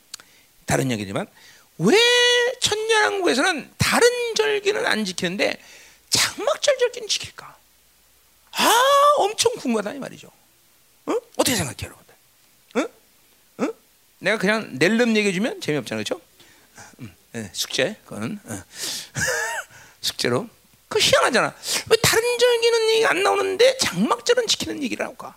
다른 0.67 0.91
얘기지만 0.91 1.27
왜 1.79 1.97
천년왕국에서는 2.61 3.71
다른 3.79 4.09
절기는 4.37 4.85
안 4.87 5.05
지키는데 5.05 5.59
장막절 6.11 6.79
절기는 6.79 7.09
지킬까? 7.09 7.57
아, 8.53 8.73
엄청 9.19 9.53
궁금하다 9.53 9.95
이 9.95 9.99
말이죠. 9.99 10.31
응? 11.09 11.21
어떻게 11.37 11.57
생각해? 11.57 11.77
응? 11.85 12.10
내가 14.21 14.39
그냥 14.39 14.69
낼름 14.79 15.17
얘기해주면 15.17 15.61
재미없잖아, 15.61 16.03
그렇죠? 16.03 16.21
응, 17.01 17.15
네, 17.33 17.51
숙제 17.53 17.97
그거는 18.05 18.39
응. 18.49 18.63
숙제로. 20.01 20.49
그 20.89 20.99
희한하잖아. 20.99 21.55
왜 21.89 21.97
다른 22.03 22.39
절기는 22.39 22.91
얘기 22.91 23.07
안 23.07 23.23
나오는데 23.23 23.77
장막절은 23.79 24.47
지키는 24.49 24.83
얘기를 24.83 25.07
할까? 25.07 25.37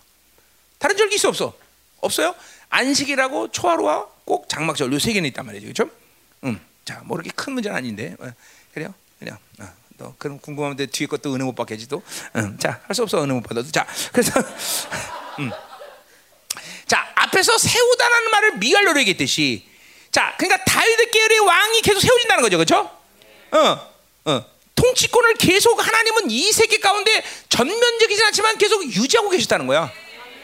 다른 0.78 0.96
절기 0.96 1.14
있어 1.14 1.28
없어? 1.28 1.56
없어요? 2.00 2.34
안식이라고 2.70 3.52
초하루와 3.52 4.08
꼭 4.24 4.48
장막절 4.48 4.92
요세 4.92 5.12
개는 5.12 5.28
있단 5.28 5.46
말이죠, 5.46 5.66
그렇죠? 5.66 5.90
음, 6.42 6.60
자, 6.84 7.00
뭐 7.04 7.16
이렇게 7.18 7.30
큰 7.34 7.52
문제는 7.52 7.76
아닌데 7.76 8.16
어, 8.18 8.30
그래요? 8.72 8.92
그냥 9.18 9.38
어, 9.60 9.68
너 9.96 10.14
그럼 10.18 10.40
궁금한데 10.40 10.86
뒤에 10.86 11.06
것도 11.06 11.32
은혜 11.34 11.44
못 11.44 11.54
받겠지 11.54 11.86
또. 11.88 12.02
음, 12.36 12.58
자, 12.58 12.80
할 12.86 12.94
수 12.94 13.02
없어 13.04 13.22
은혜 13.22 13.32
못 13.32 13.42
받아도. 13.42 13.70
자, 13.70 13.86
그래서 14.12 14.32
음. 15.38 15.50
자 16.86 17.10
앞에서 17.14 17.58
세우다라는 17.58 18.30
말을 18.30 18.56
미갈로로 18.58 19.00
얘기했듯이, 19.00 19.66
자, 20.10 20.34
그러니까 20.38 20.62
다윗의 20.64 21.10
계열의 21.10 21.38
왕이 21.40 21.82
계속 21.82 22.00
세워진다는 22.00 22.42
거죠, 22.42 22.56
그렇죠? 22.56 22.90
어, 23.50 23.90
어. 24.26 24.44
통치권을 24.74 25.34
계속 25.34 25.84
하나님은 25.84 26.30
이 26.30 26.52
세계 26.52 26.78
가운데 26.78 27.22
전면적이지 27.48 28.22
않지만 28.24 28.58
계속 28.58 28.84
유지하고 28.84 29.30
계셨다는 29.30 29.66
거야. 29.66 29.90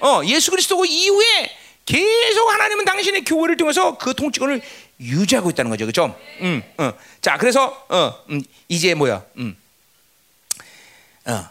어, 0.01 0.23
예수 0.25 0.51
그리스도 0.51 0.85
이후에 0.85 1.57
계속 1.85 2.49
하나님은 2.53 2.85
당신의 2.85 3.25
교회를 3.25 3.57
통해서 3.57 3.99
그 3.99 4.15
통치권을 4.15 4.63
유지하고 5.01 5.51
있다는 5.51 5.71
거죠, 5.71 5.85
그렇죠? 5.85 6.19
음, 6.41 6.63
어. 6.79 6.93
자, 7.21 7.37
그래서 7.37 7.87
어, 7.89 8.25
음, 8.31 8.43
이제 8.69 8.95
뭐야? 8.95 9.23
음, 9.39 9.57
어. 11.27 11.49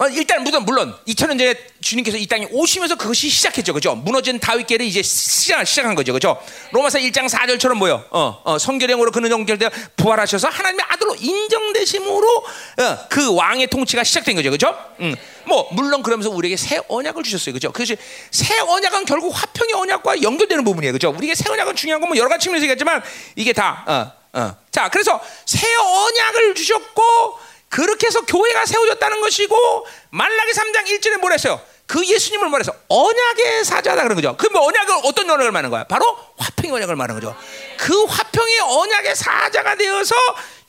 어, 0.00 0.08
일단 0.08 0.42
물론 0.42 0.64
물론 0.64 0.94
2000년 1.06 1.38
전에 1.38 1.54
주님께서 1.82 2.16
이 2.16 2.26
땅에 2.26 2.48
오시면서 2.50 2.94
그것이 2.94 3.28
시작했죠, 3.28 3.74
그죠? 3.74 3.94
무너진 3.94 4.40
다윗계를 4.40 4.86
이제 4.86 5.02
시작 5.02 5.62
시작한 5.66 5.94
거죠, 5.94 6.14
그죠? 6.14 6.40
로마서 6.72 6.98
1장 6.98 7.28
4절처럼 7.28 7.74
뭐요? 7.74 8.02
어, 8.10 8.40
어, 8.44 8.58
성결형으로 8.58 9.10
그는 9.10 9.30
연결되어 9.30 9.68
부활하셔서 9.98 10.48
하나님의 10.48 10.86
아들로 10.88 11.14
인정되심으로 11.16 12.28
어, 12.38 12.98
그 13.10 13.34
왕의 13.34 13.66
통치가 13.66 14.02
시작된 14.02 14.36
거죠, 14.36 14.50
그죠? 14.50 14.74
음, 15.00 15.14
뭐 15.44 15.68
물론 15.72 16.02
그러면서 16.02 16.30
우리에게 16.30 16.56
새 16.56 16.80
언약을 16.88 17.22
주셨어요, 17.22 17.52
그죠? 17.52 17.70
그것이 17.70 17.98
새 18.30 18.58
언약은 18.58 19.04
결국 19.04 19.32
화평의 19.36 19.74
언약과 19.74 20.22
연결되는 20.22 20.64
부분이에요, 20.64 20.94
그죠? 20.94 21.10
우리에게 21.10 21.34
새 21.34 21.50
언약은 21.50 21.76
중요한 21.76 22.00
건뭐 22.00 22.16
여러 22.16 22.30
가지 22.30 22.44
측면에서 22.44 22.64
얘기했지만 22.64 23.02
이게 23.36 23.52
다 23.52 23.84
어, 23.86 24.40
어. 24.40 24.56
자, 24.70 24.88
그래서 24.88 25.20
새 25.44 25.66
언약을 25.74 26.54
주셨고 26.54 27.49
그렇게 27.70 28.08
해서 28.08 28.20
교회가 28.22 28.66
세워졌다는 28.66 29.20
것이고 29.20 29.86
말라기 30.10 30.52
3장 30.52 30.84
1절에 30.86 31.18
뭐랬어요? 31.18 31.60
그 31.86 32.04
예수님을 32.04 32.48
말해서 32.48 32.72
언약의 32.88 33.64
사자다 33.64 34.02
그런 34.02 34.16
거죠. 34.16 34.36
그뭐 34.36 34.66
언약을 34.66 35.00
어떤 35.04 35.30
언약을 35.30 35.50
말하는 35.50 35.70
거야? 35.70 35.84
바로 35.84 36.04
화평의 36.36 36.72
언약을 36.76 36.96
말하는 36.96 37.20
거죠. 37.20 37.36
그 37.78 38.04
화평의 38.04 38.60
언약의 38.60 39.16
사자가 39.16 39.76
되어서 39.76 40.14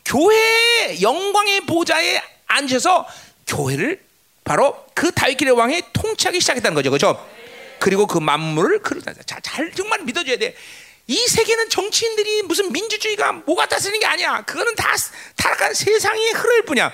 교회의 0.06 1.02
영광의 1.02 1.61
보좌에 1.61 2.22
앉아서 2.48 3.07
교회를 3.48 3.99
바로 4.44 4.86
그 4.94 5.11
다윗길의 5.11 5.53
왕이 5.53 5.82
통치하기 5.94 6.40
시작했다는 6.40 6.76
거죠. 6.76 6.90
그렇죠? 6.91 7.28
그리고 7.80 8.06
그 8.06 8.19
만물을 8.19 8.80
그러다. 8.82 9.14
자, 9.26 9.40
잘 9.41 9.72
정말 9.73 10.02
믿어줘야 10.03 10.38
돼. 10.38 10.56
이 11.12 11.28
세계는 11.28 11.68
정치인들이 11.68 12.44
무슨 12.44 12.72
민주주의가 12.72 13.34
뭐가 13.34 13.66
다스리는 13.66 14.00
게 14.00 14.06
아니야. 14.06 14.44
그거는 14.44 14.76
다 14.76 14.96
타락한 15.36 15.74
세상의 15.74 16.32
흐를 16.32 16.62
뿐이야. 16.64 16.90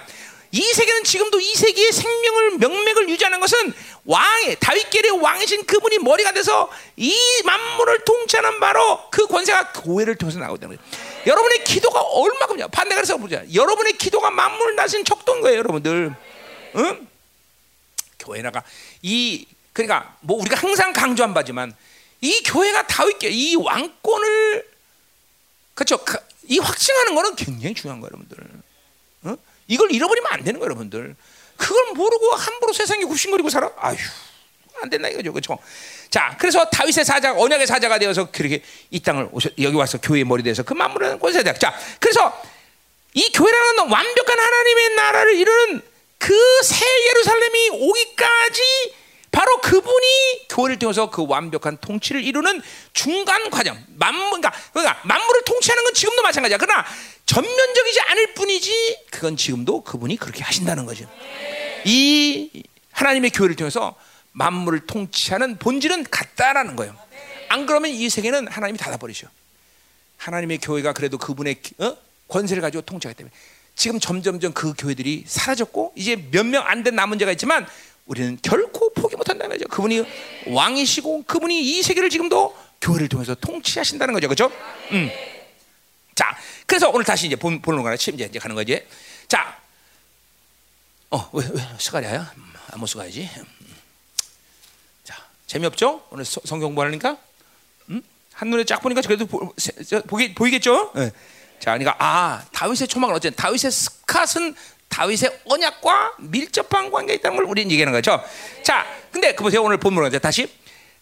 이 0.54 0.62
세계는 0.64 1.04
지금도 1.04 1.40
이 1.40 1.54
세계의 1.54 1.92
생명을 1.92 2.58
명맥을 2.58 3.10
유지하는 3.10 3.40
것은 3.40 3.74
왕의 4.06 4.58
다윗계의 4.60 5.22
왕이신 5.22 5.68
그분이 5.68 6.00
머리가 6.00 6.32
돼서 6.32 6.68
이 6.96 7.14
만물을 7.46 8.06
통치하는 8.06 8.60
바로 8.60 9.08
그 9.12 9.28
권세가 9.28 9.74
교회를 9.74 10.16
통해서 10.16 10.40
나오고 10.40 10.56
있는 10.56 10.70
거예요. 10.70 10.82
여러분의 11.28 11.64
기도가 11.64 12.02
얼마큼요? 12.02 12.70
반대가 12.70 13.02
그래서 13.02 13.18
보자. 13.18 13.44
여러분의 13.54 13.94
기도가 14.00 14.32
만물을 14.32 14.76
다스린 14.78 15.06
척도인 15.06 15.42
거예요, 15.42 15.60
여러분들. 15.60 16.16
응? 16.78 17.08
교회 18.18 18.42
나가 18.42 18.64
이 19.04 19.46
그러니까 19.74 20.18
뭐 20.22 20.42
우리가 20.42 20.56
항상 20.56 20.92
강조한 20.92 21.36
바지만 21.36 21.76
이 22.22 22.42
교회가 22.44 22.88
다윗계 22.88 23.30
이 23.30 23.56
왕권을 23.56 24.68
그렇죠. 25.74 26.00
이 26.44 26.60
확증하는 26.60 27.14
거는 27.16 27.36
굉장히 27.36 27.76
중요한 27.76 28.00
거예요, 28.02 28.12
여러분들. 28.14 28.38
어? 29.24 29.38
이걸 29.68 29.92
잃어버리면 29.92 30.32
안 30.32 30.44
되는 30.44 30.60
거예요, 30.60 30.66
여러분들. 30.72 31.16
그걸 31.58 31.94
모르고 31.94 32.32
함부로 32.36 32.74
세상에 32.74 33.04
굽신거리고 33.04 33.50
살아? 33.50 33.72
아휴, 33.78 33.98
안 34.82 34.90
된다 34.90 35.10
이거죠, 35.10 35.34
그렇죠? 35.34 35.58
자, 36.10 36.36
그래서 36.40 36.66
다윗의 36.70 37.04
사자, 37.06 37.34
언약의 37.34 37.68
사자가 37.68 38.00
되어서 38.00 38.32
그렇게 38.32 38.64
이 38.92 39.00
땅을 39.00 39.30
오셔, 39.32 39.50
여기 39.62 39.76
와서 39.76 40.00
교회의 40.00 40.24
머리 40.24 40.42
돼서 40.42 40.64
그 40.64 40.74
만물은 40.74 41.20
권세자. 41.20 41.54
자, 41.56 41.76
그래서 42.00 42.42
이 43.14 43.32
교회라는 43.32 43.90
완벽한 43.92 44.40
하나님의 44.40 44.96
나라를 44.96 45.36
이루는 45.36 45.82
그 46.20 46.34
새 46.64 46.86
예루살렘이 47.10 47.70
오기까지 47.72 48.62
바로 49.38 49.62
그분이 49.62 50.48
교회를 50.50 50.80
통해서 50.80 51.12
그 51.12 51.24
완벽한 51.28 51.78
통치를 51.78 52.24
이루는 52.24 52.60
중간 52.94 53.52
과정. 53.52 53.78
만물, 53.96 54.42
그러니까, 54.42 54.52
그러니까 54.74 55.00
만물을 55.04 55.44
통치하는 55.46 55.84
건 55.84 55.94
지금도 55.94 56.24
마찬가지야. 56.24 56.58
그러나 56.58 56.84
전면적이지 57.28 58.02
않을 58.02 58.34
뿐이지 58.34 58.98
그건 59.12 59.38
지금도 59.38 59.84
그분이 59.84 60.18
그렇게 60.18 60.44
하신다는 60.44 60.88
거죠. 60.88 61.08
이 61.86 62.64
하나님의 62.94 63.30
교회를 63.30 63.56
통해서 63.56 63.94
만물을 64.32 64.88
통치하는 64.88 65.60
본질은 65.60 66.06
같다라는 66.10 66.76
거예요. 66.76 66.98
안 67.50 67.68
그러면 67.68 67.92
이 67.92 68.10
세계는 68.10 68.48
하나님이 68.48 68.80
닫아버리죠. 68.80 69.28
하나님의 70.18 70.58
교회가 70.58 70.94
그래도 70.94 71.20
그분의 71.20 71.62
어? 71.78 71.96
권세를 72.28 72.62
가지고 72.62 72.82
통치하기 72.82 73.16
때문에 73.16 73.32
지금 73.76 74.00
점점점 74.00 74.54
그 74.54 74.74
교회들이 74.74 75.26
사라졌고 75.28 75.94
이제 75.96 76.16
몇 76.32 76.44
명 76.44 76.66
안 76.66 76.84
된 76.84 76.96
남은 76.96 77.20
자가 77.20 77.32
있지만 77.34 77.68
우리는 78.08 78.38
결코 78.42 78.92
포기 78.94 79.16
못한다는 79.16 79.58
거죠. 79.58 79.68
그분이 79.70 80.04
왕이시고 80.48 81.24
그분이 81.24 81.62
이 81.62 81.84
세계를 81.84 82.10
지금도 82.10 82.56
교회를 82.82 83.10
통해서 83.10 83.36
통치하신다는 83.36 84.14
거죠. 84.14 84.28
그렇죠? 84.28 84.52
음. 84.92 85.10
자, 86.16 86.36
그래서 86.66 86.90
오늘 86.90 87.06
다시 87.06 87.28
이제 87.28 87.36
본, 87.36 87.62
본론 87.62 87.84
가나 87.84 87.96
이제 87.96 88.12
이제 88.12 88.40
가는 88.40 88.56
거지. 88.56 88.84
자, 89.28 89.60
어, 91.10 91.30
왜, 91.34 91.46
왜, 91.54 91.62
스가랴야? 91.78 92.34
아무 92.72 92.88
스가야지. 92.88 93.30
자, 95.04 95.24
재미없죠? 95.46 96.08
오늘 96.10 96.26
서, 96.26 96.42
성경 96.46 96.70
공부하니까? 96.70 97.18
음? 97.90 98.02
한눈에 98.34 98.64
쫙 98.64 98.80
보니까 98.80 99.02
그래도 99.02 99.26
보, 99.26 99.54
보기, 100.08 100.34
보이겠죠? 100.34 100.92
네. 100.96 101.12
자, 101.60 101.78
그러니까, 101.78 101.96
아, 102.00 102.46
다윗의 102.52 102.88
초막은 102.88 103.16
어쨌든, 103.16 103.36
다윗의 103.36 103.72
스캇은 103.72 104.56
다윗의 104.90 105.42
언약과 105.46 106.14
밀접한 106.20 106.92
관계가 106.92 107.20
있다는 107.20 107.38
걸 107.38 107.46
우리는 107.46 107.72
얘기하는 107.72 107.94
거죠. 107.94 108.24
자, 108.64 108.86
근데 109.12 109.34
그 109.34 109.44
보세요. 109.44 109.64
오늘 109.64 109.78
본문은 109.78 110.10
이제 110.10 110.20
다시. 110.20 110.50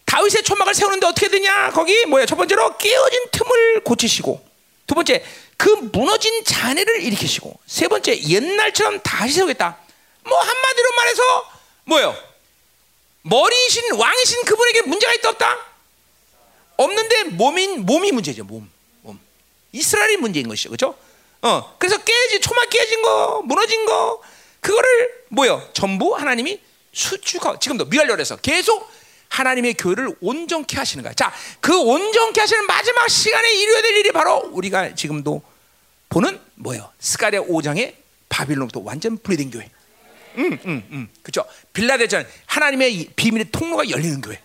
다윗의 0.04 0.42
초막을 0.44 0.74
세우는데 0.74 1.06
어떻게 1.06 1.28
되냐? 1.28 1.70
거기 1.70 2.06
뭐야? 2.06 2.26
첫 2.26 2.36
번째로 2.36 2.76
깨어진 2.76 3.20
틈을 3.32 3.80
고치시고, 3.84 4.46
두 4.86 4.94
번째, 4.94 5.24
그 5.56 5.68
무너진 5.92 6.44
잔해를 6.44 7.02
일으키시고, 7.02 7.58
세 7.66 7.88
번째, 7.88 8.20
옛날처럼 8.22 9.00
다시 9.02 9.34
세우겠다. 9.34 9.76
뭐 10.24 10.38
한마디로 10.38 10.92
말해서 10.96 11.50
뭐요? 11.84 12.16
머리신 13.22 13.94
왕이신 13.94 14.44
그분에게 14.44 14.82
문제가 14.82 15.12
있다 15.14 15.30
없다? 15.30 15.58
없는데 16.76 17.24
몸인 17.24 17.84
몸이 17.86 18.12
문제죠. 18.12 18.44
몸, 18.44 18.70
몸. 19.02 19.18
이스라엘이 19.72 20.18
문제인 20.18 20.46
것이죠, 20.48 20.68
그렇죠? 20.68 20.96
어, 21.42 21.76
그래서 21.78 21.96
깨지 21.98 22.40
초막 22.40 22.68
깨진 22.70 23.02
거, 23.02 23.42
무너진 23.44 23.86
거, 23.86 24.20
그거를 24.60 25.24
뭐요? 25.28 25.68
전부 25.72 26.14
하나님이 26.14 26.60
수축하고 26.92 27.58
지금도 27.58 27.84
미완료해서 27.86 28.36
계속 28.36 28.88
하나님의 29.28 29.74
교회를 29.74 30.16
온전케 30.20 30.76
하시는 30.76 31.02
거야. 31.02 31.12
자, 31.12 31.32
그 31.60 31.78
온전케 31.78 32.40
하시는 32.40 32.66
마지막 32.66 33.08
시간에 33.08 33.54
이루어야 33.54 33.82
될 33.82 33.96
일이 33.96 34.12
바로 34.12 34.38
우리가 34.52 34.94
지금도 34.94 35.42
보는 36.08 36.40
뭐예요? 36.54 36.90
스가랴 36.98 37.42
5장의 37.42 37.94
바빌론부터 38.28 38.80
완전 38.84 39.18
분리된 39.18 39.50
교회. 39.50 39.70
음, 40.38 40.58
음, 40.64 40.88
음. 40.90 41.08
그죠? 41.22 41.44
빌라델전 41.72 42.26
하나님의 42.46 43.10
비밀의 43.16 43.46
통로가 43.52 43.88
열리는 43.90 44.20
교회. 44.20 44.40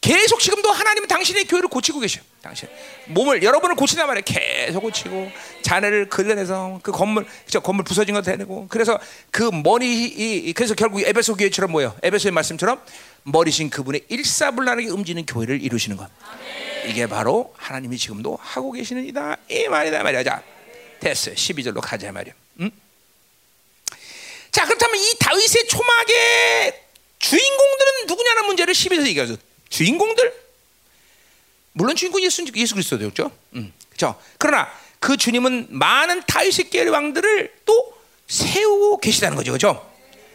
계속 0.00 0.40
지금도 0.40 0.70
하나님은 0.70 1.08
당신의 1.08 1.44
교회를 1.44 1.68
고치고 1.68 2.00
계셔. 2.00 2.20
당신 2.40 2.68
몸을 3.06 3.42
여러분을 3.42 3.74
고치단 3.74 4.06
말이에요. 4.06 4.22
계속 4.24 4.80
고치고 4.80 5.30
자네를 5.62 6.08
그려내서 6.08 6.80
그 6.82 6.92
건물 6.92 7.26
그죠? 7.44 7.60
건물 7.60 7.84
부서진 7.84 8.14
거 8.14 8.22
되고 8.22 8.66
그래서 8.68 8.98
그 9.30 9.42
머리 9.42 10.04
이, 10.04 10.52
그래서 10.52 10.74
결국 10.74 11.02
에베소 11.02 11.34
교회처럼 11.34 11.72
뭐요? 11.72 11.96
에베소의 12.02 12.32
말씀처럼 12.32 12.80
머리신 13.24 13.70
그분의 13.70 14.04
일사불란하게 14.08 14.88
움직이는 14.88 15.26
교회를 15.26 15.60
이루시는 15.62 15.96
것. 15.96 16.08
이게 16.86 17.06
바로 17.06 17.52
하나님이 17.56 17.98
지금도 17.98 18.38
하고 18.40 18.72
계시는 18.72 19.04
이다 19.06 19.36
이 19.50 19.68
말이다 19.68 20.02
말이야. 20.02 20.22
자, 20.22 20.42
됐어요. 21.00 21.34
12절로 21.34 21.80
가자 21.82 22.12
말이야. 22.12 22.32
음? 22.60 22.70
자, 24.52 24.64
그렇다면 24.64 24.96
이 24.96 25.14
다윗의 25.18 25.66
초막의 25.68 26.82
주인공들은 27.18 28.06
누구냐는 28.06 28.46
문제를 28.46 28.72
12절에서 28.72 29.06
얘기하죠. 29.08 29.36
주인공들? 29.68 30.48
물론 31.72 31.96
주인공 31.96 32.22
예수, 32.22 32.44
예수 32.54 32.74
그리스도죠. 32.74 33.10
그렇죠? 33.10 33.30
음, 33.54 33.72
그렇죠? 33.88 34.20
그러나 34.38 34.68
그 35.00 35.16
주님은 35.16 35.68
많은 35.70 36.22
다윗의 36.26 36.70
계의 36.70 36.88
왕들을 36.88 37.54
또 37.64 37.94
세우고 38.26 38.98
계시다는 38.98 39.36
거죠. 39.36 39.52
그렇죠? 39.52 39.90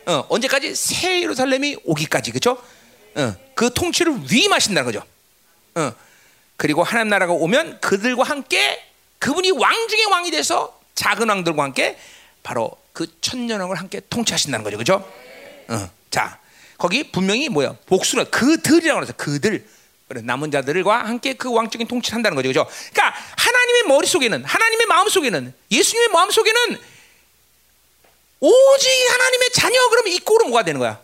어, 0.06 0.26
언제까지 0.30 0.76
새 0.76 1.22
예루살렘이 1.22 1.78
오기까지. 1.84 2.32
그렇죠? 2.32 2.62
어, 3.16 3.36
그 3.56 3.74
통치를 3.74 4.32
위임하신다는 4.32 4.86
거죠. 4.92 5.06
어, 5.76 5.94
그리고 6.56 6.84
하나님 6.84 7.10
나라가 7.10 7.34
오면 7.34 7.82
그들과 7.82 8.24
함께 8.24 8.82
그분이 9.20 9.52
왕 9.52 9.88
중의 9.88 10.06
왕이 10.06 10.32
돼서 10.32 10.80
작은 10.96 11.30
왕들과 11.30 11.64
함께 11.64 11.98
바로 12.42 12.72
그 12.94 13.08
천년왕을 13.22 13.78
함께 13.78 14.02
통치하신다는 14.10 14.64
거죠. 14.64 14.78
그죠? 14.78 15.12
어. 15.70 15.90
자, 16.10 16.40
거기 16.84 17.10
분명히 17.10 17.48
뭐야? 17.48 17.78
복수는 17.86 18.30
그들이라고 18.30 19.00
그래서 19.00 19.14
그들. 19.14 19.66
남은 20.10 20.52
자들과 20.52 21.06
함께 21.06 21.34
그 21.34 21.50
왕적인 21.50 21.88
통치를 21.88 22.16
한다는 22.18 22.36
거죠. 22.36 22.50
그죠? 22.50 22.68
그러니까 22.92 23.18
하나님의 23.38 23.84
머릿속에는 23.84 24.44
하나님의 24.44 24.86
마음속에는 24.88 25.54
예수님의 25.72 26.10
마음속에는 26.10 26.82
오직 28.42 28.90
하나님의 29.12 29.52
자녀 29.54 29.90
그러면 29.92 30.12
이꼬로 30.12 30.48
뭐가 30.48 30.64
되는 30.64 30.78
거야? 30.78 31.00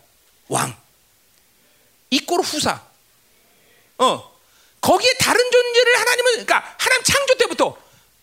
왕. 0.48 0.76
이꼬로 2.10 2.42
후사. 2.42 2.82
어. 3.96 4.38
거기에 4.82 5.14
다른 5.14 5.50
존재를 5.50 5.98
하나님은 5.98 6.32
그러니까 6.32 6.74
하나님 6.78 7.04
창조 7.04 7.34
때부터 7.38 7.74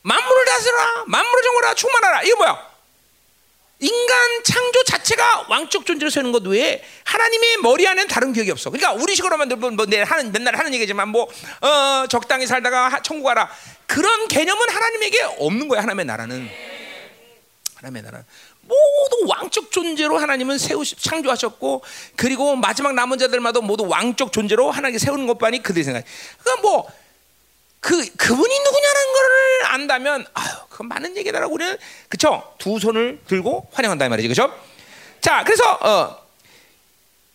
만물을 0.03 0.45
다스려라. 0.45 1.05
만물을 1.07 1.43
정하라. 1.43 1.73
충만하라. 1.73 2.21
이거 2.21 2.35
뭐야? 2.35 2.66
인간 3.79 4.43
창조 4.43 4.83
자체가 4.83 5.45
왕적 5.49 5.85
존재로 5.85 6.09
세우는 6.09 6.31
것 6.31 6.45
외에 6.47 6.83
하나님의 7.03 7.57
머리 7.57 7.87
안에는 7.87 8.07
다른 8.07 8.33
기억이 8.33 8.49
없어. 8.49 8.71
그러니까 8.71 8.93
우리 8.93 9.15
식으로 9.15 9.37
만들 9.37 9.57
뭐, 9.57 9.71
내 9.85 10.01
하는 10.01 10.31
맨날 10.31 10.57
하는 10.57 10.73
얘기지만 10.73 11.09
뭐 11.09 11.23
어, 11.61 12.07
적당히 12.07 12.47
살다가 12.47 13.01
천국 13.03 13.25
가라 13.25 13.49
그런 13.85 14.27
개념은 14.27 14.69
하나님에게 14.69 15.21
없는 15.39 15.67
거야. 15.67 15.81
하나님의 15.81 16.05
나라는 16.05 16.49
하나님의 17.75 18.01
나라 18.01 18.23
모두 18.61 19.27
왕적 19.27 19.71
존재로 19.71 20.17
하나님은 20.17 20.57
세우 20.57 20.83
창조하셨고 20.83 21.83
그리고 22.15 22.55
마지막 22.55 22.93
남은 22.95 23.19
자들마다 23.19 23.61
모두 23.61 23.87
왕적 23.87 24.33
존재로 24.33 24.71
하나님께 24.71 24.97
세우는 24.97 25.27
것만이 25.27 25.61
그들의 25.61 25.83
생각. 25.83 26.03
그러니까 26.41 26.61
뭐 26.61 26.87
그 27.87 28.05
그분이 28.17 28.59
누구냐는 28.59 29.13
걸 29.13 29.65
안다면 29.71 30.25
아유 30.33 30.47
그건 30.67 30.89
많은 30.89 31.15
얘기다라고 31.15 31.53
우리는 31.53 31.77
그쵸? 32.09 32.53
두 32.57 32.79
손을 32.79 33.21
들고 33.29 33.69
환영한다 33.71 34.05
이 34.05 34.09
말이지, 34.09 34.27
그죠? 34.27 34.53
자, 35.21 35.41
그래서 35.45 35.71
어, 35.79 36.21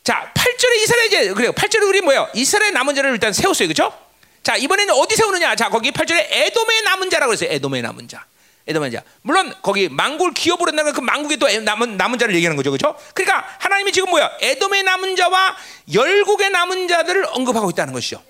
자 0.05 0.31
8절에 0.35 0.83
이스라엘 0.83 1.07
이제 1.07 1.33
그래요. 1.33 1.53
8절에 1.53 1.89
우리 1.89 2.03
뭐예요? 2.03 2.29
이스라엘 2.35 2.75
남은 2.75 2.95
자를 2.95 3.13
일단 3.13 3.33
세웠어요, 3.33 3.67
그죠? 3.67 3.99
자 4.43 4.55
이번에는 4.57 4.93
어디 4.93 5.17
세우느냐? 5.17 5.57
자 5.57 5.71
거기 5.71 5.91
8절에 5.91 6.27
에돔의 6.31 6.83
남은 6.83 7.09
자라고 7.09 7.31
그랬어요. 7.31 7.49
에돔의 7.51 7.81
남은 7.81 8.09
자. 8.09 8.27
에돔의 8.67 8.93
자. 8.93 9.03
물론 9.23 9.55
거기 9.63 9.89
망골 9.89 10.35
기어버렸다는 10.35 10.93
그 10.93 11.01
망국의 11.01 11.39
또 11.39 11.49
남은 11.49 11.97
남은 11.97 12.19
자를 12.19 12.35
얘기하는 12.35 12.59
거죠, 12.59 12.71
그렇죠? 12.71 12.95
그러니까 13.15 13.57
하나님이 13.59 13.91
지금 13.91 14.11
뭐야? 14.11 14.31
에돔의 14.43 14.83
남은 14.83 15.17
자와 15.17 15.57
열국의 15.95 16.51
남은 16.51 16.89
자들을 16.89 17.25
언급하고 17.31 17.71
있다는 17.71 17.95
것이죠. 17.95 18.23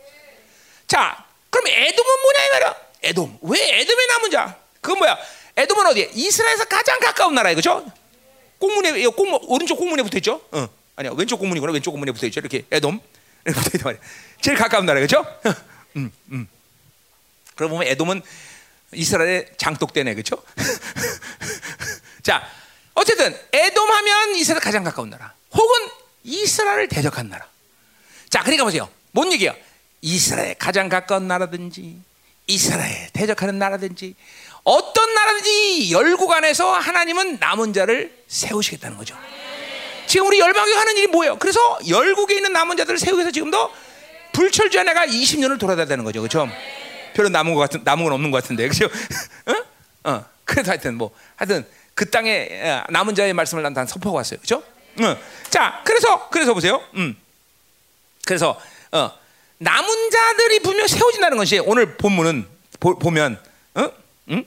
자, 0.87 1.22
그럼 1.53 1.67
에돔은 1.69 2.23
뭐냐 2.23 2.45
이 2.45 2.51
말이야? 2.51 2.77
에돔. 3.03 3.39
왜 3.43 3.81
에돔의 3.81 4.07
남은 4.09 4.31
자? 4.31 4.57
그건 4.81 4.99
뭐야? 4.99 5.19
에돔은 5.57 5.87
어디에? 5.87 6.11
이스라엘에서 6.15 6.65
가장 6.65 6.99
가까운 6.99 7.35
나라예요, 7.35 7.57
그렇죠? 7.57 7.85
공문에 8.59 9.05
공문 9.07 9.41
오른쪽 9.45 9.77
공문에 9.77 10.03
붙어 10.03 10.17
있죠? 10.19 10.41
어. 10.53 10.69
아니야 10.97 11.13
왼쪽 11.17 11.39
공문이구나 11.39 11.73
왼쪽 11.73 11.91
공문에 11.91 12.13
붙어 12.13 12.27
있죠 12.27 12.41
이렇게 12.41 12.65
에돔 12.71 13.01
붙어 13.45 13.71
있단 13.75 13.99
제일 14.41 14.57
가까운 14.57 14.87
나라 14.87 15.01
그렇죠? 15.01 15.25
음, 15.97 16.13
음. 16.31 16.49
그러고 17.57 17.75
보면 17.75 17.89
에돔은 17.89 18.23
이스라엘의 18.95 19.53
장독대네 19.57 20.15
그렇죠? 20.15 20.43
자 22.23 22.47
어쨌든 22.95 23.37
에돔하면 23.53 24.37
이스라엘 24.37 24.61
가장 24.61 24.85
가까운 24.85 25.11
나라 25.11 25.35
혹은 25.53 25.89
이스라엘을 26.25 26.89
대적한 26.89 27.29
나라 27.29 27.47
자 28.31 28.43
그러니까 28.43 28.65
보세요 28.65 28.89
뭔 29.11 29.33
얘기야 29.33 29.55
이스라엘 30.03 30.55
가장 30.57 30.89
가까운 30.89 31.29
나라든지 31.29 31.97
이스라엘 32.49 33.09
대적하는 33.13 33.59
나라든지 33.59 34.15
어떤 34.65 35.15
나라든지 35.15 35.91
열국 35.93 36.31
안에서 36.33 36.73
하나님은 36.73 37.39
남은 37.39 37.73
자를 37.73 38.15
세우시겠다는 38.27 38.99
거죠. 38.99 39.17
지금 40.07 40.27
우리 40.27 40.41
열방교 40.41 40.77
하는 40.77 40.97
일이 40.97 41.07
뭐예요? 41.07 41.39
그래서 41.39 41.79
열국에 41.89 42.35
있는 42.35 42.53
남은 42.53 42.77
자들을 42.77 42.99
세우기 42.99 43.19
위해서 43.19 43.31
지금도 43.31 43.73
불철주야 44.33 44.83
내가 44.83 45.07
20년을 45.07 45.59
돌아다니는 45.59 46.05
거죠. 46.05 46.21
그렇죠? 46.21 46.49
별로 47.15 47.29
남은 47.29 47.55
것 47.55 47.61
같은 47.61 47.83
남은 47.85 48.05
건 48.05 48.13
없는 48.15 48.31
것 48.31 48.43
같은데. 48.43 48.69
그렇죠? 48.69 48.87
어? 50.05 50.11
어. 50.11 50.25
그래서 50.45 50.73
하여튼 50.73 50.97
뭐 50.97 51.13
하여튼 51.37 51.65
그 51.95 52.11
땅에 52.11 52.83
남은 52.91 53.15
자의 53.15 53.33
말씀을 53.33 53.63
난 53.63 53.75
선포하고 53.87 54.17
왔어요. 54.17 54.41
그렇죠? 54.41 54.65
어. 55.01 55.17
자, 55.49 55.81
그래서 55.85 56.29
그래서 56.29 56.55
보세요. 56.55 56.83
음. 56.97 57.17
그래서 58.25 58.61
어. 58.91 59.22
남은 59.63 60.11
자들이 60.11 60.61
분명 60.61 60.87
세워진다는 60.89 61.37
것이 61.37 61.61
오늘 61.61 61.97
본문은 61.97 62.49
보, 62.81 63.11
면 63.11 63.41
어? 63.75 63.91
음? 64.29 64.45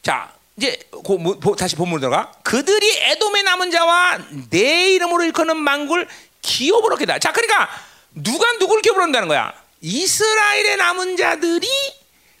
자, 0.00 0.32
이제 0.56 0.78
고, 0.90 1.54
다시 1.54 1.76
본문으로 1.76 2.00
들어가. 2.00 2.32
그들이 2.42 2.96
에돔의 2.96 3.42
남은 3.42 3.70
자와 3.70 4.18
내 4.48 4.92
이름으로 4.92 5.24
일컫는 5.24 5.56
망굴 5.58 6.08
기업으로겠다. 6.40 7.18
자, 7.18 7.32
그러니까 7.32 7.68
누가 8.14 8.50
누구를 8.54 8.80
기업으로 8.80 9.04
한다는 9.04 9.28
거야? 9.28 9.52
이스라엘의 9.82 10.76
남은 10.78 11.16
자들이 11.18 11.68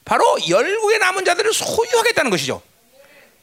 바로 0.06 0.24
열국의 0.48 0.98
남은 0.98 1.26
자들을 1.26 1.52
소유하겠다는 1.52 2.30
것이죠. 2.30 2.62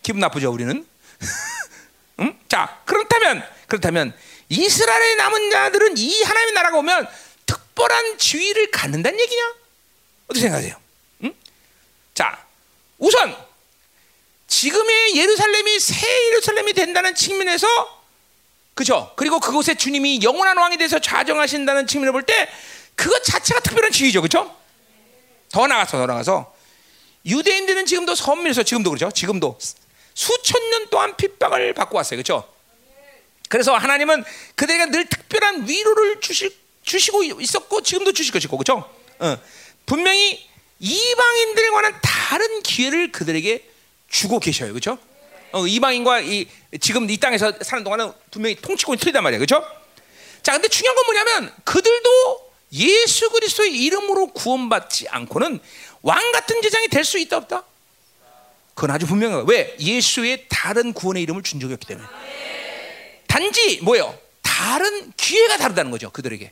기분 0.01 0.21
나쁘죠, 0.21 0.51
우리는? 0.51 0.85
음? 2.19 2.39
자, 2.47 2.81
그렇다면 2.85 3.43
그렇다면 3.67 4.13
이스라엘의 4.49 5.15
남은 5.17 5.51
자들은 5.51 5.97
이 5.97 6.23
하나님의 6.23 6.53
나라가 6.53 6.77
오면 6.77 7.07
특별한 7.77 8.17
지위를 8.17 8.71
갖는다는 8.71 9.19
얘기냐? 9.19 9.53
어떻게 10.25 10.41
생각하세요? 10.41 10.75
음? 11.23 11.33
자, 12.15 12.43
우선 12.97 13.37
지금의 14.47 15.15
예루살렘이 15.15 15.79
새 15.79 16.25
예루살렘이 16.27 16.73
된다는 16.73 17.13
측면에서 17.13 17.67
그죠? 18.73 19.13
그리고 19.15 19.39
그곳에 19.39 19.75
주님이 19.75 20.21
영원한 20.23 20.57
왕이 20.57 20.77
돼서 20.77 20.97
좌정하신다는 20.99 21.85
측면을 21.85 22.11
볼 22.13 22.23
때 22.23 22.49
그것 22.95 23.23
자체가 23.23 23.59
특별한 23.59 23.91
지위죠, 23.91 24.21
그렇죠? 24.21 24.55
더 25.51 25.67
나가서 25.67 25.97
더 25.99 26.05
나가서 26.07 26.55
유대인들은 27.27 27.85
지금도 27.85 28.15
선민에서 28.15 28.63
지금도 28.63 28.89
그렇죠? 28.89 29.11
지금도 29.11 29.59
수천 30.15 30.69
년 30.71 30.89
동안 30.89 31.15
핍박을 31.15 31.75
받고 31.75 31.95
왔어요, 31.95 32.17
그렇죠? 32.17 32.51
그래서 33.49 33.75
하나님은 33.75 34.23
그들에게 34.55 34.85
늘 34.87 35.05
특별한 35.05 35.67
위로를 35.69 36.19
주실, 36.21 36.55
주시고 36.91 37.23
있었고 37.41 37.81
지금도 37.83 38.13
주실 38.13 38.31
것이고, 38.33 38.57
그렇죠? 38.57 38.89
어. 39.19 39.37
분명히 39.85 40.47
이방인들에 40.79 41.69
관한 41.71 41.99
다른 42.01 42.61
기회를 42.63 43.11
그들에게 43.11 43.63
주고 44.09 44.39
계셔요. 44.39 44.71
그렇죠? 44.71 44.97
어, 45.51 45.67
이방인과 45.67 46.21
이 46.21 46.47
지금 46.79 47.09
이 47.09 47.17
땅에서 47.17 47.53
사는 47.61 47.83
동안은 47.83 48.11
분명히 48.31 48.55
통치권이 48.55 48.99
틀리단 48.99 49.21
말이에요. 49.23 49.39
그렇죠? 49.45 49.65
자, 50.41 50.53
근데 50.53 50.67
중요한 50.69 50.95
건 50.95 51.05
뭐냐면 51.05 51.53
그들도 51.65 52.51
예수 52.73 53.29
그리스도의 53.31 53.71
이름으로 53.83 54.27
구원받지 54.27 55.07
않고는 55.09 55.59
왕 56.03 56.31
같은 56.31 56.61
제장이 56.61 56.87
될 56.87 57.03
수 57.03 57.17
있다 57.17 57.37
없다? 57.37 57.63
그건 58.75 58.91
아주 58.91 59.07
분명해요. 59.07 59.45
왜? 59.47 59.75
예수의 59.79 60.45
다른 60.49 60.93
구원의 60.93 61.23
이름을 61.23 61.43
준 61.43 61.59
적이 61.59 61.73
없기 61.73 61.87
때문에. 61.87 62.07
단지 63.27 63.79
뭐예요? 63.81 64.17
다른 64.41 65.11
기회가 65.17 65.57
다르다는 65.57 65.91
거죠. 65.91 66.11
그들에게. 66.11 66.51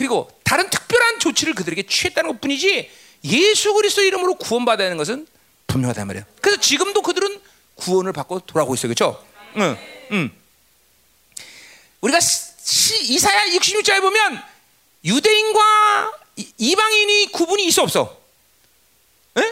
그리고 0.00 0.30
다른 0.44 0.70
특별한 0.70 1.18
조치를 1.18 1.54
그들에게 1.54 1.82
취했다는 1.82 2.32
것뿐이지 2.32 2.90
예수 3.24 3.74
그리스도 3.74 4.02
이름으로 4.02 4.36
구원받아야 4.36 4.86
하는 4.86 4.96
것은 4.96 5.26
분명하단 5.66 6.06
말이에요. 6.06 6.24
그래서 6.40 6.58
지금도 6.58 7.02
그들은 7.02 7.38
구원을 7.74 8.14
받고 8.14 8.40
돌아오고 8.46 8.72
있어요. 8.72 8.94
그렇죠? 8.94 9.22
응. 9.58 9.76
응. 10.12 10.30
우리가 12.00 12.18
시, 12.18 13.12
이사야 13.12 13.48
66장에 13.48 14.00
보면 14.00 14.42
유대인과 15.04 16.12
이방인이 16.56 17.32
구분이 17.32 17.66
있어 17.66 17.82
없어? 17.82 18.18
에? 19.36 19.42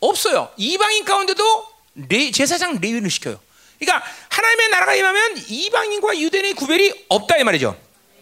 없어요. 0.00 0.52
이방인 0.58 1.06
가운데도 1.06 1.66
레, 2.10 2.30
제사장 2.30 2.78
레위를 2.78 3.08
시켜요. 3.08 3.40
그러니까 3.78 4.06
하나님의 4.28 4.68
나라가 4.68 4.94
임하면 4.94 5.44
이방인과 5.48 6.18
유대인의 6.18 6.52
구별이 6.52 7.06
없다 7.08 7.38
이 7.38 7.44
말이죠. 7.44 7.74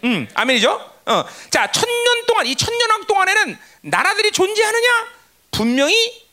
음, 0.05 0.29
아멘이죠? 0.33 0.92
어. 1.05 1.25
자, 1.49 1.71
천년 1.71 2.25
동안 2.27 2.45
이 2.45 2.55
천년왕 2.55 3.05
동안에는 3.05 3.57
나라들이 3.81 4.31
존재하느냐? 4.31 4.87
분명히 5.51 6.23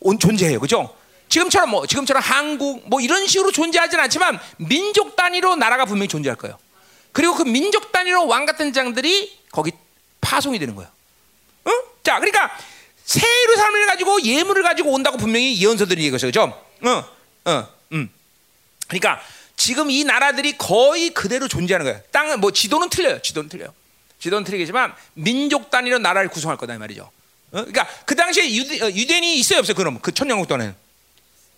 온 0.00 0.18
존재해요. 0.18 0.60
그죠? 0.60 0.94
지금처럼 1.28 1.70
뭐 1.70 1.86
지금처럼 1.86 2.22
한국 2.22 2.88
뭐 2.88 3.00
이런 3.00 3.26
식으로 3.26 3.52
존재하지는 3.52 4.02
않지만 4.04 4.40
민족 4.56 5.16
단위로 5.16 5.56
나라가 5.56 5.84
분명히 5.84 6.08
존재할 6.08 6.36
거예요. 6.36 6.58
그리고 7.12 7.34
그 7.34 7.42
민족 7.42 7.92
단위로 7.92 8.26
왕 8.26 8.46
같은 8.46 8.72
장들이 8.72 9.38
거기 9.50 9.72
파송이 10.20 10.58
되는 10.58 10.74
거예요. 10.74 10.90
어? 11.64 11.70
자, 12.02 12.18
그러니까 12.18 12.56
새 13.04 13.26
예루살렘을 13.42 13.86
가지고 13.86 14.22
예물을 14.22 14.62
가지고 14.62 14.92
온다고 14.92 15.16
분명히 15.16 15.60
예언서들이 15.60 16.02
얘기했어요. 16.04 16.28
그죠? 16.28 16.62
어. 16.84 17.04
어. 17.50 17.68
음. 17.92 18.10
그러니까 18.86 19.20
지금 19.56 19.90
이 19.90 20.04
나라들이 20.04 20.56
거의 20.56 21.10
그대로 21.10 21.48
존재하는 21.48 21.84
거예요. 21.84 22.02
땅은 22.12 22.40
뭐 22.40 22.52
지도는 22.52 22.88
틀려요. 22.90 23.20
지도는 23.22 23.48
틀려요. 23.48 23.74
지도는 24.18 24.44
틀리겠지만 24.44 24.94
민족 25.14 25.70
단위로 25.70 25.98
나라를 25.98 26.28
구성할 26.28 26.56
거다 26.56 26.74
이 26.74 26.78
말이죠. 26.78 27.02
어? 27.02 27.10
그러니까 27.50 27.86
그 28.04 28.14
당시에 28.14 28.52
유대, 28.54 28.82
어, 28.82 28.90
유대인이 28.90 29.38
있어요 29.38 29.60
없어요? 29.60 29.74
그럼 29.74 29.98
그 30.00 30.12
천년국 30.12 30.48
동안은 30.48 30.74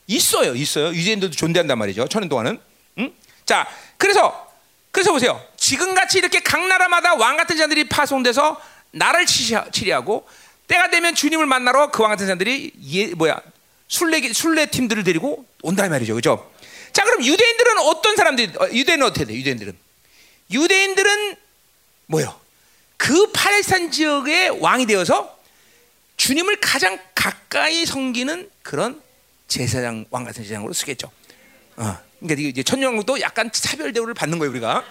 있어요, 0.06 0.54
있어요. 0.54 0.88
유대인들도 0.88 1.34
존재한단 1.36 1.78
말이죠. 1.78 2.08
천년 2.08 2.28
동안은. 2.28 2.60
응? 2.98 3.12
자, 3.46 3.66
그래서 3.96 4.48
그래서 4.90 5.12
보세요. 5.12 5.40
지금 5.56 5.94
같이 5.94 6.18
이렇게 6.18 6.40
각 6.40 6.66
나라마다 6.66 7.14
왕 7.14 7.36
같은 7.36 7.56
자들이 7.56 7.88
파송돼서 7.88 8.60
나를 8.90 9.24
치리하고 9.26 10.28
때가 10.66 10.90
되면 10.90 11.14
주님을 11.14 11.46
만나러 11.46 11.90
그 11.90 12.02
왕 12.02 12.10
같은 12.10 12.26
자들이 12.26 12.72
예, 12.92 13.06
뭐야 13.14 13.40
순례 13.88 14.32
순례 14.32 14.66
팀들을 14.66 15.04
데리고 15.04 15.46
온다 15.62 15.88
말이죠, 15.88 16.14
그죠? 16.14 16.50
자, 16.92 17.04
그럼 17.04 17.24
유대인들은 17.24 17.78
어떤 17.78 18.16
사람들이 18.16 18.52
어, 18.58 18.68
유대인은 18.72 19.06
어떻게 19.06 19.24
돼? 19.26 19.34
유대인들은 19.34 19.76
유대인들은 20.50 21.36
뭐요? 22.06 22.39
그 23.00 23.32
팔레스타인 23.32 23.90
지역의 23.90 24.60
왕이 24.60 24.84
되어서 24.84 25.38
주님을 26.18 26.60
가장 26.60 26.98
가까이 27.14 27.86
섬기는 27.86 28.50
그런 28.60 29.02
제사장 29.48 30.04
왕 30.10 30.24
같은 30.24 30.42
제사장으로 30.42 30.74
쓰겠죠. 30.74 31.10
어, 31.76 31.98
그러니까 32.18 32.48
이제 32.48 32.62
천년왕국도 32.62 33.22
약간 33.22 33.50
차별 33.52 33.94
대우를 33.94 34.12
받는 34.12 34.38
거예요 34.38 34.50
우리가. 34.50 34.84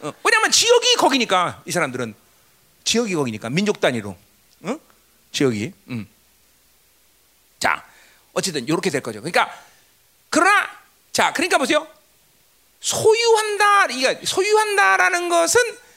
어, 0.00 0.12
왜냐하면 0.22 0.50
지역이 0.50 0.96
거기니까 0.96 1.62
이 1.64 1.72
사람들은 1.72 2.14
지역이 2.84 3.14
거기니까 3.14 3.48
민족 3.48 3.80
단위로, 3.80 4.14
어? 4.64 4.80
지역이. 5.32 5.72
음. 5.88 6.06
자, 7.58 7.82
어쨌든 8.34 8.68
이렇게 8.68 8.90
될 8.90 9.00
거죠. 9.00 9.22
그러니까 9.22 9.50
그러나 10.28 10.68
자, 11.12 11.32
그러니까 11.32 11.56
보세요. 11.56 11.88
소유한다, 12.80 13.86
이게 13.86 14.20
소유한다라는 14.22 15.30
것은 15.30 15.87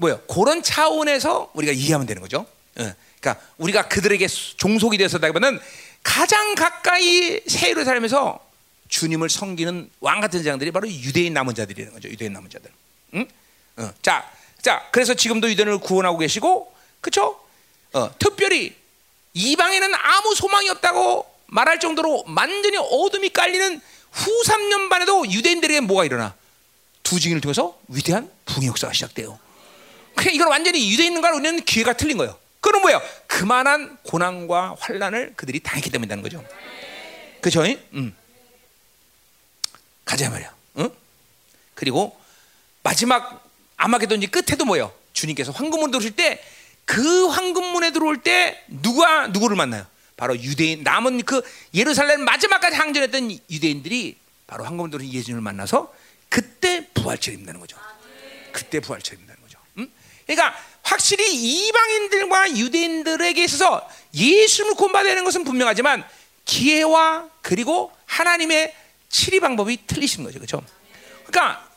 뭐요? 0.00 0.18
그런 0.22 0.62
차원에서 0.62 1.50
우리가 1.52 1.72
이해하면 1.72 2.06
되는 2.06 2.22
거죠. 2.22 2.46
어. 2.78 2.92
그러니까 3.20 3.44
우리가 3.58 3.88
그들에게 3.88 4.26
종속이 4.26 4.96
되었다기보다는 4.96 5.60
가장 6.02 6.54
가까이 6.54 7.40
세로 7.46 7.84
살면서 7.84 8.40
주님을 8.88 9.28
섬기는 9.28 9.90
왕 10.00 10.20
같은 10.20 10.42
자들이 10.42 10.70
바로 10.70 10.88
유대인 10.88 11.34
남은 11.34 11.54
자들이라는 11.54 11.92
거죠. 11.92 12.08
유대인 12.08 12.32
남은 12.32 12.48
자들. 12.48 12.70
응? 13.14 13.28
어. 13.76 13.92
자, 14.00 14.28
자, 14.62 14.88
그래서 14.90 15.12
지금도 15.12 15.50
유대인을 15.50 15.78
구원하고 15.78 16.16
계시고, 16.16 16.74
그렇죠? 17.02 17.38
어, 17.92 18.10
특별히 18.18 18.74
이방에는 19.34 19.94
아무 19.94 20.34
소망이 20.34 20.70
없다고 20.70 21.26
말할 21.46 21.78
정도로 21.78 22.24
완전히 22.26 22.78
어둠이 22.78 23.30
깔리는 23.30 23.80
후 24.12 24.42
3년 24.46 24.88
반에도 24.88 25.30
유대인들에게 25.30 25.80
뭐가 25.80 26.06
일어나? 26.06 26.34
두 27.02 27.20
증인을 27.20 27.42
통해서 27.42 27.78
위대한 27.88 28.30
붕의 28.46 28.68
역사가 28.68 28.94
시작돼요. 28.94 29.38
이건 30.28 30.48
완전히 30.48 30.90
유대인과 30.92 31.32
우리는 31.34 31.64
기회가 31.64 31.94
틀린 31.94 32.18
거예요. 32.18 32.38
그건 32.60 32.82
뭐예요? 32.82 33.00
그만한 33.26 33.96
고난과 34.02 34.76
환란을 34.78 35.34
그들이 35.36 35.60
당했기 35.60 35.90
때문이라는 35.90 36.22
거죠. 36.22 36.44
그죠? 37.40 37.64
음. 37.94 38.14
가자 40.04 40.28
말이야. 40.28 40.54
응? 40.78 40.90
그리고 41.74 42.18
마지막 42.82 43.48
아마게도 43.76 44.16
이 44.16 44.26
끝에도 44.26 44.64
뭐예요? 44.66 44.92
주님께서 45.14 45.52
황금문 45.52 45.90
들어오실 45.90 46.16
때 46.16 46.42
그 46.90 47.28
황금문에 47.28 47.92
들어올 47.92 48.20
때 48.20 48.64
누가 48.66 49.28
누구를 49.28 49.56
만나요? 49.56 49.86
바로 50.16 50.36
유대인 50.36 50.82
남은 50.82 51.22
그 51.22 51.40
예루살렘 51.72 52.24
마지막까지 52.24 52.74
항전했던 52.74 53.30
유대인들이 53.48 54.16
바로 54.48 54.64
황금문 54.64 54.90
들어오신 54.90 55.12
예수님을 55.12 55.40
만나서 55.40 55.94
그때 56.28 56.88
부활체를 56.92 57.34
입는다는 57.34 57.60
거죠. 57.60 57.76
그때 58.50 58.80
거죠. 58.80 59.36
응? 59.36 59.39
그러니까 60.34 60.56
확실히 60.82 61.66
이방인들과 61.66 62.56
유대인들에게 62.56 63.42
있어서 63.44 63.88
예수님을 64.14 64.76
구원받는 64.76 65.24
것은 65.24 65.44
분명하지만 65.44 66.04
기회와 66.44 67.28
그리고 67.42 67.92
하나님의 68.06 68.74
치리 69.08 69.40
방법이 69.40 69.86
틀리신 69.86 70.22
거죠, 70.22 70.38
그렇죠? 70.38 70.64
그러니까 71.26 71.68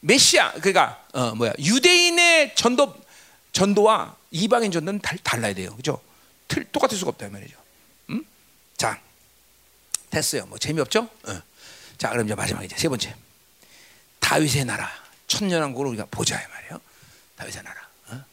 메시아, 0.00 0.52
그러니까 0.52 1.02
어, 1.12 1.34
뭐야 1.34 1.52
유대인의 1.58 2.54
전도 2.54 2.94
전도와 3.52 4.16
이방인 4.30 4.70
전도는 4.70 5.00
달, 5.00 5.18
달라야 5.18 5.54
돼요, 5.54 5.72
그렇죠? 5.72 6.00
틀, 6.46 6.64
똑같을 6.70 6.96
수가 6.96 7.10
없다 7.10 7.28
말이죠. 7.28 7.56
음? 8.10 8.24
자, 8.76 9.00
됐어요. 10.10 10.46
뭐 10.46 10.58
재미없죠? 10.58 11.08
어. 11.24 11.42
자, 11.96 12.10
그럼 12.10 12.26
이제 12.26 12.34
마지막 12.34 12.62
이제 12.64 12.76
세 12.78 12.88
번째 12.88 13.14
다윗의 14.20 14.66
나라 14.66 14.90
천년왕국을 15.26 15.86
우리가 15.88 16.06
보자 16.10 16.36
말이에요. 16.36 16.80
다윗의 17.40 17.62
나라. 17.62 17.88
어? 18.08 18.24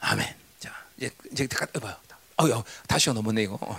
아멘. 0.00 0.34
자, 0.58 0.74
이제 0.96 1.10
이제 1.30 1.46
봐요. 1.46 1.96
어유 2.40 2.64
다시 2.88 3.10
넘었네 3.10 3.42
이거. 3.42 3.58
어, 3.60 3.78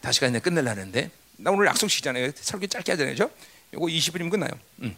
다시가 0.00 0.26
이제 0.26 0.40
끝낼라는데. 0.40 1.10
나 1.36 1.50
오늘 1.50 1.66
약속 1.66 1.88
시잖아요. 1.88 2.32
설교 2.34 2.66
짧게 2.66 2.92
하잖아요. 2.92 3.14
죠 3.14 3.30
이거 3.72 3.86
20분이면 3.86 4.30
끝나요. 4.30 4.50
음. 4.80 4.96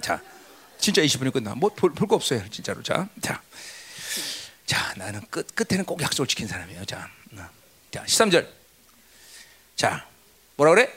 자, 0.00 0.20
진짜 0.78 1.02
20분이 1.02 1.32
끝나. 1.32 1.54
뭐볼거 1.54 2.16
없어요, 2.16 2.48
진짜로. 2.50 2.82
자, 2.82 3.08
자, 3.22 3.40
자, 4.66 4.92
나는 4.96 5.20
끝 5.30 5.54
끝에는 5.54 5.84
꼭 5.84 6.02
약속을 6.02 6.26
지킨 6.26 6.48
사람이에요. 6.48 6.84
자, 6.84 7.08
어. 7.32 7.48
자, 7.92 8.04
13절. 8.04 8.46
자, 9.76 10.06
뭐라 10.56 10.74
그래? 10.74 10.92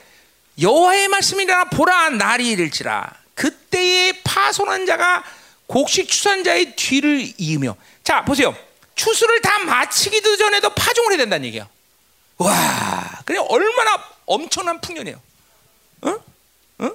여호와의 0.60 1.08
말씀이라 1.08 1.70
보라 1.70 2.10
날이 2.10 2.50
이를지라 2.50 3.14
그때에 3.34 4.20
파손한 4.22 4.84
자가 4.84 5.24
곡식 5.70 6.08
추산자의 6.08 6.74
뒤를 6.74 7.32
이으며 7.38 7.76
자 8.02 8.24
보세요 8.24 8.56
추수를 8.96 9.40
다 9.40 9.60
마치기도 9.60 10.36
전에도 10.36 10.70
파종을 10.70 11.12
해야 11.12 11.18
된다는 11.18 11.46
얘기야 11.46 11.68
와 12.38 13.20
그래 13.24 13.38
얼마나 13.38 14.02
엄청난 14.26 14.80
풍년이에요. 14.80 15.20
어? 16.02 16.10
어? 16.78 16.90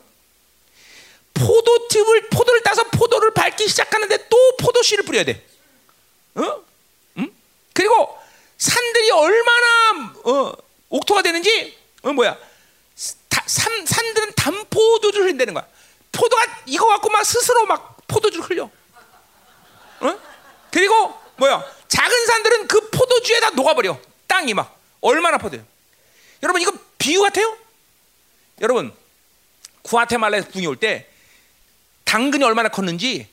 포도즙을 1.33 2.29
포도를 2.29 2.63
따서 2.63 2.83
포도를 2.85 3.33
밟기 3.33 3.67
시작하는데 3.67 4.27
또 4.29 4.37
포도씨를 4.57 5.03
뿌려야 5.03 5.23
돼. 5.25 5.45
어? 6.35 6.63
응? 7.19 7.31
그리고 7.73 8.17
산들이 8.57 9.11
얼마나 9.11 10.13
어, 10.23 10.53
옥토가 10.89 11.21
되는지 11.21 11.77
어, 12.03 12.13
뭐야? 12.13 12.37
다, 13.29 13.43
산, 13.45 13.85
산들은 13.85 14.33
단포도주를 14.35 15.25
흘린다는 15.25 15.53
거야. 15.53 15.67
포도가 16.11 16.63
이거 16.65 16.87
갖고 16.87 17.09
막 17.09 17.25
스스로 17.25 17.65
막 17.65 17.94
포도주를 18.07 18.45
흘려. 18.49 18.69
어? 20.01 20.19
그리고 20.71 21.13
뭐야? 21.37 21.63
작은 21.87 22.25
산들은 22.27 22.67
그 22.67 22.89
포도주에다 22.89 23.51
녹아버려. 23.51 23.99
땅이 24.27 24.53
막 24.53 24.77
얼마나 25.01 25.37
포도요. 25.37 25.63
여러분 26.43 26.61
이거 26.61 26.73
비유 26.97 27.21
같아요? 27.21 27.57
여러분 28.61 28.93
구아테말라에서 29.83 30.49
붕이 30.49 30.65
올 30.67 30.77
때 30.77 31.07
당근이 32.05 32.43
얼마나 32.43 32.69
컸는지 32.69 33.27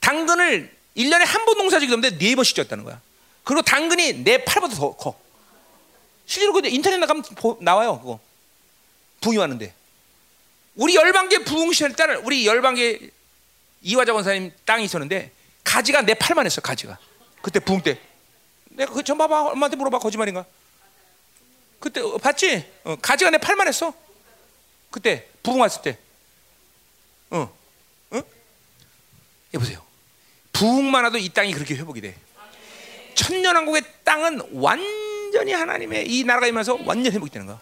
당근을 0.00 0.74
1년에 0.96 1.24
한 1.24 1.44
번 1.44 1.56
농사 1.58 1.78
지기 1.78 1.90
때문에 1.90 2.18
네 2.18 2.34
번씩 2.34 2.54
졌다는 2.56 2.84
거야. 2.84 3.00
그리고 3.44 3.62
당근이 3.62 4.24
내 4.24 4.44
팔보다 4.44 4.74
더 4.74 4.94
커. 4.96 5.18
실제로 6.26 6.52
그 6.52 6.60
인터넷 6.66 6.98
나가면 6.98 7.24
나와요. 7.60 7.98
그거. 8.00 8.20
붕이 9.20 9.36
왔는데. 9.38 9.74
우리 10.76 10.94
열방계 10.94 11.44
부흥 11.44 11.72
시절 11.72 11.94
때 11.94 12.04
우리 12.22 12.46
열방계 12.46 13.10
이화자 13.82 14.12
원사님 14.12 14.52
땅이 14.64 14.84
있었는데 14.84 15.32
가지가 15.64 16.02
내 16.02 16.14
팔만 16.14 16.46
했어. 16.46 16.60
가지가. 16.60 16.98
그때 17.42 17.60
부흥 17.60 17.82
때. 17.82 18.00
내가 18.70 18.92
그전 18.92 19.18
봐봐. 19.18 19.50
엄마한테 19.50 19.76
물어봐. 19.76 19.98
거짓말인가? 19.98 20.44
그때 21.80 22.00
어, 22.00 22.18
봤지? 22.18 22.64
어, 22.84 22.96
가지가 23.00 23.30
내 23.30 23.38
팔만 23.38 23.68
했어. 23.68 23.92
그때 24.90 25.28
부흥 25.42 25.60
왔을 25.60 25.82
때. 25.82 25.98
어, 27.30 27.52
어? 28.10 28.22
여보세요. 29.54 29.84
부흥만 30.52 31.04
와도 31.04 31.18
이 31.18 31.28
땅이 31.28 31.52
그렇게 31.52 31.74
회복이 31.76 32.00
돼. 32.00 32.16
천년왕국의 33.14 33.82
땅은 34.04 34.40
완전히 34.52 35.52
하나님의 35.52 36.06
이 36.08 36.24
나라가 36.24 36.46
임하면서 36.46 36.80
완전 36.84 37.12
회복이 37.12 37.30
되는 37.30 37.46
거야. 37.46 37.60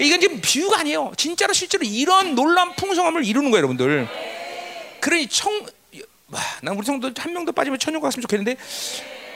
이건 0.00 0.20
지금 0.20 0.40
비유가 0.40 0.80
아니에요. 0.80 1.12
진짜로 1.16 1.52
실제로 1.52 1.84
이런 1.84 2.34
놀라운 2.34 2.74
풍성함을 2.76 3.24
이루는 3.24 3.50
거예요, 3.50 3.58
여러분들. 3.58 4.08
그러니 5.04 5.28
청, 5.28 5.52
와, 6.30 6.40
난 6.62 6.74
우리 6.78 6.86
성도 6.86 7.10
한 7.18 7.32
명도 7.34 7.52
빠지면 7.52 7.78
천년 7.78 8.00
갔으면 8.00 8.22
좋겠는데 8.22 8.56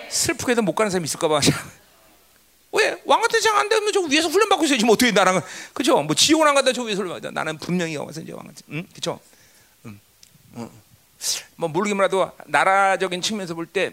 슬프게도 0.09 0.63
못 0.63 0.75
가는 0.75 0.91
사람이 0.91 1.05
있을까봐. 1.05 1.41
왜? 2.73 3.03
왕 3.05 3.21
같은 3.21 3.39
세상 3.39 3.59
안 3.59 3.69
되면 3.69 3.93
저 3.93 4.01
위에서 4.01 4.29
훈련 4.29 4.49
받고 4.49 4.65
있어야지 4.65 4.85
뭐 4.87 4.95
어떻게 4.95 5.11
나랑 5.11 5.43
그죠? 5.75 6.03
뭐 6.03 6.15
지옥 6.15 6.47
안 6.47 6.55
간다 6.55 6.73
저 6.73 6.83
위에서 6.83 7.03
훈련 7.03 7.17
받아. 7.17 7.31
나는 7.31 7.59
분명히 7.59 7.97
와서 7.97 8.23
이제 8.23 8.33
왕 8.33 8.47
같은, 8.47 8.63
응, 8.71 8.87
그죠? 8.95 9.21
응, 9.85 10.01
응. 10.57 10.71
뭐 11.57 11.69
모르긴 11.69 11.97
몰라도 11.99 12.33
나라적인 12.47 13.21
측면에서 13.21 13.55
볼 13.55 13.67
때 13.67 13.93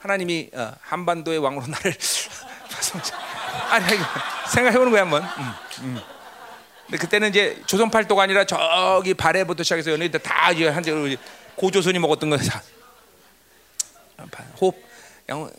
하나님이 0.00 0.50
어, 0.52 0.74
한반도의 0.82 1.38
왕으로 1.38 1.66
나를 1.66 1.96
아니 3.70 3.86
생각해보는 4.52 4.92
거야 4.92 5.02
한번. 5.02 5.22
응, 5.22 5.54
응. 5.96 6.00
그때는 6.98 7.30
이제 7.30 7.60
조선 7.66 7.90
팔도가 7.90 8.22
아니라 8.22 8.44
저기 8.44 9.14
발해부터 9.14 9.62
시작해서 9.62 9.92
연예인들 9.92 10.20
다 10.20 10.50
이제 10.52 10.68
한제 10.68 11.16
고조선이 11.56 11.98
먹었던 11.98 12.30
거다 12.30 12.62
호흡, 14.60 14.74
그냥 15.26 15.50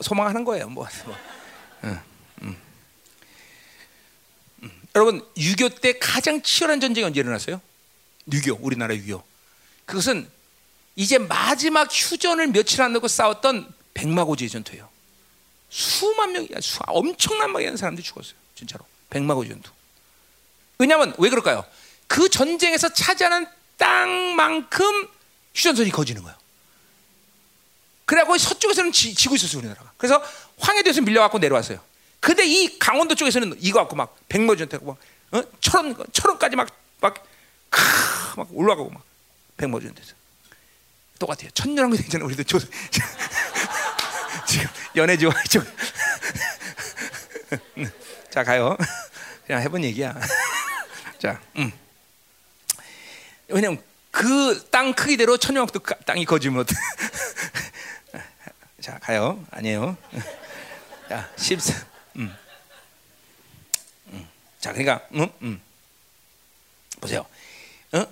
소망 0.00 0.26
하는 0.28 0.44
거예요. 0.44 0.68
뭐. 0.68 0.86
뭐. 1.04 1.16
음, 1.84 2.00
음. 2.42 2.56
여러분 4.96 5.24
6.25때 5.36 5.96
가장 6.00 6.42
치열한 6.42 6.80
전쟁이 6.80 7.04
언제 7.04 7.20
일어났어요? 7.20 7.60
6.25 8.30 8.58
우리나라 8.60 8.94
6.25 8.94 9.22
그것은 9.86 10.28
이제 10.96 11.18
마지막 11.18 11.88
휴전을 11.90 12.48
며칠 12.48 12.82
안 12.82 12.92
놓고 12.92 13.06
싸웠던 13.08 13.72
백마고지 13.94 14.48
전투예요. 14.48 14.88
수만 15.70 16.32
명이 16.32 16.48
수, 16.60 16.80
엄청난 16.86 17.52
많은 17.52 17.76
사람들이 17.76 18.04
죽었어요. 18.04 18.34
진짜로 18.54 18.84
백마고지 19.10 19.50
전투. 19.50 19.70
왜냐하면 20.78 21.14
왜 21.18 21.28
그럴까요? 21.28 21.64
그 22.06 22.28
전쟁에서 22.28 22.92
차지하는 22.92 23.46
땅만큼 23.76 25.08
휴전선이 25.54 25.90
거지는 25.90 26.22
거예요. 26.22 26.36
그래갖고 28.04 28.38
서쪽에서는 28.38 28.92
지, 28.92 29.28
고 29.28 29.34
있었어요 29.34 29.58
우리나라가. 29.58 29.92
그래서 29.98 30.22
황해도에서 30.58 31.02
밀려갖고 31.02 31.38
내려왔어요. 31.38 31.80
근데 32.20 32.44
이 32.44 32.78
강원도 32.78 33.14
쪽에서는 33.14 33.56
이거 33.60 33.80
갖고 33.80 33.96
막 33.96 34.16
백모전태고 34.28 34.86
막 34.86 34.98
어? 35.30 35.42
철원 35.60 35.94
철원까지 36.12 36.56
막막 36.56 37.26
막 38.36 38.48
올라가고 38.52 38.90
막 38.90 39.02
백모전태서 39.58 40.14
똑같아요. 41.18 41.50
천년왕국 41.50 42.00
되잖아 42.00 42.24
우리도 42.24 42.44
조, 42.44 42.58
지금 44.46 44.68
연애지와 44.96 45.34
쪽. 45.50 45.64
자 48.30 48.44
가요. 48.44 48.76
그냥 49.46 49.62
해본 49.62 49.84
얘기야. 49.84 50.14
자, 51.18 51.40
음. 51.56 51.72
왜냐면 53.48 53.82
그 54.10 54.68
땅 54.70 54.94
크기대로 54.94 55.36
천년왕국도 55.36 55.80
땅이 56.04 56.24
거지면 56.24 56.64
자 58.80 58.98
가요. 59.00 59.44
아니에요. 59.50 59.96
자, 61.08 61.28
14. 61.36 61.74
음. 62.16 62.34
자, 64.60 64.72
그러니까 64.72 65.00
음, 65.14 65.28
음. 65.42 65.60
보세요. 67.00 67.26
어? 67.92 68.06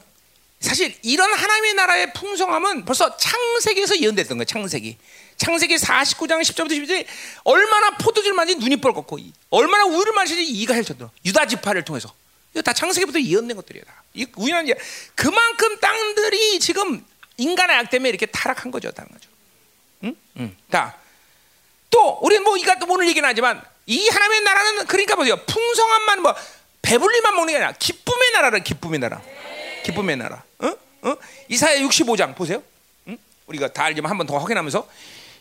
사실 0.60 0.96
이런 1.02 1.32
하나님의 1.32 1.74
나라의 1.74 2.12
풍성함은 2.14 2.84
벌써 2.84 3.16
창세기에서 3.16 4.00
예언됐던 4.00 4.38
거예요. 4.38 4.44
창세기. 4.44 4.98
창세기 5.36 5.76
49장 5.76 6.40
10절부터 6.40 6.70
11절에 6.70 7.06
얼마나 7.44 7.96
포도주를 7.98 8.34
마시 8.34 8.54
눈이 8.56 8.76
뻘겋고 8.76 9.18
얼마나 9.50 9.84
우유를 9.84 10.14
마시지 10.14 10.42
이가 10.44 10.74
헬쳤더 10.74 11.10
유다 11.26 11.46
지파를 11.46 11.84
통해서 11.84 12.12
이거 12.56 12.62
다 12.62 12.72
창세기부터 12.72 13.20
예언된 13.20 13.54
것들이야. 13.54 13.82
이 14.14 14.26
우연한 14.34 14.64
게 14.64 14.74
그만큼 15.14 15.78
땅들이 15.78 16.58
지금 16.58 17.04
인간의 17.36 17.76
악 17.76 17.90
때문에 17.90 18.08
이렇게 18.08 18.24
타락한 18.24 18.70
거죠, 18.70 18.90
다른 18.92 19.10
거죠. 19.12 19.28
응? 20.04 20.16
응. 20.38 20.56
자, 20.72 20.98
또 21.90 22.18
우리는 22.22 22.42
뭐 22.42 22.56
이가 22.56 22.78
또 22.78 22.86
오늘 22.88 23.08
얘기는 23.08 23.28
하지만 23.28 23.62
이 23.84 24.08
하나님의 24.08 24.40
나라는 24.40 24.86
그러니까 24.86 25.16
보세요. 25.16 25.36
풍성함만 25.44 26.22
뭐 26.22 26.34
배불리만 26.80 27.34
먹는 27.34 27.52
게 27.52 27.56
아니라 27.58 27.72
기쁨의 27.78 28.30
나라를 28.32 28.64
기쁨의 28.64 28.98
나라. 29.00 29.20
기쁨의 29.84 30.16
나라. 30.16 30.42
어? 30.60 30.68
어? 31.02 31.16
이사야 31.48 31.78
65장 31.80 32.34
보세요. 32.34 32.62
응? 33.08 33.18
우리가 33.46 33.70
다 33.74 33.84
알지만 33.84 34.10
한 34.10 34.16
번 34.16 34.26
더 34.26 34.38
확인하면서 34.38 34.88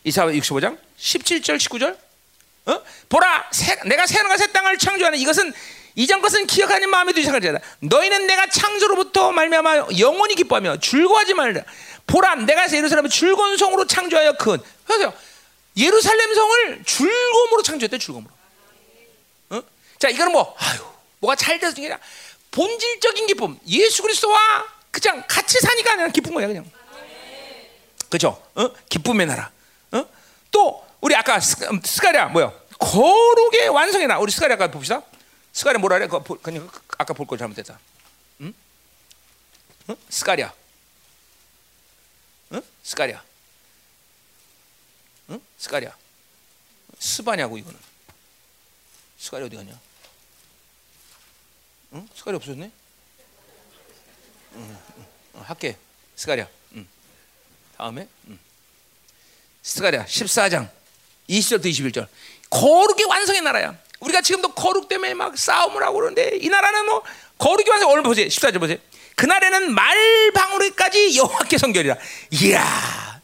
이사야 0.04 0.28
65장 0.34 0.78
17절 1.00 1.58
19절. 1.58 1.98
어? 2.68 2.82
보라 3.08 3.50
새, 3.54 3.76
내가 3.86 4.06
새하늘과 4.06 4.36
새 4.38 4.52
땅을 4.52 4.78
창조하는 4.80 5.18
이것은 5.20 5.54
이전 5.96 6.22
것은 6.22 6.46
기억하는 6.46 6.90
마음에 6.90 7.14
두지 7.14 7.24
생각하자. 7.26 7.60
너희는 7.80 8.28
내가 8.28 8.48
창조로부터 8.50 9.32
말미암아 9.32 9.88
영원히 9.98 10.36
기뻐하며 10.36 10.80
즐거워하지 10.80 11.34
말라. 11.34 11.62
보라 12.06 12.36
내가 12.36 12.72
예루살렘을 12.72 13.10
즐거운 13.10 13.58
성으로 13.58 13.88
창조하여 13.88 14.34
큰. 14.34 14.58
그래서 14.86 15.14
예루살렘 15.78 16.34
성을 16.36 16.84
즐거움으로 16.86 17.64
창조했대 17.64 17.98
즐거움으로. 17.98 18.32
어? 19.52 19.62
자 19.98 20.10
이거는 20.10 20.34
뭐 20.34 20.54
아유 20.58 20.80
뭐가 21.20 21.36
잘 21.36 21.60
돼서 21.60 21.74
게 21.76 21.84
아니라 21.84 22.00
본질적인 22.52 23.28
기쁨. 23.28 23.58
예수 23.68 24.02
그리스도와 24.02 24.66
그냥 24.92 25.24
같이 25.28 25.60
사니까 25.60 25.96
그냥 25.96 26.12
기쁜 26.12 26.34
거야 26.34 26.48
그냥. 26.48 26.70
그죠? 28.10 28.42
어? 28.56 28.70
기쁨의 28.90 29.28
나라. 29.28 29.50
어? 29.92 30.06
또 30.52 30.86
우리 31.00 31.16
아까 31.16 31.40
스, 31.40 31.64
음, 31.72 31.82
스가랴 31.84 32.28
뭐요? 32.28 32.54
거룩의 32.80 33.70
완성의 33.70 34.08
나. 34.08 34.20
우리 34.20 34.32
스가랴 34.32 34.56
아까 34.56 34.70
봅시다. 34.70 35.02
스가랴 35.56 35.80
뭐라 35.80 35.98
그래? 36.00 36.08
그, 36.10 36.42
그냥 36.42 36.70
아까 36.98 37.14
볼 37.14 37.26
거 37.26 37.38
잘못했다. 37.38 37.80
응? 38.42 38.54
응? 39.90 39.96
스가랴. 40.10 40.54
응? 42.52 42.62
스가랴. 42.84 43.24
응? 45.30 45.42
스가랴. 45.58 45.96
스바냐고 47.00 47.58
이거는. 47.58 47.80
스가랴 49.18 49.46
어디 49.46 49.56
갔냐? 49.56 49.80
응? 51.94 52.10
스가랴 52.14 52.36
없었네? 52.38 52.72
응, 54.56 54.78
응, 54.98 55.06
응, 55.36 55.42
할게. 55.42 55.78
스가랴. 56.18 56.50
응. 56.74 56.88
다음에 57.78 58.10
응. 58.28 58.40
스가랴 59.64 60.04
14장 60.06 60.70
20절부터 61.30 61.66
21절. 61.72 62.08
거룩의 62.50 63.06
완성의 63.06 63.42
나라야. 63.42 63.80
우리가 64.06 64.22
지금도 64.22 64.50
거룩 64.50 64.88
때문에 64.88 65.14
막 65.14 65.38
싸움을 65.38 65.84
하고 65.84 65.96
그러는데 65.96 66.38
이 66.42 66.50
나라는 66.50 66.86
뭐 66.86 67.04
거룩이 67.38 67.70
완성 67.70 67.92
오늘 67.92 68.04
보세요. 68.04 68.28
14절 68.28 68.60
보세요. 68.60 68.78
그날에는 69.16 69.74
말 69.74 70.32
방울이까지 70.34 71.18
여호와께 71.18 71.58
성결이라. 71.58 71.96
이야. 72.32 73.22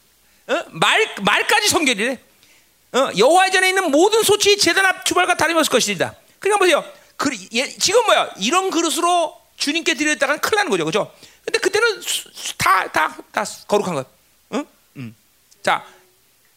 어? 0.47 0.65
말 0.69 1.15
말까지 1.21 1.69
성결이래. 1.69 2.19
어? 2.93 3.09
여호와 3.17 3.49
전에 3.49 3.69
있는 3.69 3.91
모든 3.91 4.21
소치 4.23 4.57
제단 4.57 4.85
앞 4.85 5.05
주발과 5.05 5.35
다름없을 5.35 5.71
것이다. 5.71 6.15
그러니까 6.39 6.59
보세요. 6.59 6.83
그, 7.15 7.29
예, 7.53 7.69
지금 7.69 8.03
뭐야? 8.05 8.31
이런 8.39 8.69
그릇으로 8.71 9.39
주님께 9.57 9.93
드렸다가 9.93 10.37
큰일 10.37 10.57
나는 10.57 10.71
거죠. 10.71 10.85
그죠? 10.85 11.13
근데 11.45 11.59
그때는 11.59 12.01
다, 12.57 12.91
다, 12.91 13.15
다 13.31 13.43
거룩한 13.67 13.95
것. 13.95 14.07
응? 14.53 14.65
응. 14.97 15.15
자, 15.61 15.85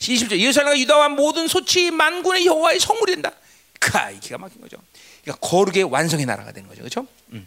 20절. 0.01 0.38
예루살렘과 0.38 0.78
유다와 0.78 1.10
모든 1.10 1.46
소치 1.48 1.90
만군의 1.90 2.46
여호와의 2.46 2.80
성물이 2.80 3.12
된다. 3.12 3.32
카이 3.80 4.18
기가 4.20 4.38
막힌 4.38 4.60
거죠. 4.60 4.76
그러니까 5.22 5.46
거룩의 5.48 5.84
완성의 5.84 6.26
나라가 6.26 6.52
되는 6.52 6.68
거죠. 6.68 6.80
그렇죠? 6.80 7.06
음. 7.32 7.46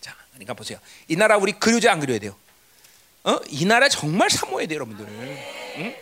자, 0.00 0.14
그러니까 0.32 0.54
보세요. 0.54 0.78
이 1.08 1.16
나라 1.16 1.36
우리 1.36 1.52
그려져 1.52 1.90
안 1.90 2.00
그려야 2.00 2.18
돼요. 2.18 2.36
어? 3.24 3.38
이 3.48 3.64
나라 3.64 3.88
정말 3.88 4.30
사모해야 4.30 4.66
돼요, 4.68 4.76
여러분들. 4.76 5.06
응? 5.08 5.96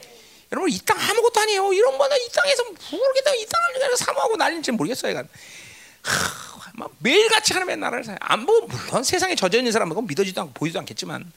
여러분 0.53 0.71
이 0.71 0.79
땅 0.85 0.97
아무것도 0.99 1.41
아니에요. 1.41 1.73
이런 1.73 1.99
거는 1.99 2.17
이 2.17 2.29
땅에서 2.33 2.63
모르겠다. 2.65 3.35
이 3.35 3.47
땅을 3.47 3.97
사모하고 3.97 4.37
난리인지 4.37 4.71
모르겠어요. 4.73 5.11
이건. 5.13 5.29
하, 6.03 6.89
매일 6.99 7.29
같이 7.29 7.53
하나님의 7.53 7.79
나라를 7.79 8.05
살. 8.05 8.17
안보 8.21 8.61
물론 8.67 9.03
세상에 9.03 9.35
젖어 9.35 9.57
있는 9.59 9.73
사람은 9.73 10.07
믿어지도 10.07 10.41
않고 10.43 10.53
보이지도 10.53 10.79
않겠지만, 10.81 11.33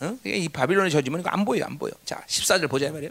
어? 0.00 0.18
이 0.24 0.48
바빌론에 0.48 0.88
젖으면 0.88 1.22
안 1.26 1.44
보여, 1.44 1.64
안 1.66 1.78
보여. 1.78 1.92
자, 2.06 2.22
14절 2.26 2.70
보자 2.70 2.90
말이에요. 2.90 3.10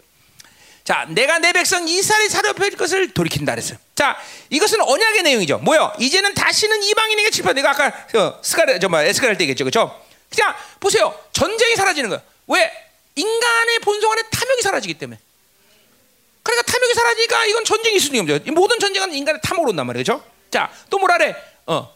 자, 0.84 1.06
내가 1.08 1.38
내 1.38 1.52
백성 1.52 1.88
이스라엘 1.88 2.28
사로잡힐 2.28 2.76
것을 2.76 3.14
돌이킨다 3.14 3.52
그랬어요. 3.52 3.78
자, 3.94 4.18
이것은 4.50 4.82
언약의 4.82 5.22
내용이죠. 5.22 5.58
뭐요? 5.58 5.90
이제는 5.98 6.34
다시는 6.34 6.82
이방인에게 6.82 7.30
칠파. 7.30 7.54
내가 7.54 7.70
아까 7.70 7.86
어, 7.86 8.38
스가르 8.42 8.78
저뭐 8.78 9.00
에스가르 9.00 9.30
할 9.30 9.38
때겠죠, 9.38 9.64
그렇죠? 9.64 9.98
그냥 10.30 10.54
보세요. 10.80 11.18
전쟁이 11.32 11.74
사라지는 11.74 12.10
거예요. 12.10 12.22
왜? 12.48 12.70
인간의 13.16 13.78
본성 13.78 14.12
안에 14.12 14.22
탐욕이 14.30 14.60
사라지기 14.62 14.94
때문에. 14.94 15.18
그러니까 16.42 16.70
탐욕이 16.70 16.94
사라지니까 16.94 17.46
이건 17.46 17.64
전쟁이 17.64 17.96
있을 17.96 18.12
리가 18.12 18.34
없죠. 18.34 18.52
모든 18.52 18.78
전쟁은 18.78 19.14
인간의 19.14 19.40
탐욕으로 19.42 19.70
온단 19.70 19.86
말이죠. 19.86 20.18
그렇죠? 20.18 20.30
자, 20.50 20.70
또 20.90 20.98
뭐라 20.98 21.16
그래? 21.16 21.34
어. 21.66 21.94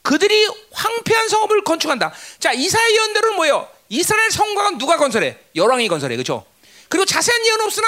그들이 0.00 0.48
황폐한 0.72 1.28
성읍을 1.28 1.64
건축한다. 1.64 2.10
자, 2.38 2.52
이사야 2.52 2.90
예언대로는 2.90 3.36
뭐예요? 3.36 3.68
이스라엘 3.90 4.30
성곽은 4.30 4.78
누가 4.78 4.96
건설해? 4.96 5.36
열왕이 5.54 5.88
건설해. 5.88 6.16
그렇죠? 6.16 6.46
그리고 6.88 7.04
자세한 7.04 7.44
예언 7.44 7.60
없으나 7.60 7.86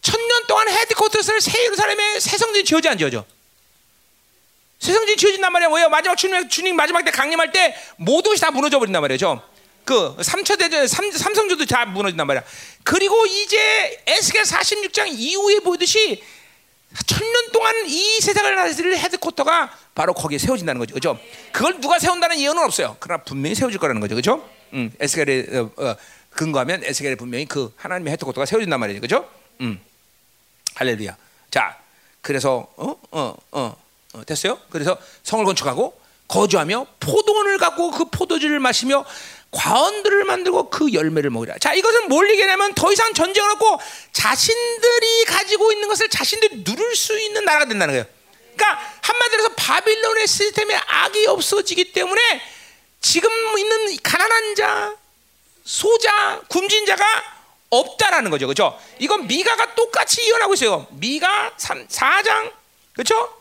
천년 0.00 0.46
동안 0.46 0.68
헤드코트스를 0.68 1.40
새 1.40 1.64
예루살렘에 1.64 2.20
새 2.20 2.36
성전이 2.36 2.64
지어지 2.64 2.88
안 2.88 2.98
지어져? 2.98 3.24
새 4.78 4.92
성전이 4.92 5.16
지어진단 5.16 5.52
말이야. 5.52 5.68
뭐예요? 5.68 5.88
마지막 5.88 6.16
주님, 6.16 6.48
주님 6.48 6.76
마지막 6.76 7.04
때 7.04 7.10
강림할 7.10 7.52
때 7.52 7.76
모든 7.96 8.30
것이 8.30 8.40
다 8.40 8.50
무너져 8.50 8.78
버린단 8.78 9.02
말이죠. 9.02 9.42
그 9.84 10.14
3차 10.18 10.58
대전 10.58 10.86
삼, 10.86 11.10
삼성전도 11.10 11.64
다 11.66 11.84
무너진단 11.86 12.26
말이야. 12.26 12.44
그리고 12.84 13.26
이제 13.26 14.02
에스겔 14.06 14.42
46장 14.42 15.08
이후에 15.10 15.60
보듯이 15.60 16.22
천년 17.06 17.50
동안 17.52 17.74
이 17.86 18.20
세상을 18.20 18.54
다스릴 18.54 18.96
헤드코터가 18.96 19.76
바로 19.94 20.14
거기에 20.14 20.38
세워진다는 20.38 20.78
거죠. 20.78 20.94
그죠? 20.94 21.18
그걸 21.52 21.80
누가 21.80 21.98
세운다는 21.98 22.38
예언은 22.38 22.62
없어요. 22.62 22.96
그러나 23.00 23.22
분명히 23.24 23.54
세워질 23.54 23.78
거라는 23.80 24.00
거죠. 24.00 24.14
그죠? 24.14 24.48
음, 24.72 24.92
에스겔에 25.00 25.46
어, 25.58 25.70
어, 25.76 25.96
근거하면 26.30 26.84
에스겔에 26.84 27.16
분명히 27.16 27.46
그 27.46 27.72
하나님의 27.76 28.12
헤드코터가 28.12 28.46
세워진단 28.46 28.78
말이죠. 28.78 29.00
그죠? 29.00 29.28
음. 29.60 29.80
할렐루야. 30.78 31.16
자, 31.50 31.76
그래서 32.22 32.72
어, 32.76 32.96
어, 33.10 33.34
어, 33.50 33.76
어, 34.12 34.24
됐어요? 34.24 34.60
그래서 34.70 34.96
성을 35.24 35.44
건축하고 35.44 36.00
거주하며 36.28 36.86
포도원을 37.00 37.58
갖고 37.58 37.90
그 37.90 38.04
포도주를 38.04 38.60
마시며 38.60 39.04
과언들을 39.50 40.24
만들고 40.24 40.70
그 40.70 40.92
열매를 40.92 41.30
먹으라. 41.30 41.58
자, 41.58 41.74
이것은 41.74 42.08
뭘 42.08 42.30
얘기하냐면 42.30 42.74
더 42.74 42.92
이상 42.92 43.12
전쟁을 43.12 43.50
없고 43.52 43.80
자신들이 44.12 45.24
가지고 45.24 45.72
있는 45.72 45.88
것을 45.88 46.08
자신들이 46.10 46.62
누릴 46.62 46.94
수 46.94 47.18
있는 47.18 47.44
나라가 47.44 47.64
된다는 47.64 47.94
거예요. 47.94 48.04
그러니까 48.54 48.80
한마디로 49.02 49.42
해서 49.42 49.54
바빌론의 49.56 50.26
시스템에 50.28 50.74
악이 50.74 51.26
없어지기 51.26 51.92
때문에 51.92 52.40
지금 53.00 53.30
있는 53.58 53.96
가난한 54.00 54.54
자, 54.54 54.96
소자, 55.64 56.40
굶진 56.48 56.86
자가 56.86 57.37
없다라는 57.70 58.30
거죠. 58.30 58.46
그렇죠? 58.46 58.78
이건 58.98 59.26
미가가 59.26 59.74
똑같이 59.74 60.26
이어나고 60.26 60.54
있어요. 60.54 60.86
미가 60.90 61.52
3, 61.56 61.86
4장 61.88 62.52
그렇죠? 62.92 63.34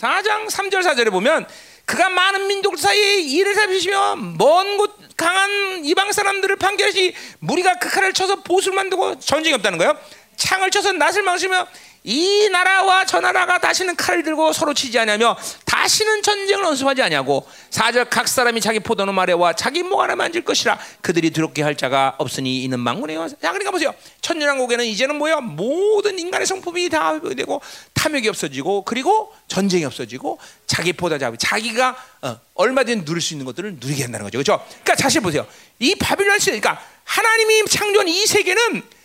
4장 0.00 0.48
3절 0.50 0.82
4절에 0.82 1.10
보면 1.10 1.46
그가 1.84 2.08
많은 2.08 2.46
민족 2.48 2.78
사이에 2.78 3.20
일을 3.20 3.54
살피시며 3.54 4.16
먼 4.38 4.76
곳 4.76 4.96
강한 5.16 5.82
이방 5.84 6.12
사람들을 6.12 6.56
판결하시 6.56 7.14
무리가 7.38 7.78
그 7.78 7.88
칼을 7.88 8.12
쳐서 8.12 8.42
보수를 8.42 8.76
만들고 8.76 9.18
전쟁이 9.18 9.54
없다는 9.54 9.78
거예요. 9.78 9.98
창을 10.36 10.70
쳐서 10.70 10.92
낫을 10.92 11.22
망치며 11.22 11.66
이 12.06 12.48
나라와 12.50 13.04
저 13.04 13.18
나라가 13.20 13.58
다시는 13.58 13.96
칼을 13.96 14.22
들고 14.22 14.52
서로 14.52 14.72
치지 14.72 14.96
않냐며 15.00 15.36
다시는 15.64 16.22
전쟁을 16.22 16.64
언습하지 16.64 17.02
않냐고 17.02 17.46
사절 17.70 18.04
각 18.04 18.28
사람이 18.28 18.60
자기 18.60 18.78
포도는 18.78 19.12
말에와 19.12 19.54
자기 19.54 19.82
목 19.82 20.00
하나 20.00 20.14
만질 20.14 20.44
것이라 20.44 20.78
그들이 21.00 21.30
두렵게 21.30 21.62
할 21.62 21.76
자가 21.76 22.14
없으니 22.18 22.62
이는 22.62 22.78
망군이요 22.78 23.28
자 23.28 23.50
그러니까 23.50 23.72
보세요. 23.72 23.92
천년왕국에는 24.20 24.84
이제는 24.84 25.16
뭐야 25.16 25.40
모든 25.40 26.16
인간의 26.16 26.46
성품이 26.46 26.88
다 26.90 27.20
되고 27.20 27.60
탐욕이 27.94 28.28
없어지고 28.28 28.82
그리고 28.84 29.32
전쟁이 29.48 29.84
없어지고 29.84 30.38
자기 30.68 30.92
포도 30.92 31.18
잡이 31.18 31.36
자기가 31.38 31.96
어, 32.22 32.38
얼마든지 32.54 33.04
누릴 33.04 33.20
수 33.20 33.34
있는 33.34 33.44
것들을 33.46 33.78
누리게 33.80 34.04
한다는 34.04 34.24
거죠. 34.24 34.38
그렇죠? 34.38 34.64
그러니까 34.84 34.94
사실 34.94 35.20
보세요. 35.20 35.44
이 35.80 35.96
바빌론 35.96 36.38
시대 36.38 36.58
그러니까 36.60 36.80
하나님이 37.02 37.64
창조한 37.66 38.06
이 38.06 38.26
세계는 38.26 38.95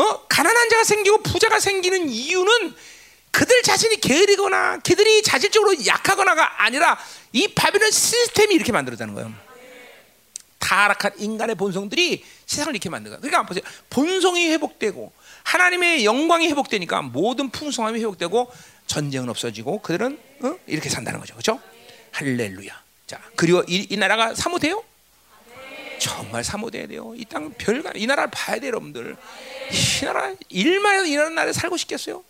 어? 0.00 0.26
가난한 0.28 0.68
자가 0.70 0.84
생기고 0.84 1.22
부자가 1.22 1.60
생기는 1.60 2.08
이유는 2.08 2.74
그들 3.30 3.62
자신이 3.62 4.00
게으르거나 4.00 4.78
그들이 4.78 5.22
자질적으로 5.22 5.86
약하거나가 5.86 6.64
아니라 6.64 6.98
이 7.32 7.48
바빌론 7.48 7.90
시스템이 7.90 8.54
이렇게 8.54 8.72
만들어다는 8.72 9.14
거예요. 9.14 9.32
타락한 10.58 11.12
인간의 11.18 11.56
본성들이 11.56 12.24
세상을 12.46 12.74
이렇게 12.74 12.88
만든 12.90 13.10
거야. 13.10 13.20
그러니까 13.20 13.44
보세요. 13.44 13.62
본성이 13.88 14.48
회복되고 14.50 15.12
하나님의 15.44 16.04
영광이 16.04 16.48
회복되니까 16.48 17.02
모든 17.02 17.50
풍성함이 17.50 18.00
회복되고 18.00 18.50
전쟁은 18.86 19.28
없어지고 19.28 19.80
그들은 19.82 20.18
어? 20.42 20.56
이렇게 20.66 20.88
산다는 20.88 21.20
거죠. 21.20 21.34
그렇죠? 21.34 21.60
할렐루야. 22.12 22.82
자, 23.06 23.20
그리고 23.36 23.62
이, 23.68 23.86
이 23.90 23.96
나라가 23.96 24.34
사모돼요? 24.34 24.82
정말 26.00 26.42
사모돼야 26.42 26.86
돼요. 26.88 27.12
이 27.16 27.24
땅 27.24 27.52
별가 27.56 27.92
이 27.94 28.06
나라를 28.06 28.30
봐야 28.30 28.58
돼요, 28.58 28.68
여러분들. 28.68 29.16
이 29.70 30.04
나라 30.04 30.32
일만 30.48 31.06
이런 31.06 31.34
나라에 31.34 31.52
살고 31.52 31.76
싶겠어요? 31.76 32.24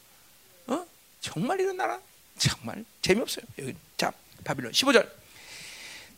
어? 0.66 0.84
정말 1.20 1.60
이런 1.60 1.76
나라 1.76 1.98
정말 2.38 2.84
재미없어요. 3.00 3.44
여기 3.58 3.74
자, 3.96 4.12
바빌론 4.44 4.72
15절. 4.72 5.08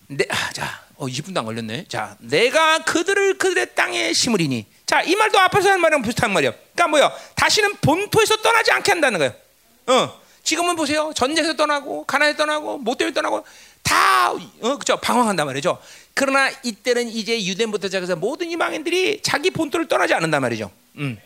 내, 0.08 0.26
아, 0.30 0.52
자, 0.52 0.82
어, 0.96 1.06
20분도 1.06 1.38
안 1.38 1.44
걸렸네. 1.44 1.86
자, 1.88 2.16
내가 2.18 2.84
그들을 2.84 3.38
그들의 3.38 3.74
땅에 3.74 4.12
심으리니. 4.12 4.66
자, 4.84 5.02
이 5.02 5.14
말도 5.14 5.38
앞에서 5.38 5.70
한 5.70 5.80
말이랑 5.80 6.02
비슷한 6.02 6.32
말이에요. 6.32 6.52
그러니까 6.74 6.88
뭐요? 6.88 7.12
다시는 7.34 7.76
본토에서 7.76 8.36
떠나지 8.38 8.72
않게 8.72 8.90
한다는 8.92 9.18
거예요. 9.18 9.34
어, 9.86 10.20
지금은 10.42 10.76
보세요. 10.76 11.12
전쟁에서 11.14 11.54
떠나고, 11.54 12.04
가나에서 12.04 12.36
떠나고, 12.38 12.78
못 12.78 12.98
때문에 12.98 13.14
떠나고, 13.14 13.44
다, 13.82 14.32
어, 14.32 14.76
그죠? 14.78 14.96
방황한단 14.98 15.46
말이죠. 15.46 15.80
그러나 16.14 16.50
이때는 16.62 17.08
이제 17.08 17.44
유대인부터 17.44 17.88
시작해서 17.88 18.16
모든 18.16 18.50
이방인들이 18.50 19.20
자기 19.22 19.50
본토를 19.50 19.88
떠나지 19.88 20.14
않는단 20.14 20.42
말이죠. 20.42 20.70
음. 20.96 21.18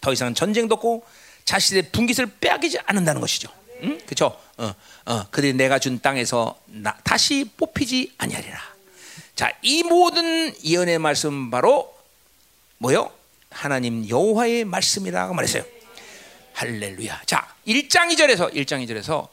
더 0.00 0.12
이상 0.12 0.34
전쟁도 0.34 0.76
없고, 0.76 1.04
자신의 1.44 1.90
분깃을 1.90 2.30
빼앗기지 2.40 2.78
않는다는 2.86 3.20
것이죠. 3.20 3.50
음? 3.82 4.00
그죠? 4.06 4.38
어, 4.56 4.74
어, 5.06 5.26
그들이 5.30 5.54
내가 5.54 5.78
준 5.78 6.00
땅에서 6.00 6.58
나, 6.66 6.96
다시 7.02 7.44
뽑히지 7.56 8.12
아니하리라. 8.18 8.58
자, 9.34 9.52
이 9.62 9.82
모든 9.82 10.54
예언의 10.64 10.98
말씀 10.98 11.50
바로 11.50 11.94
뭐요? 12.78 13.10
하나님 13.50 14.08
여호와의 14.08 14.64
말씀이라고 14.64 15.34
말했어요. 15.34 15.64
할렐루야. 16.54 17.22
자, 17.26 17.54
1장 17.66 18.14
2절에서 18.14 18.54
1장 18.54 18.86
2절에서 18.86 19.28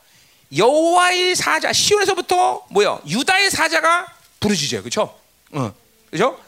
여호와의 0.56 1.36
사자 1.36 1.74
시온에서부터 1.74 2.68
뭐요? 2.70 3.02
유다의 3.08 3.52
사자가 3.52 4.17
부르짖어요. 4.40 4.82
그렇죠? 4.82 5.18
어. 5.52 5.74
그렇죠? 6.10 6.40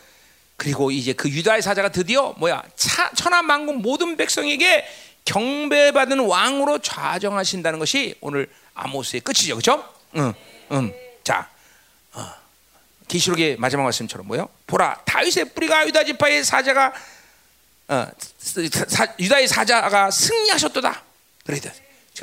그리고 0.57 0.91
이제 0.91 1.14
그 1.14 1.30
유다의 1.30 1.61
사자가 1.61 1.90
드디어 1.90 2.34
뭐야? 2.38 2.64
차, 2.76 3.11
천하 3.14 3.41
만국 3.41 3.78
모든 3.82 4.18
백성에게 4.18 4.86
경배받은 5.26 6.20
왕으로 6.20 6.80
좌정하신다는 6.80 7.80
것이 7.80 8.16
오늘 8.20 8.49
아모스의 8.74 9.22
끝이죠. 9.22 9.56
그렇죠? 9.56 9.88
응. 10.16 10.34
응. 10.72 10.94
자. 11.24 11.49
어. 12.14 12.26
기시록의 13.07 13.57
마지막 13.57 13.84
말씀처럼 13.84 14.28
뭐요? 14.28 14.49
보라 14.68 15.02
다윗의 15.06 15.53
뿌리가 15.56 15.88
유다 15.88 16.03
지파의 16.03 16.44
사자가 16.44 16.94
어, 17.88 18.07
사, 18.88 19.07
유다의 19.18 19.48
사자가 19.48 20.11
승리하셨도다. 20.11 21.03
그래도 21.45 21.70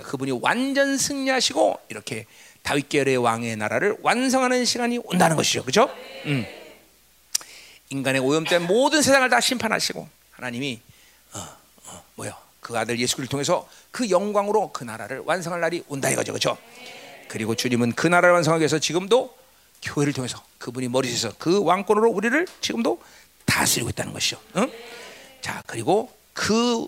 그분이 0.05 0.38
완전 0.43 0.97
승리하시고 0.97 1.80
이렇게 1.88 2.26
다윗 2.66 2.88
계열의 2.88 3.16
왕의 3.18 3.55
나라를 3.56 3.97
완성하는 4.02 4.64
시간이 4.64 4.98
온다는 5.05 5.36
것이죠. 5.36 5.62
그렇죠? 5.62 5.88
음. 6.24 6.44
인간의 7.90 8.20
오염된 8.20 8.66
모든 8.66 9.02
세상을 9.02 9.28
다 9.30 9.40
심판하시고 9.40 10.09
하나님이 10.32 10.80
어, 11.32 11.38
어, 11.86 12.05
뭐요? 12.16 12.32
그 12.59 12.76
아들 12.76 12.98
예수 12.98 13.14
그리스도를 13.14 13.28
통해서 13.28 13.68
그 13.93 14.10
영광으로 14.10 14.72
그 14.72 14.82
나라를 14.82 15.22
완성할 15.24 15.60
날이 15.60 15.84
온다 15.86 16.10
이거죠. 16.10 16.32
그렇죠? 16.32 16.59
그리고 17.28 17.55
주님은 17.55 17.93
그 17.93 18.09
나라를 18.09 18.34
완성하기 18.34 18.62
위해서 18.62 18.80
지금도 18.80 19.38
교회를 19.82 20.12
통해서 20.12 20.43
그분이 20.59 20.88
머리에서 20.88 21.34
그 21.38 21.62
왕권으로 21.62 22.10
우리를 22.10 22.48
지금도 22.60 23.01
다스리고 23.44 23.90
있다는 23.90 24.12
것이죠. 24.12 24.40
응? 24.56 24.72
자 25.40 25.62
그리고 25.68 26.12
그 26.32 26.84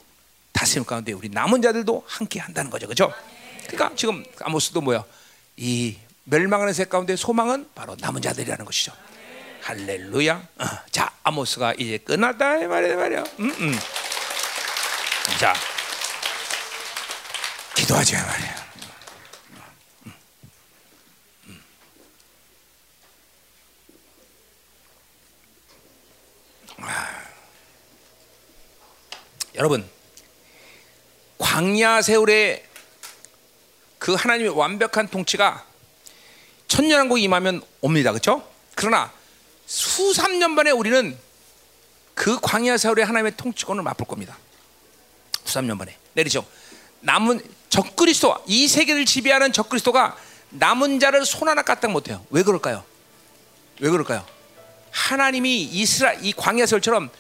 다스림 0.53 0.85
가운데 0.85 1.13
우리 1.13 1.29
남은 1.29 1.63
자들도 1.63 2.03
함께 2.05 2.41
한다는 2.41 2.69
거죠, 2.69 2.89
그렇죠? 2.89 3.15
그러니까 3.69 3.95
지금 3.95 4.25
아모스도 4.41 4.81
뭐야? 4.81 5.05
이 5.59 5.97
멸망하는 6.25 6.73
새 6.73 6.85
가운데 6.85 7.17
소망은 7.17 7.71
바로 7.75 7.97
남은 7.99 8.23
자들이라는 8.23 8.65
것이죠. 8.65 8.93
할렐루야. 9.63 10.37
어, 10.59 10.65
자 10.93 11.13
아모스가 11.25 11.75
이제 11.79 11.99
끝났다 11.99 12.67
말이야 12.69 12.97
말이야. 12.97 13.25
음, 13.41 13.51
음. 13.59 13.79
자 15.41 15.53
기도하자 17.75 18.25
말이야. 18.25 18.69
여러분 29.57 29.85
광야 31.39 32.01
세월의 32.03 32.68
그 33.99 34.15
하나님의 34.15 34.53
완벽한 34.57 35.09
통치가 35.09 35.65
천년왕국 36.69 37.21
임하면 37.21 37.63
옵니다. 37.81 38.13
그렇죠? 38.13 38.47
그러나 38.75 39.13
수삼 39.67 40.39
년 40.39 40.53
만에 40.53 40.71
우리는 40.71 41.17
그 42.15 42.39
광야 42.41 42.77
세월의 42.77 43.05
하나님의 43.05 43.37
통치권을 43.37 43.83
맛볼 43.83 44.07
겁니다. 44.07 44.37
수삼 45.45 45.67
년 45.67 45.79
만에 45.79 45.97
내리죠. 46.15 46.45
남은 47.01 47.41
적그리스도 47.69 48.37
이 48.47 48.67
세계를 48.67 49.05
지배하는 49.05 49.53
적그리스도가 49.53 50.17
남은 50.51 51.01
자를 51.01 51.25
손 51.25 51.49
하나 51.49 51.63
까딱 51.63 51.91
못해요. 51.91 52.25
왜 52.31 52.43
그럴까요? 52.43 52.85
왜 53.81 53.91
그럴까요? 53.91 54.25
하나님이 54.91 55.63
이스라 55.63 56.15
이 56.15 56.33
광야 56.33 56.67
세월처럼 56.67 57.11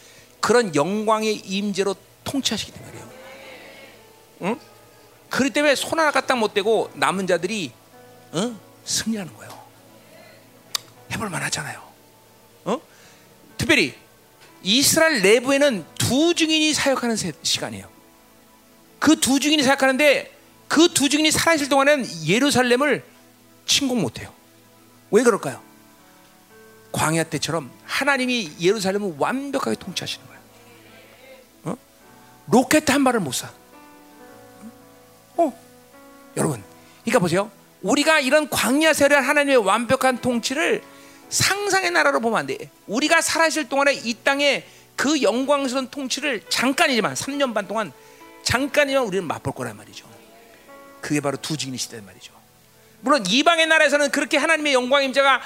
그런 0.40 0.74
영광의 0.74 1.34
임재로 1.36 1.94
통치하시기 2.24 2.72
때문이에요. 2.72 3.10
응? 4.42 4.60
그렇기 5.30 5.52
때문에 5.52 5.74
손 5.74 5.98
하나 5.98 6.10
까딱 6.10 6.38
못 6.38 6.54
대고 6.54 6.90
남은 6.94 7.26
자들이 7.26 7.72
응? 8.34 8.58
승리하는 8.84 9.34
거예요. 9.36 9.58
해볼 11.12 11.28
만하잖아요. 11.30 11.82
어? 12.64 12.80
특별히 13.56 13.94
이스라엘 14.62 15.22
내부에는 15.22 15.84
두 15.96 16.34
증인이 16.34 16.72
사역하는 16.74 17.16
시간이에요. 17.42 17.88
그 18.98 19.16
두 19.16 19.38
증인이 19.40 19.62
사역하는데 19.62 20.32
그 20.68 20.88
두 20.92 21.08
증인이 21.08 21.30
살아있을 21.30 21.68
동안은 21.68 22.06
예루살렘을 22.26 23.04
침공 23.66 24.00
못해요. 24.00 24.32
왜 25.10 25.22
그럴까요? 25.22 25.62
광야 26.92 27.24
때처럼 27.24 27.70
하나님이 27.84 28.52
예루살렘을 28.60 29.14
완벽하게 29.18 29.76
통치하시는 29.76 30.26
거예요. 30.26 31.76
로켓 32.50 32.88
한 32.90 33.04
발을 33.04 33.20
못 33.20 33.30
쏴. 33.32 33.48
어, 35.38 35.52
여러분, 36.36 36.62
그러니까 37.04 37.18
보세요. 37.20 37.50
우리가 37.82 38.20
이런 38.20 38.50
광야 38.50 38.92
세례 38.92 39.16
하나님의 39.16 39.56
완벽한 39.58 40.18
통치를 40.18 40.82
상상의 41.30 41.90
나라로 41.90 42.20
보면 42.20 42.38
안 42.38 42.46
돼. 42.46 42.70
우리가 42.86 43.20
살아있을 43.20 43.68
동안에 43.68 43.94
이 43.94 44.14
땅에 44.22 44.64
그 44.96 45.22
영광스러운 45.22 45.88
통치를 45.88 46.42
잠깐이지만 46.48 47.14
3년 47.14 47.54
반 47.54 47.68
동안 47.68 47.92
잠깐이면 48.42 49.04
우리는 49.04 49.26
맛볼 49.26 49.54
거란 49.54 49.76
말이죠. 49.76 50.06
그게 51.00 51.20
바로 51.20 51.36
두 51.36 51.56
증인이 51.56 51.78
시대란 51.78 52.04
말이죠. 52.04 52.32
물론 53.00 53.24
이방의 53.26 53.68
나라에서는 53.68 54.10
그렇게 54.10 54.38
하나님의 54.38 54.72
영광 54.74 55.04
임재가 55.04 55.40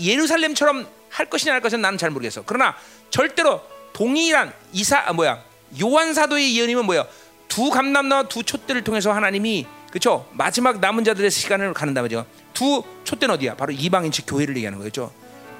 예루살렘처럼 0.00 0.86
할 1.10 1.26
것이냐 1.26 1.52
할 1.52 1.60
것은 1.60 1.80
나는 1.80 1.98
잘 1.98 2.10
모르겠어. 2.10 2.44
그러나 2.46 2.76
절대로 3.10 3.60
동일한 3.92 4.52
이사 4.72 4.98
아, 4.98 5.12
뭐야 5.12 5.42
요한 5.80 6.14
사도의 6.14 6.56
예언이면 6.56 6.84
뭐예요? 6.84 7.08
두 7.48 7.70
감남나와 7.70 8.28
두 8.28 8.42
촛대를 8.42 8.84
통해서 8.84 9.12
하나님이 9.12 9.66
그렇죠? 9.90 10.28
마지막 10.32 10.80
남은 10.80 11.04
자들의 11.04 11.30
시간을 11.30 11.72
가는다 11.72 12.02
말이죠. 12.02 12.26
두 12.52 12.82
촛대는 13.04 13.34
어디야? 13.36 13.56
바로 13.56 13.72
이방인 13.72 14.12
즉 14.12 14.24
교회를 14.26 14.56
얘기하는 14.56 14.78
거죠. 14.78 15.12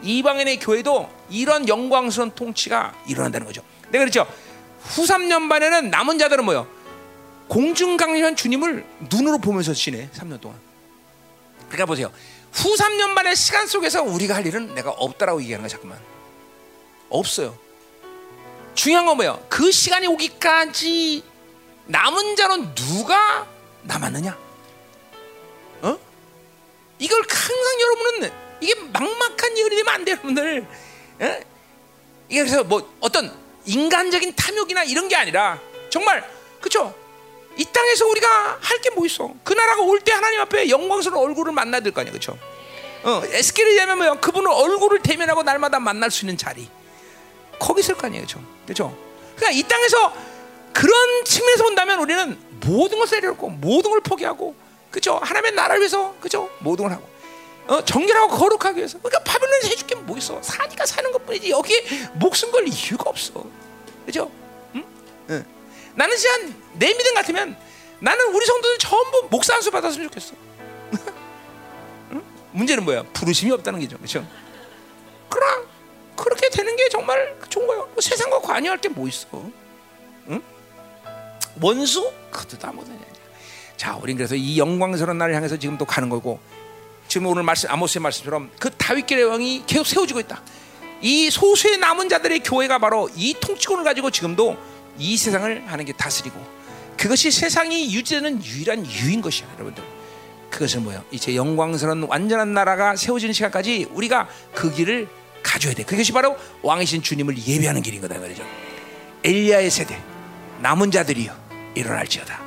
이방인의 0.02 0.58
교회도 0.58 1.08
이런 1.30 1.68
영광스러운 1.68 2.32
통치가 2.32 2.94
일어난다는 3.06 3.46
거죠. 3.46 3.62
내가 3.90 4.04
그렇죠. 4.04 4.26
후 4.80 5.04
3년 5.04 5.48
반에는 5.48 5.90
남은 5.90 6.18
자들은 6.18 6.44
뭐요? 6.44 6.66
공중강림한 7.48 8.36
주님을 8.36 8.84
눈으로 9.10 9.38
보면서 9.38 9.72
지내 9.72 10.08
3년 10.14 10.40
동안. 10.40 10.58
그러니까 11.68 11.86
보세요. 11.86 12.12
후 12.52 12.74
3년 12.76 13.14
반의 13.14 13.36
시간 13.36 13.66
속에서 13.66 14.02
우리가 14.02 14.34
할 14.34 14.46
일은 14.46 14.74
내가 14.74 14.90
없다라고 14.90 15.40
얘기하는 15.42 15.62
거야 15.62 15.68
잠깐만. 15.68 15.98
없어요. 17.08 17.56
중요한 18.74 19.06
건 19.06 19.16
뭐예요? 19.16 19.42
그 19.48 19.70
시간이 19.70 20.06
오기까지 20.06 21.22
남은 21.86 22.36
자는 22.36 22.74
누가 22.74 23.46
남았느냐? 23.82 24.36
어? 25.82 25.98
이걸 26.98 27.22
항상 27.28 27.80
여러분은 27.80 28.32
이게 28.60 28.74
막막한 28.74 29.58
예언이 29.58 29.76
되면 29.76 29.88
안 29.94 30.04
돼요, 30.04 30.14
여러분들. 30.16 30.66
예? 31.20 31.44
이게 32.28 32.40
그래서 32.42 32.64
뭐 32.64 32.92
어떤 33.00 33.32
인간적인 33.66 34.34
탐욕이나 34.34 34.84
이런 34.84 35.08
게 35.08 35.16
아니라 35.16 35.60
정말 35.90 36.28
그렇죠? 36.60 36.94
이 37.56 37.64
땅에서 37.64 38.06
우리가 38.06 38.58
할 38.60 38.80
게 38.80 38.90
뭐 38.90 39.06
있어? 39.06 39.32
그 39.44 39.52
나라가 39.52 39.82
올 39.82 40.00
때 40.00 40.12
하나님 40.12 40.40
앞에 40.40 40.68
영광스러운 40.68 41.24
얼굴을 41.28 41.52
만나야 41.52 41.80
될 41.82 41.92
거 41.92 42.00
아니야, 42.00 42.12
그렇죠? 42.12 42.38
어, 43.04 43.22
에스겔을 43.24 43.70
얘기하면 43.72 43.98
뭐야? 43.98 44.14
그분을 44.14 44.50
얼굴을 44.50 45.00
대면하고 45.02 45.42
날마다 45.42 45.78
만날 45.78 46.10
수 46.10 46.24
있는 46.24 46.36
자리. 46.36 46.68
거기 47.58 47.80
있을 47.80 47.94
거 47.94 48.06
아니에요, 48.08 48.24
그렇죠? 48.26 48.42
그렇죠? 48.64 48.98
그러니까 49.36 49.58
이 49.58 49.62
땅에서 49.62 50.12
그런 50.76 51.24
측면에서 51.24 51.64
본다면 51.64 52.00
우리는 52.00 52.38
모든 52.66 52.98
것을 52.98 53.16
내려놓고 53.18 53.48
모든 53.48 53.90
걸 53.92 54.00
포기하고, 54.00 54.54
그렇죠? 54.90 55.14
하나님의 55.22 55.52
나라를 55.52 55.80
위해서, 55.80 56.14
그렇죠? 56.20 56.50
모든 56.58 56.84
걸 56.84 56.92
하고. 56.92 57.08
어, 57.68 57.82
정결하고 57.82 58.36
거룩하기 58.36 58.76
위해서. 58.78 58.98
그러니까 58.98 59.24
바빌론에서 59.24 59.68
해줄 59.68 59.86
게 59.86 59.94
뭐 59.96 60.18
있어? 60.18 60.40
사니까 60.42 60.84
사는 60.86 61.10
것뿐이지 61.12 61.50
여기에 61.50 62.10
목숨 62.14 62.52
걸 62.52 62.68
이유가 62.68 63.08
없어. 63.08 63.44
그죠? 64.04 64.30
응? 64.74 64.84
응. 65.30 65.44
나는 65.94 66.14
진짜 66.16 66.54
내 66.74 66.94
믿음 66.94 67.14
같으면 67.14 67.56
나는 67.98 68.26
우리 68.34 68.44
성도들 68.46 68.78
전부 68.78 69.28
목사 69.30 69.54
한 69.54 69.62
수 69.62 69.70
받았으면 69.70 70.08
좋겠어. 70.08 70.34
응? 72.12 72.22
문제는 72.52 72.84
뭐야? 72.84 73.02
부르심이 73.14 73.50
없다는 73.52 73.80
게죠. 73.80 73.96
그렇죠? 73.96 74.24
그럼 75.30 75.66
그렇게 76.14 76.50
되는 76.50 76.76
게 76.76 76.88
정말 76.90 77.36
좋은 77.48 77.66
거예요. 77.66 77.86
뭐 77.94 78.00
세상과 78.00 78.40
관여할 78.42 78.78
게 78.78 78.88
뭐 78.90 79.08
있어? 79.08 79.26
응? 81.56 81.60
원수? 81.62 82.12
그것도 82.30 82.66
아무것도 82.66 82.90
아니야. 82.92 83.06
자, 83.76 83.96
우린 83.96 84.16
그래서 84.16 84.34
이 84.34 84.58
영광스러운 84.58 85.18
날을 85.18 85.34
향해서 85.34 85.58
지금 85.58 85.76
또 85.76 85.84
가는 85.84 86.08
거고 86.08 86.40
지금 87.08 87.26
오늘 87.26 87.42
말씀 87.42 87.70
아모스의 87.70 88.02
말씀처럼 88.02 88.50
그 88.58 88.70
다윗길의 88.70 89.24
왕이 89.24 89.64
계속 89.66 89.86
세워지고 89.86 90.20
있다. 90.20 90.42
이 91.02 91.30
소수의 91.30 91.78
남은 91.78 92.08
자들의 92.08 92.40
교회가 92.40 92.78
바로 92.78 93.08
이 93.14 93.34
통치권을 93.40 93.84
가지고 93.84 94.10
지금도 94.10 94.56
이 94.98 95.16
세상을 95.16 95.64
하는 95.66 95.84
게 95.84 95.92
다스리고 95.92 96.40
그것이 96.96 97.30
세상이 97.30 97.94
유지되는 97.94 98.42
유일한 98.42 98.86
유인 98.86 99.20
것이야, 99.20 99.46
여러분들. 99.54 99.84
그것은 100.50 100.84
뭐예요? 100.84 101.04
이제 101.10 101.36
영광스러운 101.36 102.04
완전한 102.04 102.54
나라가 102.54 102.96
세워지는 102.96 103.34
시간까지 103.34 103.88
우리가 103.92 104.28
그 104.54 104.72
길을 104.72 105.06
가져야 105.42 105.74
돼. 105.74 105.84
그것이 105.84 106.12
바로 106.12 106.36
왕이신 106.62 107.02
주님을 107.02 107.36
예배하는 107.46 107.82
길인 107.82 108.00
거다 108.00 108.18
말이죠. 108.18 108.42
엘리야의 109.22 109.70
세대 109.70 110.00
남은 110.60 110.90
자들이요 110.90 111.45
일어날지어다. 111.76 112.40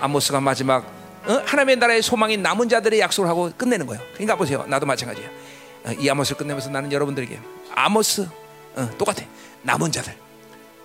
아모스가 0.00 0.40
마지막 0.40 0.84
어? 1.26 1.42
하나님의 1.44 1.76
나라의 1.76 2.02
소망인 2.02 2.42
남은 2.42 2.68
자들의 2.68 2.98
약속을 3.00 3.28
하고 3.28 3.50
끝내는 3.56 3.86
거예요. 3.86 4.02
그러니까 4.14 4.36
보세요. 4.36 4.64
나도 4.66 4.86
마찬가지야. 4.86 5.28
어, 5.84 5.92
이 5.92 6.08
아모스를 6.08 6.38
끝내면서 6.38 6.70
나는 6.70 6.90
여러분들에게 6.92 7.38
아모스 7.74 8.28
어, 8.76 8.90
똑같아. 8.98 9.24
남은 9.62 9.92
자들. 9.92 10.14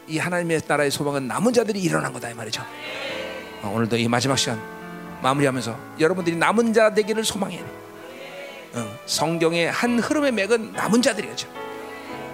이 0.08 0.18
하나님의 0.18 0.62
나라의 0.68 0.92
소망은 0.92 1.28
남은 1.28 1.54
자들이 1.54 1.82
일어난 1.82 2.14
거다 2.14 2.30
이 2.30 2.34
말이죠. 2.34 2.64
어, 3.64 3.72
오늘도 3.76 3.98
이 3.98 4.08
마지막 4.08 4.38
시간 4.38 4.62
마무리하면서 5.22 5.78
여러분들이 6.00 6.36
남은 6.36 6.74
자 6.74 6.94
되기를 6.94 7.24
소망해. 7.24 7.64
어, 8.74 9.00
성경의 9.06 9.72
한 9.72 10.00
흐름의 10.00 10.34
맥은 10.34 10.74
남은 10.74 11.02
자들이죠. 11.02 11.48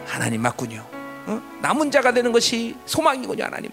하나님 0.07 0.41
맞군요. 0.41 0.85
어? 1.27 1.41
남은 1.61 1.91
자가 1.91 2.11
되는 2.11 2.31
것이 2.31 2.75
소망이군요, 2.85 3.43
하나님. 3.43 3.71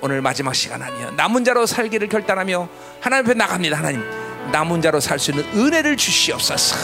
오늘 0.00 0.20
마지막 0.22 0.54
시간 0.54 0.80
아니야. 0.82 1.10
남은 1.16 1.44
자로 1.44 1.66
살기를 1.66 2.08
결단하며 2.08 2.68
하나님 3.00 3.26
앞에 3.26 3.34
나갑니다. 3.34 3.78
하나님, 3.78 4.02
남은 4.52 4.80
자로 4.80 5.00
살 5.00 5.18
수 5.18 5.32
있는 5.32 5.44
은혜를 5.54 5.96
주시옵소서. 5.96 6.76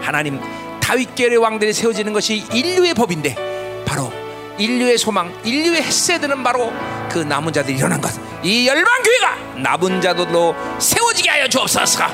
하나님, 0.00 0.40
다윗계의 0.80 1.36
왕들이 1.36 1.72
세워지는 1.72 2.12
것이 2.14 2.46
인류의 2.52 2.94
법인데 2.94 3.84
바로 3.86 4.10
인류의 4.58 4.96
소망, 4.96 5.32
인류의 5.44 5.82
햇새드는 5.82 6.42
바로 6.42 6.72
그 7.10 7.18
남은 7.18 7.52
자들이 7.52 7.76
일어난 7.76 8.00
것. 8.00 8.10
이 8.42 8.66
열방 8.66 9.02
교회가 9.02 9.36
남은 9.60 10.00
자들로 10.00 10.56
세워지게 10.78 11.28
하여 11.28 11.48
주옵소서. 11.48 12.04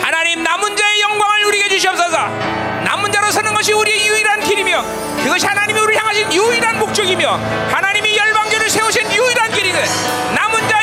하나님 0.00 0.42
남은 0.42 0.76
자의 0.76 1.00
영광을 1.00 1.44
우리에게 1.46 1.68
주시옵소서. 1.70 2.28
남은 2.84 3.10
자로 3.10 3.30
사는 3.30 3.52
것이 3.52 3.72
우리의 3.72 4.06
유일한 4.06 4.40
길이며 4.40 4.84
그것이 5.22 5.46
하나님이 5.46 5.80
우리를 5.80 5.98
향하신 6.00 6.32
유일한 6.32 6.78
목적이며 6.78 7.28
하나님이 7.70 8.13
세우신 8.68 9.12
유일한 9.12 9.50
길이거든. 9.52 9.86
남은 10.34 10.68
자 10.68 10.73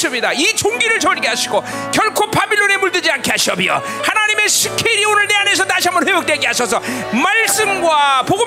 맞습니다. 0.00 0.32
이 0.32 0.54
종기를 0.54 0.98
저리게 0.98 1.28
하시고 1.28 1.62
결코 1.92 2.30
바빌론에 2.30 2.78
물들지 2.78 3.10
않게 3.10 3.30
하시옵이여. 3.32 3.82
하나님의 4.02 4.48
스케일이 4.48 5.04
오늘 5.04 5.26
내 5.26 5.34
안에서 5.34 5.64
다시 5.66 5.88
한번 5.88 6.08
회복되게 6.08 6.46
하셔서 6.46 6.80
말씀과 7.12 8.24
복 8.26 8.39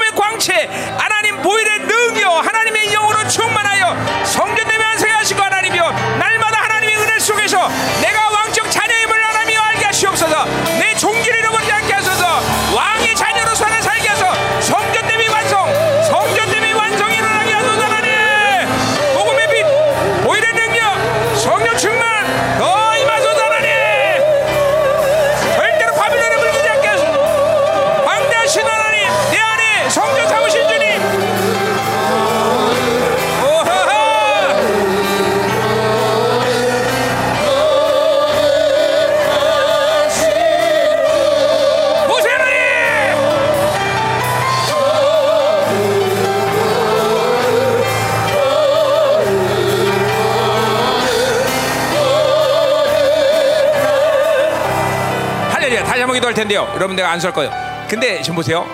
여러분 56.76 56.96
내가 56.96 57.12
안 57.12 57.20
설 57.20 57.32
거예요. 57.34 57.52
근데 57.90 58.22
지금 58.22 58.36
보세요. 58.36 58.66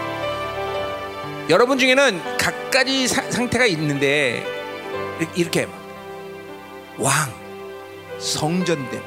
여러분 1.49 1.77
중에는 1.77 2.37
각가지 2.37 3.07
사- 3.07 3.29
상태가 3.29 3.65
있는데 3.65 4.45
이렇게 5.35 5.67
왕, 6.97 7.33
성전됨 8.19 9.01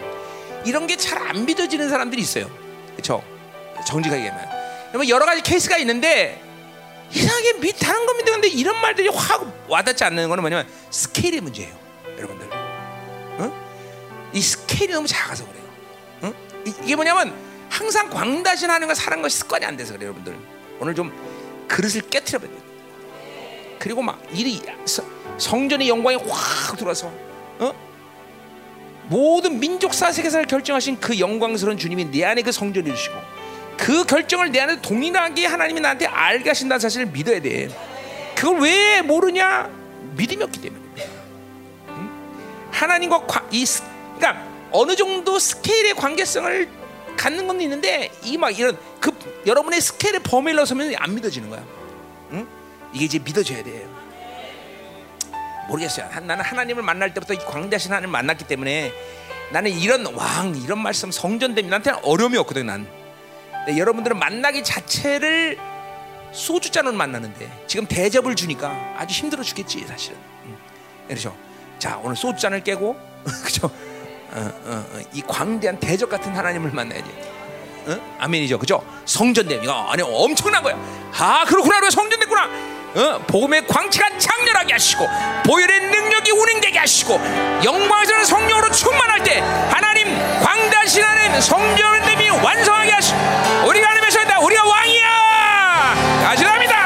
이런 0.65 0.87
게 0.87 0.97
잘 0.97 1.19
안 1.29 1.45
믿어지는 1.47 1.89
사람들이 1.89 2.21
있어요. 2.23 2.51
그렇죠? 2.93 3.23
정직하게 3.87 4.23
얘기하면. 4.25 4.49
그러면 4.89 5.09
여러 5.09 5.25
가지 5.25 5.41
케이스가 5.43 5.79
있는데 5.79 6.41
이상하게 7.11 7.55
믿 7.61 7.73
다른 7.79 8.05
건 8.07 8.17
믿는데 8.19 8.49
이런 8.49 8.81
말들이 8.81 9.09
확 9.09 9.47
와닿지 9.69 10.05
않는 10.05 10.29
거는 10.29 10.43
뭐냐면 10.43 10.67
스케일의 10.91 11.41
문제예요, 11.41 11.73
여러분들. 12.19 12.49
응? 13.41 13.53
이 14.33 14.41
스케일이 14.41 14.93
너무 14.93 15.07
작아서 15.07 15.45
그래요. 15.47 15.63
응? 16.25 16.35
이- 16.67 16.75
이게 16.85 16.95
뭐냐면 16.97 17.35
항상 18.23 18.43
광다신 18.45 18.71
하는 18.71 18.87
걸 18.87 18.95
사는 18.95 19.21
것이 19.21 19.39
습관이 19.39 19.67
안 19.67 19.77
돼서 19.77 19.95
그래요, 19.95 20.11
여러분들. 20.11 20.37
오늘 20.79 20.95
좀 20.95 21.13
그릇을 21.67 22.03
깨트려 22.03 22.39
봐야 22.39 22.49
돼요. 22.49 22.61
그리고 23.81 24.01
막 24.01 24.23
일이 24.33 24.63
서- 24.85 25.03
성전의 25.39 25.89
영광이 25.89 26.17
확 26.29 26.77
들어와서 26.77 27.11
어? 27.59 27.73
모든 29.09 29.59
민족 29.59 29.93
사세계사를 29.93 30.47
결정하신 30.47 31.01
그 31.01 31.19
영광스러운 31.19 31.77
주님이 31.77 32.05
내 32.13 32.25
안에 32.25 32.43
그 32.43 32.53
성전을 32.53 32.89
이루시고 32.89 33.15
그 33.77 34.05
결정을 34.05 34.53
내 34.53 34.61
안에 34.61 34.81
동일하게 34.81 35.47
하나님이 35.47 35.81
나한테 35.81 36.07
알게 36.07 36.51
하신다는 36.51 36.79
사실을 36.79 37.07
믿어야 37.07 37.41
돼. 37.41 37.69
그걸 38.37 38.61
왜 38.61 39.03
모르냐? 39.03 39.69
믿음이 40.17 40.43
없기 40.45 40.61
때문에. 40.61 40.83
응? 41.89 42.11
하나님과 42.71 43.27
과, 43.27 43.45
이 43.51 43.67
스- 43.67 43.83
그러니까 44.17 44.45
어느 44.71 44.95
정도 44.95 45.39
스케일의 45.41 45.95
관계성을 45.95 46.69
갖는 47.23 47.47
건 47.47 47.61
있는데 47.61 48.11
이 48.25 48.37
막 48.37 48.51
이런 48.59 48.77
그 49.01 49.13
여러분의 49.47 49.81
스케일의 49.81 50.23
범위를 50.25 50.57
넣으면 50.69 50.95
안 50.99 51.15
믿어지는 51.15 51.51
거야. 51.51 51.65
응? 52.33 52.49
이게 52.93 53.05
이제 53.05 53.19
믿어져야 53.21 53.63
돼요. 53.63 53.89
모르겠어요. 55.69 56.09
한- 56.11 56.27
나는 56.27 56.45
하나님을 56.45 56.83
만날 56.83 57.15
때부터 57.15 57.35
이 57.35 57.39
광대하신 57.39 57.93
하나님을 57.93 58.11
만났기 58.11 58.45
때문에 58.47 58.93
나는 59.53 59.71
이런 59.71 60.05
왕 60.15 60.57
이런 60.57 60.81
말씀 60.81 61.11
성전됨이 61.13 61.69
나한테는 61.69 62.01
어려움이 62.03 62.37
없거든 62.39 62.67
난. 62.67 62.87
여러분들은 63.69 64.19
만나기 64.19 64.65
자체를 64.65 65.57
소주잔으로 66.33 66.97
만나는데 66.97 67.65
지금 67.69 67.87
대접을 67.87 68.35
주니까 68.35 68.95
아주 68.99 69.15
힘들어 69.15 69.43
죽겠지 69.45 69.87
사실은. 69.87 70.17
음. 70.47 70.57
그렇죠. 71.07 71.37
자 71.79 71.99
오늘 72.03 72.17
소주잔을 72.17 72.65
깨고 72.65 72.97
그죠. 73.45 73.71
어, 74.35 74.51
어, 74.65 74.85
어, 74.95 75.01
이 75.13 75.23
광대한 75.27 75.79
대접 75.79 76.09
같은 76.09 76.35
하나님을 76.35 76.71
만나야지. 76.73 77.11
어? 77.87 77.99
아멘이죠, 78.19 78.59
그죠? 78.59 78.83
성전됨 79.05 79.63
이거 79.65 79.73
아니 79.91 80.03
엄청난 80.03 80.63
거야. 80.63 80.77
아 81.19 81.45
그렇구나, 81.47 81.81
왜 81.83 81.91
성전됐구나. 81.91 82.73
어, 82.95 83.19
복음의 83.27 83.67
광채가 83.67 84.19
장렬하게 84.19 84.75
하시고 84.75 85.07
보혈의 85.47 85.81
능력이 85.81 86.31
운행되게 86.31 86.79
하시고 86.79 87.15
영광에서는 87.65 88.25
성령으로 88.27 88.71
충만할 88.71 89.25
때 89.25 89.39
하나님 89.71 90.07
광대하신 90.43 91.03
하나님 91.03 91.41
성전됨이 91.41 92.29
완성하게 92.29 92.91
하시고 92.91 93.19
우리가 93.69 93.87
하나님의 93.89 94.11
선다 94.11 94.41
우리가 94.41 94.69
왕이야 94.69 95.95
가시납니다 96.23 96.77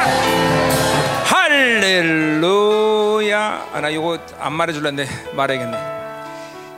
할렐루야 1.24 3.38
아, 3.72 3.80
나 3.80 3.88
이거 3.88 4.16
안 4.38 4.52
말해줄란데 4.52 5.08
말해야겠네 5.32 5.95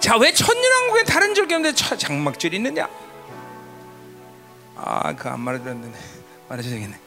자 0.00 0.16
왜 0.16 0.32
천년왕국에 0.32 1.04
다른 1.04 1.34
절기 1.34 1.54
없는데 1.54 1.74
차- 1.76 1.96
장막절이 1.96 2.56
있느냐 2.56 2.88
아, 4.76 5.12
그 5.14 5.28
안 5.28 5.40
말해줬는데 5.40 5.98
말해줘야겠네. 6.48 6.98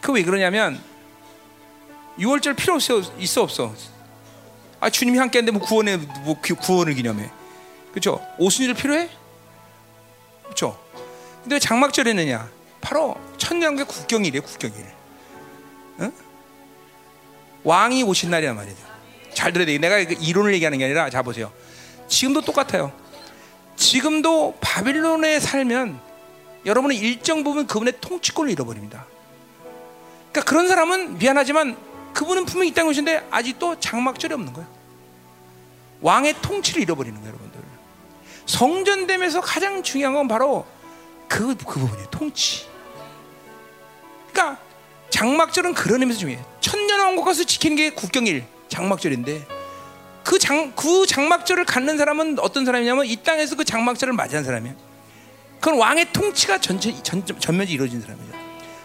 그 0.00 0.12
왜 0.12 0.22
그러냐면 0.22 0.82
6월절 2.18 2.56
필요 2.56 2.74
없어 2.74 3.00
있어 3.18 3.42
없어. 3.42 3.72
아 4.80 4.90
주님이 4.90 5.18
함께한데 5.18 5.50
뭐 5.52 5.62
구원에 5.62 5.96
뭐 5.96 6.36
구- 6.40 6.56
구원을 6.56 6.94
기념해, 6.94 7.30
그렇죠? 7.90 8.20
오순절 8.38 8.74
필요해? 8.74 9.08
그렇죠? 10.42 10.78
근데 11.42 11.56
왜 11.56 11.58
장막절 11.60 12.06
했느냐? 12.08 12.48
바로 12.80 13.16
천년의 13.38 13.86
국경일이에요, 13.86 14.42
국경일. 14.42 14.84
응? 16.00 16.12
왕이 17.62 18.02
오신 18.02 18.30
날이란 18.30 18.56
말이죠. 18.56 18.93
잘 19.34 19.52
들어야 19.52 19.66
돼. 19.66 19.76
내가 19.78 20.02
그 20.04 20.16
이론을 20.20 20.54
얘기하는 20.54 20.78
게 20.78 20.84
아니라 20.84 21.10
자 21.10 21.22
보세요. 21.22 21.52
지금도 22.08 22.42
똑같아요. 22.42 22.92
지금도 23.76 24.56
바빌론에 24.60 25.40
살면 25.40 26.00
여러분은 26.66 26.96
일정 26.96 27.44
부분 27.44 27.66
그분의 27.66 27.94
통치권을 28.00 28.50
잃어버립니다. 28.50 29.06
그러니까 30.32 30.50
그런 30.50 30.68
사람은 30.68 31.18
미안하지만 31.18 31.76
그분은 32.14 32.44
분명히 32.44 32.70
이 32.70 32.74
땅에 32.74 32.88
오신데 32.88 33.28
아직도 33.30 33.80
장막절이 33.80 34.34
없는 34.34 34.52
거예요. 34.52 34.68
왕의 36.00 36.36
통치를 36.42 36.82
잃어버리는 36.82 37.18
거예요, 37.20 37.34
여러분들. 37.34 37.60
성전됨에서 38.46 39.40
가장 39.40 39.82
중요한 39.82 40.14
건 40.14 40.28
바로 40.28 40.66
그, 41.28 41.54
그 41.56 41.80
부분이에요, 41.80 42.10
통치. 42.10 42.66
그러니까 44.32 44.60
장막절은 45.10 45.74
그런 45.74 46.00
의미에서 46.00 46.20
중요해요. 46.20 46.44
천년왕국 46.60 47.24
가서 47.24 47.44
지키는 47.44 47.76
게 47.76 47.90
국경일, 47.90 48.44
장막절인데 48.68 49.46
그 50.24 50.38
장, 50.38 50.72
그 50.74 51.06
장막절을 51.06 51.64
갖는 51.66 51.98
사람은 51.98 52.38
어떤 52.40 52.64
사람이냐면 52.64 53.04
이 53.06 53.16
땅에서 53.16 53.56
그 53.56 53.64
장막절을 53.64 54.14
맞이한 54.14 54.44
사람이야. 54.44 54.74
그건 55.60 55.78
왕의 55.78 56.12
통치가 56.12 56.58
전체 56.58 56.94
전, 57.02 57.24
전면이 57.24 57.70
이루어진 57.70 58.00
사람이죠. 58.00 58.32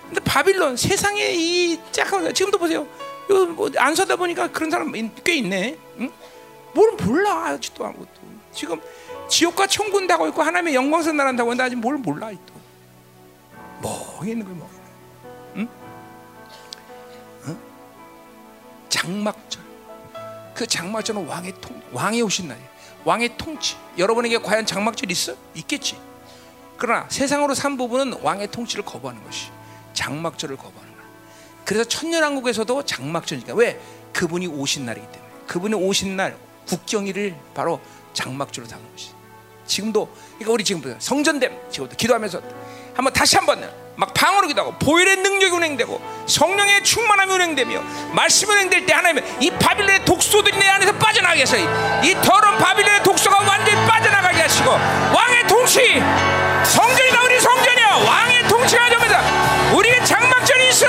근데 0.06 0.22
바빌론 0.22 0.76
세상에 0.76 1.31
이 1.34 1.80
짝한 1.91 2.34
지금도 2.34 2.57
보세요. 2.57 2.88
이거 3.30 3.45
뭐안 3.45 3.95
서다 3.95 4.15
보니까 4.15 4.51
그런 4.51 4.72
사람 4.72 4.91
꽤 5.23 5.35
있네. 5.35 5.77
응? 5.99 6.11
뭘 6.73 6.91
몰라 6.93 7.47
아직도 7.47 7.85
아무것도. 7.85 8.10
지금 8.53 8.81
지옥과 9.30 9.68
천군 9.68 10.07
다고 10.07 10.27
있고 10.27 10.41
하나님의 10.41 10.76
영광선 10.76 11.15
나란다고 11.15 11.51
하는데 11.51 11.64
아직 11.64 11.76
뭘 11.76 11.97
몰라 11.97 12.31
또. 12.31 12.53
멍 13.81 14.27
있는 14.27 14.45
거야 14.45 14.56
멍. 14.56 14.69
응? 15.56 15.68
응? 17.47 17.60
장막절. 18.89 19.68
그 20.60 20.68
장막절은 20.68 21.26
왕의 21.26 21.53
통 21.61 21.81
왕이 21.94 22.22
오신 22.22 22.49
날이에요. 22.49 22.68
왕의 23.06 23.38
통치. 23.38 23.77
여러분에게 23.98 24.40
과연 24.40 24.65
장막절 24.65 25.10
있어? 25.10 25.34
있겠지. 25.56 25.98
그러나 26.77 27.06
세상으로 27.07 27.56
산 27.56 27.77
부분은 27.77 28.19
왕의 28.22 28.52
통치를 28.52 28.84
거부하는 28.84 29.23
것이 29.23 29.52
장막절을 29.94 30.57
거부하는 30.57 30.94
거야. 30.94 31.06
그래서 31.64 31.86
천년왕국에서도 31.86 32.84
장막절이니까 32.84 33.53
왜 33.53 33.80
그분이 34.11 34.48
오신 34.48 34.86
날이기 34.86 35.07
때문에 35.10 35.31
그분이 35.48 35.76
오신 35.76 36.18
날 36.18 36.38
국경일을 36.68 37.38
바로 37.53 37.80
장막절로 38.11 38.68
삼는 38.68 38.91
것이. 38.91 39.11
지금도 39.65 40.14
그러니까 40.34 40.52
우리 40.52 40.65
지금 40.65 40.94
성전됨 40.99 41.57
지금도 41.72 41.95
기도하면서 41.95 42.41
한번 42.95 43.14
다시 43.14 43.38
한번 43.38 43.64
막 43.99 44.13
방언으로 44.13 44.47
기도하고 44.47 44.73
보혈의 44.80 45.17
능력이 45.17 45.53
운행되고 45.53 46.01
성령의 46.26 46.85
충만함이 46.85 47.34
운행되며 47.34 47.81
말씀이 48.13 48.49
운행될 48.49 48.85
때 48.85 48.93
하나님 48.93 49.21
이 49.41 49.51
바빌론의 49.51 50.05
독소들이 50.05 50.57
내 50.57 50.69
안에서 50.69 50.93
빠져나가게 50.93 51.41
해서. 51.41 51.57
이, 51.57 51.63
이 52.03 52.15
더러운 52.21 52.57
바빌론의 52.57 53.03
독소가 53.03 53.39
완전히 53.39 53.76
빠져나가게 53.85 54.41
하시고 54.41 54.69
왕의 54.71 55.47
통치 55.49 56.01
성전이다 56.63 57.23
우리 57.23 57.39
성전이야 57.41 57.88
왕의 58.07 58.47
통치가 58.47 58.89
됩니다 58.89 59.21
우리는 59.76 60.05
장막전이 60.05 60.69
있어 60.69 60.88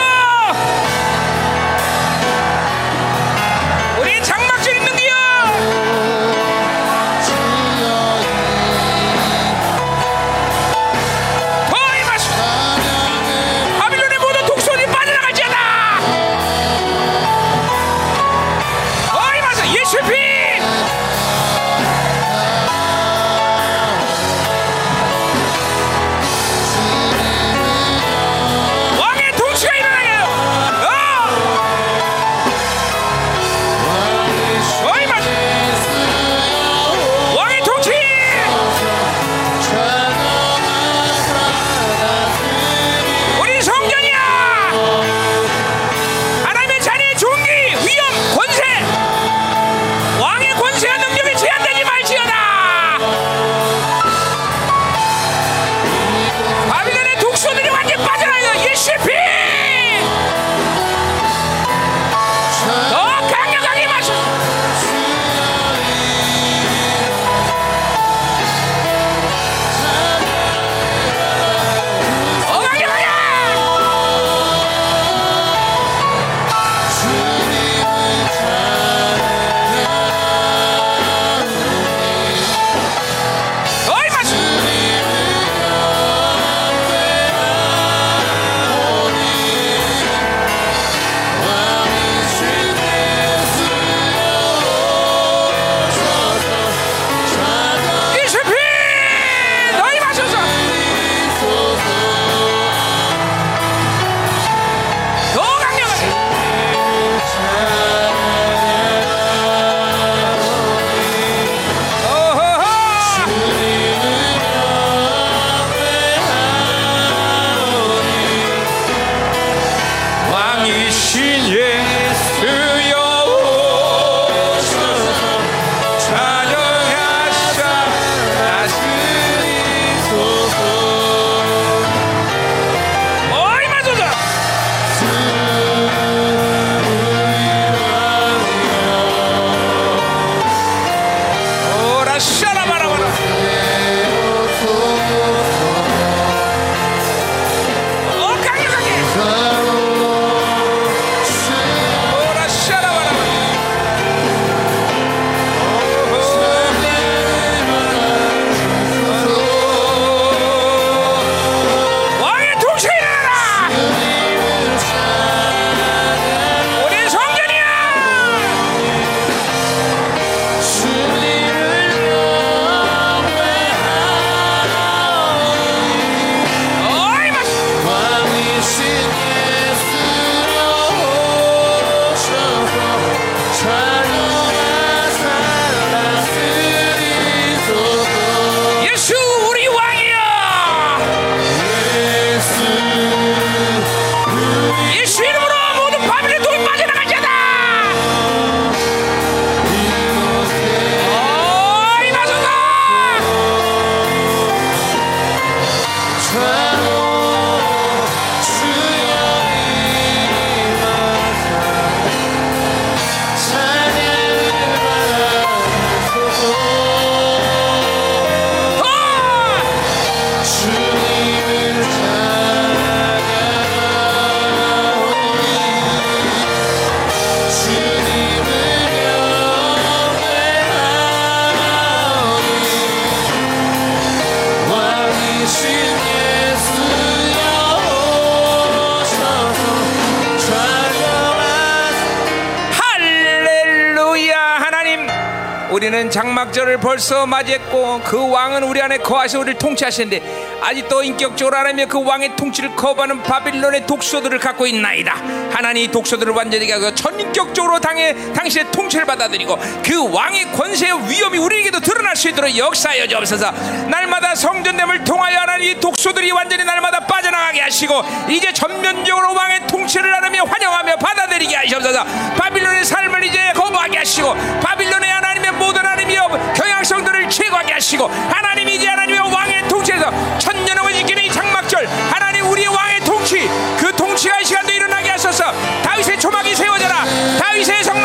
벌써 246.80 247.26
맞이했고 247.26 248.00
그 248.04 248.30
왕은 248.30 248.62
우리 248.62 248.80
안에 248.80 248.98
거하셔 248.98 249.38
우리를 249.38 249.58
통치하시는데 249.58 250.58
아직도 250.62 251.02
인격적으로 251.02 251.56
하나님의 251.56 251.86
그 251.86 252.02
왕의 252.02 252.36
통치를 252.36 252.74
거부하는 252.76 253.22
바빌론의 253.22 253.86
독소들을 253.86 254.38
갖고 254.38 254.66
있나이다. 254.66 255.14
하나님 255.50 255.84
이 255.84 255.88
독소들을 255.88 256.32
완전히 256.32 256.70
하고 256.70 256.94
전인격적으로 256.94 257.80
당의, 257.80 258.32
당신의 258.34 258.70
통치를 258.72 259.06
받아들이고 259.06 259.58
그 259.84 260.12
왕의 260.12 260.52
권세의 260.52 261.08
위험이 261.08 261.38
우리에게도 261.38 261.80
드러날 261.80 262.16
수 262.16 262.28
있도록 262.28 262.56
역사하여 262.56 263.06
주옵소서. 263.06 263.50
날마다 263.88 264.34
성전됨을 264.34 265.04
통하여 265.04 265.38
하나님 265.38 265.70
이 265.70 265.80
독소들이 265.80 266.30
완전히 266.32 266.64
날마다 266.64 267.00
빠져나가게 267.00 267.60
하시고 267.60 268.02
이제 268.28 268.52
전면적으로 268.52 269.34
왕의 269.34 269.66
통치를 269.66 270.14
하나며 270.14 270.44
환영하며 270.44 270.96
받아들이게 270.96 271.56
하시옵소서. 271.56 272.04
바빌론의 272.36 272.84
삶을 272.84 273.24
이제 273.24 273.52
거부하게 273.54 273.98
하시고 273.98 274.34
바빌론의 274.62 275.10
하나님의 275.10 275.29
모든 275.60 275.84
하나님의 275.84 276.16
경향성들을 276.54 277.28
제거하게 277.28 277.74
하시고 277.74 278.08
하나님 278.08 278.68
이제 278.68 278.88
하나님의 278.88 279.20
왕의 279.20 279.68
통치에서 279.68 280.10
천년왕을 280.38 280.94
지키는 280.94 281.22
이 281.22 281.30
장막절 281.30 281.86
하나님 281.86 282.46
우리의 282.46 282.68
왕의 282.68 283.00
통치 283.00 283.48
그 283.78 283.94
통치가 283.94 284.40
이 284.40 284.44
시간도 284.44 284.72
일어나게 284.72 285.10
하소서. 285.10 285.44
다윗의 285.82 286.18
초막이 286.18 286.54
세워져라. 286.54 287.04
다윗의 287.38 287.84
성 287.84 287.99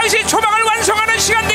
다윗의 0.00 0.26
초막을 0.28 0.62
완성하는 0.62 1.18
시간 1.18 1.46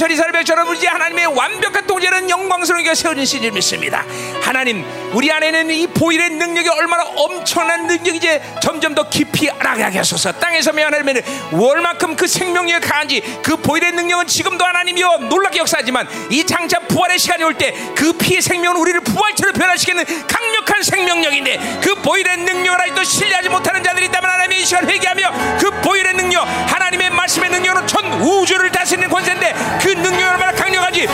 광야 0.00 0.08
서리살백처럼 0.08 0.74
이제 0.74 0.88
하나님의 0.88 1.26
완벽한 1.26 1.86
통제는 1.86 2.30
영광스러운 2.30 2.82
게 2.84 2.94
세워진 2.94 3.24
시즌을 3.24 3.52
믿습니다. 3.52 4.04
하나님 4.42 4.84
우리 5.12 5.30
안에는 5.30 5.70
이 5.70 5.86
보일의 5.88 6.30
능력이 6.30 6.68
얼마나 6.70 7.04
엄청난 7.04 7.86
능력이 7.86 8.16
이제 8.16 8.42
점점 8.62 8.94
더 8.94 9.08
깊이 9.08 9.50
알아가게 9.50 9.98
하소서. 9.98 10.32
땅에서 10.32 10.70
하나님은 10.70 11.22
월만큼 11.52 12.16
그 12.16 12.26
생명력이 12.26 12.86
강한지 12.86 13.20
그 13.42 13.56
보일의 13.56 13.92
능력은 13.92 14.26
지금도 14.26 14.64
하나님이여 14.64 15.18
놀랍게 15.28 15.58
역사하지만 15.58 16.08
이 16.30 16.44
장차 16.46 16.78
부활의 16.80 17.18
시간이 17.18 17.44
올 17.44 17.54
때 17.54 17.74
그 17.94 18.14
피의 18.14 18.40
생명은 18.40 18.80
우리를 18.80 19.00
부활체로 19.00 19.52
변화시키는 19.52 20.04
강력한 20.26 20.82
생명력인데 20.82 21.80
그 21.82 21.94
보일의 21.96 22.38
능력을 22.38 22.80
아직도 22.80 23.04
신뢰하지 23.04 23.50
못하는 23.50 23.82
자들이 23.82 24.06
있다면 24.06 24.29
하나님의 24.50 24.60
이 24.60 24.64
시간 24.64 24.88
회개하며 24.88 25.58
그 25.58 25.70
보일의 25.80 26.14
능력 26.14 26.42
하나님의 26.42 27.10
말씀의 27.10 27.50
능력으로 27.50 27.86
전 27.86 28.04
우주를 28.20 28.70
다스리는 28.70 29.08
권세인데 29.08 29.54
그 29.80 29.88
능력이 29.88 30.24
얼마나 30.24 30.52
강력한지. 30.52 31.06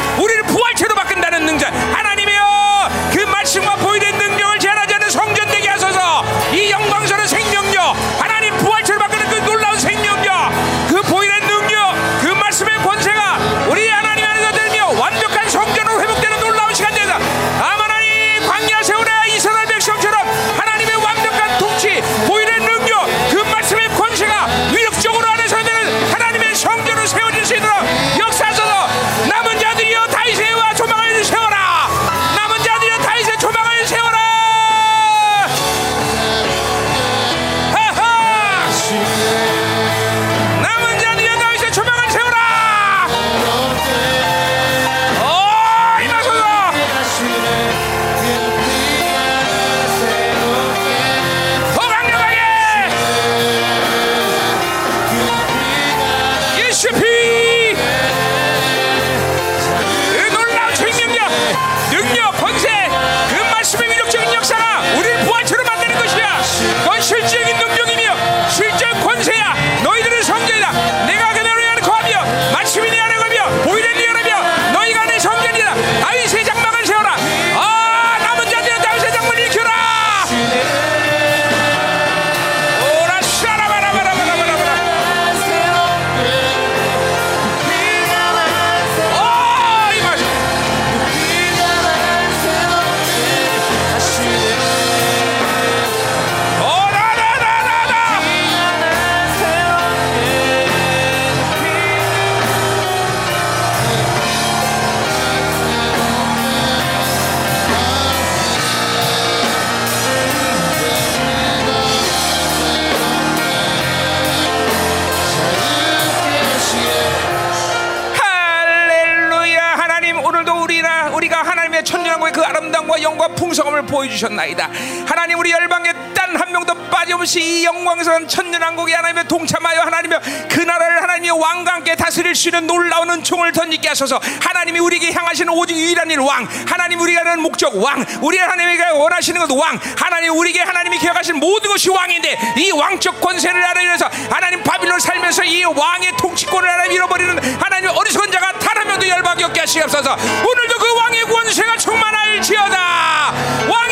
주셨나이다. 124.16 124.70
하나님 125.06 125.38
우리 125.38 125.50
열방에 125.52 125.92
단한 126.14 126.50
명도 126.52 126.74
빠짐없이 126.88 127.40
이 127.40 127.64
영광스러운 127.64 128.26
천년왕국의 128.26 128.94
하나님의 128.94 129.28
동참하여 129.28 129.82
하나님의 129.82 130.20
그 130.50 130.60
나라를 130.60 131.02
하나님의 131.02 131.30
왕과 131.30 131.74
함께 131.74 131.94
다스릴 131.94 132.34
수 132.34 132.48
있는 132.48 132.66
놀라운 132.66 133.10
은총을 133.10 133.52
던지게 133.52 133.88
하소서. 133.88 134.20
하나님이 134.40 134.80
우리에게 134.80 135.12
향하시는 135.12 135.52
오직 135.52 135.76
유일한 135.76 136.10
일 136.10 136.20
왕. 136.20 136.48
하나님 136.66 137.00
우리가 137.00 137.20
하는 137.20 137.40
목적 137.40 137.76
왕. 137.76 138.04
우리 138.22 138.38
하나님에게 138.38 138.84
원하시는 138.90 139.40
것 139.46 139.54
왕. 139.54 139.78
하나님 139.96 140.36
우리에게 140.36 140.62
하나님이 140.62 140.98
기억하시는 140.98 141.38
모든 141.38 141.70
것이 141.70 141.90
왕인데 141.90 142.38
이 142.56 142.70
왕적 142.72 143.20
권세를 143.20 143.62
알아내서 143.62 144.08
하나님 144.30 144.62
바빌론 144.62 144.98
살면서 144.98 145.44
이 145.44 145.64
왕의 145.64 146.12
통치권을 146.18 146.68
하나님 146.68 146.92
잃어버리는 146.92 147.60
하나님 147.60 147.90
어리석은 147.90 148.32
자가 148.32 148.58
단한 148.58 148.86
명도 148.88 149.08
열받게 149.08 149.44
없게 149.44 149.60
하시옵소서. 149.60 150.12
오늘도 150.14 150.78
그 150.78 150.96
왕의 150.96 151.22
권세가 151.24 151.76
충만할지어다. 151.76 153.34
왕 153.68 153.85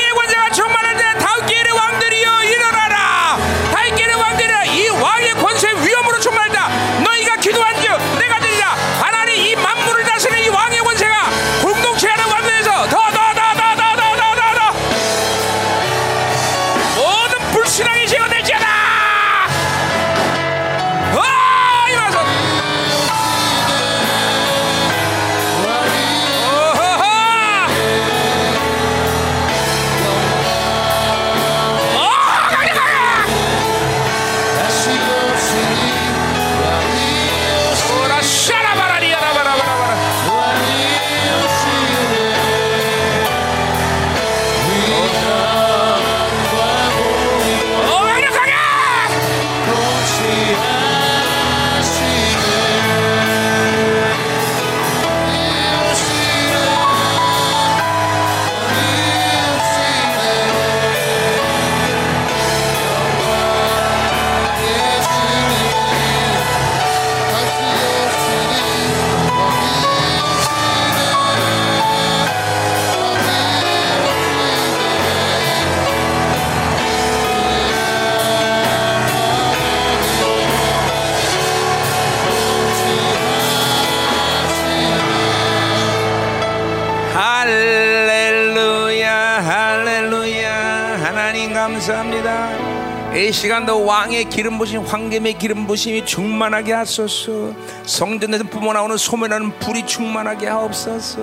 시간도 93.34 93.84
왕의 93.84 94.26
기름 94.30 94.58
부심 94.58 94.82
황금의 94.82 95.36
기름 95.38 95.66
부심이 95.66 96.06
충만하게 96.06 96.72
하소서. 96.72 97.52
성전에서 97.84 98.44
뿜어나오는 98.44 98.96
소멸하는 98.96 99.58
불이 99.58 99.84
충만하게 99.86 100.46
하옵소서. 100.46 101.20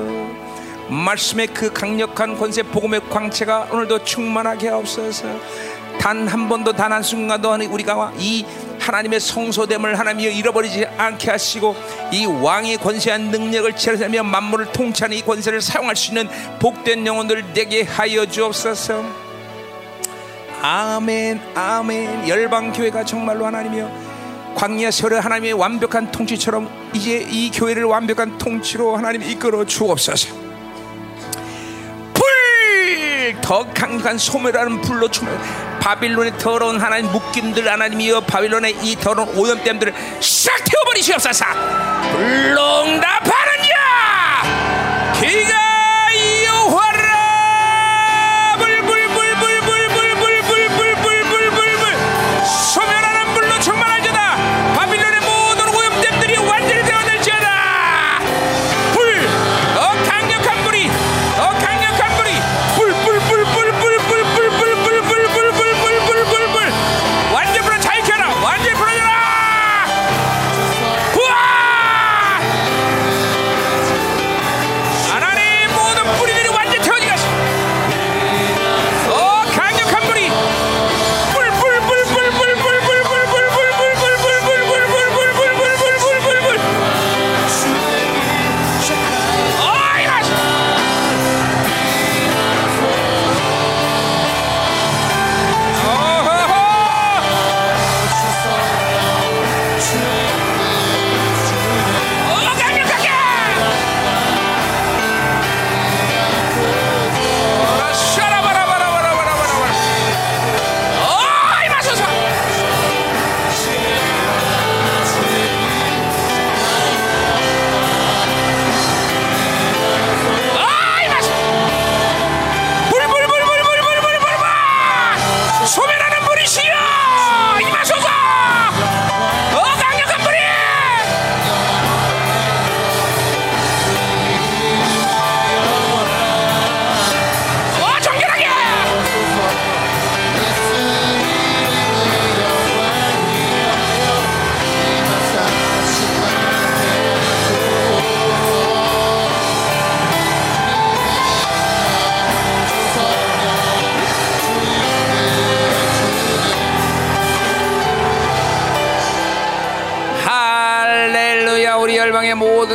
말씀의 0.89 1.47
그 1.47 1.71
강력한 1.71 2.37
권세 2.37 2.63
복음의 2.63 3.09
광채가 3.09 3.69
오늘도 3.71 4.03
충만하게 4.03 4.67
하옵소서. 4.67 5.25
단 5.99 6.27
한 6.27 6.49
번도 6.49 6.73
단 6.73 6.91
한 6.91 7.01
순간도 7.01 7.53
우리가 7.53 8.11
이 8.17 8.45
하나님의 8.79 9.19
성소됨을 9.21 9.97
하나님이 9.97 10.35
잃어버리지 10.35 10.85
않게 10.97 11.31
하시고 11.31 11.75
이 12.11 12.25
왕의 12.25 12.77
권세한 12.77 13.31
능력을 13.31 13.73
체험하며 13.73 14.23
만물을 14.23 14.73
통치하는 14.73 15.15
이 15.15 15.21
권세를 15.21 15.61
사용할 15.61 15.95
수 15.95 16.09
있는 16.09 16.27
복된 16.59 17.07
영혼들 17.07 17.53
되게 17.53 17.83
하여 17.83 18.25
주옵소서. 18.25 19.30
아멘, 20.61 21.41
아멘. 21.55 22.27
열방 22.27 22.71
교회가 22.71 23.03
정말로 23.03 23.47
하나님이여. 23.47 24.11
광야 24.55 24.91
세월의 24.91 25.21
하나님의 25.21 25.53
완벽한 25.53 26.11
통치처럼 26.11 26.69
이제 26.93 27.25
이 27.27 27.49
교회를 27.51 27.85
완벽한 27.85 28.37
통치로 28.37 28.95
하나님 28.95 29.23
이끌어 29.23 29.65
주옵소서. 29.65 30.35
불! 32.13 33.41
더 33.41 33.65
강력한 33.73 34.17
소멸하는 34.17 34.81
불로 34.81 35.07
초멸 35.09 35.35
바빌론의 35.79 36.37
더러운 36.37 36.79
하나님 36.79 37.11
묶임들 37.11 37.67
하나님이여 37.67 38.21
바빌론의 38.21 38.75
이 38.83 38.95
더러운 38.97 39.35
오염됨들을 39.35 39.93
싹 40.21 40.63
태워버리시옵소서. 40.63 41.45
불로 42.11 42.83
응답하는 42.83 43.63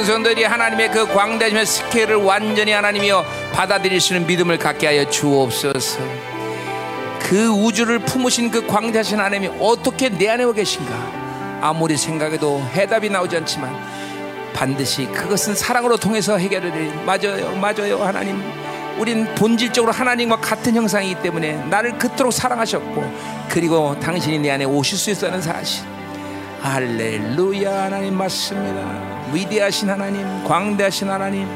성들이 0.06 0.44
하나님의 0.44 0.92
그 0.92 1.04
광대하심의 1.12 1.66
스케일을 1.66 2.14
완전히 2.14 2.70
하나님이여 2.70 3.24
받아들일 3.52 4.00
수 4.00 4.14
있는 4.14 4.24
믿음을 4.28 4.56
갖게 4.56 4.86
하여 4.86 5.10
주옵소서. 5.10 5.98
그 7.18 7.48
우주를 7.48 7.98
품으신 7.98 8.52
그 8.52 8.64
광대하신 8.68 9.18
하나님이 9.18 9.50
어떻게 9.60 10.08
내 10.08 10.28
안에 10.28 10.44
와 10.44 10.52
계신가? 10.52 11.58
아무리 11.60 11.96
생각해도 11.96 12.62
해답이 12.72 13.10
나오지 13.10 13.36
않지만 13.38 13.74
반드시 14.54 15.06
그것은 15.06 15.56
사랑으로 15.56 15.96
통해서 15.96 16.38
해결을 16.38 16.72
해 16.72 17.04
맞아요 17.04 17.56
맞아요 17.56 17.98
하나님. 18.04 18.40
우린 18.98 19.26
본질적으로 19.34 19.92
하나님과 19.92 20.36
같은 20.36 20.74
형상이기 20.76 21.20
때문에 21.20 21.64
나를 21.68 21.98
그토록 21.98 22.32
사랑하셨고 22.32 23.46
그리고 23.48 23.98
당신이 23.98 24.38
내 24.38 24.52
안에 24.52 24.64
오실 24.66 24.96
수 24.96 25.10
있다는 25.10 25.42
사실 25.42 25.95
할렐루야 26.62 27.84
하나님 27.84 28.16
맞습니다. 28.16 29.30
위대하신 29.32 29.90
하나님 29.90 30.44
광대하신 30.44 31.08
하나님 31.08 31.48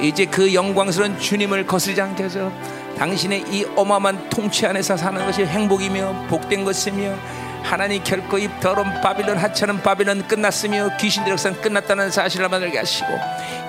이제 0.00 0.24
그 0.24 0.52
영광스러운 0.52 1.18
주님을 1.18 1.66
거스르지 1.66 2.00
않게 2.00 2.24
해서 2.24 2.50
당신의 2.98 3.44
이 3.50 3.64
어마어마한 3.76 4.28
통치 4.28 4.66
안에서 4.66 4.96
사는 4.96 5.24
것이 5.24 5.44
행복이며 5.44 6.26
복된 6.28 6.64
것이며 6.64 7.14
하나님 7.62 8.02
결코 8.02 8.38
이 8.38 8.48
더러운 8.60 8.88
바빌론 9.02 9.36
하찮은 9.36 9.82
바빌론 9.82 10.26
끝났으며 10.26 10.96
귀신들 10.98 11.32
역사는 11.32 11.60
끝났다는 11.60 12.10
사실을 12.10 12.48
만들게 12.48 12.78
하시고 12.78 13.06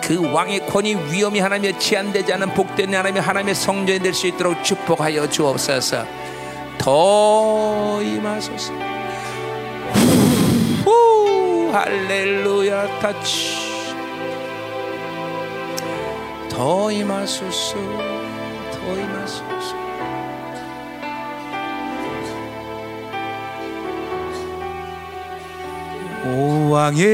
그 0.01 0.31
왕의 0.33 0.65
권위 0.67 0.95
위엄이 0.95 1.39
하나님의 1.39 1.79
제한되지 1.79 2.33
않은 2.33 2.53
복된 2.53 2.93
하나님의 2.93 3.21
하나님의 3.21 3.55
성전이 3.55 3.99
될 3.99 4.13
수 4.13 4.27
있도록 4.27 4.63
축복하여 4.63 5.29
주옵소서. 5.29 6.05
더 6.77 8.01
임하소서 8.01 8.90
후, 10.91 11.71
할렐루야 11.71 12.99
타치 12.99 13.71
더 16.49 16.91
임하소서 16.91 17.77
더 18.71 18.77
임하소서. 18.97 19.81
오 26.23 26.69
왕의 26.69 27.11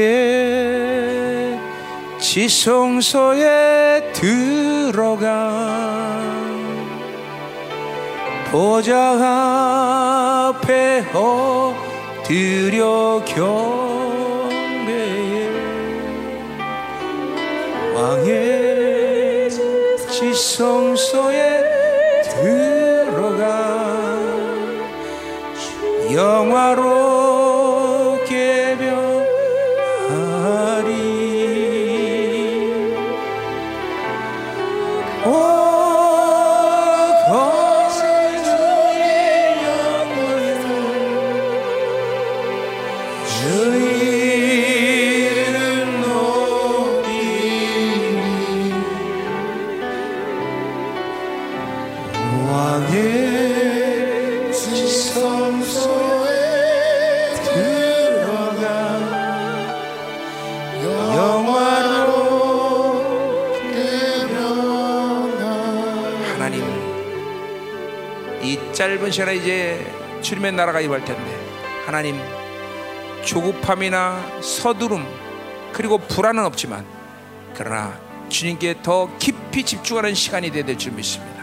지성소에 2.18 4.12
들어가 4.12 5.24
보좌 8.50 10.48
앞에 10.50 11.06
엎 11.14 11.77
드려 12.28 13.24
경배해 13.24 13.88
왕의 17.94 19.48
지성소에 20.10 21.62
들어가 22.24 23.44
영화롭 26.12 27.07
짧은 68.78 69.10
시간에 69.10 69.34
이제 69.34 69.92
주님의 70.22 70.52
나라가 70.52 70.80
임할 70.80 71.04
텐데 71.04 71.36
하나님 71.84 72.16
조급함이나 73.24 74.40
서두름 74.40 75.04
그리고 75.72 75.98
불안은 75.98 76.44
없지만 76.44 76.86
그러나 77.56 78.00
주님께 78.28 78.76
더 78.80 79.10
깊이 79.18 79.64
집중하는 79.64 80.14
시간이 80.14 80.52
되야 80.52 80.64
될줄 80.64 80.92
믿습니다. 80.92 81.42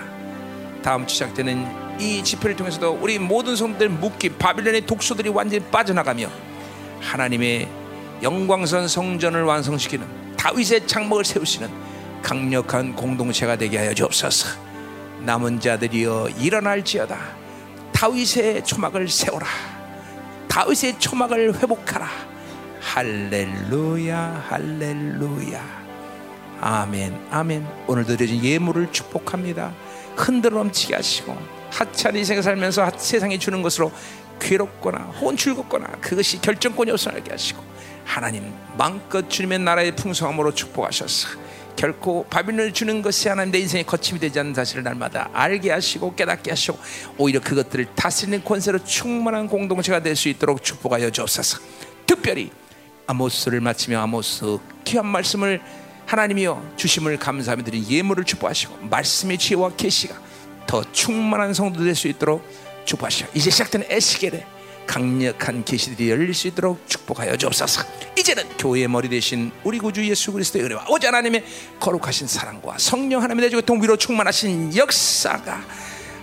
다음 0.81 1.05
주 1.05 1.15
시작되는 1.15 1.99
이 1.99 2.23
집회를 2.23 2.55
통해서도 2.55 2.99
우리 3.01 3.19
모든 3.19 3.57
성들 3.57 3.89
묶임 3.89 4.37
바빌론의 4.37 4.85
독소들이 4.85 5.27
완전히 5.27 5.61
빠져나가며 5.65 6.29
하나님의 7.01 7.67
영광선 8.23 8.87
성전을 8.87 9.43
완성시키는 9.43 10.37
다윗의 10.37 10.87
장막을 10.87 11.25
세우시는 11.25 11.69
강력한 12.21 12.95
공동체가 12.95 13.57
되게 13.57 13.79
하여 13.79 13.93
주옵소서. 13.93 14.64
남은 15.25 15.59
자들이여 15.59 16.29
일어날지어다. 16.39 17.17
다윗의 17.91 18.63
초막을 18.63 19.09
세워라. 19.09 19.47
다윗의 20.47 20.99
초막을 20.99 21.59
회복하라. 21.59 22.07
할렐루야 22.79 24.45
할렐루야. 24.47 25.85
아멘 26.61 27.27
아멘. 27.31 27.67
오늘도 27.87 28.15
드려진 28.15 28.43
예물을 28.43 28.91
축복합니다. 28.91 29.73
흔들어 30.15 30.57
넘치게 30.59 30.95
하시고 30.95 31.35
하찮은 31.71 32.19
인생을 32.19 32.43
살면서 32.43 32.91
세상에 32.95 33.39
주는 33.39 33.61
것으로 33.63 33.91
괴롭거나 34.39 34.99
혹은 35.19 35.35
즐겁거나 35.35 35.87
그것이 36.01 36.39
결정권이 36.39 36.91
없어나게 36.91 37.31
하시고 37.31 37.63
하나님 38.05 38.53
마음껏 38.77 39.27
주님의 39.27 39.59
나라의 39.59 39.95
풍성함으로 39.95 40.53
축복하셔서 40.53 41.44
결코 41.75 42.25
바빌론을 42.29 42.73
주는 42.73 43.01
것이 43.01 43.27
하나님 43.27 43.51
내 43.51 43.59
인생의 43.59 43.85
거침이 43.85 44.19
되지 44.19 44.39
않는 44.39 44.53
사실을 44.53 44.83
날마다 44.83 45.29
알게 45.33 45.71
하시고 45.71 46.15
깨닫게 46.15 46.51
하시고 46.51 46.77
오히려 47.17 47.41
그것들을 47.41 47.87
다스리는 47.95 48.43
권세로 48.43 48.83
충만한 48.83 49.47
공동체가 49.47 49.99
될 50.01 50.15
수 50.15 50.29
있도록 50.29 50.63
축복하여 50.63 51.09
주옵소서. 51.09 51.59
특별히 52.07 52.51
아모스를 53.07 53.59
마치며 53.59 53.99
아모스 54.01 54.57
귀한 54.85 55.05
말씀을 55.07 55.61
하나님이여 56.05 56.73
주심을 56.77 57.17
감사하며 57.17 57.63
드린 57.63 57.85
예물을 57.89 58.23
축복하시고 58.23 58.87
말씀의 58.87 59.37
지혜와 59.37 59.75
계시가 59.75 60.15
더 60.67 60.83
충만한 60.91 61.53
성도 61.53 61.83
될 61.83 61.95
수 61.95 62.07
있도록 62.07 62.47
축복하시고 62.85 63.31
이제 63.33 63.49
시작되는 63.49 63.87
에스겔의 63.89 64.45
강력한 64.87 65.63
계시들이 65.65 66.09
열릴 66.09 66.33
수 66.33 66.47
있도록 66.47 66.87
축복하여 66.87 67.35
주옵소서. 67.37 67.83
이제는 68.17 68.57
교회의 68.57 68.87
머리 68.87 69.09
대신 69.09 69.51
우리 69.63 69.79
구주 69.79 70.07
예수 70.09 70.31
그리스도의 70.31 70.65
은혜와 70.65 70.85
오직 70.89 71.07
하나님의 71.07 71.43
거룩하신 71.79 72.27
사랑과 72.27 72.75
성령 72.77 73.21
하나님의 73.23 73.45
대주고 73.49 73.61
동비로 73.63 73.97
충만하신 73.97 74.75
역사가 74.75 75.61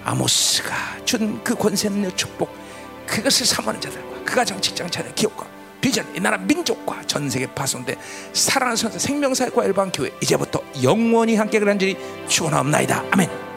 아모스가 0.05 1.05
준 1.05 1.42
그 1.44 1.55
권세 1.55 1.89
능력 1.89 2.16
축복 2.16 2.50
그것을 3.07 3.47
사모하는 3.47 3.81
자들과 3.81 4.24
그 4.24 4.34
가 4.34 4.44
정 4.44 4.60
직장 4.60 4.89
차례 4.91 5.12
기업과 5.15 5.47
비전 5.81 6.07
이 6.16 6.20
나라 6.20 6.39
민족과 6.39 7.02
전 7.07 7.28
세계 7.28 7.47
파손된 7.52 7.97
사랑하는 8.32 8.76
선사 8.76 8.99
생명사과 8.99 9.65
일반 9.65 9.91
교회 9.92 10.10
이제부터 10.23 10.62
영원히 10.82 11.36
함께 11.36 11.58
그란지리 11.58 11.97
축원하옵나이다 12.28 13.05
아멘. 13.10 13.51